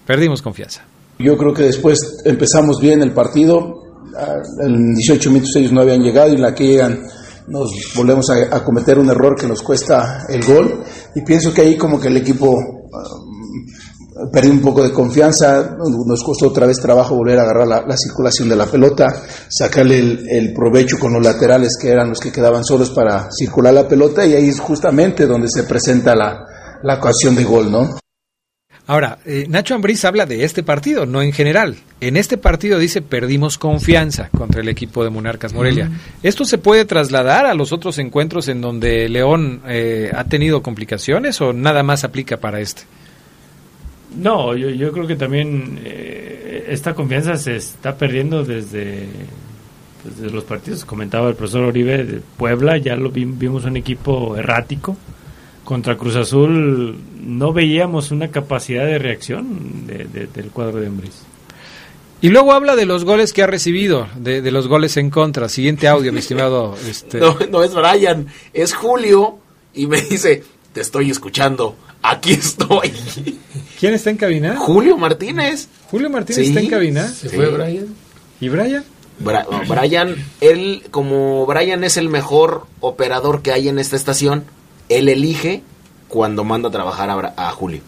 Perdimos 0.05 0.41
confianza. 0.41 0.83
Yo 1.19 1.37
creo 1.37 1.53
que 1.53 1.63
después 1.63 2.21
empezamos 2.25 2.79
bien 2.81 3.01
el 3.01 3.11
partido. 3.11 3.83
Ah, 4.17 4.37
En 4.65 4.93
18 4.95 5.29
minutos 5.31 5.55
ellos 5.57 5.71
no 5.73 5.81
habían 5.81 6.01
llegado 6.01 6.29
y 6.31 6.35
en 6.35 6.41
la 6.41 6.55
que 6.55 6.65
llegan 6.67 7.01
nos 7.47 7.71
volvemos 7.95 8.29
a, 8.29 8.55
a 8.55 8.63
cometer 8.63 8.97
un 8.97 9.09
error 9.09 9.35
que 9.39 9.47
nos 9.47 9.61
cuesta 9.61 10.25
el 10.29 10.43
gol. 10.45 10.83
Y 11.15 11.21
pienso 11.21 11.53
que 11.53 11.61
ahí 11.61 11.77
como 11.77 11.99
que 11.99 12.07
el 12.07 12.17
equipo 12.17 12.55
perdió 14.31 14.51
un 14.51 14.61
poco 14.61 14.83
de 14.83 14.91
confianza. 14.91 15.75
Nos 15.77 16.23
costó 16.23 16.47
otra 16.47 16.67
vez 16.67 16.79
trabajo 16.79 17.15
volver 17.15 17.39
a 17.39 17.43
agarrar 17.43 17.67
la, 17.67 17.85
la 17.87 17.97
circulación 17.97 18.49
de 18.49 18.55
la 18.55 18.65
pelota, 18.65 19.07
sacarle 19.49 19.99
el, 19.99 20.29
el 20.29 20.53
provecho 20.53 20.99
con 20.99 21.13
los 21.13 21.23
laterales 21.23 21.77
que 21.81 21.89
eran 21.89 22.09
los 22.09 22.19
que 22.19 22.31
quedaban 22.31 22.63
solos 22.63 22.89
para 22.89 23.29
circular 23.31 23.73
la 23.73 23.87
pelota. 23.87 24.25
Y 24.25 24.33
ahí 24.33 24.49
es 24.49 24.59
justamente 24.59 25.25
donde 25.25 25.47
se 25.49 25.63
presenta 25.63 26.15
la, 26.15 26.45
la 26.83 26.95
ocasión 26.95 27.35
de 27.35 27.43
gol, 27.43 27.71
¿no? 27.71 28.01
Ahora, 28.87 29.19
eh, 29.25 29.45
Nacho 29.47 29.75
Ambriz 29.75 30.03
habla 30.03 30.25
de 30.25 30.43
este 30.43 30.63
partido, 30.63 31.05
no 31.05 31.21
en 31.21 31.31
general. 31.31 31.77
En 32.01 32.17
este 32.17 32.37
partido 32.37 32.77
dice 32.77 33.01
perdimos 33.01 33.57
confianza 33.57 34.29
contra 34.37 34.59
el 34.59 34.67
equipo 34.67 35.03
de 35.03 35.09
Monarcas 35.09 35.53
Morelia. 35.53 35.89
¿Esto 36.23 36.43
se 36.45 36.57
puede 36.57 36.83
trasladar 36.83 37.45
a 37.45 37.53
los 37.53 37.71
otros 37.71 37.99
encuentros 37.99 38.47
en 38.47 38.59
donde 38.59 39.07
León 39.07 39.61
eh, 39.67 40.11
ha 40.13 40.25
tenido 40.25 40.61
complicaciones 40.61 41.39
o 41.39 41.53
nada 41.53 41.83
más 41.83 42.03
aplica 42.03 42.37
para 42.37 42.59
este? 42.59 42.81
No, 44.15 44.55
yo, 44.55 44.69
yo 44.69 44.91
creo 44.91 45.07
que 45.07 45.15
también 45.15 45.79
eh, 45.83 46.65
esta 46.69 46.93
confianza 46.93 47.37
se 47.37 47.55
está 47.55 47.97
perdiendo 47.97 48.43
desde 48.43 49.07
pues, 50.03 50.19
de 50.19 50.29
los 50.29 50.43
partidos, 50.43 50.85
comentaba 50.85 51.29
el 51.29 51.35
profesor 51.35 51.63
Oribe 51.63 52.03
de 52.03 52.21
Puebla, 52.37 52.77
ya 52.77 52.95
lo 52.95 53.09
vimos 53.09 53.65
un 53.65 53.77
equipo 53.77 54.35
errático. 54.35 54.97
Contra 55.63 55.95
Cruz 55.95 56.15
Azul 56.15 56.97
no 57.23 57.53
veíamos 57.53 58.11
una 58.11 58.29
capacidad 58.29 58.83
de 58.85 58.97
reacción 58.97 59.85
del 59.85 60.49
cuadro 60.51 60.79
de 60.79 60.87
Ambris. 60.87 61.21
Y 62.19 62.29
luego 62.29 62.53
habla 62.53 62.75
de 62.75 62.85
los 62.85 63.05
goles 63.05 63.31
que 63.31 63.41
ha 63.41 63.47
recibido, 63.47 64.07
de, 64.15 64.49
los 64.51 64.67
goles 64.67 64.97
en 64.97 65.09
contra. 65.09 65.49
Siguiente 65.49 65.87
audio, 65.87 66.11
mi 66.11 66.19
estimado. 66.19 66.75
Este... 66.87 67.19
No, 67.19 67.37
no 67.49 67.63
es 67.63 67.73
Brian, 67.73 68.27
es 68.53 68.73
Julio. 68.73 69.37
Y 69.73 69.87
me 69.87 70.01
dice, 70.01 70.43
te 70.73 70.81
estoy 70.81 71.11
escuchando, 71.11 71.75
aquí 72.01 72.31
estoy. 72.33 72.93
¿Quién 73.79 73.93
está 73.93 74.09
en 74.09 74.17
cabina? 74.17 74.55
Julio 74.57 74.97
Martínez. 74.97 75.67
Julio 75.89 76.09
Martínez 76.09 76.47
está 76.47 76.59
en 76.59 76.69
cabina. 76.69 77.07
¿Se 77.07 77.29
fue 77.29 77.47
Brian? 77.47 77.87
¿Y 78.39 78.49
Brian? 78.49 78.83
Brian, 79.67 80.15
él, 80.39 80.83
como 80.89 81.45
Brian 81.45 81.83
es 81.83 81.97
el 81.97 82.09
mejor 82.09 82.65
operador 82.79 83.41
que 83.41 83.51
hay 83.51 83.69
en 83.69 83.77
esta 83.77 83.95
estación, 83.95 84.45
él 84.89 85.09
elige 85.09 85.61
cuando 86.07 86.43
manda 86.43 86.69
a 86.69 86.71
trabajar 86.71 87.33
a, 87.37 87.51
Julio. 87.51 87.81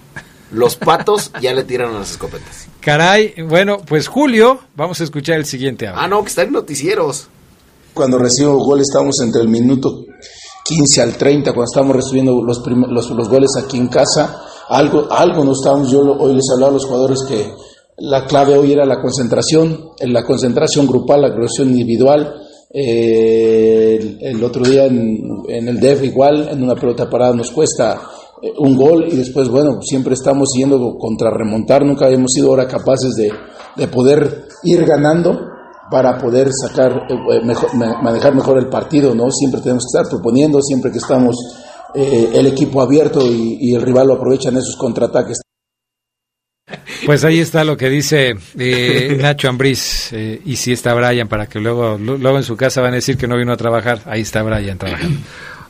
Los 0.51 0.75
patos 0.75 1.31
ya 1.41 1.53
le 1.53 1.63
tiran 1.63 1.95
a 1.95 1.99
las 1.99 2.11
escopetas. 2.11 2.67
Caray, 2.81 3.33
bueno, 3.47 3.79
pues 3.79 4.07
Julio, 4.07 4.59
vamos 4.75 5.01
a 5.01 5.03
escuchar 5.03 5.37
el 5.37 5.45
siguiente 5.45 5.87
Ah, 5.87 6.07
no, 6.07 6.21
que 6.21 6.29
está 6.29 6.43
en 6.43 6.51
noticieros. 6.51 7.29
Cuando 7.93 8.19
recibo 8.19 8.57
gol 8.63 8.81
estamos 8.81 9.19
entre 9.21 9.41
el 9.41 9.47
minuto 9.47 10.05
15 10.63 11.01
al 11.01 11.17
30, 11.17 11.51
cuando 11.51 11.69
estamos 11.69 11.95
recibiendo 11.95 12.41
los, 12.41 12.61
los, 12.65 13.09
los, 13.09 13.29
goles 13.29 13.51
aquí 13.57 13.77
en 13.77 13.87
casa. 13.87 14.43
Algo, 14.69 15.07
algo 15.11 15.43
no 15.43 15.51
estábamos, 15.51 15.91
yo 15.91 15.99
hoy 15.99 16.33
les 16.33 16.49
hablaba 16.53 16.71
a 16.71 16.73
los 16.73 16.85
jugadores 16.85 17.23
que 17.27 17.51
la 17.97 18.25
clave 18.25 18.57
hoy 18.57 18.71
era 18.71 18.85
la 18.85 19.01
concentración, 19.01 19.91
la 19.99 20.23
concentración 20.23 20.87
grupal, 20.87 21.21
la 21.21 21.29
concentración 21.29 21.69
individual. 21.69 22.41
Eh, 22.75 24.17
el, 24.21 24.43
otro 24.43 24.63
día 24.63 24.85
en, 24.85 25.45
el 25.47 25.79
DEF 25.79 26.03
igual, 26.03 26.49
en 26.49 26.63
una 26.63 26.73
pelota 26.73 27.07
parada 27.07 27.35
nos 27.35 27.51
cuesta 27.51 28.01
eh, 28.41 28.51
un 28.57 28.75
gol 28.75 29.05
y 29.11 29.15
después, 29.15 29.47
bueno, 29.47 29.79
siempre 29.83 30.15
estamos 30.15 30.49
yendo 30.57 30.97
contra 30.97 31.29
remontar, 31.29 31.85
nunca 31.85 32.05
habíamos 32.05 32.31
sido 32.31 32.49
ahora 32.49 32.67
capaces 32.67 33.13
de, 33.15 33.31
de 33.75 33.87
poder 33.87 34.47
ir 34.63 34.85
ganando 34.85 35.52
para 35.93 36.17
poder 36.17 36.49
sacar, 36.51 37.05
eh, 37.07 37.45
mejor, 37.45 37.75
manejar 37.75 38.33
mejor 38.33 38.57
el 38.57 38.65
partido, 38.65 39.13
¿no? 39.13 39.29
Siempre 39.29 39.61
tenemos 39.61 39.83
que 39.83 39.99
estar 39.99 40.09
proponiendo, 40.09 40.59
siempre 40.59 40.91
que 40.91 40.97
estamos 40.97 41.35
el 41.95 42.47
equipo 42.47 42.81
abierto 42.81 43.21
y, 43.23 43.75
el 43.75 43.81
rival 43.83 44.07
lo 44.07 44.15
aprovecha 44.15 44.49
en 44.49 44.57
esos 44.57 44.75
contraataques. 44.75 45.43
Pues 47.05 47.23
ahí 47.23 47.39
está 47.39 47.63
lo 47.63 47.75
que 47.75 47.89
dice 47.89 48.35
eh, 48.57 49.17
Nacho 49.21 49.49
Ambriz. 49.49 50.11
Eh, 50.13 50.41
y 50.45 50.55
si 50.55 50.71
está 50.71 50.93
Brian, 50.93 51.27
para 51.27 51.47
que 51.47 51.59
luego, 51.59 51.97
luego 51.97 52.37
en 52.37 52.43
su 52.43 52.55
casa 52.55 52.81
van 52.81 52.93
a 52.93 52.95
decir 52.95 53.17
que 53.17 53.27
no 53.27 53.37
vino 53.37 53.51
a 53.51 53.57
trabajar. 53.57 54.01
Ahí 54.05 54.21
está 54.21 54.41
Brian 54.43 54.77
trabajando. 54.77 55.19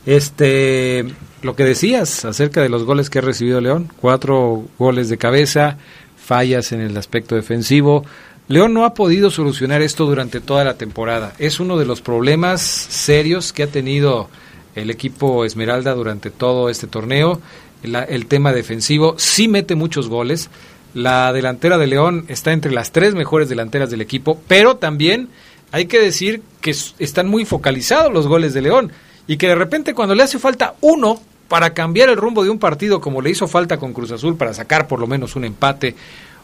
Este, 0.06 1.04
lo 1.42 1.56
que 1.56 1.64
decías 1.64 2.24
acerca 2.24 2.60
de 2.60 2.68
los 2.68 2.84
goles 2.84 3.10
que 3.10 3.18
ha 3.18 3.22
recibido 3.22 3.60
León: 3.60 3.90
cuatro 4.00 4.64
goles 4.78 5.08
de 5.08 5.18
cabeza, 5.18 5.78
fallas 6.16 6.72
en 6.72 6.80
el 6.80 6.96
aspecto 6.96 7.34
defensivo. 7.34 8.04
León 8.48 8.74
no 8.74 8.84
ha 8.84 8.94
podido 8.94 9.30
solucionar 9.30 9.82
esto 9.82 10.06
durante 10.06 10.40
toda 10.40 10.64
la 10.64 10.74
temporada. 10.74 11.32
Es 11.38 11.60
uno 11.60 11.78
de 11.78 11.86
los 11.86 12.00
problemas 12.00 12.60
serios 12.60 13.52
que 13.52 13.62
ha 13.62 13.68
tenido 13.68 14.28
el 14.74 14.90
equipo 14.90 15.44
Esmeralda 15.44 15.94
durante 15.94 16.30
todo 16.30 16.68
este 16.68 16.86
torneo. 16.86 17.40
el 17.82 18.26
tema 18.26 18.52
defensivo 18.52 19.14
sí 19.18 19.48
mete 19.48 19.74
muchos 19.74 20.08
goles 20.08 20.50
la 20.94 21.32
delantera 21.32 21.76
de 21.76 21.88
León 21.88 22.24
está 22.28 22.52
entre 22.52 22.70
las 22.70 22.92
tres 22.92 23.14
mejores 23.14 23.48
delanteras 23.48 23.90
del 23.90 24.00
equipo, 24.00 24.40
pero 24.46 24.76
también 24.76 25.28
hay 25.72 25.86
que 25.86 25.98
decir 25.98 26.40
que 26.60 26.70
están 26.70 27.28
muy 27.28 27.44
focalizados 27.44 28.12
los 28.12 28.28
goles 28.28 28.54
de 28.54 28.62
León 28.62 28.92
y 29.26 29.36
que 29.36 29.48
de 29.48 29.56
repente 29.56 29.92
cuando 29.92 30.14
le 30.14 30.22
hace 30.22 30.38
falta 30.38 30.74
uno 30.80 31.20
para 31.48 31.74
cambiar 31.74 32.10
el 32.10 32.16
rumbo 32.16 32.44
de 32.44 32.50
un 32.50 32.60
partido 32.60 33.00
como 33.00 33.20
le 33.20 33.30
hizo 33.30 33.48
falta 33.48 33.76
con 33.76 33.92
Cruz 33.92 34.12
Azul 34.12 34.36
para 34.36 34.54
sacar 34.54 34.86
por 34.86 35.00
lo 35.00 35.08
menos 35.08 35.34
un 35.34 35.44
empate, 35.44 35.96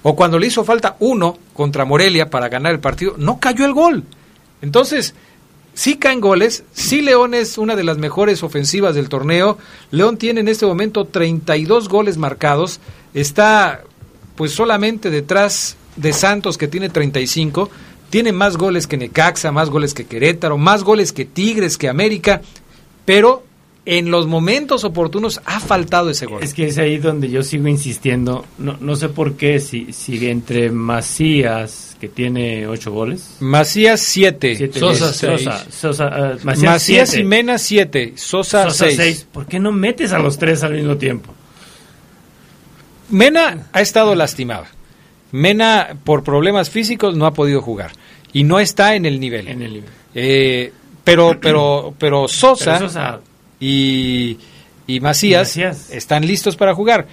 o 0.02 0.16
cuando 0.16 0.38
le 0.38 0.46
hizo 0.46 0.64
falta 0.64 0.96
uno 1.00 1.38
contra 1.52 1.84
Morelia 1.84 2.30
para 2.30 2.48
ganar 2.48 2.72
el 2.72 2.80
partido, 2.80 3.14
no 3.18 3.38
cayó 3.38 3.64
el 3.64 3.74
gol. 3.74 4.04
Entonces, 4.62 5.14
sí 5.74 5.96
caen 5.96 6.20
goles, 6.20 6.64
sí 6.72 7.02
León 7.02 7.34
es 7.34 7.58
una 7.58 7.76
de 7.76 7.84
las 7.84 7.98
mejores 7.98 8.42
ofensivas 8.42 8.94
del 8.94 9.08
torneo, 9.08 9.58
León 9.90 10.16
tiene 10.16 10.40
en 10.40 10.48
este 10.48 10.66
momento 10.66 11.04
32 11.04 11.88
goles 11.88 12.16
marcados, 12.16 12.80
está 13.14 13.82
pues 14.36 14.52
solamente 14.52 15.10
detrás 15.10 15.76
de 15.96 16.12
Santos, 16.12 16.56
que 16.56 16.68
tiene 16.68 16.88
35, 16.88 17.70
tiene 18.08 18.32
más 18.32 18.56
goles 18.56 18.86
que 18.86 18.96
Necaxa, 18.96 19.52
más 19.52 19.70
goles 19.70 19.94
que 19.94 20.06
Querétaro, 20.06 20.58
más 20.58 20.82
goles 20.82 21.12
que 21.12 21.24
Tigres, 21.24 21.76
que 21.76 21.88
América, 21.88 22.40
pero 23.04 23.44
en 23.86 24.10
los 24.10 24.26
momentos 24.26 24.84
oportunos 24.84 25.40
ha 25.44 25.58
faltado 25.60 26.10
ese 26.10 26.26
gol. 26.26 26.42
Es 26.42 26.54
que 26.54 26.66
es 26.66 26.78
ahí 26.78 26.98
donde 26.98 27.30
yo 27.30 27.42
sigo 27.42 27.66
insistiendo, 27.68 28.44
no, 28.58 28.76
no 28.80 28.96
sé 28.96 29.08
por 29.08 29.34
qué, 29.34 29.58
si, 29.58 29.92
si 29.92 30.28
entre 30.28 30.70
Macías, 30.70 31.96
que 32.00 32.08
tiene 32.08 32.66
ocho 32.66 32.92
goles. 32.92 33.36
Macías 33.40 34.00
siete, 34.00 34.70
Sosa 34.72 35.12
seis. 35.12 35.48
Sosa, 35.70 36.36
uh, 36.42 36.44
Macías, 36.44 37.16
y 37.16 37.24
Mena 37.24 37.58
siete, 37.58 38.14
Sosa, 38.16 38.64
Sosa 38.64 38.90
seis. 38.90 39.26
¿Por 39.30 39.46
qué 39.46 39.58
no 39.58 39.72
metes 39.72 40.12
a 40.12 40.18
los 40.18 40.38
tres 40.38 40.62
al 40.62 40.74
mismo 40.74 40.96
tiempo? 40.96 41.32
Mena 43.10 43.68
ha 43.72 43.80
estado 43.80 44.14
lastimada. 44.14 44.68
Mena, 45.32 45.96
por 46.04 46.22
problemas 46.22 46.70
físicos, 46.70 47.16
no 47.16 47.26
ha 47.26 47.32
podido 47.32 47.60
jugar. 47.60 47.92
Y 48.32 48.44
no 48.44 48.60
está 48.60 48.94
en 48.94 49.06
el 49.06 49.18
nivel. 49.18 49.48
En 49.48 49.62
el 49.62 49.72
nivel. 49.72 49.90
Eh, 50.14 50.72
pero, 51.02 51.38
pero, 51.40 51.94
pero 51.98 52.28
Sosa, 52.28 53.20
y, 53.60 54.38
y 54.86 55.00
Macías, 55.00 55.56
están 55.90 56.26
listos 56.26 56.56
para 56.56 56.74
jugar. 56.74 57.06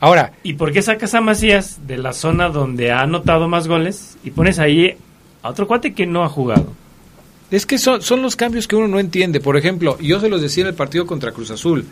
Ahora. 0.00 0.32
¿Y 0.42 0.54
por 0.54 0.72
qué 0.72 0.82
sacas 0.82 1.14
a 1.14 1.20
Macías 1.20 1.86
de 1.86 1.96
la 1.96 2.12
zona 2.12 2.48
donde 2.48 2.90
ha 2.90 3.02
anotado 3.02 3.46
más 3.48 3.68
goles 3.68 4.18
y 4.24 4.32
pones 4.32 4.58
ahí 4.58 4.96
a 5.42 5.48
otro 5.48 5.68
cuate 5.68 5.94
que 5.94 6.06
no 6.06 6.24
ha 6.24 6.28
jugado? 6.28 6.74
Es 7.52 7.66
que 7.66 7.78
son, 7.78 8.02
son 8.02 8.20
los 8.20 8.34
cambios 8.34 8.66
que 8.66 8.74
uno 8.74 8.88
no 8.88 8.98
entiende. 8.98 9.38
Por 9.38 9.56
ejemplo, 9.56 9.96
yo 10.00 10.18
se 10.18 10.28
los 10.28 10.42
decía 10.42 10.62
en 10.62 10.68
el 10.68 10.74
partido 10.74 11.06
contra 11.06 11.30
Cruz 11.30 11.52
Azul. 11.52 11.84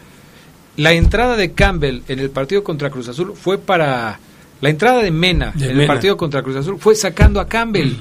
La 0.77 0.93
entrada 0.93 1.37
de 1.37 1.53
Campbell 1.53 2.01
en 2.09 2.19
el 2.19 2.31
partido 2.31 2.65
contra 2.65 2.91
Cruz 2.91 3.09
Azul 3.09 3.35
fue 3.37 3.59
para... 3.59 4.19
La 4.61 4.69
entrada 4.69 5.03
de 5.03 5.11
Mena 5.11 5.55
en 5.59 5.81
el 5.81 5.87
partido 5.87 6.17
contra 6.17 6.43
Cruz 6.43 6.57
Azul 6.57 6.79
fue 6.79 6.95
sacando 6.95 7.41
a 7.41 7.49
Campbell. 7.49 7.95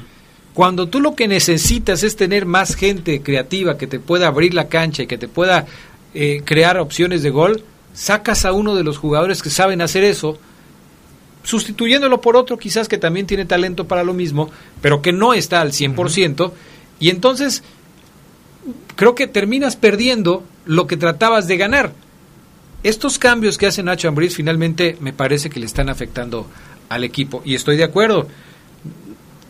Cuando 0.54 0.88
tú 0.88 1.00
lo 1.00 1.16
que 1.16 1.28
necesitas 1.28 2.04
es 2.04 2.16
tener 2.16 2.46
más 2.46 2.76
gente 2.76 3.22
creativa 3.22 3.78
que 3.78 3.88
te 3.88 4.00
pueda 4.00 4.28
abrir 4.28 4.54
la 4.54 4.68
cancha 4.68 5.04
y 5.04 5.08
que 5.08 5.18
te 5.18 5.28
pueda 5.28 5.66
eh, 6.14 6.42
crear 6.46 6.78
opciones 6.78 7.24
de 7.24 7.30
gol, 7.30 7.64
sacas 7.94 8.46
a 8.46 8.54
uno 8.54 8.76
de 8.76 8.84
los 8.84 8.98
jugadores 8.98 9.42
que 9.42 9.50
saben 9.50 9.82
hacer 9.82 10.04
eso, 10.04 10.38
sustituyéndolo 11.44 12.22
por 12.22 12.36
otro 12.36 12.58
quizás 12.58 12.88
que 12.88 12.98
también 12.98 13.26
tiene 13.26 13.46
talento 13.46 13.88
para 13.88 14.04
lo 14.04 14.14
mismo, 14.14 14.50
pero 14.82 15.02
que 15.02 15.14
no 15.14 15.34
está 15.34 15.62
al 15.62 15.72
100%, 15.72 16.52
y 17.00 17.10
entonces 17.10 17.64
creo 18.96 19.16
que 19.16 19.28
terminas 19.28 19.76
perdiendo 19.76 20.44
lo 20.66 20.88
que 20.88 20.98
tratabas 20.98 21.48
de 21.48 21.58
ganar 21.58 21.94
estos 22.84 23.20
cambios 23.20 23.58
que 23.58 23.68
hace 23.68 23.84
Nacho 23.84 24.08
Ambriz 24.08 24.36
finalmente 24.36 24.98
me 25.02 25.12
parece 25.12 25.50
que 25.50 25.60
le 25.60 25.66
están 25.66 25.90
afectando 25.90 26.48
al 26.88 27.04
equipo 27.04 27.42
y 27.44 27.56
estoy 27.56 27.78
de 27.78 27.84
acuerdo. 27.84 28.28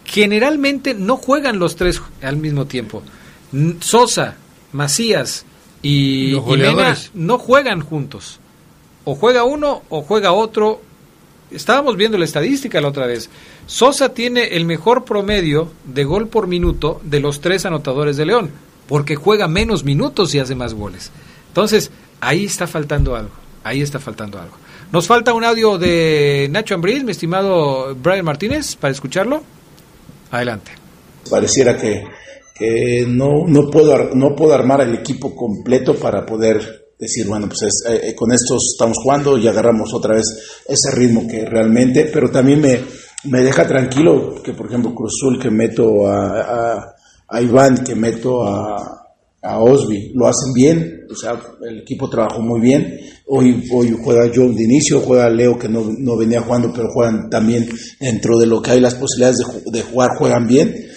Generalmente 0.05 0.95
no 0.95 1.17
juegan 1.17 1.59
los 1.59 1.75
tres 1.75 2.01
al 2.23 2.37
mismo 2.37 2.65
tiempo. 2.65 3.03
Sosa, 3.81 4.35
Macías 4.71 5.45
y, 5.81 6.35
Mena 6.57 6.97
no 7.13 7.37
juegan 7.37 7.81
juntos. 7.81 8.39
O 9.05 9.15
juega 9.15 9.43
uno 9.43 9.83
o 9.89 10.01
juega 10.01 10.33
otro. 10.33 10.81
Estábamos 11.51 11.95
viendo 11.95 12.17
la 12.17 12.25
estadística 12.25 12.81
la 12.81 12.89
otra 12.89 13.07
vez. 13.07 13.29
Sosa 13.65 14.13
tiene 14.13 14.55
el 14.55 14.65
mejor 14.65 15.05
promedio 15.05 15.71
de 15.85 16.03
gol 16.03 16.27
por 16.27 16.47
minuto 16.47 17.01
de 17.03 17.19
los 17.19 17.41
tres 17.41 17.65
anotadores 17.65 18.17
de 18.17 18.25
León, 18.25 18.51
porque 18.87 19.15
juega 19.15 19.47
menos 19.47 19.83
minutos 19.83 20.33
y 20.35 20.39
hace 20.39 20.55
más 20.55 20.73
goles. 20.73 21.11
Entonces, 21.47 21.91
ahí 22.21 22.45
está 22.45 22.67
faltando 22.67 23.15
algo, 23.15 23.31
ahí 23.63 23.81
está 23.81 23.99
faltando 23.99 24.39
algo. 24.39 24.55
Nos 24.91 25.07
falta 25.07 25.33
un 25.33 25.43
audio 25.43 25.77
de 25.77 26.47
Nacho 26.51 26.75
Ambriz, 26.75 27.03
mi 27.03 27.11
estimado 27.11 27.95
Brian 27.95 28.25
Martínez, 28.25 28.75
para 28.75 28.91
escucharlo. 28.91 29.43
Adelante. 30.31 30.71
Pareciera 31.29 31.77
que, 31.77 32.03
no, 33.07 33.45
no, 33.47 33.69
puedo, 33.69 34.15
no 34.15 34.35
puedo 34.35 34.53
armar 34.53 34.81
el 34.81 34.95
equipo 34.95 35.35
completo 35.35 35.95
para 35.95 36.25
poder 36.25 36.89
decir, 36.99 37.25
bueno, 37.27 37.47
pues 37.47 37.61
eh, 37.89 38.09
eh, 38.09 38.15
con 38.15 38.31
estos 38.33 38.73
estamos 38.73 38.97
jugando 39.01 39.37
y 39.37 39.47
agarramos 39.47 39.93
otra 39.93 40.15
vez 40.15 40.25
ese 40.67 40.91
ritmo 40.91 41.25
que 41.27 41.45
realmente, 41.45 42.09
pero 42.13 42.29
también 42.29 42.59
me, 42.59 42.81
me 43.23 43.41
deja 43.41 43.65
tranquilo 43.65 44.35
que, 44.43 44.53
por 44.53 44.67
ejemplo, 44.67 44.93
Cruzul, 44.93 45.39
que 45.39 45.49
meto 45.49 46.07
a, 46.07 46.93
a 47.29 47.41
Iván, 47.41 47.83
que 47.83 47.95
meto 47.95 48.43
a, 48.43 48.95
Osby, 49.41 50.11
lo 50.15 50.27
hacen 50.27 50.51
bien, 50.53 51.05
o 51.09 51.15
sea, 51.15 51.39
el 51.65 51.79
equipo 51.79 52.09
trabajó 52.09 52.41
muy 52.41 52.59
bien. 52.59 52.99
Hoy, 53.27 53.63
hoy 53.71 53.97
juega 54.03 54.29
John 54.35 54.53
de 54.53 54.65
inicio, 54.65 54.99
juega 54.99 55.29
Leo 55.29 55.57
que 55.57 55.69
no, 55.69 55.85
no, 55.97 56.17
venía 56.17 56.41
jugando, 56.41 56.73
pero 56.75 56.89
juegan 56.91 57.29
también 57.29 57.69
dentro 58.01 58.37
de 58.37 58.45
lo 58.45 58.61
que 58.61 58.71
hay 58.71 58.81
las 58.81 58.95
posibilidades 58.95 59.37
de, 59.37 59.71
de 59.71 59.81
jugar, 59.81 60.09
juegan 60.17 60.45
bien. 60.45 60.88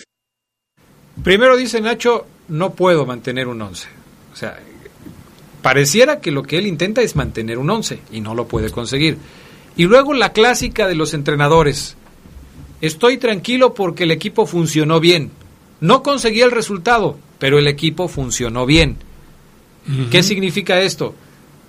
Primero 1.22 1.56
dice 1.56 1.80
Nacho, 1.80 2.26
no 2.48 2.74
puedo 2.74 3.06
mantener 3.06 3.48
un 3.48 3.60
11. 3.60 3.88
O 4.32 4.36
sea, 4.36 4.58
pareciera 5.60 6.20
que 6.20 6.30
lo 6.30 6.42
que 6.42 6.58
él 6.58 6.66
intenta 6.66 7.02
es 7.02 7.16
mantener 7.16 7.58
un 7.58 7.70
11 7.70 8.00
y 8.12 8.20
no 8.20 8.34
lo 8.34 8.48
puede 8.48 8.70
conseguir. 8.70 9.18
Y 9.76 9.84
luego 9.84 10.14
la 10.14 10.32
clásica 10.32 10.86
de 10.86 10.94
los 10.94 11.14
entrenadores. 11.14 11.96
Estoy 12.80 13.18
tranquilo 13.18 13.74
porque 13.74 14.04
el 14.04 14.10
equipo 14.10 14.46
funcionó 14.46 15.00
bien. 15.00 15.30
No 15.80 16.02
conseguí 16.02 16.40
el 16.40 16.50
resultado, 16.50 17.16
pero 17.38 17.58
el 17.58 17.68
equipo 17.68 18.08
funcionó 18.08 18.66
bien. 18.66 18.98
¿Qué 20.10 20.22
significa 20.22 20.80
esto? 20.80 21.14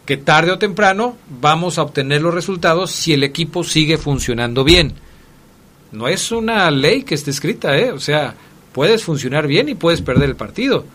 Que 0.05 0.17
tarde 0.17 0.51
o 0.51 0.59
temprano 0.59 1.17
vamos 1.41 1.77
a 1.77 1.83
obtener 1.83 2.21
los 2.21 2.33
resultados 2.33 2.91
si 2.91 3.13
el 3.13 3.23
equipo 3.23 3.63
sigue 3.63 3.97
funcionando 3.97 4.63
bien. 4.63 4.93
No 5.91 6.07
es 6.07 6.31
una 6.31 6.69
ley 6.71 7.03
que 7.03 7.15
esté 7.15 7.31
escrita, 7.31 7.77
¿eh? 7.77 7.91
O 7.91 7.99
sea, 7.99 8.35
puedes 8.73 9.03
funcionar 9.03 9.47
bien 9.47 9.69
y 9.69 9.75
puedes 9.75 10.01
perder 10.01 10.29
el 10.29 10.35
partido, 10.35 10.85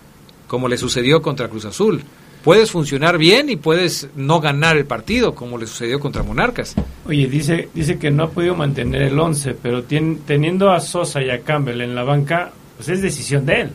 como 0.47 0.69
le 0.69 0.77
sucedió 0.79 1.23
contra 1.23 1.49
Cruz 1.49 1.65
Azul. 1.65 2.03
Puedes 2.45 2.71
funcionar 2.71 3.19
bien 3.19 3.49
y 3.51 3.57
puedes 3.57 4.09
no 4.15 4.41
ganar 4.41 4.77
el 4.77 4.87
partido, 4.87 5.35
como 5.35 5.59
le 5.59 5.67
sucedió 5.67 5.99
contra 5.99 6.23
Monarcas. 6.23 6.75
Oye, 7.07 7.27
dice, 7.27 7.69
dice 7.75 7.99
que 7.99 8.11
no 8.11 8.25
ha 8.25 8.31
podido 8.31 8.55
mantener 8.55 9.03
el 9.03 9.19
11, 9.19 9.55
pero 9.61 9.83
teniendo 9.85 10.71
a 10.71 10.81
Sosa 10.81 11.21
y 11.23 11.31
a 11.31 11.41
Campbell 11.41 11.81
en 11.81 11.95
la 11.95 12.05
banca, 12.05 12.53
pues 12.77 12.89
es 12.91 13.03
decisión 13.03 13.45
de 13.45 13.63
él. 13.63 13.71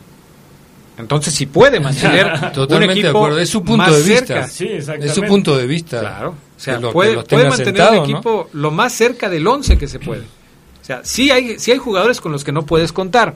Entonces, 0.96 1.34
si 1.34 1.46
puede 1.46 1.80
mantener 1.80 2.26
un 2.42 2.52
Totalmente 2.52 3.02
de 3.02 3.08
acuerdo. 3.08 3.38
Es 3.38 3.50
su 3.50 3.62
punto 3.62 3.92
de 3.92 4.02
vista. 4.02 4.26
cerca. 4.26 4.48
Sí, 4.48 4.64
exactamente. 4.64 5.06
Es 5.08 5.14
su 5.14 5.22
punto 5.22 5.56
de 5.56 5.66
vista. 5.66 6.00
Claro. 6.00 6.30
O 6.30 6.60
sea, 6.60 6.78
lo- 6.78 6.92
puede, 6.92 7.16
mantener 7.16 7.52
sentado, 7.52 7.90
un 7.90 7.96
¿no? 7.98 8.04
equipo 8.04 8.48
lo 8.52 8.70
más 8.70 8.92
cerca 8.92 9.28
del 9.28 9.46
11 9.46 9.76
que 9.76 9.88
se 9.88 9.98
puede. 9.98 10.22
O 10.22 10.84
sea, 10.86 11.00
sí 11.04 11.30
hay, 11.30 11.58
sí 11.58 11.72
hay 11.72 11.78
jugadores 11.78 12.20
con 12.20 12.30
los 12.32 12.44
que 12.44 12.52
no 12.52 12.64
puedes 12.64 12.92
contar, 12.92 13.34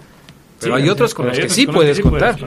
pero 0.60 0.76
Sí, 0.76 0.82
hay 0.82 0.88
otros 0.88 1.14
con 1.14 1.26
los 1.26 1.38
que 1.38 1.48
sí 1.48 1.66
puedes 1.66 2.00
contar. 2.00 2.38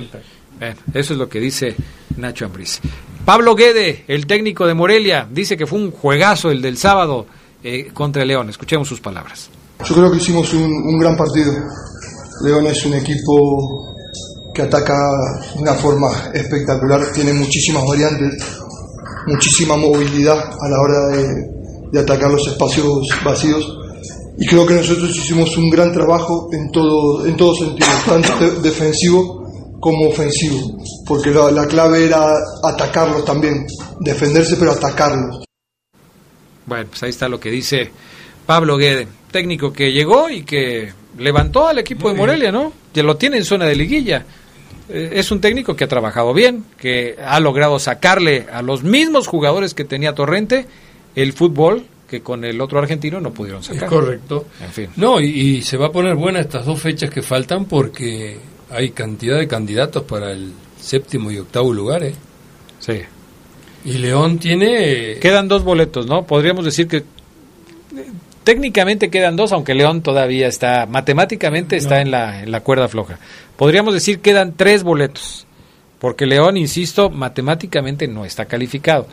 Bueno, 0.59 0.75
eso 0.93 1.13
es 1.13 1.19
lo 1.19 1.27
que 1.27 1.39
dice 1.39 1.75
Nacho 2.17 2.45
Ambriz. 2.45 2.79
Pablo 3.25 3.55
Guede, 3.55 4.03
el 4.07 4.25
técnico 4.27 4.65
de 4.67 4.73
Morelia, 4.73 5.27
dice 5.29 5.57
que 5.57 5.65
fue 5.65 5.79
un 5.79 5.91
juegazo 5.91 6.51
el 6.51 6.61
del 6.61 6.77
sábado 6.77 7.25
eh, 7.63 7.89
contra 7.93 8.23
el 8.23 8.27
León. 8.27 8.49
Escuchemos 8.49 8.87
sus 8.87 8.99
palabras. 9.01 9.49
Yo 9.85 9.95
creo 9.95 10.11
que 10.11 10.17
hicimos 10.17 10.53
un, 10.53 10.63
un 10.63 10.99
gran 10.99 11.15
partido. 11.15 11.53
León 12.43 12.67
es 12.67 12.85
un 12.85 12.93
equipo 12.95 13.87
que 14.53 14.63
ataca 14.63 14.93
de 15.55 15.61
una 15.61 15.73
forma 15.73 16.09
espectacular, 16.33 17.11
tiene 17.13 17.33
muchísimas 17.33 17.83
variantes, 17.87 18.43
muchísima 19.27 19.77
movilidad 19.77 20.37
a 20.37 20.69
la 20.69 20.81
hora 20.81 21.07
de, 21.15 21.35
de 21.91 21.99
atacar 21.99 22.29
los 22.31 22.47
espacios 22.47 23.07
vacíos. 23.23 23.77
Y 24.43 24.47
creo 24.47 24.65
que 24.65 24.73
nosotros 24.73 25.15
hicimos 25.15 25.55
un 25.57 25.69
gran 25.69 25.93
trabajo 25.93 26.49
en 26.51 26.71
todo, 26.71 27.25
en 27.27 27.37
todo 27.37 27.53
sentido, 27.53 27.87
tanto 28.07 28.37
de- 28.39 28.59
defensivo 28.61 29.39
como 29.79 30.09
ofensivo, 30.09 30.79
porque 31.05 31.29
la, 31.31 31.51
la 31.51 31.67
clave 31.67 32.05
era 32.05 32.33
atacarlos 32.63 33.23
también, 33.23 33.65
defenderse 33.99 34.55
pero 34.57 34.71
atacarlos. 34.71 35.43
Bueno, 36.65 36.87
pues 36.89 37.03
ahí 37.03 37.09
está 37.09 37.27
lo 37.29 37.39
que 37.39 37.49
dice 37.51 37.91
Pablo 38.45 38.77
Guede, 38.77 39.07
técnico 39.31 39.71
que 39.73 39.91
llegó 39.91 40.29
y 40.29 40.43
que 40.43 40.91
levantó 41.17 41.67
al 41.67 41.79
equipo 41.79 42.09
de 42.09 42.15
Morelia, 42.15 42.51
¿no? 42.51 42.73
Ya 42.93 43.03
lo 43.03 43.17
tiene 43.17 43.37
en 43.37 43.43
zona 43.45 43.65
de 43.65 43.75
liguilla. 43.75 44.25
Eh, 44.89 45.11
Es 45.13 45.31
un 45.31 45.41
técnico 45.41 45.75
que 45.75 45.83
ha 45.83 45.87
trabajado 45.87 46.33
bien, 46.33 46.65
que 46.79 47.15
ha 47.23 47.39
logrado 47.39 47.77
sacarle 47.79 48.47
a 48.51 48.61
los 48.61 48.83
mismos 48.83 49.27
jugadores 49.27 49.73
que 49.73 49.83
tenía 49.83 50.13
Torrente 50.15 50.65
el 51.15 51.33
fútbol 51.33 51.85
que 52.11 52.21
con 52.21 52.43
el 52.43 52.59
otro 52.59 52.77
argentino 52.77 53.21
no 53.21 53.31
pudieron 53.31 53.61
Es 53.61 53.67
sacar. 53.67 53.87
correcto. 53.87 54.45
En 54.61 54.69
fin. 54.71 54.89
No, 54.97 55.21
y, 55.21 55.27
y 55.27 55.61
se 55.61 55.77
va 55.77 55.87
a 55.87 55.91
poner 55.93 56.15
buena 56.15 56.41
estas 56.41 56.65
dos 56.65 56.81
fechas 56.81 57.09
que 57.09 57.21
faltan 57.21 57.63
porque 57.65 58.37
hay 58.69 58.89
cantidad 58.91 59.39
de 59.39 59.47
candidatos 59.47 60.03
para 60.03 60.33
el 60.33 60.51
séptimo 60.77 61.31
y 61.31 61.37
octavo 61.37 61.71
lugar, 61.73 62.03
¿eh? 62.03 62.13
Sí. 62.79 62.99
Y 63.85 63.93
León 63.93 64.39
tiene... 64.39 65.19
Quedan 65.21 65.47
dos 65.47 65.63
boletos, 65.63 66.05
¿no? 66.05 66.25
Podríamos 66.27 66.65
decir 66.65 66.87
que 66.89 67.03
técnicamente 68.43 69.09
quedan 69.09 69.35
dos, 69.35 69.51
aunque 69.53 69.73
León 69.73 70.01
todavía 70.01 70.47
está, 70.47 70.85
matemáticamente 70.85 71.77
está 71.77 72.01
en, 72.01 72.11
la, 72.11 72.43
en 72.43 72.51
la 72.51 72.59
cuerda 72.61 72.87
floja. 72.87 73.19
Podríamos 73.55 73.93
decir 73.93 74.19
quedan 74.19 74.53
tres 74.57 74.83
boletos, 74.83 75.45
porque 75.99 76.25
León, 76.25 76.57
insisto, 76.57 77.09
matemáticamente 77.09 78.07
no 78.07 78.25
está 78.25 78.45
calificado. 78.45 79.07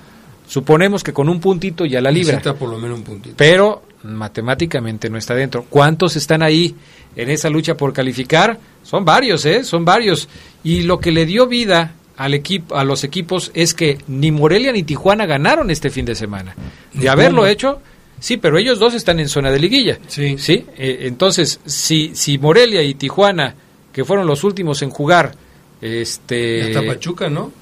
Suponemos 0.48 1.04
que 1.04 1.12
con 1.12 1.28
un 1.28 1.40
puntito 1.40 1.84
ya 1.84 2.00
la 2.00 2.10
libra, 2.10 2.32
Necesita 2.32 2.54
por 2.58 2.70
lo 2.70 2.78
menos 2.78 2.98
un 2.98 3.04
puntito. 3.04 3.34
pero 3.36 3.82
matemáticamente 4.02 5.10
no 5.10 5.18
está 5.18 5.34
dentro. 5.34 5.66
¿Cuántos 5.68 6.16
están 6.16 6.42
ahí 6.42 6.74
en 7.14 7.28
esa 7.30 7.50
lucha 7.50 7.76
por 7.76 7.92
calificar? 7.92 8.58
Son 8.82 9.04
varios, 9.04 9.44
¿eh? 9.44 9.62
Son 9.62 9.84
varios. 9.84 10.28
Y 10.64 10.82
lo 10.82 11.00
que 11.00 11.12
le 11.12 11.26
dio 11.26 11.46
vida 11.46 11.92
al 12.16 12.32
equipo, 12.34 12.76
a 12.76 12.84
los 12.84 13.04
equipos 13.04 13.50
es 13.54 13.74
que 13.74 13.98
ni 14.08 14.30
Morelia 14.30 14.72
ni 14.72 14.82
Tijuana 14.84 15.26
ganaron 15.26 15.70
este 15.70 15.90
fin 15.90 16.04
de 16.06 16.14
semana. 16.14 16.54
De 16.94 17.08
haberlo 17.08 17.46
hecho, 17.46 17.80
sí, 18.18 18.38
pero 18.38 18.56
ellos 18.58 18.78
dos 18.78 18.94
están 18.94 19.20
en 19.20 19.28
zona 19.28 19.50
de 19.50 19.58
liguilla. 19.60 19.98
Sí. 20.08 20.36
¿sí? 20.38 20.64
Eh, 20.78 21.00
entonces, 21.02 21.60
si, 21.66 22.12
si 22.14 22.38
Morelia 22.38 22.82
y 22.82 22.94
Tijuana, 22.94 23.54
que 23.92 24.04
fueron 24.04 24.26
los 24.26 24.44
últimos 24.44 24.80
en 24.82 24.90
jugar, 24.90 25.32
este... 25.80 26.62
Hasta 26.62 26.86
Pachuca, 26.86 27.28
¿no? 27.28 27.52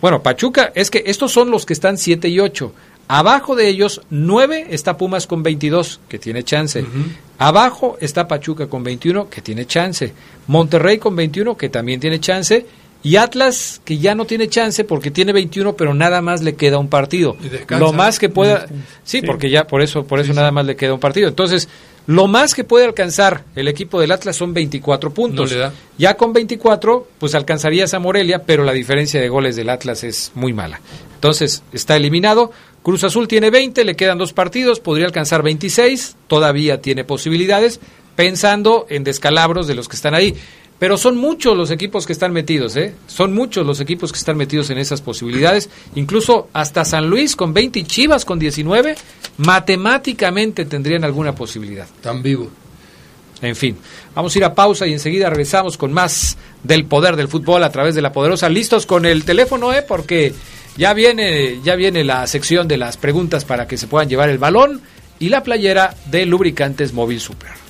Bueno, 0.00 0.22
Pachuca, 0.22 0.72
es 0.74 0.90
que 0.90 1.04
estos 1.06 1.32
son 1.32 1.50
los 1.50 1.66
que 1.66 1.72
están 1.72 1.98
7 1.98 2.28
y 2.28 2.40
8. 2.40 2.72
Abajo 3.08 3.54
de 3.54 3.68
ellos, 3.68 4.00
9 4.10 4.66
está 4.70 4.96
Pumas 4.96 5.26
con 5.26 5.42
22, 5.42 6.00
que 6.08 6.18
tiene 6.18 6.42
chance. 6.42 6.84
Abajo 7.38 7.96
está 8.00 8.26
Pachuca 8.26 8.66
con 8.66 8.82
21, 8.82 9.30
que 9.30 9.40
tiene 9.40 9.66
chance. 9.66 10.12
Monterrey 10.48 10.98
con 10.98 11.14
21, 11.14 11.56
que 11.56 11.68
también 11.68 12.00
tiene 12.00 12.18
chance. 12.18 12.66
Y 13.04 13.16
Atlas, 13.16 13.80
que 13.84 13.98
ya 13.98 14.16
no 14.16 14.24
tiene 14.24 14.48
chance 14.48 14.82
porque 14.82 15.12
tiene 15.12 15.32
21, 15.32 15.76
pero 15.76 15.94
nada 15.94 16.20
más 16.20 16.42
le 16.42 16.56
queda 16.56 16.78
un 16.78 16.88
partido. 16.88 17.36
Y 17.40 17.74
Lo 17.78 17.92
más 17.92 18.18
que 18.18 18.28
pueda... 18.28 18.66
Sí, 19.04 19.22
porque 19.22 19.50
ya 19.50 19.68
por 19.68 19.82
eso, 19.82 20.04
por 20.04 20.18
eso 20.18 20.32
nada 20.32 20.50
más 20.50 20.66
le 20.66 20.74
queda 20.74 20.94
un 20.94 20.98
partido. 20.98 21.28
Entonces, 21.28 21.68
lo 22.06 22.28
más 22.28 22.54
que 22.54 22.62
puede 22.62 22.84
alcanzar 22.84 23.44
el 23.56 23.66
equipo 23.68 24.00
del 24.00 24.12
Atlas 24.12 24.36
son 24.36 24.54
24 24.54 25.12
puntos. 25.12 25.50
No 25.50 25.56
le 25.56 25.60
da. 25.60 25.72
Ya 25.98 26.16
con 26.16 26.32
24, 26.32 27.08
pues 27.18 27.34
alcanzarías 27.34 27.94
a 27.94 27.98
Morelia, 27.98 28.44
pero 28.44 28.62
la 28.64 28.72
diferencia 28.72 29.20
de 29.20 29.28
goles 29.28 29.56
del 29.56 29.70
Atlas 29.70 30.04
es 30.04 30.30
muy 30.34 30.52
mala. 30.52 30.80
Entonces, 31.14 31.62
está 31.72 31.96
eliminado. 31.96 32.52
Cruz 32.82 33.02
Azul 33.02 33.26
tiene 33.26 33.50
20, 33.50 33.84
le 33.84 33.96
quedan 33.96 34.18
dos 34.18 34.32
partidos, 34.32 34.78
podría 34.78 35.06
alcanzar 35.06 35.42
26, 35.42 36.14
todavía 36.28 36.80
tiene 36.80 37.02
posibilidades, 37.02 37.80
pensando 38.14 38.86
en 38.88 39.02
descalabros 39.02 39.66
de 39.66 39.74
los 39.74 39.88
que 39.88 39.96
están 39.96 40.14
ahí. 40.14 40.36
Pero 40.78 40.98
son 40.98 41.16
muchos 41.16 41.56
los 41.56 41.70
equipos 41.70 42.06
que 42.06 42.12
están 42.12 42.32
metidos, 42.32 42.76
¿eh? 42.76 42.94
Son 43.06 43.32
muchos 43.34 43.66
los 43.66 43.80
equipos 43.80 44.12
que 44.12 44.18
están 44.18 44.36
metidos 44.36 44.68
en 44.68 44.78
esas 44.78 45.00
posibilidades. 45.00 45.70
Incluso 45.94 46.48
hasta 46.52 46.84
San 46.84 47.08
Luis 47.08 47.34
con 47.34 47.54
20 47.54 47.78
y 47.78 47.84
Chivas 47.84 48.26
con 48.26 48.38
19, 48.38 48.94
matemáticamente 49.38 50.66
tendrían 50.66 51.04
alguna 51.04 51.34
posibilidad. 51.34 51.86
Tan 52.02 52.22
vivo. 52.22 52.50
En 53.42 53.56
fin, 53.56 53.76
vamos 54.14 54.34
a 54.34 54.38
ir 54.38 54.44
a 54.44 54.54
pausa 54.54 54.86
y 54.86 54.92
enseguida 54.92 55.28
regresamos 55.28 55.76
con 55.76 55.92
más 55.92 56.36
del 56.62 56.86
poder 56.86 57.16
del 57.16 57.28
fútbol 57.28 57.64
a 57.64 57.72
través 57.72 57.94
de 57.94 58.02
la 58.02 58.12
poderosa. 58.12 58.48
Listos 58.48 58.86
con 58.86 59.06
el 59.06 59.24
teléfono, 59.24 59.72
¿eh? 59.72 59.82
Porque 59.82 60.34
ya 60.76 60.92
viene, 60.94 61.60
ya 61.62 61.74
viene 61.74 62.04
la 62.04 62.26
sección 62.26 62.68
de 62.68 62.76
las 62.76 62.96
preguntas 62.96 63.44
para 63.44 63.66
que 63.66 63.78
se 63.78 63.86
puedan 63.86 64.08
llevar 64.08 64.28
el 64.28 64.38
balón 64.38 64.82
y 65.18 65.30
la 65.30 65.42
playera 65.42 65.94
de 66.06 66.26
lubricantes 66.26 66.92
móvil 66.92 67.20
super. 67.20 67.65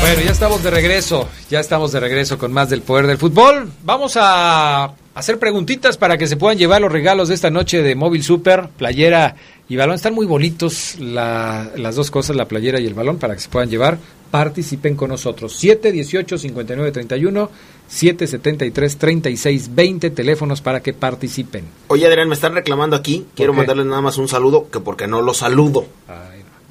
Bueno, 0.00 0.22
ya 0.24 0.32
estamos 0.32 0.62
de 0.62 0.70
regreso, 0.70 1.28
ya 1.50 1.60
estamos 1.60 1.92
de 1.92 2.00
regreso 2.00 2.38
con 2.38 2.52
más 2.52 2.70
del 2.70 2.82
poder 2.82 3.06
del 3.06 3.18
fútbol. 3.18 3.70
Vamos 3.84 4.16
a 4.16 4.94
hacer 5.14 5.38
preguntitas 5.38 5.98
para 5.98 6.16
que 6.16 6.26
se 6.26 6.36
puedan 6.36 6.56
llevar 6.58 6.80
los 6.80 6.90
regalos 6.90 7.28
de 7.28 7.34
esta 7.34 7.50
noche 7.50 7.82
de 7.82 7.94
Móvil 7.94 8.24
Super, 8.24 8.68
playera 8.76 9.36
y 9.68 9.76
balón. 9.76 9.94
Están 9.96 10.14
muy 10.14 10.26
bonitos 10.26 10.96
la- 10.98 11.70
las 11.76 11.96
dos 11.96 12.10
cosas, 12.10 12.34
la 12.34 12.48
playera 12.48 12.80
y 12.80 12.86
el 12.86 12.94
balón, 12.94 13.18
para 13.18 13.34
que 13.34 13.40
se 13.40 13.48
puedan 13.50 13.68
llevar. 13.68 13.98
Participen 14.30 14.96
con 14.96 15.10
nosotros. 15.10 15.54
7 15.56 15.92
18 15.92 16.38
59 16.38 16.92
31 16.92 17.50
7 17.88 18.26
73 18.26 18.96
36 18.96 19.74
20 19.74 20.10
teléfonos 20.10 20.60
para 20.62 20.80
que 20.80 20.92
participen. 20.94 21.64
Oye, 21.88 22.06
Adrián, 22.06 22.28
me 22.28 22.34
están 22.34 22.54
reclamando 22.54 22.96
aquí. 22.96 23.26
Quiero 23.36 23.52
mandarles 23.52 23.86
nada 23.86 24.00
más 24.00 24.16
un 24.18 24.28
saludo, 24.28 24.68
que 24.70 24.80
porque 24.80 25.06
no 25.06 25.20
los 25.20 25.36
saludo. 25.38 25.84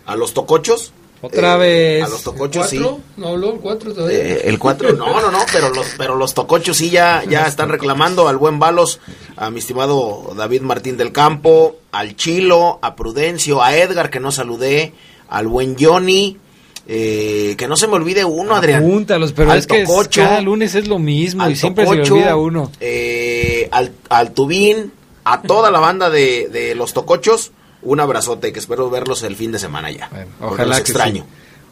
A 0.08 0.16
los 0.16 0.34
tocochos. 0.34 0.94
Otra 1.22 1.56
eh, 1.56 1.58
vez. 1.58 2.04
A 2.06 2.10
los 2.10 2.24
tocochos, 2.24 2.70
sí. 2.70 2.78
¿Cuatro? 2.78 3.00
¿No 3.18 3.28
habló 3.30 3.54
el 3.54 3.60
cuatro 3.60 3.94
todavía? 3.94 4.18
Eh, 4.18 4.41
el 4.46 4.58
4, 4.58 4.94
no, 4.94 5.20
no, 5.22 5.32
no, 5.32 5.40
pero 5.52 5.70
los, 5.74 5.88
pero 5.98 6.16
los 6.16 6.34
tocochos 6.34 6.78
sí 6.78 6.90
ya, 6.90 7.24
ya 7.30 7.46
están 7.46 7.70
reclamando 7.70 8.28
al 8.28 8.38
buen 8.38 8.60
Balos, 8.60 9.00
a 9.36 9.50
mi 9.50 9.60
estimado 9.60 10.34
David 10.36 10.62
Martín 10.62 10.98
del 10.98 11.12
Campo, 11.12 11.78
al 11.91 12.16
Chilo, 12.16 12.80
a 12.82 12.96
Prudencio, 12.96 13.62
a 13.62 13.76
Edgar 13.76 14.10
que 14.10 14.20
no 14.20 14.32
saludé, 14.32 14.94
al 15.28 15.48
buen 15.48 15.76
Johnny, 15.80 16.38
eh, 16.88 17.56
que 17.58 17.68
no 17.68 17.76
se 17.76 17.88
me 17.88 17.96
olvide 17.96 18.24
uno, 18.26 18.56
Adrián. 18.56 18.84
Apúntalos, 18.84 19.34
pero 19.34 19.52
Al 19.52 19.60
es 19.60 19.68
que 19.68 19.82
es- 19.82 19.88
Tococho, 19.88 20.22
cada 20.22 20.41
lunes 20.41 20.74
es 20.76 20.88
lo 20.88 21.00
mismo 21.00 21.48
y 21.50 21.56
siempre 21.56 21.86
se 21.86 21.91
olvida 21.91 22.36
uno. 22.36 22.72
eh, 22.80 23.68
al, 23.72 23.91
al 24.10 24.32
Tubín, 24.32 24.91
a 25.24 25.41
toda 25.41 25.70
la 25.70 25.80
banda 25.80 26.10
de, 26.10 26.48
de 26.48 26.76
los 26.76 26.94
tocochos, 26.94 27.52
Un 27.82 28.00
abrazote, 28.00 28.52
que 28.52 28.60
espero 28.60 28.90
verlos 28.90 29.24
el 29.24 29.36
fin 29.36 29.52
de 29.52 29.60
semana 29.60 29.90
ya. 29.92 30.10
Bueno, 30.10 30.28
ojalá 30.42 30.66
los 30.70 30.78
que 30.78 30.82
extraño. 30.92 31.24
sí. 31.24 31.30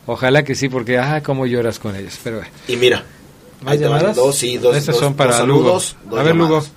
Ojalá 0.09 0.43
que 0.43 0.55
sí, 0.55 0.69
porque, 0.69 0.97
ah, 0.97 1.21
cómo 1.21 1.45
lloras 1.45 1.79
con 1.79 1.95
ellos. 1.95 2.17
Pero 2.23 2.37
bueno. 2.37 2.51
Y 2.69 2.77
mira, 2.77 3.03
¿Más 3.61 3.73
ahí 3.73 3.79
te 3.79 3.87
van 3.87 3.97
llamadas? 3.99 4.15
dos, 4.15 4.35
sí, 4.37 4.57
dos, 4.57 4.75
Estas 4.77 4.95
dos- 4.95 5.03
son 5.03 5.15
para 5.15 5.31
dos 5.31 5.39
saludos, 5.39 5.95
Lugo. 6.03 6.09
dos 6.11 6.19
A 6.19 6.23
ver, 6.23 6.35
Lugo. 6.35 6.47
llamadas. 6.49 6.71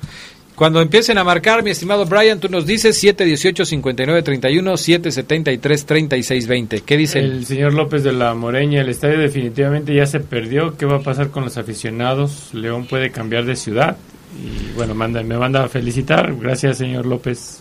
Cuando 0.56 0.82
empiecen 0.82 1.16
a 1.16 1.24
marcar, 1.24 1.62
mi 1.62 1.70
estimado 1.70 2.04
Brian, 2.04 2.38
tú 2.40 2.48
nos 2.50 2.66
dices 2.66 2.98
718 2.98 3.64
59 3.64 4.22
31 4.22 4.76
773 4.76 5.86
36 5.86 6.46
20. 6.46 6.80
¿Qué 6.82 6.96
dicen? 6.98 7.24
El 7.24 7.46
señor 7.46 7.72
López 7.72 8.02
de 8.02 8.12
la 8.12 8.34
Moreña, 8.34 8.80
el 8.82 8.88
estadio 8.90 9.18
definitivamente 9.20 9.94
ya 9.94 10.04
se 10.06 10.20
perdió. 10.20 10.76
¿Qué 10.76 10.84
va 10.84 10.96
a 10.96 11.00
pasar 11.02 11.30
con 11.30 11.44
los 11.44 11.56
aficionados? 11.56 12.52
León 12.52 12.86
puede 12.86 13.10
cambiar 13.10 13.46
de 13.46 13.56
ciudad. 13.56 13.96
Y 14.36 14.72
bueno, 14.76 14.94
manda, 14.94 15.22
me 15.22 15.38
manda 15.38 15.64
a 15.64 15.68
felicitar. 15.68 16.34
Gracias, 16.36 16.76
señor 16.78 17.06
López. 17.06 17.60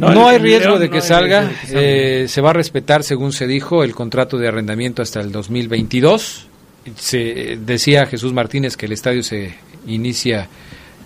No, 0.00 0.28
hay 0.28 0.38
riesgo 0.38 0.78
de 0.78 0.90
que 0.90 1.00
salga. 1.00 1.40
riesgo 1.40 1.54
de 1.54 1.60
que 1.60 1.66
salga. 1.66 1.82
Eh, 1.82 2.26
se 2.28 2.40
va 2.40 2.50
a 2.50 2.54
respetar, 2.54 3.02
según 3.04 3.32
se 3.32 3.46
dijo, 3.46 3.84
el 3.84 3.94
contrato 3.94 4.38
de 4.38 4.48
arrendamiento 4.48 5.02
hasta 5.02 5.20
el 5.20 5.30
2022. 5.32 6.46
Se 6.96 7.58
decía 7.60 8.06
Jesús 8.06 8.32
Martínez 8.32 8.76
que 8.76 8.86
el 8.86 8.92
estadio 8.92 9.22
se 9.22 9.54
inicia 9.86 10.48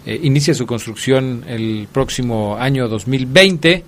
eh, 0.07 0.21
inicia 0.23 0.55
su 0.55 0.67
construcción 0.67 1.45
el 1.49 1.89
próximo 1.91 2.57
año 2.59 2.89
2020. 2.89 3.85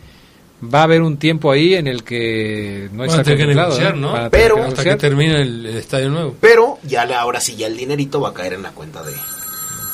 Va 0.73 0.81
a 0.81 0.83
haber 0.85 1.03
un 1.03 1.19
tiempo 1.19 1.53
ahí 1.53 1.75
en 1.75 1.87
el 1.87 2.03
que 2.03 2.89
no 2.93 3.05
está 3.05 3.23
que 3.23 3.47
negociar, 3.47 3.95
¿eh? 3.95 3.99
¿no? 3.99 4.15
Pero- 4.31 4.55
que 4.57 4.63
Hasta 4.63 4.85
que 4.85 4.97
termine 4.97 5.43
el, 5.43 5.67
el 5.67 5.77
estadio 5.77 6.09
nuevo. 6.09 6.35
Pero 6.41 6.79
ya 6.83 7.05
le- 7.05 7.15
ahora 7.15 7.41
sí, 7.41 7.57
ya 7.57 7.67
el 7.67 7.77
dinerito 7.77 8.21
va 8.23 8.31
a 8.31 8.35
caer 8.35 8.55
en 8.55 8.63
la 8.63 8.71
cuenta 8.71 9.03
de, 9.03 9.13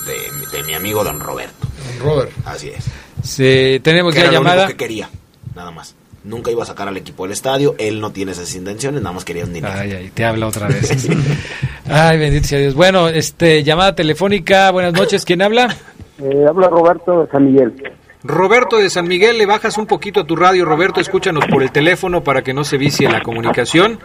de, 0.07 0.57
de 0.59 0.63
mi 0.65 0.75
amigo 0.75 1.03
don 1.05 1.21
Roberto. 1.21 1.67
Robert. 2.01 2.31
Así 2.45 2.71
es. 2.71 2.85
Se- 3.23 3.81
tenemos 3.83 4.13
Que 4.15 4.21
ya 4.21 4.25
era 4.27 4.33
lo 4.35 4.41
único 4.41 4.51
llamada. 4.55 4.69
que 4.69 4.77
quería, 4.77 5.09
nada 5.55 5.71
más. 5.71 5.95
Nunca 6.25 6.51
iba 6.53 6.63
a 6.63 6.67
sacar 6.67 6.87
al 6.87 6.97
equipo 6.97 7.25
del 7.25 7.33
estadio, 7.33 7.75
él 7.79 8.01
no 8.01 8.13
tiene 8.13 8.31
esas 8.33 8.55
intenciones, 8.55 9.03
nada 9.03 9.13
más 9.13 9.25
quería 9.25 9.45
un 9.45 9.53
dinero. 9.53 9.75
Ay, 9.77 9.93
ay, 9.93 10.11
te 10.15 10.25
habla 10.25 10.47
otra 10.47 10.69
vez. 10.69 11.09
Ay, 11.91 12.17
bendito 12.19 12.47
sea 12.47 12.61
Dios. 12.61 12.75
Bueno, 12.75 13.09
este, 13.09 13.63
llamada 13.65 13.95
telefónica. 13.95 14.71
Buenas 14.71 14.93
noches. 14.95 15.25
¿Quién 15.25 15.43
habla? 15.43 15.77
Eh, 16.23 16.45
habla 16.49 16.69
Roberto 16.69 17.23
de 17.25 17.31
San 17.31 17.45
Miguel. 17.53 17.75
Roberto 18.23 18.77
de 18.79 18.89
San 18.89 19.09
Miguel, 19.09 19.37
le 19.37 19.47
bajas 19.47 19.77
un 19.79 19.87
poquito 19.87 20.21
a 20.21 20.25
tu 20.27 20.37
radio, 20.37 20.65
Roberto, 20.65 21.01
escúchanos 21.01 21.45
por 21.47 21.61
el 21.65 21.73
teléfono 21.73 22.23
para 22.23 22.43
que 22.43 22.55
no 22.55 22.63
se 22.63 22.79
vicie 22.79 23.11
la 23.11 23.21
comunicación. 23.21 23.99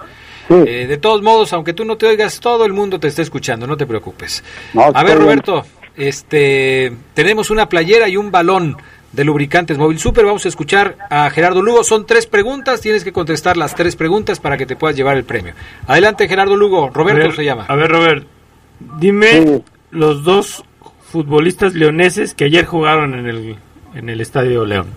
Eh, 0.50 0.88
de 0.88 0.98
todos 0.98 1.22
modos, 1.22 1.54
aunque 1.54 1.74
tú 1.74 1.86
no 1.86 1.98
te 1.98 2.08
oigas, 2.08 2.40
todo 2.40 2.66
el 2.66 2.74
mundo 2.74 3.00
te 3.00 3.08
está 3.10 3.22
escuchando, 3.22 3.68
no 3.68 3.78
te 3.78 3.86
preocupes. 3.86 4.44
No, 4.74 4.86
a 4.86 5.04
ver, 5.04 5.18
bien. 5.18 5.20
Roberto, 5.20 5.64
este, 5.98 6.94
tenemos 7.14 7.50
una 7.50 7.68
playera 7.70 8.08
y 8.08 8.18
un 8.18 8.32
balón 8.32 8.78
de 9.12 9.24
lubricantes 9.24 9.78
Móvil 9.78 10.00
Super. 10.00 10.26
Vamos 10.26 10.46
a 10.46 10.50
escuchar 10.50 10.98
a 11.10 11.30
Gerardo 11.30 11.62
Lugo. 11.62 11.84
Son 11.84 12.06
tres 12.06 12.28
preguntas, 12.28 12.82
tienes 12.82 13.04
que 13.04 13.12
contestar 13.12 13.58
las 13.58 13.74
tres 13.76 13.96
preguntas 13.96 14.40
para 14.40 14.58
que 14.58 14.66
te 14.66 14.76
puedas 14.76 14.96
llevar 14.96 15.18
el 15.18 15.24
premio. 15.24 15.54
Adelante, 15.88 16.28
Gerardo 16.28 16.56
Lugo. 16.56 16.90
Roberto 16.94 17.22
ver, 17.24 17.36
se 17.36 17.44
llama. 17.46 17.66
A 17.68 17.76
ver, 17.76 17.90
Robert, 17.90 18.28
dime 19.00 19.62
los 19.92 20.24
dos 20.24 20.64
futbolistas 21.12 21.74
leoneses 21.74 22.34
que 22.34 22.46
ayer 22.46 22.66
jugaron 22.66 23.14
en 23.14 23.26
el, 23.28 23.56
en 23.96 24.10
el 24.10 24.22
Estadio 24.22 24.66
León. 24.66 24.88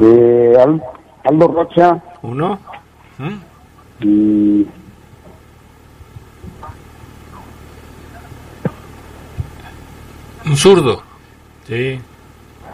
Eh, 0.00 0.52
Al- 0.58 0.82
Aldo 1.24 1.48
Rocha 1.48 2.02
Uno, 2.22 2.58
y 4.00 4.66
Un 10.50 10.56
zurdo. 10.56 11.02
Sí. 11.68 12.00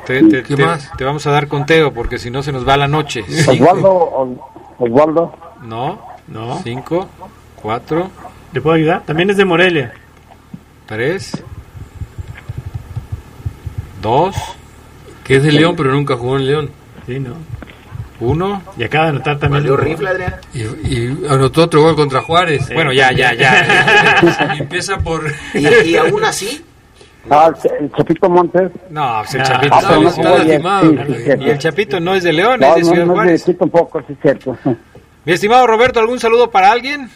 Te, 0.07 0.23
te- 0.23 0.43
¿Qué 0.43 0.57
te- 0.57 0.65
más? 0.65 0.91
te 0.97 1.05
vamos 1.05 1.27
a 1.27 1.31
dar 1.31 1.47
conteo 1.49 1.93
porque 1.93 2.19
si 2.19 2.31
no 2.31 2.43
se 2.43 2.53
nos 2.53 2.67
va 2.67 2.77
la 2.77 2.89
noche. 2.89 3.23
Osvaldo, 3.49 3.93
Os- 3.95 4.39
Osvaldo, 4.79 5.35
No, 5.63 6.01
no. 6.29 6.61
cinco, 6.63 7.09
cuatro, 7.57 8.11
¿Le 8.53 8.61
puedo 8.61 8.77
ayudar? 8.77 9.03
También 9.05 9.29
es 9.31 9.37
de 9.37 9.45
Morelia. 9.45 9.93
tres, 10.87 11.43
dos, 14.01 14.35
Que 15.25 15.37
es 15.37 15.43
de 15.43 15.53
León, 15.53 15.75
pero 15.77 15.93
nunca 15.93 16.17
jugó 16.17 16.37
en 16.37 16.47
León. 16.47 16.71
Sí, 17.07 17.19
¿no? 17.21 17.35
uno. 18.21 18.63
Y 18.79 18.85
acaba 18.85 19.05
de 19.07 19.11
anotar 19.11 19.39
también. 19.39 19.63
Valió 19.65 19.77
rifle, 19.77 20.09
Adrián. 20.09 20.37
Y, 20.55 20.61
y 20.63 21.27
anotó 21.29 21.65
otro 21.65 21.83
gol 21.83 21.95
contra 21.97 22.23
Juárez. 22.23 22.71
Bueno, 22.73 22.91
ya, 22.93 23.13
ya, 23.13 23.35
ya. 23.35 24.55
Empieza 24.59 24.97
por. 24.99 25.25
Y, 25.53 25.67
y 25.91 25.97
aún 25.97 26.25
así, 26.25 26.65
ah, 27.31 27.47
el 27.49 27.55
Ch- 27.55 27.73
el 27.81 27.93
Chapito 27.93 28.29
Montes. 28.31 28.71
No, 28.91 29.21
el 29.23 29.41
Ah, 29.41 29.45
Chapito 29.45 29.75
Ah, 29.75 29.83
no 29.83 30.09
es- 30.09 30.19
ayer. 30.19 30.25
lastimado. 30.39 30.91
Sí, 30.91 30.99
sí, 31.07 31.15
cierto. 31.25 31.45
Y 31.45 31.51
el 31.51 31.59
Chapito 31.59 32.01
no 32.01 32.15
es 32.15 32.25
de 32.25 32.33
León, 32.33 32.61
No, 32.61 32.67
es 32.69 32.75
de 32.77 32.81
no, 32.83 32.87
Ciudad 32.89 32.97
no 32.97 33.03
es 33.03 33.09
de 33.09 33.15
Juárez. 33.25 33.45
Chito 33.45 33.65
un 33.65 33.71
poco, 33.71 34.03
sí, 34.07 34.17
cierto. 34.23 34.57
Mi 35.25 35.33
estimado 35.33 35.67
Roberto, 35.67 36.01
¿algún 36.01 36.19
saludo 36.21 36.51
para 36.51 36.71
alguien? 36.71 37.09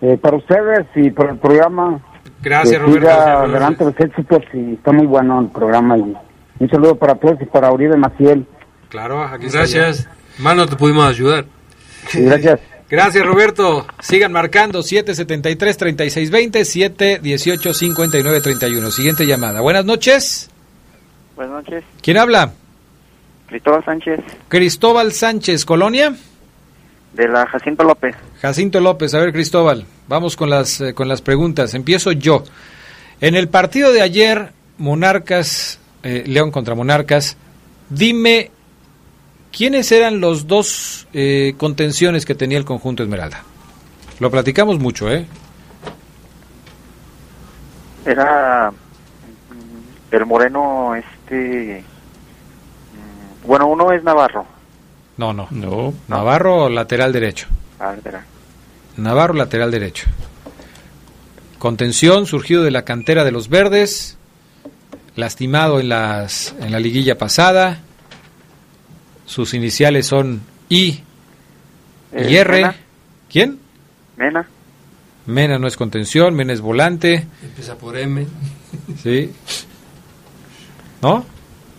Eh, 0.00 0.16
para 0.20 0.36
ustedes 0.36 0.86
y 0.96 1.10
por 1.10 1.30
el 1.30 1.36
programa. 1.38 2.00
Gracias, 2.42 2.72
que 2.72 2.78
Roberto. 2.78 3.08
siga 3.08 3.40
adelante 3.42 3.84
los 3.84 4.00
éxitos 4.00 4.42
y 4.52 4.74
está 4.74 4.90
muy 4.92 5.06
bueno 5.06 5.40
el 5.40 5.48
programa. 5.48 5.96
Y 5.98 6.16
un 6.58 6.70
saludo 6.70 6.96
para 6.96 7.14
todos 7.14 7.40
y 7.40 7.44
para 7.44 7.70
Uribe 7.70 7.96
Maciel. 7.96 8.46
Claro, 8.88 9.22
aquí 9.22 9.46
está 9.46 9.58
Gracias. 9.58 10.08
Más 10.38 10.56
no 10.56 10.66
te 10.66 10.76
pudimos 10.76 11.06
ayudar. 11.08 11.44
Gracias. 12.14 12.58
Gracias, 12.92 13.24
Roberto. 13.24 13.86
Sigan 14.00 14.32
marcando 14.32 14.80
773-3620, 14.80 17.22
718-5931. 17.22 18.90
Siguiente 18.90 19.26
llamada. 19.26 19.62
Buenas 19.62 19.86
noches. 19.86 20.50
Buenas 21.34 21.54
noches, 21.54 21.82
¿Quién 22.02 22.18
habla? 22.18 22.52
Cristóbal 23.46 23.82
Sánchez, 23.82 24.20
Cristóbal 24.48 25.12
Sánchez, 25.12 25.64
Colonia. 25.64 26.14
de 27.14 27.28
la 27.28 27.46
Jacinto 27.46 27.82
López. 27.82 28.14
Jacinto 28.42 28.78
López, 28.80 29.14
a 29.14 29.20
ver 29.20 29.32
Cristóbal, 29.32 29.86
vamos 30.06 30.36
con 30.36 30.50
las, 30.50 30.82
eh, 30.82 30.92
con 30.92 31.08
las 31.08 31.22
preguntas. 31.22 31.72
Empiezo 31.72 32.12
yo. 32.12 32.44
En 33.22 33.36
el 33.36 33.48
partido 33.48 33.90
de 33.90 34.02
ayer, 34.02 34.52
Monarcas, 34.76 35.80
eh, 36.02 36.24
León 36.26 36.50
contra 36.50 36.74
Monarcas, 36.74 37.38
dime 37.88 38.50
quiénes 39.52 39.92
eran 39.92 40.20
los 40.20 40.46
dos 40.46 41.06
eh, 41.12 41.54
contenciones 41.58 42.24
que 42.26 42.34
tenía 42.34 42.58
el 42.58 42.64
conjunto 42.64 43.02
Esmeralda. 43.02 43.42
Lo 44.18 44.30
platicamos 44.30 44.78
mucho, 44.78 45.10
¿eh? 45.10 45.26
Era 48.04 48.70
mm, 48.70 50.14
el 50.14 50.26
moreno, 50.26 50.94
este. 50.94 51.84
mm, 52.92 53.46
Bueno, 53.46 53.66
uno 53.68 53.92
es 53.92 54.02
Navarro. 54.02 54.44
No, 55.16 55.32
no. 55.32 55.46
No. 55.50 55.94
Navarro, 56.08 56.68
lateral 56.68 57.12
derecho. 57.12 57.46
Ah. 57.78 57.94
Navarro, 58.96 59.34
lateral 59.34 59.70
derecho. 59.70 60.06
Contención, 61.58 62.26
surgido 62.26 62.62
de 62.64 62.70
la 62.72 62.82
cantera 62.84 63.22
de 63.24 63.30
los 63.30 63.48
verdes, 63.48 64.16
lastimado 65.14 65.78
en, 65.78 65.90
las, 65.90 66.54
en 66.60 66.72
la 66.72 66.80
liguilla 66.80 67.18
pasada. 67.18 67.80
Sus 69.26 69.54
iniciales 69.54 70.06
son 70.06 70.40
I 70.68 70.76
y 70.76 71.02
Eh, 72.12 72.38
R. 72.40 72.52
Mena. 72.56 72.74
¿Quién? 73.30 73.58
Mena. 74.16 74.46
Mena 75.26 75.58
no 75.58 75.66
es 75.66 75.76
contención, 75.76 76.34
Mena 76.34 76.52
es 76.52 76.60
volante. 76.60 77.26
Empieza 77.42 77.76
por 77.78 77.96
M. 77.96 78.26
¿Sí? 79.02 79.30
¿No? 81.00 81.24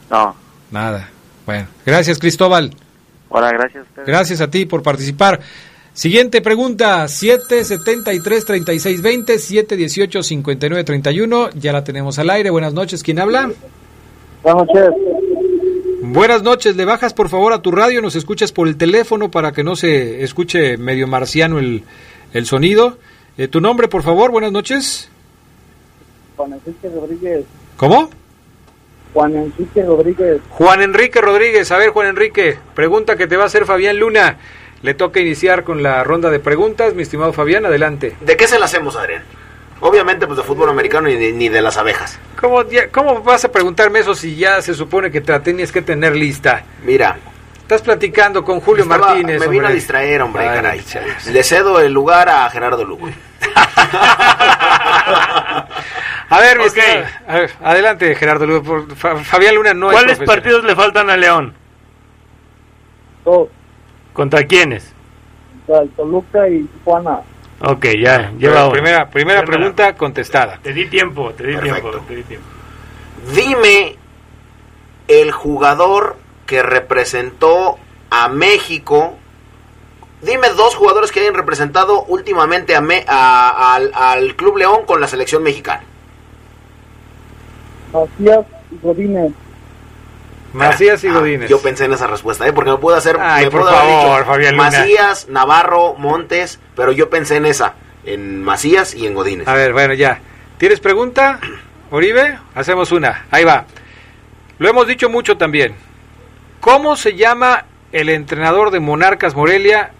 No. 0.09 0.35
Nada. 0.71 1.09
Bueno, 1.45 1.67
gracias 1.85 2.17
Cristóbal. 2.19 2.73
Hola, 3.29 3.51
gracias 3.51 3.85
a 3.85 3.89
ustedes. 3.89 4.07
Gracias 4.07 4.41
a 4.41 4.49
ti 4.49 4.65
por 4.65 4.81
participar. 4.83 5.39
Siguiente 5.93 6.41
pregunta, 6.41 7.03
773-3620, 7.05 9.37
718-5931. 10.23 11.51
Ya 11.55 11.71
la 11.73 11.83
tenemos 11.83 12.17
al 12.19 12.29
aire. 12.31 12.49
Buenas 12.49 12.73
noches, 12.73 13.03
¿quién 13.03 13.19
habla? 13.19 13.51
Buenas 14.41 14.65
noches. 14.67 14.89
Buenas 16.13 16.43
noches, 16.43 16.75
le 16.75 16.85
bajas 16.85 17.11
por 17.11 17.27
favor 17.27 17.53
a 17.53 17.63
tu 17.63 17.71
radio, 17.71 17.99
nos 17.99 18.15
escuchas 18.15 18.51
por 18.51 18.67
el 18.67 18.77
teléfono 18.77 19.31
para 19.31 19.51
que 19.51 19.63
no 19.63 19.75
se 19.75 20.23
escuche 20.23 20.77
medio 20.77 21.07
marciano 21.07 21.57
el, 21.57 21.85
el 22.33 22.45
sonido. 22.45 22.99
Eh, 23.35 23.47
¿Tu 23.47 23.59
nombre, 23.59 23.87
por 23.87 24.03
favor? 24.03 24.29
Buenas 24.29 24.51
noches. 24.51 25.09
Juan 26.37 26.53
Enrique 26.53 26.87
Rodríguez. 26.87 27.45
¿Cómo? 27.77 28.11
Juan 29.15 29.35
Enrique 29.35 29.83
Rodríguez. 29.83 30.41
Juan 30.51 30.83
Enrique 30.83 31.19
Rodríguez. 31.19 31.71
A 31.71 31.79
ver, 31.79 31.89
Juan 31.89 32.09
Enrique, 32.09 32.59
pregunta 32.75 33.15
que 33.15 33.25
te 33.25 33.35
va 33.35 33.45
a 33.45 33.47
hacer 33.47 33.65
Fabián 33.65 33.97
Luna. 33.97 34.37
Le 34.83 34.93
toca 34.93 35.19
iniciar 35.19 35.63
con 35.63 35.81
la 35.81 36.03
ronda 36.03 36.29
de 36.29 36.37
preguntas, 36.37 36.93
mi 36.93 37.01
estimado 37.01 37.33
Fabián, 37.33 37.65
adelante. 37.65 38.15
¿de 38.21 38.37
qué 38.37 38.47
se 38.47 38.59
la 38.59 38.65
hacemos, 38.65 38.95
Adrián? 38.95 39.23
Obviamente, 39.85 40.25
pues 40.25 40.37
de 40.37 40.43
fútbol 40.43 40.69
americano 40.69 41.09
ni 41.09 41.15
de, 41.15 41.33
ni 41.33 41.49
de 41.49 41.61
las 41.61 41.75
abejas. 41.77 42.17
¿Cómo, 42.39 42.63
ya- 42.69 42.89
¿Cómo 42.89 43.21
vas 43.21 43.43
a 43.43 43.51
preguntarme 43.51 43.99
eso 43.99 44.15
si 44.15 44.35
ya 44.37 44.61
se 44.61 44.73
supone 44.73 45.11
que 45.11 45.19
te 45.19 45.33
la 45.33 45.41
tenías 45.43 45.73
que 45.73 45.81
tener 45.81 46.15
lista? 46.15 46.63
Mira, 46.85 47.17
Estás 47.63 47.81
platicando 47.81 48.43
con 48.43 48.59
Julio 48.59 48.83
estaba- 48.83 49.07
Martínez. 49.07 49.39
me 49.39 49.47
vino 49.47 49.59
hombre. 49.59 49.67
a 49.67 49.75
distraer, 49.75 50.21
hombre, 50.21 50.47
Ay, 50.47 50.55
caray. 50.55 50.81
Le 51.31 51.43
cedo 51.43 51.79
el 51.79 51.91
lugar 51.93 52.27
a 52.29 52.49
Gerardo 52.49 52.83
Lugo. 52.85 53.07
A 56.29 56.39
ver, 56.39 56.57
mi 56.57 56.63
Ok. 56.65 56.77
estimado- 56.77 57.05
a 57.27 57.33
ver, 57.35 57.51
adelante, 57.63 58.15
Gerardo. 58.15 58.45
Lugo, 58.45 58.85
Fabián 58.95 59.55
Luna 59.55 59.73
no 59.73 59.91
¿Cuáles 59.91 60.19
es 60.19 60.25
partidos 60.25 60.63
le 60.63 60.75
faltan 60.75 61.09
a 61.09 61.17
León? 61.17 61.53
Dos. 63.23 63.49
¿Contra 64.13 64.43
quiénes? 64.45 64.91
Contra 65.65 65.83
el 65.83 65.89
Toluca 65.91 66.47
y 66.49 66.63
Tijuana. 66.63 67.19
Ok, 67.65 67.85
ya, 67.97 68.31
lleva 68.37 68.69
primera, 68.71 69.09
primera 69.09 69.43
pregunta 69.43 69.95
contestada. 69.95 70.59
Te 70.61 70.73
di 70.73 70.85
tiempo, 70.87 71.31
te 71.31 71.47
di 71.47 71.53
Perfecto. 71.55 71.89
tiempo, 71.91 72.05
te 72.07 72.15
di 72.15 72.23
tiempo. 72.23 72.47
Dime 73.33 73.95
el 75.07 75.31
jugador 75.31 76.17
que 76.45 76.61
representó 76.61 77.77
a 78.09 78.27
México. 78.27 79.15
Dime 80.21 80.49
dos 80.49 80.75
jugadores 80.75 81.11
que 81.13 81.21
hayan 81.21 81.35
representado 81.35 82.03
últimamente 82.03 82.75
a 82.75 82.81
Me- 82.81 83.05
a- 83.07 83.75
al, 83.75 83.91
al 83.93 84.35
Club 84.35 84.57
León 84.57 84.81
con 84.85 84.99
la 84.99 85.07
selección 85.07 85.41
mexicana. 85.43 85.83
Macías 87.93 88.45
Godínez. 88.81 89.31
Macías 90.53 91.03
y 91.03 91.07
Ah, 91.07 91.13
Godínez. 91.13 91.49
Yo 91.49 91.59
pensé 91.61 91.85
en 91.85 91.93
esa 91.93 92.07
respuesta, 92.07 92.47
¿eh? 92.47 92.53
porque 92.53 92.71
me 92.71 92.77
pudo 92.77 92.95
hacer. 92.95 93.17
Ay, 93.19 93.45
me 93.45 93.51
por 93.51 93.63
favor, 93.69 94.19
dicho 94.19 94.25
Fabián 94.31 94.55
Luna. 94.55 94.69
Macías, 94.69 95.27
Navarro, 95.29 95.95
Montes, 95.95 96.59
pero 96.75 96.91
yo 96.91 97.09
pensé 97.09 97.37
en 97.37 97.45
esa, 97.45 97.73
en 98.05 98.43
Macías 98.43 98.93
y 98.93 99.07
en 99.07 99.15
Godínez. 99.15 99.47
A 99.47 99.53
ver, 99.55 99.73
bueno, 99.73 99.93
ya. 99.93 100.19
¿Tienes 100.57 100.79
pregunta, 100.79 101.39
Oribe? 101.91 102.37
Hacemos 102.55 102.91
una. 102.91 103.25
Ahí 103.31 103.43
va. 103.43 103.65
Lo 104.59 104.69
hemos 104.69 104.87
dicho 104.87 105.09
mucho 105.09 105.37
también. 105.37 105.75
¿Cómo 106.61 106.95
se 106.95 107.15
llama 107.15 107.65
el 107.91 108.09
entrenador 108.09 108.71
de 108.71 108.79
Monarcas 108.79 109.35
Morelia 109.35 109.91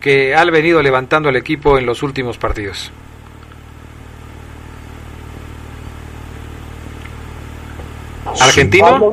que 0.00 0.34
ha 0.34 0.44
venido 0.44 0.82
levantando 0.82 1.28
al 1.28 1.36
equipo 1.36 1.76
en 1.78 1.84
los 1.86 2.02
últimos 2.02 2.38
partidos? 2.38 2.90
¿Argentino? 8.40 9.12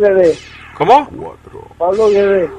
¿Cómo? 0.73 1.37
Pablo 1.77 2.09
Guede. 2.09 2.49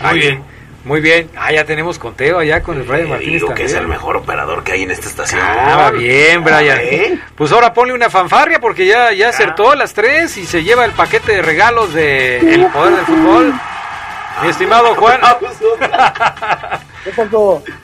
Muy 0.00 0.18
bien. 0.18 0.42
Muy 0.84 1.00
bien. 1.00 1.30
Ah, 1.36 1.52
ya 1.52 1.64
tenemos 1.64 1.98
conteo 1.98 2.38
allá 2.38 2.62
con 2.62 2.76
el 2.76 2.82
Brian 2.82 3.08
Martínez 3.08 3.42
digo 3.42 3.54
que 3.54 3.64
es 3.64 3.74
el 3.74 3.86
mejor 3.86 4.16
operador 4.16 4.64
que 4.64 4.72
hay 4.72 4.82
en 4.82 4.90
esta 4.90 5.06
estación. 5.08 5.40
Ah, 5.40 5.92
bien, 5.94 6.42
Brian. 6.42 6.78
¿Eh? 6.80 7.20
Pues 7.36 7.52
ahora 7.52 7.72
ponle 7.72 7.94
una 7.94 8.10
fanfarria 8.10 8.60
porque 8.60 8.86
ya, 8.86 9.12
ya 9.12 9.28
acertó 9.28 9.70
a 9.70 9.76
las 9.76 9.94
tres 9.94 10.36
y 10.36 10.44
se 10.44 10.64
lleva 10.64 10.84
el 10.84 10.90
paquete 10.92 11.36
de 11.36 11.42
regalos 11.42 11.94
de 11.94 12.38
El 12.38 12.66
Poder 12.66 12.96
del 12.96 13.04
Fútbol. 13.04 13.54
Mi 14.42 14.48
estimado 14.48 14.94
Juan. 14.96 15.20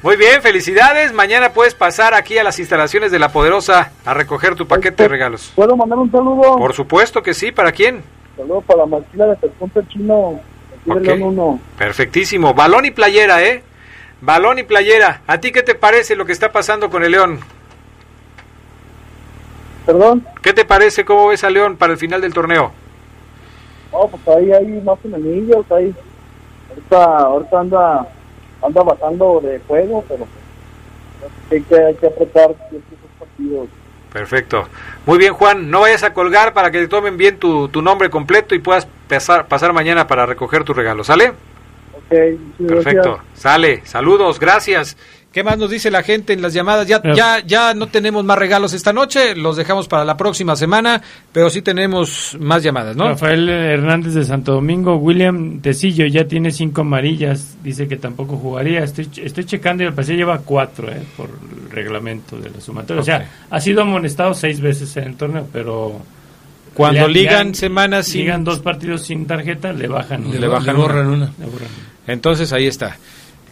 Muy 0.02 0.16
bien, 0.16 0.42
felicidades. 0.42 1.12
Mañana 1.12 1.50
puedes 1.52 1.74
pasar 1.74 2.14
aquí 2.14 2.38
a 2.38 2.42
las 2.42 2.58
instalaciones 2.58 3.12
de 3.12 3.20
La 3.20 3.28
Poderosa 3.28 3.92
a 4.04 4.14
recoger 4.14 4.56
tu 4.56 4.66
paquete 4.66 5.04
de 5.04 5.08
regalos. 5.08 5.52
¿Puedo 5.54 5.76
mandar 5.76 5.98
un 5.98 6.10
saludo? 6.10 6.56
Por 6.56 6.74
supuesto 6.74 7.22
que 7.22 7.34
sí, 7.34 7.52
¿para 7.52 7.70
quién? 7.70 8.02
Saludo 8.38 8.60
para 8.62 8.78
la 8.80 8.86
maquila 8.86 9.26
de 9.26 9.36
Pespunta 9.36 9.86
Chino. 9.88 10.40
Aquí 10.80 10.90
de 10.90 10.96
Ok. 10.96 11.02
León 11.02 11.22
1. 11.22 11.60
Perfectísimo. 11.76 12.54
Balón 12.54 12.84
y 12.86 12.90
playera, 12.92 13.42
¿eh? 13.44 13.62
Balón 14.20 14.58
y 14.60 14.62
playera. 14.62 15.20
¿A 15.26 15.38
ti 15.38 15.52
qué 15.52 15.62
te 15.62 15.74
parece 15.74 16.14
lo 16.16 16.24
que 16.24 16.32
está 16.32 16.50
pasando 16.52 16.88
con 16.88 17.04
el 17.04 17.10
León? 17.12 17.40
¿Perdón? 19.84 20.24
¿Qué 20.42 20.52
te 20.52 20.64
parece? 20.64 21.04
¿Cómo 21.04 21.28
ves 21.28 21.42
a 21.44 21.50
León 21.50 21.76
para 21.76 21.92
el 21.92 21.98
final 21.98 22.20
del 22.20 22.32
torneo? 22.32 22.72
No, 23.92 24.06
pues 24.06 24.36
ahí 24.36 24.52
hay 24.52 24.66
más 24.82 24.98
enemigos, 25.04 25.64
ahí. 25.72 25.94
Ahorita, 26.70 27.04
ahorita 27.18 27.60
anda, 27.60 28.06
anda 28.62 28.82
bajando 28.82 29.40
de 29.42 29.58
juego, 29.66 30.04
pero 30.06 30.26
hay 31.50 31.62
que, 31.62 31.74
hay 31.76 31.94
que 31.94 32.06
apretar 32.06 32.50
estos 32.50 33.10
partidos. 33.18 33.68
Perfecto. 34.12 34.68
Muy 35.06 35.18
bien, 35.18 35.34
Juan. 35.34 35.70
No 35.70 35.80
vayas 35.80 36.02
a 36.02 36.12
colgar 36.14 36.52
para 36.54 36.70
que 36.70 36.78
te 36.80 36.88
tomen 36.88 37.16
bien 37.16 37.38
tu, 37.38 37.68
tu 37.68 37.82
nombre 37.82 38.10
completo 38.10 38.54
y 38.54 38.58
puedas 38.58 38.86
pasar, 39.08 39.46
pasar 39.48 39.72
mañana 39.72 40.06
para 40.06 40.26
recoger 40.26 40.64
tu 40.64 40.72
regalo. 40.74 41.04
¿Sale? 41.04 41.28
Ok, 41.28 42.08
Perfecto. 42.66 43.12
gracias. 43.16 43.40
Sale. 43.40 43.82
Saludos. 43.84 44.40
Gracias. 44.40 44.96
¿Qué 45.32 45.44
más 45.44 45.58
nos 45.58 45.70
dice 45.70 45.90
la 45.90 46.02
gente 46.02 46.32
en 46.32 46.40
las 46.40 46.54
llamadas? 46.54 46.88
Ya, 46.88 47.00
ya, 47.14 47.40
ya 47.46 47.74
no 47.74 47.88
tenemos 47.88 48.24
más 48.24 48.38
regalos 48.38 48.72
esta 48.72 48.92
noche. 48.94 49.36
Los 49.36 49.56
dejamos 49.56 49.86
para 49.86 50.04
la 50.04 50.16
próxima 50.16 50.56
semana, 50.56 51.02
pero 51.32 51.50
sí 51.50 51.60
tenemos 51.60 52.36
más 52.40 52.62
llamadas, 52.62 52.96
¿no? 52.96 53.08
Rafael 53.08 53.46
Hernández 53.48 54.14
de 54.14 54.24
Santo 54.24 54.52
Domingo, 54.54 54.96
William 54.96 55.60
Tecillo 55.60 56.06
ya 56.06 56.24
tiene 56.26 56.50
cinco 56.50 56.80
amarillas, 56.80 57.58
dice 57.62 57.86
que 57.86 57.96
tampoco 57.96 58.36
jugaría. 58.38 58.82
Estoy, 58.82 59.08
estoy 59.22 59.44
checando 59.44 59.82
y 59.84 59.86
el 59.86 59.92
pasillo 59.92 60.16
lleva 60.18 60.38
cuatro 60.38 60.90
eh, 60.90 61.02
por 61.16 61.28
el 61.28 61.70
reglamento 61.70 62.36
de 62.38 62.48
la 62.50 62.60
sumatoria. 62.60 63.02
O 63.02 63.04
sea, 63.04 63.28
ha 63.50 63.60
sido 63.60 63.82
amonestado 63.82 64.32
seis 64.34 64.60
veces 64.62 64.96
en 64.96 65.04
el 65.04 65.14
torneo, 65.16 65.46
pero 65.52 66.00
Cuando 66.72 67.06
le- 67.06 67.12
ligan 67.12 67.48
le- 67.48 67.54
semanas 67.54 68.06
sin- 68.06 68.22
ligan 68.22 68.44
dos 68.44 68.60
partidos 68.60 69.02
sin 69.02 69.26
tarjeta, 69.26 69.72
le 69.74 69.88
bajan. 69.88 70.24
Le 70.40 70.48
bajan 70.48 70.64
le 70.66 70.72
una. 70.72 70.82
borran 70.82 71.06
una. 71.06 71.32
Le 71.38 71.44
borran. 71.46 71.68
Entonces 72.06 72.50
ahí 72.54 72.66
está. 72.66 72.96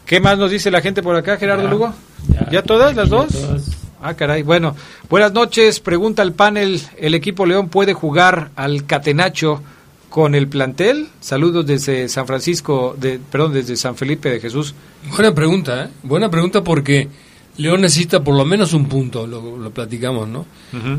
¿Qué 0.06 0.20
más 0.20 0.38
nos 0.38 0.50
dice 0.50 0.70
la 0.70 0.80
gente 0.80 1.02
por 1.02 1.16
acá, 1.16 1.36
Gerardo 1.36 1.64
Ya, 1.64 1.70
Lugo? 1.70 1.94
ya. 2.28 2.48
¿Ya 2.50 2.62
todas 2.62 2.94
las 2.94 3.08
dos? 3.08 3.28
todas. 3.28 3.70
Ah, 4.00 4.14
caray. 4.14 4.42
Bueno, 4.42 4.76
buenas 5.10 5.32
noches. 5.32 5.80
Pregunta 5.80 6.22
el 6.22 6.32
panel, 6.32 6.80
¿el 6.98 7.14
equipo 7.14 7.44
León 7.46 7.68
puede 7.68 7.92
jugar 7.92 8.50
al 8.54 8.86
Catenacho 8.86 9.62
con 10.10 10.34
el 10.34 10.46
plantel? 10.48 11.08
Saludos 11.20 11.66
desde 11.66 12.08
San 12.08 12.26
Francisco, 12.26 12.94
de, 12.98 13.18
perdón, 13.18 13.52
desde 13.54 13.76
San 13.76 13.96
Felipe 13.96 14.30
de 14.30 14.38
Jesús. 14.40 14.74
Buena 15.10 15.34
pregunta, 15.34 15.84
¿eh? 15.84 15.88
Buena 16.04 16.30
pregunta 16.30 16.62
porque 16.62 17.08
León 17.56 17.80
necesita 17.80 18.22
por 18.22 18.36
lo 18.36 18.44
menos 18.44 18.74
un 18.74 18.86
punto, 18.86 19.26
lo, 19.26 19.56
lo 19.56 19.70
platicamos, 19.70 20.28
¿no? 20.28 20.46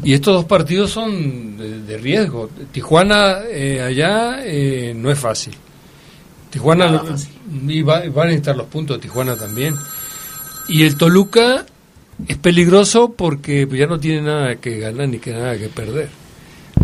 Y 0.03 0.13
estos 0.13 0.33
dos 0.33 0.45
partidos 0.45 0.91
son 0.91 1.55
de, 1.55 1.81
de 1.83 1.97
riesgo. 1.97 2.49
Tijuana 2.73 3.37
eh, 3.49 3.79
allá 3.81 4.39
eh, 4.43 4.93
no 4.95 5.11
es 5.11 5.19
fácil. 5.19 5.55
Tijuana 6.49 7.01
y 7.67 7.81
va, 7.81 8.05
y 8.05 8.09
van 8.09 8.27
a 8.27 8.29
necesitar 8.31 8.55
los 8.55 8.67
puntos 8.67 8.97
de 8.97 9.01
Tijuana 9.01 9.35
también. 9.35 9.75
Y 10.69 10.83
el 10.83 10.97
Toluca 10.97 11.65
es 12.27 12.37
peligroso 12.37 13.13
porque 13.13 13.67
ya 13.71 13.87
no 13.87 13.99
tiene 13.99 14.21
nada 14.21 14.55
que 14.55 14.79
ganar 14.79 15.07
ni 15.07 15.19
que 15.19 15.31
nada 15.31 15.57
que 15.57 15.69
perder. 15.69 16.09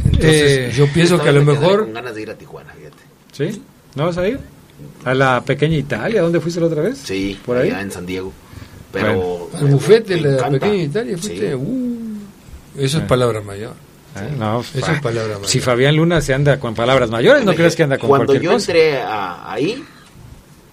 Entonces 0.05 0.31
Eh, 0.31 0.73
yo 0.75 0.87
pienso 0.93 1.21
que 1.21 1.29
a 1.29 1.31
lo 1.31 1.43
mejor 1.43 1.85
Con 1.85 1.93
ganas 1.93 2.15
de 2.15 2.21
ir 2.21 2.29
a 2.29 2.35
Tijuana, 2.35 2.73
fíjate. 2.73 3.03
¿Sí? 3.51 3.61
¿No 3.95 4.05
vas 4.05 4.17
a 4.17 4.27
ir? 4.27 4.39
¿A 5.05 5.13
la 5.13 5.41
pequeña 5.43 5.77
Italia? 5.77 6.21
¿Dónde 6.21 6.39
fuiste 6.39 6.59
la 6.59 6.67
otra 6.67 6.81
vez? 6.81 6.97
Sí, 7.03 7.39
¿Por 7.45 7.57
ahí? 7.57 7.69
allá 7.69 7.81
en 7.81 7.91
San 7.91 8.05
Diego. 8.05 8.31
Pero. 8.91 9.15
Bueno. 9.15 9.47
al 9.57 9.67
bufete 9.67 10.15
de 10.15 10.21
la 10.21 10.49
pequeña 10.49 10.83
Italia 10.83 11.17
fuiste. 11.17 11.49
Sí. 11.49 11.55
uh, 11.55 12.17
eso 12.77 12.97
es 12.99 13.03
palabra 13.05 13.41
mayor. 13.41 13.73
Ah, 14.15 14.21
no, 14.37 14.61
Eso 14.61 14.79
fa- 14.85 14.93
es 14.93 15.01
palabra 15.01 15.33
mayor. 15.35 15.47
Si 15.49 15.59
Fabián 15.59 15.95
Luna 15.95 16.21
se 16.21 16.33
anda 16.33 16.59
con 16.59 16.75
palabras 16.75 17.09
mayores, 17.09 17.43
no 17.45 17.53
creas 17.53 17.75
que 17.75 17.83
anda 17.83 17.97
con 17.97 18.09
Cuando 18.09 18.35
yo 18.35 18.51
cosa. 18.53 18.71
entré 18.71 19.01
a- 19.01 19.51
ahí, 19.51 19.83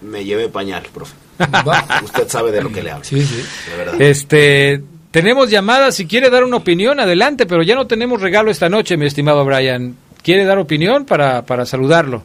me 0.03 0.25
llevé 0.25 0.49
pañal, 0.49 0.83
profe. 0.93 1.15
Usted 2.05 2.29
sabe 2.29 2.53
de 2.53 2.63
lo 2.63 2.71
que 2.71 2.83
le 2.83 2.91
hablo. 2.91 3.05
Sí, 3.05 3.23
sí. 3.25 3.43
De 3.71 3.77
verdad. 3.77 4.01
Este, 4.03 4.83
tenemos 5.11 5.51
llamadas, 5.51 5.95
si 5.97 6.07
quiere 6.07 6.29
dar 6.29 6.45
una 6.45 6.57
opinión, 6.59 7.01
adelante, 7.01 7.47
pero 7.47 7.63
ya 7.63 7.75
no 7.75 7.87
tenemos 7.87 8.21
regalo 8.21 8.51
esta 8.51 8.69
noche, 8.69 8.97
mi 8.99 9.07
estimado 9.07 9.45
Brian. 9.45 9.97
¿Quiere 10.23 10.45
dar 10.45 10.59
opinión 10.59 11.07
para, 11.07 11.47
para 11.47 11.65
saludarlo? 11.65 12.23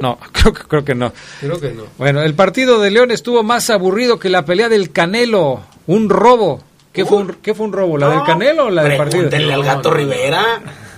No, 0.00 0.18
creo, 0.32 0.52
que- 0.52 0.62
creo 0.64 0.84
que 0.84 0.94
no. 0.96 1.12
Creo 1.40 1.60
que 1.60 1.70
no. 1.72 1.84
Bueno, 1.98 2.22
el 2.22 2.34
partido 2.34 2.80
de 2.80 2.90
León 2.90 3.10
estuvo 3.12 3.42
más 3.44 3.70
aburrido 3.70 4.18
que 4.18 4.30
la 4.30 4.44
pelea 4.44 4.68
del 4.68 4.90
Canelo, 4.90 5.60
un 5.86 6.08
robo. 6.10 6.64
¿Qué, 6.92 7.04
fue, 7.04 7.18
un, 7.18 7.28
qué 7.34 7.54
fue 7.54 7.66
un 7.66 7.72
robo? 7.72 7.96
¿La 7.98 8.08
del 8.08 8.22
Canelo 8.24 8.66
o 8.66 8.70
la 8.70 8.82
del 8.82 8.96
partido? 8.96 9.28
Pregúntenle 9.28 9.54
al 9.54 9.62
gato 9.64 9.90
Rivera. 9.92 10.44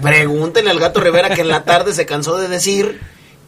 Pregúntenle 0.01 0.70
al 0.70 0.78
gato 0.81 1.01
Rivera 1.01 1.31
que 1.35 1.43
en 1.43 1.48
la 1.48 1.64
tarde 1.64 1.93
se 1.93 2.06
cansó 2.06 2.39
de 2.39 2.48
decir 2.48 3.01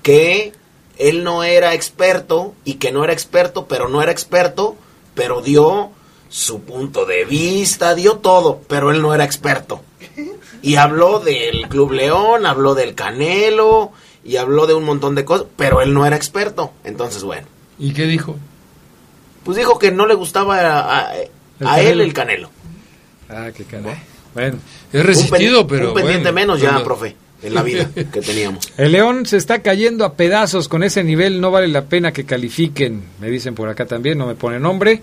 que 0.02 0.52
él 0.98 1.24
no 1.24 1.42
era 1.42 1.72
experto 1.74 2.54
y 2.64 2.74
que 2.74 2.92
no 2.92 3.02
era 3.02 3.12
experto, 3.14 3.66
pero 3.66 3.88
no 3.88 4.02
era 4.02 4.12
experto, 4.12 4.76
pero 5.14 5.40
dio 5.40 5.90
su 6.28 6.60
punto 6.62 7.06
de 7.06 7.24
vista, 7.24 7.94
dio 7.94 8.16
todo, 8.18 8.60
pero 8.68 8.90
él 8.90 9.00
no 9.00 9.14
era 9.14 9.24
experto. 9.24 9.82
Y 10.62 10.76
habló 10.76 11.20
del 11.20 11.68
Club 11.68 11.92
León, 11.92 12.44
habló 12.46 12.74
del 12.74 12.94
Canelo 12.94 13.92
y 14.22 14.36
habló 14.36 14.66
de 14.66 14.74
un 14.74 14.84
montón 14.84 15.14
de 15.14 15.24
cosas, 15.24 15.46
pero 15.56 15.80
él 15.80 15.94
no 15.94 16.04
era 16.06 16.16
experto. 16.16 16.72
Entonces, 16.84 17.22
bueno, 17.24 17.46
¿Y 17.78 17.92
qué 17.94 18.02
dijo? 18.04 18.36
pues 19.44 19.56
dijo 19.58 19.78
que 19.78 19.90
no 19.90 20.06
le 20.06 20.14
gustaba 20.14 20.58
a, 20.60 21.00
a- 21.00 21.12
El 21.60 21.66
a 21.66 21.81
él 21.81 21.85
Canelo. 21.86 22.02
el 22.02 22.12
Canelo. 22.12 22.51
Ah, 23.28 23.51
qué 23.56 23.64
carajo. 23.64 23.97
Bueno. 24.35 24.59
Es 24.93 25.06
resistido, 25.06 25.62
un, 25.62 25.66
pero. 25.66 25.89
un 25.89 25.94
pendiente 25.94 26.31
bueno, 26.31 26.35
menos 26.35 26.60
ya, 26.60 26.70
bueno. 26.70 26.85
profe, 26.85 27.16
en 27.43 27.55
la 27.55 27.62
vida 27.62 27.89
que 27.94 28.20
teníamos. 28.20 28.72
El 28.76 28.93
León 28.93 29.26
se 29.26 29.36
está 29.36 29.62
cayendo 29.62 30.05
a 30.05 30.14
pedazos 30.14 30.68
con 30.68 30.82
ese 30.82 31.05
nivel, 31.05 31.40
no 31.40 31.51
vale 31.51 31.68
la 31.68 31.85
pena 31.85 32.12
que 32.12 32.24
califiquen, 32.24 33.02
me 33.20 33.31
dicen 33.31 33.55
por 33.55 33.68
acá 33.68 33.86
también, 33.86 34.18
no 34.18 34.26
me 34.26 34.35
pone 34.35 34.59
nombre. 34.59 35.01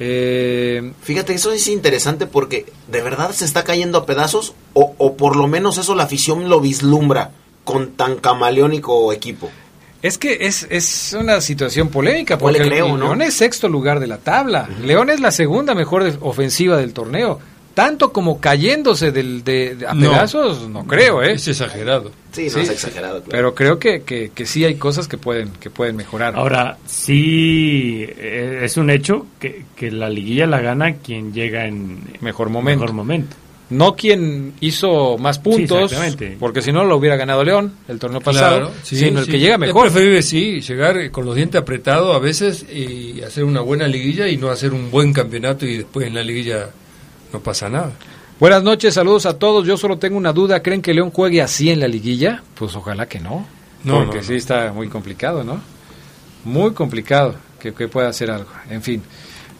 Eh, 0.00 0.92
Fíjate, 1.02 1.34
eso 1.34 1.50
es 1.52 1.66
interesante 1.66 2.26
porque 2.26 2.66
de 2.86 3.02
verdad 3.02 3.32
se 3.32 3.44
está 3.44 3.64
cayendo 3.64 3.98
a 3.98 4.06
pedazos 4.06 4.54
o, 4.72 4.94
o 4.96 5.16
por 5.16 5.34
lo 5.34 5.48
menos 5.48 5.76
eso 5.76 5.96
la 5.96 6.04
afición 6.04 6.48
lo 6.48 6.60
vislumbra 6.60 7.32
con 7.64 7.92
tan 7.92 8.16
camaleónico 8.16 9.12
equipo. 9.12 9.50
Es 10.02 10.18
que 10.18 10.38
es, 10.42 10.66
es 10.70 11.16
una 11.18 11.40
situación 11.40 11.88
polémica, 11.88 12.38
porque 12.38 12.60
le 12.60 12.68
creo, 12.68 12.86
el 12.86 12.92
¿no? 12.92 12.98
León 13.06 13.22
es 13.22 13.34
sexto 13.34 13.68
lugar 13.68 13.98
de 14.00 14.06
la 14.06 14.18
tabla, 14.18 14.68
León 14.84 15.10
es 15.10 15.20
la 15.20 15.30
segunda 15.30 15.74
mejor 15.74 16.04
de- 16.04 16.16
ofensiva 16.20 16.76
del 16.76 16.92
torneo, 16.92 17.40
tanto 17.74 18.12
como 18.12 18.40
cayéndose 18.40 19.12
del, 19.12 19.44
de, 19.44 19.76
de- 19.76 19.86
a 19.86 19.94
No. 19.94 20.10
pedazos, 20.10 20.68
no 20.68 20.84
creo, 20.84 21.22
¿eh? 21.22 21.32
Es 21.34 21.46
exagerado. 21.48 22.10
Sí, 22.32 22.48
no 22.52 22.58
es 22.60 22.68
exagerado. 22.70 23.22
claro. 23.22 23.30
Pero 23.30 23.54
creo 23.54 23.78
que, 23.78 24.02
que, 24.02 24.30
que 24.34 24.46
sí 24.46 24.64
hay 24.64 24.74
cosas 24.76 25.06
que 25.08 25.16
pueden, 25.18 25.50
que 25.60 25.70
pueden 25.70 25.94
mejorar. 25.96 26.34
Ahora, 26.36 26.76
sí 26.86 28.04
eh, 28.08 28.60
es 28.64 28.76
un 28.76 28.90
hecho 28.90 29.26
que, 29.38 29.64
que 29.76 29.90
la 29.90 30.08
liguilla 30.10 30.46
la 30.46 30.60
gana 30.60 30.94
quien 30.96 31.32
llega 31.32 31.66
en 31.66 32.00
Mejor 32.20 32.50
momento. 32.50 32.80
mejor 32.82 32.94
momento. 32.96 33.36
No 33.70 33.94
quien 33.96 34.54
hizo 34.60 35.18
más 35.18 35.38
puntos, 35.38 35.92
porque 36.40 36.62
si 36.62 36.72
no 36.72 36.84
lo 36.84 36.96
hubiera 36.96 37.16
ganado 37.16 37.44
León 37.44 37.74
el 37.86 37.98
torneo 37.98 38.20
pasado, 38.20 38.56
Claro, 38.60 38.72
sí, 38.82 38.96
sino 38.96 39.18
el 39.20 39.26
sí. 39.26 39.30
que 39.32 39.38
llega 39.38 39.54
Es 39.54 39.60
mejor. 39.60 39.82
preferible, 39.90 40.22
sí, 40.22 40.60
llegar 40.62 41.10
con 41.10 41.26
los 41.26 41.36
dientes 41.36 41.60
apretados 41.60 42.16
a 42.16 42.18
veces 42.18 42.64
y 42.72 43.20
hacer 43.22 43.44
una 43.44 43.60
buena 43.60 43.86
liguilla 43.86 44.26
y 44.28 44.38
no 44.38 44.48
hacer 44.48 44.72
un 44.72 44.90
buen 44.90 45.12
campeonato 45.12 45.66
y 45.66 45.76
después 45.78 46.06
en 46.06 46.14
la 46.14 46.22
liguilla 46.22 46.70
no 47.32 47.40
pasa 47.40 47.68
nada. 47.68 47.92
Buenas 48.40 48.62
noches, 48.62 48.94
saludos 48.94 49.26
a 49.26 49.38
todos. 49.38 49.66
Yo 49.66 49.76
solo 49.76 49.98
tengo 49.98 50.16
una 50.16 50.32
duda. 50.32 50.62
¿Creen 50.62 50.80
que 50.80 50.94
León 50.94 51.10
juegue 51.10 51.42
así 51.42 51.70
en 51.70 51.80
la 51.80 51.88
liguilla? 51.88 52.42
Pues 52.54 52.74
ojalá 52.74 53.06
que 53.06 53.20
no. 53.20 53.46
No, 53.84 53.98
porque 54.04 54.18
no, 54.18 54.22
sí 54.22 54.34
está 54.34 54.72
muy 54.72 54.88
complicado, 54.88 55.44
¿no? 55.44 55.60
Muy 56.44 56.72
complicado 56.72 57.34
que, 57.60 57.74
que 57.74 57.88
pueda 57.88 58.08
hacer 58.08 58.30
algo. 58.30 58.48
En 58.70 58.80
fin. 58.80 59.02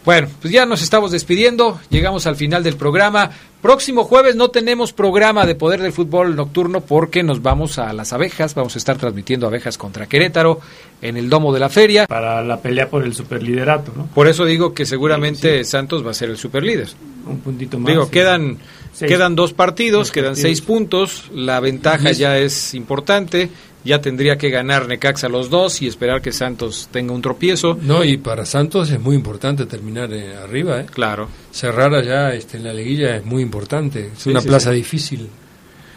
Bueno, 0.09 0.27
pues 0.41 0.51
ya 0.51 0.65
nos 0.65 0.81
estamos 0.81 1.11
despidiendo. 1.11 1.79
Llegamos 1.91 2.25
al 2.25 2.35
final 2.35 2.63
del 2.63 2.75
programa. 2.77 3.29
Próximo 3.61 4.05
jueves 4.05 4.35
no 4.35 4.47
tenemos 4.49 4.91
programa 4.91 5.45
de 5.45 5.53
Poder 5.53 5.83
del 5.83 5.93
Fútbol 5.93 6.35
Nocturno 6.35 6.81
porque 6.81 7.21
nos 7.21 7.43
vamos 7.43 7.77
a 7.77 7.93
las 7.93 8.11
abejas. 8.11 8.55
Vamos 8.55 8.73
a 8.73 8.79
estar 8.79 8.97
transmitiendo 8.97 9.45
abejas 9.45 9.77
contra 9.77 10.07
Querétaro 10.07 10.61
en 11.03 11.15
el 11.15 11.29
domo 11.29 11.53
de 11.53 11.59
la 11.59 11.69
feria. 11.69 12.07
Para 12.07 12.43
la 12.43 12.59
pelea 12.59 12.89
por 12.89 13.03
el 13.03 13.13
superliderato, 13.13 13.93
¿no? 13.95 14.07
Por 14.07 14.27
eso 14.27 14.45
digo 14.45 14.73
que 14.73 14.87
seguramente 14.87 15.63
Santos 15.63 16.03
va 16.03 16.09
a 16.09 16.15
ser 16.15 16.31
el 16.31 16.37
superlíder. 16.37 16.87
Un 17.27 17.41
puntito 17.41 17.77
más. 17.77 17.91
Digo, 17.93 18.05
sí. 18.05 18.09
quedan, 18.09 18.57
Seis. 18.91 19.11
quedan 19.11 19.35
dos 19.35 19.53
partidos, 19.53 20.07
Dos 20.07 20.11
quedan 20.11 20.29
partidos. 20.31 20.41
seis 20.49 20.61
puntos, 20.61 21.29
la 21.35 21.59
ventaja 21.59 22.13
ya 22.13 22.39
es 22.39 22.73
importante, 22.73 23.51
ya 23.83 24.01
tendría 24.01 24.37
que 24.37 24.49
ganar 24.49 24.87
Necaxa 24.87 25.29
los 25.29 25.49
dos 25.49 25.81
y 25.81 25.87
esperar 25.87 26.21
que 26.21 26.31
Santos 26.31 26.89
tenga 26.91 27.13
un 27.13 27.21
tropiezo. 27.21 27.77
No, 27.81 28.03
y 28.03 28.17
para 28.17 28.45
Santos 28.45 28.89
es 28.91 28.99
muy 28.99 29.15
importante 29.15 29.65
terminar 29.65 30.11
eh, 30.13 30.35
arriba, 30.35 30.81
¿eh? 30.81 30.85
Claro. 30.93 31.29
Cerrar 31.51 31.93
allá 31.93 32.33
este, 32.33 32.57
en 32.57 32.63
la 32.65 32.73
liguilla 32.73 33.15
es 33.15 33.25
muy 33.25 33.41
importante. 33.41 34.07
Es 34.13 34.19
Sí, 34.23 34.29
una 34.29 34.41
sí, 34.41 34.47
plaza 34.47 34.71
sí. 34.71 34.75
difícil. 34.77 35.29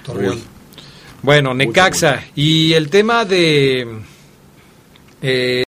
Torreón. 0.04 0.38
Bueno, 1.22 1.54
Necaxa. 1.54 2.22
Y 2.34 2.72
el 2.72 2.88
tema 2.88 3.24
de... 3.24 3.86
eh, 5.22 5.62